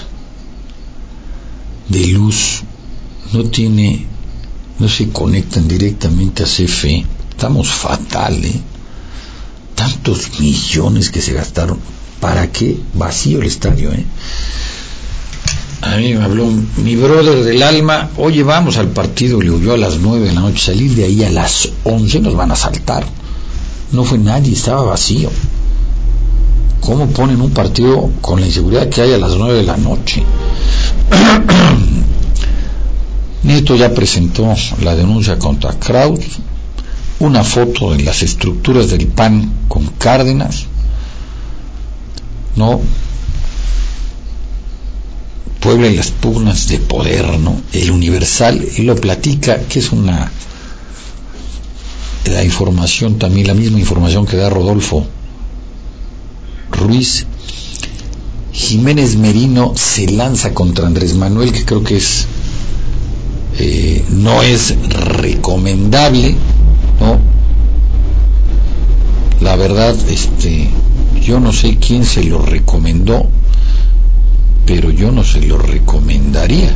de 1.88 2.06
luz 2.06 2.62
no 3.32 3.44
tiene, 3.44 4.06
no 4.78 4.88
se 4.88 5.10
conectan 5.10 5.68
directamente 5.68 6.42
a 6.42 6.46
CFE. 6.46 7.04
Estamos 7.30 7.68
fatal, 7.68 8.44
¿eh? 8.44 8.60
Tantos 9.74 10.38
millones 10.40 11.10
que 11.10 11.20
se 11.20 11.32
gastaron. 11.32 11.78
¿Para 12.24 12.50
qué? 12.50 12.80
Vacío 12.94 13.42
el 13.42 13.48
estadio, 13.48 13.92
¿eh? 13.92 14.02
A 15.82 15.96
mí 15.96 16.14
me 16.14 16.24
habló 16.24 16.46
mi 16.78 16.96
brother 16.96 17.44
del 17.44 17.62
alma, 17.62 18.08
oye, 18.16 18.42
vamos 18.42 18.78
al 18.78 18.88
partido, 18.88 19.42
le 19.42 19.50
huyó 19.50 19.74
a 19.74 19.76
las 19.76 19.98
nueve 19.98 20.28
de 20.28 20.32
la 20.32 20.40
noche, 20.40 20.58
salir 20.58 20.94
de 20.94 21.04
ahí 21.04 21.22
a 21.22 21.28
las 21.28 21.68
once 21.84 22.20
nos 22.20 22.34
van 22.34 22.50
a 22.50 22.56
saltar. 22.56 23.04
No 23.92 24.04
fue 24.04 24.16
nadie, 24.16 24.54
estaba 24.54 24.84
vacío. 24.84 25.28
¿Cómo 26.80 27.08
ponen 27.08 27.42
un 27.42 27.50
partido 27.50 28.10
con 28.22 28.40
la 28.40 28.46
inseguridad 28.46 28.88
que 28.88 29.02
hay 29.02 29.12
a 29.12 29.18
las 29.18 29.36
nueve 29.36 29.58
de 29.58 29.64
la 29.64 29.76
noche? 29.76 30.24
Nieto 33.42 33.76
ya 33.76 33.92
presentó 33.92 34.54
la 34.80 34.96
denuncia 34.96 35.38
contra 35.38 35.74
Kraus, 35.74 36.38
una 37.18 37.44
foto 37.44 37.92
de 37.92 38.02
las 38.02 38.22
estructuras 38.22 38.88
del 38.88 39.08
PAN 39.08 39.66
con 39.68 39.88
Cárdenas, 39.98 40.68
¿no? 42.56 42.80
Puebla 45.60 45.88
y 45.88 45.96
las 45.96 46.10
pugnas 46.10 46.68
de 46.68 46.78
poder, 46.78 47.38
¿no? 47.38 47.60
El 47.72 47.90
Universal, 47.90 48.66
y 48.76 48.82
lo 48.82 48.96
platica, 48.96 49.60
que 49.60 49.78
es 49.78 49.92
una 49.92 50.30
la 52.26 52.42
información 52.42 53.18
también, 53.18 53.46
la 53.46 53.54
misma 53.54 53.78
información 53.78 54.26
que 54.26 54.36
da 54.36 54.48
Rodolfo 54.48 55.06
Ruiz 56.70 57.26
Jiménez 58.52 59.16
Merino 59.16 59.72
se 59.76 60.08
lanza 60.10 60.54
contra 60.54 60.86
Andrés 60.86 61.14
Manuel, 61.14 61.52
que 61.52 61.64
creo 61.64 61.82
que 61.82 61.96
es 61.96 62.26
eh, 63.58 64.04
no 64.10 64.42
es 64.42 64.74
recomendable, 64.88 66.34
¿no? 67.00 67.18
La 69.40 69.56
verdad, 69.56 69.94
este, 70.08 70.70
yo 71.24 71.40
no 71.40 71.52
sé 71.54 71.78
quién 71.78 72.04
se 72.04 72.22
lo 72.22 72.42
recomendó, 72.42 73.26
pero 74.66 74.90
yo 74.90 75.10
no 75.10 75.24
se 75.24 75.40
lo 75.40 75.56
recomendaría. 75.56 76.70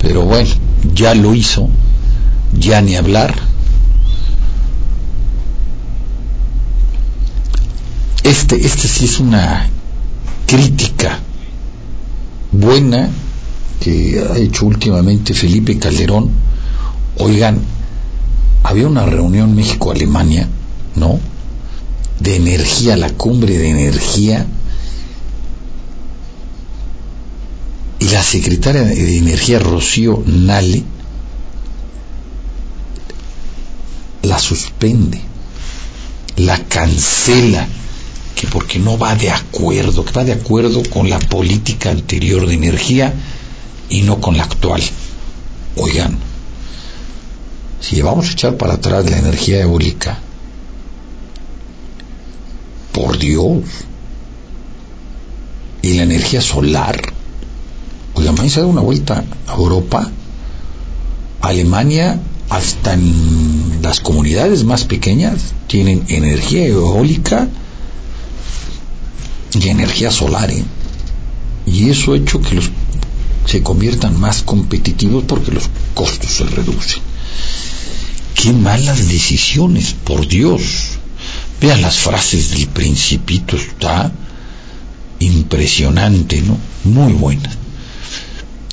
Pero 0.00 0.22
bueno, 0.26 0.50
ya 0.94 1.14
lo 1.14 1.34
hizo, 1.34 1.70
ya 2.58 2.82
ni 2.82 2.96
hablar. 2.96 3.34
Este, 8.22 8.56
este 8.56 8.88
sí 8.88 9.06
es 9.06 9.20
una 9.20 9.68
crítica 10.46 11.18
buena 12.52 13.08
que 13.80 14.22
ha 14.30 14.36
hecho 14.36 14.66
últimamente 14.66 15.32
Felipe 15.32 15.78
Calderón, 15.78 16.30
oigan, 17.18 17.58
había 18.62 18.86
una 18.86 19.06
reunión 19.06 19.54
México-Alemania, 19.54 20.46
¿no? 20.94 21.31
De 22.22 22.36
energía, 22.36 22.96
la 22.96 23.10
cumbre 23.10 23.58
de 23.58 23.70
energía, 23.70 24.46
y 28.02 28.08
la 28.08 28.22
secretaria 28.22 28.82
de 28.82 29.16
Energía, 29.16 29.60
Rocío 29.60 30.24
Nale, 30.26 30.82
la 34.22 34.38
suspende, 34.40 35.20
la 36.36 36.58
cancela 36.64 37.68
que 38.34 38.48
porque 38.48 38.80
no 38.80 38.98
va 38.98 39.14
de 39.14 39.30
acuerdo, 39.30 40.04
que 40.04 40.12
va 40.12 40.24
de 40.24 40.32
acuerdo 40.32 40.82
con 40.90 41.08
la 41.08 41.20
política 41.20 41.90
anterior 41.90 42.46
de 42.46 42.54
energía 42.54 43.14
y 43.88 44.02
no 44.02 44.20
con 44.20 44.36
la 44.36 44.44
actual. 44.44 44.82
Oigan, 45.76 46.18
si 47.80 48.02
vamos 48.02 48.28
a 48.28 48.32
echar 48.32 48.56
para 48.56 48.74
atrás 48.74 49.08
la 49.08 49.18
energía 49.18 49.60
eólica, 49.60 50.18
por 52.92 53.18
Dios, 53.18 53.62
y 55.82 55.94
la 55.94 56.04
energía 56.04 56.40
solar, 56.40 57.00
oigan, 58.14 58.36
vais 58.36 58.56
a 58.56 58.60
dar 58.60 58.68
una 58.68 58.80
vuelta 58.80 59.24
a 59.48 59.54
Europa, 59.54 60.10
Alemania, 61.40 62.20
hasta 62.48 62.94
en 62.94 63.80
las 63.82 64.00
comunidades 64.00 64.64
más 64.64 64.84
pequeñas, 64.84 65.54
tienen 65.66 66.04
energía 66.08 66.66
eólica 66.66 67.48
y 69.54 69.68
energía 69.68 70.10
solar. 70.10 70.50
¿eh? 70.50 70.62
Y 71.66 71.90
eso 71.90 72.12
ha 72.12 72.16
hecho 72.16 72.40
que 72.40 72.54
los 72.54 72.70
se 73.46 73.62
conviertan 73.62 74.20
más 74.20 74.42
competitivos 74.42 75.24
porque 75.24 75.50
los 75.50 75.64
costos 75.94 76.30
se 76.30 76.44
reducen. 76.44 77.02
Qué 78.34 78.52
malas 78.52 79.08
decisiones, 79.08 79.94
por 80.04 80.28
Dios. 80.28 80.98
Vean 81.62 81.80
las 81.80 82.00
frases 82.00 82.50
del 82.50 82.66
principito, 82.66 83.56
está 83.56 84.10
impresionante, 85.20 86.42
¿no? 86.42 86.58
Muy 86.82 87.12
buena. 87.12 87.48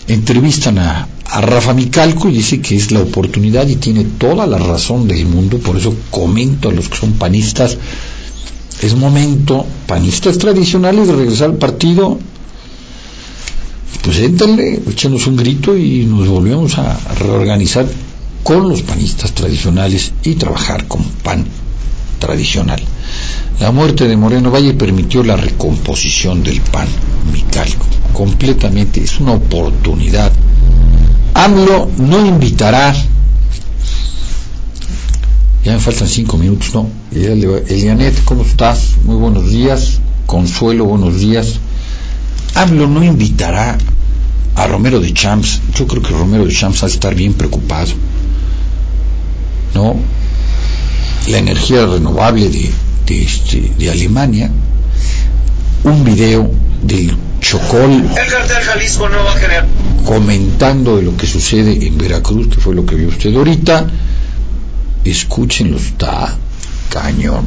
Entrevistan 0.08 0.80
a, 0.80 1.08
a 1.26 1.42
Rafa 1.42 1.76
Micalco 1.76 2.30
y 2.30 2.34
dice 2.34 2.62
que 2.62 2.76
es 2.76 2.90
la 2.90 3.02
oportunidad 3.02 3.68
y 3.68 3.76
tiene 3.76 4.04
toda 4.04 4.48
la 4.48 4.58
razón 4.58 5.08
del 5.08 5.28
mundo, 5.28 5.60
por 5.60 5.78
eso 5.78 5.96
comento 6.10 6.70
a 6.70 6.74
los 6.74 6.90
que 6.90 6.98
son 6.98 7.14
panistas 7.14 7.78
es 8.82 8.96
momento, 8.96 9.66
panistas 9.88 10.38
tradicionales, 10.38 11.08
de 11.08 11.16
regresar 11.16 11.50
al 11.50 11.58
partido. 11.58 12.18
pues 14.02 14.18
éntale, 14.20 14.82
échanos 14.90 15.28
un 15.28 15.36
grito 15.36 15.78
y 15.78 16.06
nos 16.06 16.28
volvemos 16.28 16.78
a 16.78 16.98
reorganizar 17.20 17.86
con 18.44 18.70
los 18.70 18.82
panistas 18.82 19.34
tradicionales 19.34 20.14
y 20.24 20.36
trabajar 20.36 20.88
con 20.88 21.04
pan 21.04 21.46
tradicional. 22.20 22.82
La 23.60 23.72
muerte 23.72 24.08
de 24.08 24.16
Moreno 24.16 24.52
Valle 24.52 24.74
permitió 24.74 25.24
la 25.24 25.36
recomposición 25.36 26.44
del 26.44 26.62
PAN, 26.62 26.88
mi 27.34 27.44
completamente, 28.14 29.04
es 29.04 29.20
una 29.20 29.34
oportunidad. 29.34 30.32
AMLO 31.34 31.90
no 31.98 32.26
invitará, 32.26 32.94
ya 35.64 35.74
me 35.74 35.80
faltan 35.80 36.08
cinco 36.08 36.38
minutos, 36.38 36.74
¿no? 36.74 36.90
Elianet, 37.12 38.24
¿cómo 38.24 38.44
estás? 38.44 38.96
Muy 39.06 39.16
buenos 39.16 39.50
días. 39.50 40.00
Consuelo, 40.26 40.86
buenos 40.86 41.20
días. 41.20 41.60
AMLO 42.56 42.88
no 42.88 43.04
invitará 43.04 43.78
a 44.56 44.68
Romero 44.68 45.00
de 45.00 45.14
Champs. 45.14 45.62
Yo 45.76 45.88
creo 45.88 46.02
que 46.02 46.10
Romero 46.10 46.46
de 46.46 46.54
Champs 46.54 46.84
va 46.84 46.88
a 46.88 46.92
estar 46.92 47.16
bien 47.16 47.34
preocupado. 47.34 47.92
¿No? 49.74 49.96
La 51.28 51.38
energía 51.38 51.86
renovable 51.86 52.50
de, 52.50 52.72
de, 53.06 53.24
este, 53.24 53.72
de 53.78 53.92
Alemania, 53.92 54.50
un 55.84 56.04
video 56.04 56.50
del 56.82 57.16
Chocol 57.40 58.04
comentando 60.06 60.98
de 60.98 61.04
lo 61.04 61.16
que 61.16 61.28
sucede 61.28 61.86
en 61.86 61.98
Veracruz, 61.98 62.48
que 62.48 62.60
fue 62.60 62.74
lo 62.74 62.86
que 62.86 62.96
vio 62.96 63.10
usted 63.10 63.36
ahorita. 63.36 63.88
Escúchenlo, 65.06 65.78
está 65.78 66.36
cañón. 66.90 67.46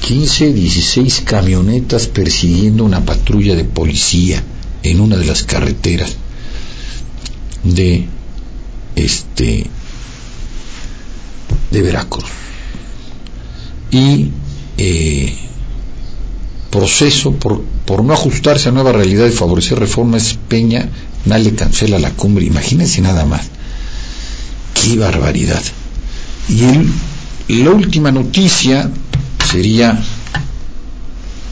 15, 0.00 0.52
16 0.52 1.22
camionetas 1.24 2.08
persiguiendo 2.08 2.84
una 2.84 3.04
patrulla 3.04 3.54
de 3.54 3.64
policía 3.64 4.42
en 4.82 5.00
una 5.00 5.16
de 5.16 5.26
las 5.26 5.44
carreteras 5.44 6.16
de 7.62 8.06
este 8.96 9.66
de 11.72 11.82
Veracruz 11.82 12.24
y 13.90 14.30
eh, 14.78 15.34
proceso 16.70 17.32
por, 17.32 17.62
por 17.84 18.04
no 18.04 18.14
ajustarse 18.14 18.68
a 18.68 18.72
nueva 18.72 18.92
realidad 18.92 19.26
y 19.26 19.30
favorecer 19.30 19.78
reformas 19.78 20.38
Peña 20.48 20.88
nadie 21.24 21.54
cancela 21.54 21.98
la 21.98 22.10
cumbre 22.10 22.44
imagínense 22.44 23.00
nada 23.00 23.24
más 23.24 23.48
qué 24.74 24.96
barbaridad 24.96 25.62
y 26.48 26.64
el, 26.64 26.92
la 27.48 27.70
última 27.70 28.10
noticia 28.10 28.90
sería 29.50 30.02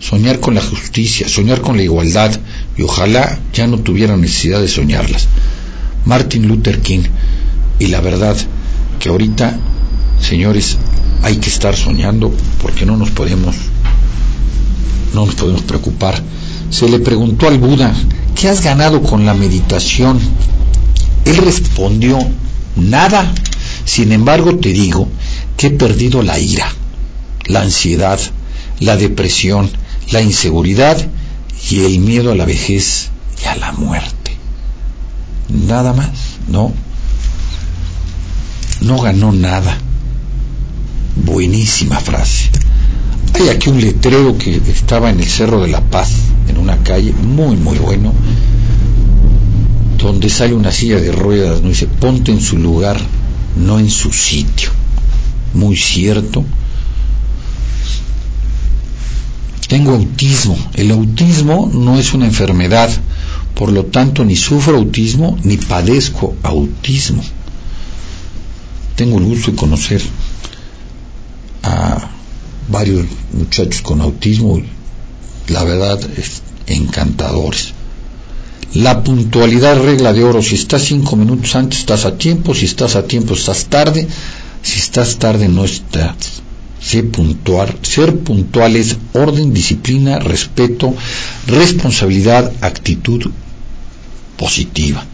soñar 0.00 0.40
con 0.40 0.54
la 0.54 0.62
justicia, 0.62 1.28
soñar 1.28 1.60
con 1.60 1.76
la 1.76 1.82
igualdad 1.82 2.38
y 2.76 2.82
ojalá 2.82 3.38
ya 3.52 3.66
no 3.66 3.78
tuviera 3.78 4.16
necesidad 4.16 4.60
de 4.60 4.68
soñarlas. 4.68 5.26
Martin 6.04 6.46
Luther 6.46 6.80
King 6.80 7.02
y 7.78 7.88
la 7.88 8.00
verdad 8.00 8.36
que 9.00 9.08
ahorita, 9.08 9.58
señores, 10.20 10.78
hay 11.22 11.36
que 11.36 11.48
estar 11.50 11.76
soñando 11.76 12.32
porque 12.62 12.86
no 12.86 12.96
nos 12.96 13.10
podemos 13.10 13.56
no 15.14 15.26
nos 15.26 15.34
podemos 15.34 15.62
preocupar. 15.62 16.22
Se 16.70 16.88
le 16.88 16.98
preguntó 16.98 17.48
al 17.48 17.58
Buda, 17.58 17.94
¿qué 18.34 18.48
has 18.48 18.62
ganado 18.62 19.02
con 19.02 19.24
la 19.24 19.34
meditación? 19.34 20.20
Él 21.24 21.36
respondió, 21.38 22.18
nada. 22.76 23.32
Sin 23.84 24.12
embargo, 24.12 24.56
te 24.56 24.72
digo 24.72 25.08
que 25.56 25.68
he 25.68 25.70
perdido 25.70 26.22
la 26.22 26.38
ira 26.38 26.70
la 27.48 27.62
ansiedad, 27.62 28.20
la 28.78 28.96
depresión, 28.96 29.70
la 30.10 30.22
inseguridad 30.22 30.96
y 31.70 31.80
el 31.80 31.98
miedo 31.98 32.30
a 32.30 32.34
la 32.34 32.44
vejez 32.44 33.08
y 33.42 33.46
a 33.46 33.56
la 33.56 33.72
muerte. 33.72 34.36
Nada 35.48 35.92
más, 35.92 36.10
¿no? 36.46 36.72
No 38.82 38.98
ganó 38.98 39.32
nada. 39.32 39.76
Buenísima 41.24 42.00
frase. 42.00 42.50
Hay 43.34 43.48
aquí 43.48 43.68
un 43.68 43.80
letrero 43.80 44.36
que 44.38 44.56
estaba 44.56 45.10
en 45.10 45.20
el 45.20 45.26
Cerro 45.26 45.62
de 45.62 45.68
la 45.68 45.80
Paz, 45.80 46.10
en 46.48 46.58
una 46.58 46.82
calle, 46.82 47.12
muy, 47.12 47.56
muy 47.56 47.78
bueno, 47.78 48.12
donde 49.98 50.28
sale 50.30 50.54
una 50.54 50.72
silla 50.72 51.00
de 51.00 51.12
ruedas, 51.12 51.62
no 51.62 51.68
dice, 51.68 51.86
ponte 51.86 52.32
en 52.32 52.40
su 52.40 52.56
lugar, 52.56 52.98
no 53.56 53.78
en 53.78 53.90
su 53.90 54.12
sitio. 54.12 54.70
Muy 55.54 55.76
cierto 55.76 56.44
tengo 59.68 59.92
autismo. 59.92 60.58
El 60.74 60.90
autismo 60.90 61.70
no 61.72 61.98
es 61.98 62.14
una 62.14 62.26
enfermedad, 62.26 62.90
por 63.54 63.70
lo 63.70 63.84
tanto 63.84 64.24
ni 64.24 64.34
sufro 64.34 64.76
autismo 64.76 65.38
ni 65.44 65.58
padezco 65.58 66.34
autismo. 66.42 67.22
Tengo 68.96 69.18
el 69.18 69.24
gusto 69.24 69.50
de 69.50 69.56
conocer 69.56 70.02
varios 72.68 73.06
muchachos 73.32 73.82
con 73.82 74.00
autismo, 74.00 74.60
la 75.48 75.64
verdad 75.64 76.00
es 76.16 76.42
encantadores. 76.66 77.72
La 78.74 79.02
puntualidad 79.02 79.82
regla 79.82 80.12
de 80.12 80.24
oro, 80.24 80.42
si 80.42 80.54
estás 80.56 80.82
cinco 80.82 81.16
minutos 81.16 81.56
antes 81.56 81.80
estás 81.80 82.04
a 82.04 82.18
tiempo, 82.18 82.54
si 82.54 82.66
estás 82.66 82.96
a 82.96 83.06
tiempo 83.06 83.34
estás 83.34 83.66
tarde, 83.66 84.06
si 84.62 84.78
estás 84.78 85.18
tarde 85.18 85.48
no 85.48 85.64
estás 85.64 86.42
ser 86.80 87.10
puntual, 87.10 87.78
ser 87.82 88.18
puntuales, 88.20 88.96
orden, 89.12 89.52
disciplina, 89.52 90.18
respeto, 90.18 90.94
responsabilidad, 91.46 92.52
actitud 92.60 93.30
positiva. 94.36 95.04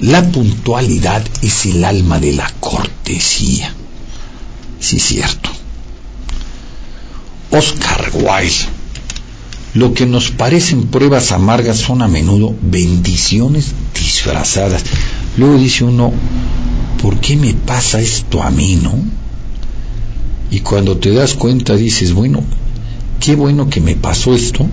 La 0.00 0.22
puntualidad 0.30 1.24
es 1.42 1.66
el 1.66 1.84
alma 1.84 2.20
de 2.20 2.32
la 2.32 2.48
cortesía. 2.60 3.74
Sí, 4.78 5.00
cierto. 5.00 5.50
Oscar 7.50 8.10
Wilde. 8.14 8.78
Lo 9.74 9.94
que 9.94 10.06
nos 10.06 10.30
parecen 10.30 10.88
pruebas 10.88 11.32
amargas 11.32 11.78
son 11.78 12.02
a 12.02 12.08
menudo 12.08 12.54
bendiciones 12.60 13.72
disfrazadas. 13.94 14.82
Luego 15.36 15.58
dice 15.58 15.84
uno, 15.84 16.12
¿por 17.00 17.20
qué 17.20 17.36
me 17.36 17.54
pasa 17.54 18.00
esto 18.00 18.42
a 18.42 18.50
mí, 18.50 18.76
no? 18.76 18.94
Y 20.50 20.60
cuando 20.60 20.96
te 20.96 21.12
das 21.12 21.34
cuenta 21.34 21.76
dices, 21.76 22.12
bueno, 22.12 22.42
qué 23.20 23.36
bueno 23.36 23.68
que 23.68 23.80
me 23.80 23.94
pasó 23.94 24.34
esto, 24.34 24.66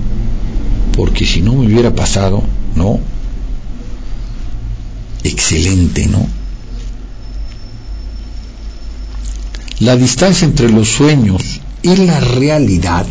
porque 0.95 1.25
si 1.25 1.41
no 1.41 1.53
me 1.53 1.67
hubiera 1.67 1.93
pasado, 1.93 2.41
¿no? 2.75 2.99
Excelente, 5.23 6.07
¿no? 6.07 6.25
La 9.79 9.97
distancia 9.97 10.45
entre 10.45 10.69
los 10.69 10.87
sueños 10.87 11.59
y 11.85 11.95
la 11.97 12.19
realidad 12.19 13.05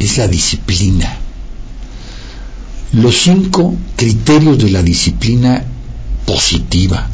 es 0.00 0.18
la 0.18 0.26
disciplina. 0.26 1.16
Los 2.92 3.16
cinco 3.16 3.76
criterios 3.94 4.58
de 4.58 4.70
la 4.70 4.82
disciplina 4.82 5.64
positiva, 6.26 7.08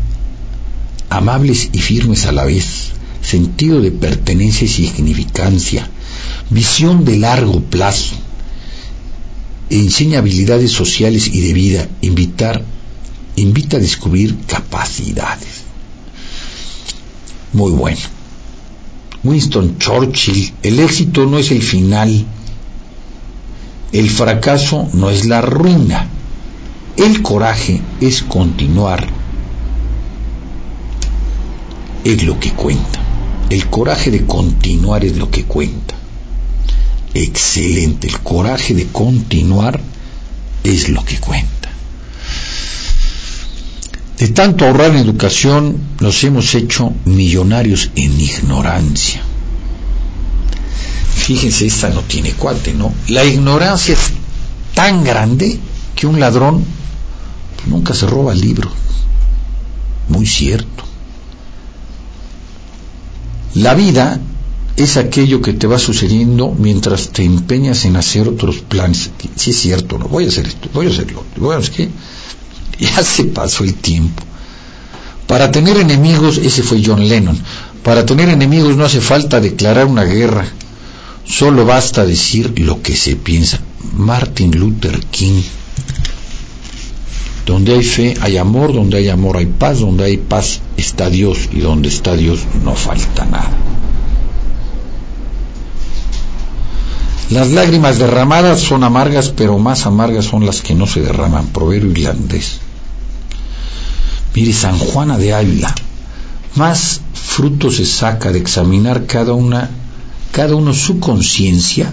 amables 1.10 1.68
y 1.74 1.78
firmes 1.80 2.24
a 2.24 2.32
la 2.32 2.44
vez, 2.44 2.92
sentido 3.20 3.82
de 3.82 3.90
pertenencia 3.90 4.64
y 4.64 4.68
significancia, 4.68 5.90
visión 6.48 7.04
de 7.04 7.18
largo 7.18 7.60
plazo, 7.60 8.14
enseña 9.68 10.20
habilidades 10.20 10.72
sociales 10.72 11.28
y 11.28 11.42
de 11.42 11.52
vida, 11.52 11.88
invitar, 12.00 12.64
invita 13.36 13.76
a 13.76 13.80
descubrir 13.80 14.38
capacidades. 14.46 15.64
Muy 17.52 17.72
bueno. 17.72 18.15
Winston 19.26 19.78
Churchill, 19.78 20.52
el 20.62 20.80
éxito 20.80 21.26
no 21.26 21.38
es 21.38 21.50
el 21.50 21.62
final, 21.62 22.26
el 23.92 24.10
fracaso 24.10 24.88
no 24.92 25.10
es 25.10 25.26
la 25.26 25.40
ruina, 25.40 26.08
el 26.96 27.22
coraje 27.22 27.80
es 28.00 28.22
continuar, 28.22 29.06
es 32.04 32.22
lo 32.24 32.38
que 32.40 32.52
cuenta. 32.52 33.00
El 33.48 33.68
coraje 33.68 34.10
de 34.10 34.26
continuar 34.26 35.04
es 35.04 35.16
lo 35.16 35.30
que 35.30 35.44
cuenta. 35.44 35.94
Excelente, 37.14 38.08
el 38.08 38.18
coraje 38.20 38.74
de 38.74 38.86
continuar 38.86 39.80
es 40.64 40.88
lo 40.88 41.04
que 41.04 41.18
cuenta. 41.18 41.55
De 44.18 44.28
tanto 44.28 44.64
ahorrar 44.64 44.92
en 44.92 44.96
educación 44.96 45.76
nos 46.00 46.24
hemos 46.24 46.54
hecho 46.54 46.92
millonarios 47.04 47.90
en 47.96 48.18
ignorancia. 48.20 49.20
Fíjense, 51.14 51.66
esta 51.66 51.90
no 51.90 52.00
tiene 52.02 52.32
cuate, 52.32 52.72
¿no? 52.72 52.94
La 53.08 53.24
ignorancia 53.24 53.94
es 53.94 54.12
tan 54.74 55.04
grande 55.04 55.58
que 55.94 56.06
un 56.06 56.20
ladrón 56.20 56.64
nunca 57.66 57.94
se 57.94 58.06
roba 58.06 58.32
el 58.32 58.40
libro. 58.40 58.70
Muy 60.08 60.26
cierto. 60.26 60.84
La 63.54 63.74
vida 63.74 64.20
es 64.76 64.96
aquello 64.98 65.40
que 65.40 65.54
te 65.54 65.66
va 65.66 65.78
sucediendo 65.78 66.54
mientras 66.56 67.08
te 67.08 67.24
empeñas 67.24 67.84
en 67.86 67.96
hacer 67.96 68.28
otros 68.28 68.58
planes. 68.58 69.10
Sí 69.34 69.50
es 69.50 69.56
cierto, 69.56 69.98
no 69.98 70.08
voy 70.08 70.26
a 70.26 70.28
hacer 70.28 70.46
esto, 70.46 70.68
voy 70.72 70.86
a 70.86 70.90
hacerlo. 70.90 71.24
Bueno, 71.36 71.60
es 71.60 71.70
que 71.70 71.88
ya 72.80 73.02
se 73.02 73.24
pasó 73.24 73.64
el 73.64 73.74
tiempo. 73.74 74.22
Para 75.26 75.50
tener 75.50 75.76
enemigos, 75.76 76.38
ese 76.38 76.62
fue 76.62 76.82
John 76.84 77.08
Lennon. 77.08 77.38
Para 77.82 78.06
tener 78.06 78.28
enemigos 78.28 78.76
no 78.76 78.84
hace 78.84 79.00
falta 79.00 79.40
declarar 79.40 79.86
una 79.86 80.04
guerra. 80.04 80.46
Solo 81.24 81.64
basta 81.64 82.06
decir 82.06 82.58
lo 82.60 82.80
que 82.82 82.94
se 82.94 83.16
piensa. 83.16 83.60
Martin 83.96 84.52
Luther 84.52 85.00
King. 85.10 85.42
Donde 87.44 87.74
hay 87.74 87.84
fe 87.84 88.14
hay 88.20 88.36
amor, 88.38 88.72
donde 88.72 88.98
hay 88.98 89.08
amor 89.08 89.36
hay 89.36 89.46
paz, 89.46 89.80
donde 89.80 90.04
hay 90.04 90.16
paz 90.16 90.60
está 90.76 91.10
Dios 91.10 91.48
y 91.52 91.60
donde 91.60 91.88
está 91.88 92.16
Dios 92.16 92.40
no 92.64 92.74
falta 92.74 93.24
nada. 93.24 93.50
Las 97.30 97.50
lágrimas 97.50 97.98
derramadas 97.98 98.60
son 98.60 98.84
amargas, 98.84 99.30
pero 99.30 99.58
más 99.58 99.86
amargas 99.86 100.26
son 100.26 100.46
las 100.46 100.60
que 100.62 100.74
no 100.74 100.86
se 100.86 101.00
derraman. 101.00 101.46
Proverbio 101.48 101.90
irlandés. 101.90 102.60
Mire, 104.36 104.52
San 104.52 104.78
Juana 104.78 105.18
de 105.18 105.34
Ávila, 105.34 105.74
más 106.54 107.00
fruto 107.12 107.72
se 107.72 107.84
saca 107.84 108.30
de 108.30 108.38
examinar 108.38 109.06
cada 109.06 109.32
una, 109.32 109.68
cada 110.30 110.54
uno 110.54 110.72
su 110.72 111.00
conciencia 111.00 111.92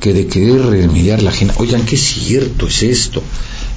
que 0.00 0.14
de 0.14 0.26
querer 0.26 0.64
remediar 0.64 1.22
la 1.22 1.32
gente. 1.32 1.54
Oigan, 1.58 1.84
qué 1.84 1.98
cierto 1.98 2.68
es 2.68 2.82
esto 2.82 3.22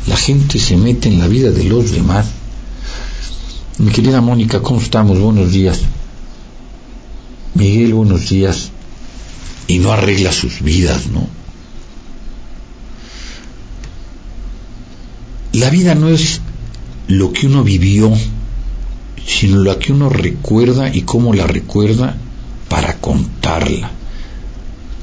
la 0.07 0.18
gente 0.18 0.60
se 0.60 0.76
mete 0.76 1.07
en 1.07 1.19
la 1.19 1.27
vida 1.27 1.52
de 1.52 1.64
los 1.64 1.91
demás. 1.91 2.26
Mi 3.77 3.91
querida 3.91 4.22
Mónica, 4.22 4.61
¿cómo 4.61 4.81
estamos? 4.81 5.19
Buenos 5.19 5.52
días. 5.52 5.80
Miguel, 7.53 7.94
buenos 7.94 8.30
días. 8.30 8.72
Y 9.68 9.80
no 9.80 9.91
arregla 9.94 10.31
sus 10.31 10.61
vidas, 10.61 11.07
¿no? 11.07 11.27
La 15.53 15.69
vida 15.69 15.95
no 15.95 16.10
es 16.10 16.41
lo 17.07 17.31
que 17.34 17.47
uno 17.47 17.63
vivió, 17.63 18.11
sino 19.25 19.57
lo 19.57 19.77
que 19.80 19.93
uno 19.93 20.09
recuerda 20.09 20.93
y 20.93 21.01
cómo 21.01 21.34
la 21.34 21.47
recuerda 21.47 22.15
para 22.69 22.97
contarla. 22.97 23.91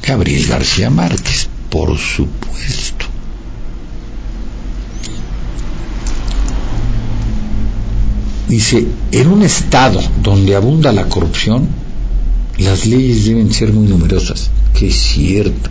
Gabriel 0.03 0.47
García 0.47 0.91
Márquez, 0.91 1.49
por 1.69 1.97
supuesto. 1.97 3.07
Dice, 8.49 8.85
en 9.13 9.29
un 9.29 9.43
estado 9.43 10.01
donde 10.23 10.57
abunda 10.57 10.91
la 10.91 11.09
corrupción, 11.09 11.69
las 12.59 12.85
leyes 12.85 13.25
deben 13.25 13.53
ser 13.53 13.73
muy 13.73 13.87
numerosas, 13.87 14.51
que 14.75 14.89
es 14.89 14.97
cierto. 14.97 15.71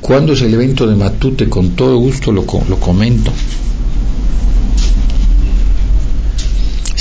¿Cuándo 0.00 0.34
es 0.34 0.42
el 0.42 0.54
evento 0.54 0.86
de 0.86 0.94
Matute? 0.94 1.48
Con 1.48 1.70
todo 1.70 1.98
gusto 1.98 2.30
lo, 2.30 2.44
lo 2.68 2.78
comento. 2.78 3.32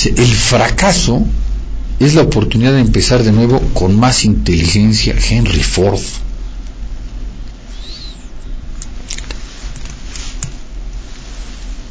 El 0.06 0.34
fracaso 0.34 1.26
es 2.00 2.16
la 2.16 2.22
oportunidad 2.22 2.74
de 2.74 2.80
empezar 2.80 3.24
de 3.24 3.32
nuevo 3.32 3.60
con 3.74 3.96
más 4.00 4.24
inteligencia. 4.24 5.16
Henry 5.30 5.62
Ford. 5.62 6.00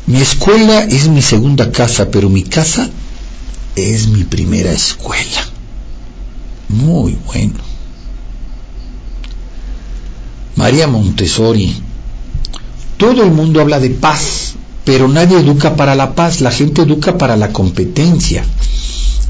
Mi 0.07 0.21
escuela 0.23 0.85
es 0.85 1.09
mi 1.09 1.21
segunda 1.21 1.71
casa, 1.71 2.11
pero 2.11 2.31
mi 2.31 2.43
casa 2.43 2.89
es 3.77 4.09
mi 4.09 4.25
primera 4.25 4.73
escuela. 4.73 5.47
Muy 6.71 7.19
bueno. 7.27 7.61
María 10.57 10.89
Montessori. 10.89 11.77
Todo 12.97 13.23
el 13.23 13.31
mundo 13.31 13.61
habla 13.61 13.79
de 13.79 13.91
paz, 13.91 14.55
pero 14.89 15.07
nadie 15.07 15.39
educa 15.39 15.77
para 15.77 15.95
la 15.95 16.15
paz, 16.15 16.41
la 16.41 16.51
gente 16.51 16.81
educa 16.81 17.19
para 17.19 17.37
la 17.37 17.53
competencia. 17.53 18.43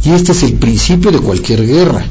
Y 0.04 0.10
este 0.10 0.30
es 0.30 0.44
el 0.44 0.52
principio 0.52 1.10
de 1.10 1.18
cualquier 1.18 1.66
guerra. 1.66 2.06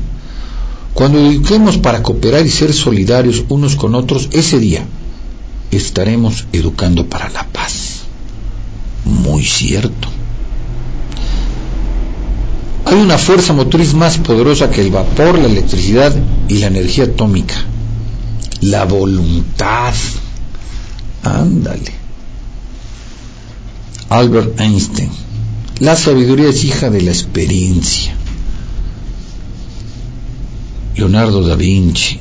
Cuando 0.94 1.18
eduquemos 1.20 1.78
para 1.78 2.04
cooperar 2.04 2.46
y 2.46 2.50
ser 2.50 2.74
solidarios 2.74 3.46
unos 3.48 3.78
con 3.78 3.96
otros, 3.96 4.28
ese 4.34 4.60
día 4.60 4.86
estaremos 5.72 6.46
educando 6.52 7.06
para 7.06 7.30
la 7.30 7.48
paz 7.48 8.02
muy 9.06 9.46
cierto. 9.46 10.10
Hay 12.84 12.96
una 12.96 13.18
fuerza 13.18 13.54
motriz 13.54 13.94
más 13.94 14.18
poderosa 14.18 14.70
que 14.70 14.82
el 14.82 14.92
vapor, 14.92 15.40
la 15.40 15.48
electricidad 15.48 16.14
y 16.50 16.58
la 16.58 16.68
energía 16.68 17.06
atómica. 17.06 17.56
La 18.60 18.84
voluntad. 18.84 19.94
Ándale. 21.24 21.97
Albert 24.10 24.60
Einstein. 24.62 25.10
La 25.80 25.96
sabiduría 25.96 26.50
es 26.50 26.64
hija 26.64 26.90
de 26.90 27.02
la 27.02 27.12
experiencia. 27.12 28.16
Leonardo 30.96 31.42
da 31.46 31.56
Vinci. 31.56 32.20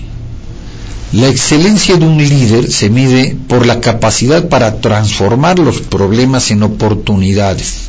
La 1.12 1.28
excelencia 1.28 1.96
de 1.96 2.04
un 2.04 2.18
líder 2.18 2.70
se 2.70 2.90
mide 2.90 3.36
por 3.48 3.64
la 3.64 3.80
capacidad 3.80 4.48
para 4.48 4.80
transformar 4.80 5.60
los 5.60 5.80
problemas 5.80 6.50
en 6.50 6.64
oportunidades. 6.64 7.88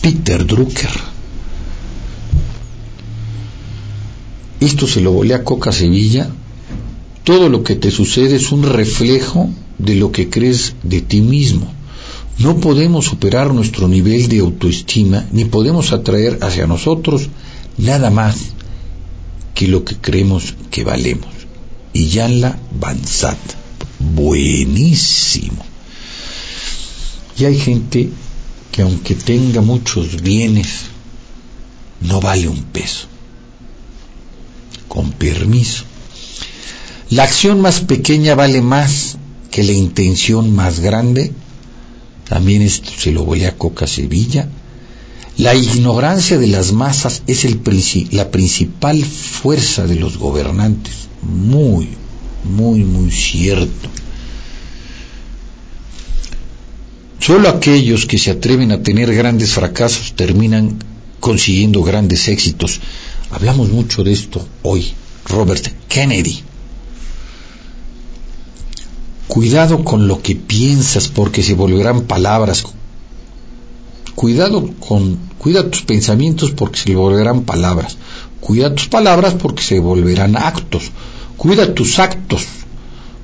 Peter 0.00 0.46
Drucker. 0.46 0.90
Esto 4.60 4.86
se 4.86 5.02
lo 5.02 5.12
volé 5.12 5.34
a 5.34 5.44
Coca 5.44 5.70
Sevilla. 5.70 6.28
Todo 7.22 7.50
lo 7.50 7.62
que 7.62 7.76
te 7.76 7.90
sucede 7.90 8.36
es 8.36 8.50
un 8.50 8.62
reflejo 8.62 9.50
de 9.76 9.94
lo 9.94 10.10
que 10.10 10.30
crees 10.30 10.74
de 10.82 11.02
ti 11.02 11.20
mismo. 11.20 11.77
No 12.38 12.58
podemos 12.58 13.06
superar 13.06 13.52
nuestro 13.52 13.88
nivel 13.88 14.28
de 14.28 14.38
autoestima 14.38 15.26
ni 15.32 15.44
podemos 15.44 15.92
atraer 15.92 16.38
hacia 16.42 16.66
nosotros 16.66 17.28
nada 17.76 18.10
más 18.10 18.36
que 19.54 19.66
lo 19.66 19.84
que 19.84 19.96
creemos 19.96 20.54
que 20.70 20.84
valemos. 20.84 21.32
Y 21.92 22.08
Yanla 22.08 22.58
Bansat, 22.78 23.38
buenísimo. 23.98 25.64
Y 27.36 27.44
hay 27.44 27.58
gente 27.58 28.10
que 28.70 28.82
aunque 28.82 29.16
tenga 29.16 29.60
muchos 29.60 30.22
bienes, 30.22 30.82
no 32.00 32.20
vale 32.20 32.46
un 32.46 32.62
peso. 32.62 33.06
Con 34.86 35.10
permiso. 35.12 35.84
La 37.10 37.24
acción 37.24 37.60
más 37.60 37.80
pequeña 37.80 38.34
vale 38.34 38.60
más 38.62 39.16
que 39.50 39.64
la 39.64 39.72
intención 39.72 40.54
más 40.54 40.80
grande. 40.80 41.32
También 42.28 42.68
se 42.68 43.12
lo 43.12 43.24
voy 43.24 43.44
a 43.44 43.56
Coca 43.56 43.86
Sevilla. 43.86 44.48
La 45.38 45.54
ignorancia 45.54 46.38
de 46.38 46.48
las 46.48 46.72
masas 46.72 47.22
es 47.26 47.44
el, 47.44 47.60
la 48.10 48.30
principal 48.30 49.04
fuerza 49.04 49.86
de 49.86 49.94
los 49.94 50.18
gobernantes. 50.18 51.08
Muy, 51.22 51.88
muy, 52.44 52.84
muy 52.84 53.10
cierto. 53.10 53.88
Solo 57.20 57.48
aquellos 57.48 58.06
que 58.06 58.18
se 58.18 58.30
atreven 58.30 58.72
a 58.72 58.82
tener 58.82 59.14
grandes 59.14 59.52
fracasos 59.52 60.14
terminan 60.14 60.78
consiguiendo 61.20 61.82
grandes 61.82 62.28
éxitos. 62.28 62.80
Hablamos 63.30 63.70
mucho 63.70 64.04
de 64.04 64.12
esto 64.12 64.46
hoy. 64.62 64.92
Robert 65.26 65.68
Kennedy 65.88 66.42
Cuidado 69.28 69.84
con 69.84 70.08
lo 70.08 70.22
que 70.22 70.34
piensas 70.34 71.08
porque 71.08 71.42
se 71.42 71.54
volverán 71.54 72.04
palabras. 72.04 72.64
Cuidado 74.14 74.70
con, 74.80 75.18
cuida 75.38 75.70
tus 75.70 75.82
pensamientos 75.82 76.50
porque 76.52 76.80
se 76.80 76.94
volverán 76.94 77.42
palabras. 77.42 77.98
Cuida 78.40 78.74
tus 78.74 78.88
palabras 78.88 79.34
porque 79.34 79.62
se 79.62 79.80
volverán 79.80 80.34
actos. 80.34 80.90
Cuida 81.36 81.74
tus 81.74 81.98
actos 81.98 82.46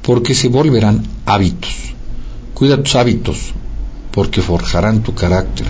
porque 0.02 0.35
se 0.35 0.48
volverán 0.48 1.06
hábitos. 1.24 1.72
Cuida 2.52 2.82
tus 2.82 2.97
hábitos 2.97 3.39
porque 4.12 4.43
forjarán 4.43 5.02
tu 5.02 5.14
carácter. 5.14 5.66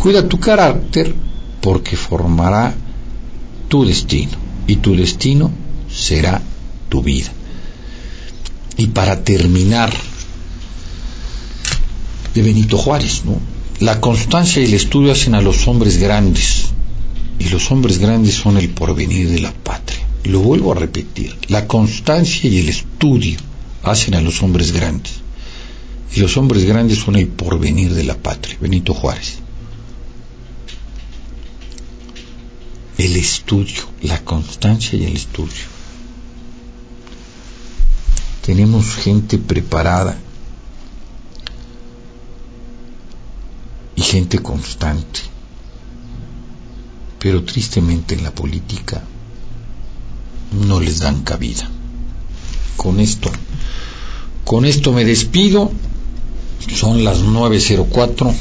Cuida 0.00 0.28
tu 0.28 0.38
carácter 0.38 1.14
porque 1.62 1.96
formará 1.96 2.74
tu 3.68 3.86
destino. 3.86 4.36
Y 4.66 4.76
tu 4.76 4.94
destino 4.94 5.50
será 5.90 6.42
tu 6.90 7.02
vida. 7.02 7.32
Y 8.80 8.86
para 8.86 9.24
terminar, 9.24 9.92
de 12.32 12.42
Benito 12.42 12.78
Juárez, 12.78 13.26
¿no? 13.26 13.38
La 13.78 14.00
constancia 14.00 14.62
y 14.62 14.64
el 14.64 14.72
estudio 14.72 15.12
hacen 15.12 15.34
a 15.34 15.42
los 15.42 15.68
hombres 15.68 15.98
grandes, 15.98 16.68
y 17.38 17.50
los 17.50 17.70
hombres 17.70 17.98
grandes 17.98 18.36
son 18.36 18.56
el 18.56 18.70
porvenir 18.70 19.28
de 19.28 19.40
la 19.40 19.52
patria. 19.52 20.00
Lo 20.24 20.40
vuelvo 20.40 20.72
a 20.72 20.76
repetir, 20.76 21.36
la 21.48 21.66
constancia 21.66 22.48
y 22.48 22.58
el 22.58 22.70
estudio 22.70 23.38
hacen 23.82 24.14
a 24.14 24.22
los 24.22 24.42
hombres 24.42 24.72
grandes, 24.72 25.12
y 26.16 26.20
los 26.20 26.38
hombres 26.38 26.64
grandes 26.64 27.00
son 27.00 27.16
el 27.16 27.28
porvenir 27.28 27.92
de 27.92 28.04
la 28.04 28.16
patria. 28.16 28.56
Benito 28.62 28.94
Juárez. 28.94 29.40
El 32.96 33.14
estudio, 33.14 33.82
la 34.00 34.24
constancia 34.24 34.98
y 34.98 35.04
el 35.04 35.16
estudio 35.16 35.79
tenemos 38.50 38.96
gente 38.96 39.38
preparada 39.38 40.16
y 43.94 44.02
gente 44.02 44.40
constante. 44.40 45.20
Pero 47.20 47.44
tristemente 47.44 48.16
en 48.16 48.24
la 48.24 48.32
política 48.32 49.04
no 50.66 50.80
les 50.80 50.98
dan 50.98 51.22
cabida. 51.22 51.70
Con 52.76 52.98
esto, 52.98 53.30
con 54.44 54.64
esto 54.64 54.92
me 54.92 55.04
despido. 55.04 55.70
Son 56.74 57.04
las 57.04 57.22
9.04. 57.22 58.34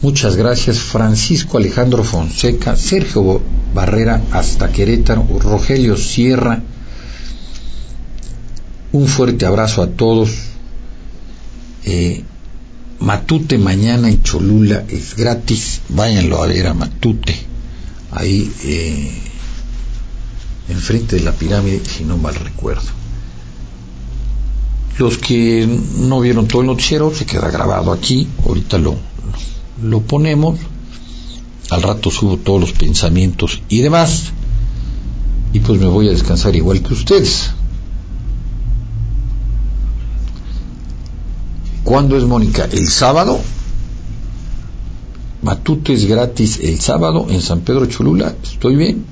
Muchas 0.00 0.36
gracias 0.36 0.78
Francisco 0.78 1.58
Alejandro 1.58 2.04
Fonseca, 2.04 2.76
Sergio 2.76 3.42
Barrera 3.74 4.22
hasta 4.30 4.70
Querétaro, 4.70 5.26
Rogelio 5.40 5.96
Sierra, 5.96 6.62
un 8.92 9.06
fuerte 9.06 9.46
abrazo 9.46 9.82
a 9.82 9.88
todos. 9.88 10.30
Eh, 11.84 12.24
Matute 13.00 13.56
mañana 13.56 14.10
en 14.10 14.22
Cholula 14.22 14.84
es 14.88 15.16
gratis. 15.16 15.80
Váyanlo 15.88 16.42
a 16.42 16.46
ver 16.46 16.66
a 16.66 16.74
Matute. 16.74 17.34
Ahí 18.12 18.52
eh, 18.64 19.10
enfrente 20.68 21.16
de 21.16 21.22
la 21.22 21.32
pirámide, 21.32 21.80
si 21.84 22.04
no 22.04 22.18
mal 22.18 22.34
recuerdo. 22.34 22.88
Los 24.98 25.16
que 25.16 25.66
no 25.98 26.20
vieron 26.20 26.46
todo 26.46 26.60
el 26.60 26.66
noticiero, 26.66 27.14
se 27.14 27.24
queda 27.24 27.50
grabado 27.50 27.90
aquí. 27.92 28.28
Ahorita 28.46 28.76
lo, 28.76 28.96
lo 29.82 30.00
ponemos. 30.02 30.58
Al 31.70 31.82
rato 31.82 32.10
subo 32.10 32.36
todos 32.36 32.60
los 32.60 32.72
pensamientos 32.72 33.62
y 33.68 33.80
demás. 33.80 34.32
Y 35.54 35.60
pues 35.60 35.80
me 35.80 35.86
voy 35.86 36.08
a 36.08 36.10
descansar 36.10 36.54
igual 36.54 36.82
que 36.82 36.92
ustedes. 36.92 37.52
¿Cuándo 41.90 42.16
es 42.16 42.22
Mónica? 42.22 42.68
El 42.70 42.86
sábado. 42.86 43.40
Matute 45.42 45.92
es 45.92 46.04
gratis 46.04 46.60
el 46.62 46.80
sábado 46.80 47.26
en 47.28 47.42
San 47.42 47.62
Pedro 47.62 47.84
Cholula. 47.86 48.32
¿Estoy 48.40 48.76
bien? 48.76 49.04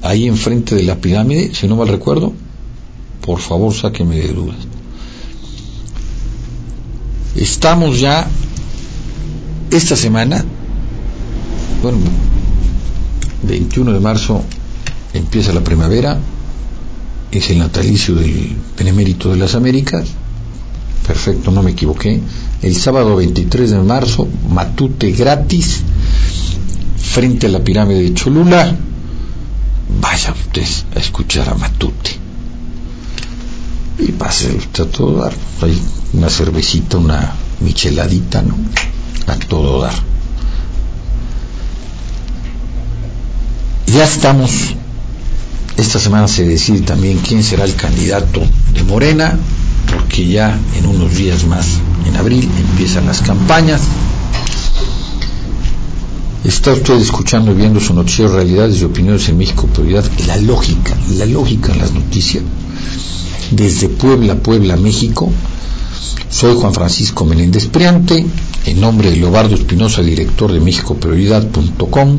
Ahí 0.00 0.28
enfrente 0.28 0.74
de 0.74 0.84
la 0.84 0.96
pirámide, 0.96 1.54
si 1.54 1.68
no 1.68 1.76
mal 1.76 1.88
recuerdo. 1.88 2.32
Por 3.20 3.38
favor, 3.38 3.74
sáqueme 3.74 4.16
de 4.16 4.32
dudas. 4.32 4.56
Estamos 7.34 8.00
ya 8.00 8.26
esta 9.70 9.94
semana, 9.94 10.42
bueno, 11.82 11.98
21 13.42 13.92
de 13.92 14.00
marzo 14.00 14.42
empieza 15.12 15.52
la 15.52 15.62
primavera, 15.62 16.18
es 17.30 17.50
el 17.50 17.58
natalicio 17.58 18.14
del 18.14 18.56
Benemérito 18.78 19.28
de 19.28 19.36
las 19.36 19.54
Américas, 19.54 20.15
perfecto, 21.06 21.50
no 21.50 21.62
me 21.62 21.70
equivoqué, 21.70 22.20
el 22.62 22.74
sábado 22.74 23.16
23 23.16 23.70
de 23.70 23.78
marzo, 23.78 24.26
Matute 24.50 25.12
gratis, 25.12 25.82
frente 26.98 27.46
a 27.46 27.50
la 27.50 27.60
pirámide 27.60 28.02
de 28.02 28.14
Cholula, 28.14 28.76
vaya 30.00 30.32
usted 30.32 30.66
a 30.96 30.98
escuchar 30.98 31.48
a 31.48 31.54
Matute. 31.54 32.10
Y 33.98 34.12
pase 34.12 34.54
usted 34.54 34.84
a 34.84 34.90
todo 34.90 35.20
dar, 35.22 35.32
hay 35.62 35.80
una 36.12 36.28
cervecita, 36.28 36.98
una 36.98 37.32
micheladita, 37.60 38.42
¿no? 38.42 38.56
A 39.26 39.36
todo 39.36 39.80
dar. 39.80 39.94
Ya 43.86 44.04
estamos, 44.04 44.74
esta 45.76 46.00
semana 46.00 46.26
se 46.26 46.44
decide 46.44 46.80
también 46.80 47.18
quién 47.18 47.42
será 47.42 47.64
el 47.64 47.76
candidato 47.76 48.42
de 48.74 48.82
Morena, 48.82 49.38
porque 49.90 50.26
ya 50.26 50.58
en 50.76 50.86
unos 50.86 51.14
días 51.16 51.46
más, 51.46 51.78
en 52.06 52.16
abril, 52.16 52.48
empiezan 52.70 53.06
las 53.06 53.22
campañas. 53.22 53.82
Está 56.44 56.72
usted 56.72 56.94
escuchando 56.94 57.50
y 57.50 57.54
viendo 57.54 57.80
su 57.80 57.92
noticiero 57.92 58.32
Realidades 58.32 58.80
y 58.80 58.84
Opiniones 58.84 59.28
en 59.28 59.38
México 59.38 59.66
Prioridad, 59.66 60.04
la 60.26 60.36
lógica, 60.36 60.96
la 61.16 61.26
lógica 61.26 61.72
en 61.72 61.78
las 61.78 61.92
noticias. 61.92 62.44
Desde 63.50 63.88
Puebla, 63.88 64.36
Puebla, 64.36 64.76
México, 64.76 65.30
soy 66.30 66.54
Juan 66.54 66.72
Francisco 66.72 67.24
Menéndez 67.24 67.66
Priante, 67.66 68.24
en 68.66 68.80
nombre 68.80 69.10
de 69.10 69.16
Leobardo 69.16 69.54
Espinosa, 69.54 70.02
director 70.02 70.52
de 70.52 70.60
MéxicoPrioridad.com 70.60 72.18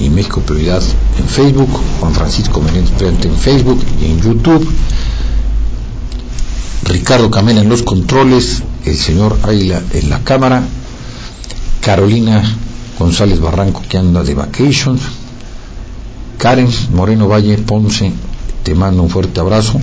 y 0.00 0.08
México 0.10 0.40
Prioridad 0.40 0.82
en 1.18 1.28
Facebook, 1.28 1.70
Juan 2.00 2.14
Francisco 2.14 2.60
Menéndez 2.60 2.92
Priante 2.92 3.28
en 3.28 3.36
Facebook 3.36 3.80
y 4.00 4.06
en 4.06 4.20
YouTube 4.20 4.68
Ricardo 6.84 7.30
Camela 7.30 7.60
en 7.60 7.68
los 7.68 7.82
controles, 7.82 8.62
el 8.84 8.96
señor 8.96 9.38
Águila 9.42 9.82
en 9.92 10.10
la 10.10 10.24
cámara, 10.24 10.62
Carolina 11.80 12.42
González 12.98 13.40
Barranco 13.40 13.82
que 13.88 13.98
anda 13.98 14.22
de 14.22 14.34
vacations, 14.34 15.00
Karen 16.38 16.68
Moreno 16.92 17.28
Valle 17.28 17.58
Ponce, 17.58 18.12
te 18.62 18.74
mando 18.74 19.02
un 19.02 19.10
fuerte 19.10 19.40
abrazo. 19.40 19.80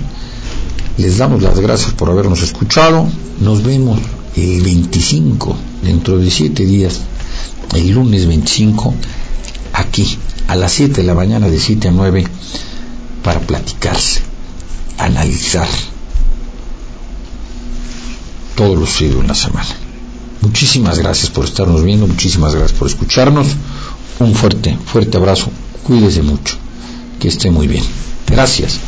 Les 0.97 1.18
damos 1.18 1.41
las 1.41 1.60
gracias 1.60 1.93
por 1.93 2.10
habernos 2.10 2.41
escuchado. 2.41 3.06
Nos 3.41 3.64
vemos 3.64 3.99
el 4.35 4.61
25, 4.61 5.56
dentro 5.84 6.18
de 6.18 6.31
siete 6.31 6.65
días, 6.65 7.02
el 7.73 7.91
lunes 7.91 8.26
25, 8.26 8.93
aquí, 9.73 10.18
a 10.47 10.56
las 10.56 10.72
7 10.72 11.02
de 11.02 11.07
la 11.07 11.14
mañana, 11.14 11.49
de 11.49 11.60
7 11.60 11.89
a 11.89 11.91
9, 11.91 12.26
para 13.23 13.41
platicarse, 13.41 14.22
analizar 14.97 15.68
todo 18.56 18.76
lo 18.76 18.86
sucedido 18.86 19.22
en 19.22 19.27
la 19.27 19.36
semana. 19.36 19.68
Muchísimas 20.41 20.99
gracias 20.99 21.30
por 21.30 21.45
estarnos 21.45 21.84
viendo, 21.84 22.07
muchísimas 22.07 22.56
gracias 22.56 22.77
por 22.77 22.88
escucharnos. 22.88 23.48
Un 24.19 24.34
fuerte, 24.34 24.77
fuerte 24.86 25.18
abrazo. 25.18 25.49
Cuídese 25.84 26.22
mucho. 26.22 26.56
Que 27.19 27.27
esté 27.27 27.52
muy 27.52 27.68
bien. 27.68 27.84
Gracias. 28.27 28.80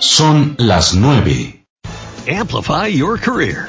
Son 0.00 0.56
las 0.58 0.94
nueve. 0.94 1.64
Amplify 2.26 2.88
your 2.88 3.20
career. 3.20 3.68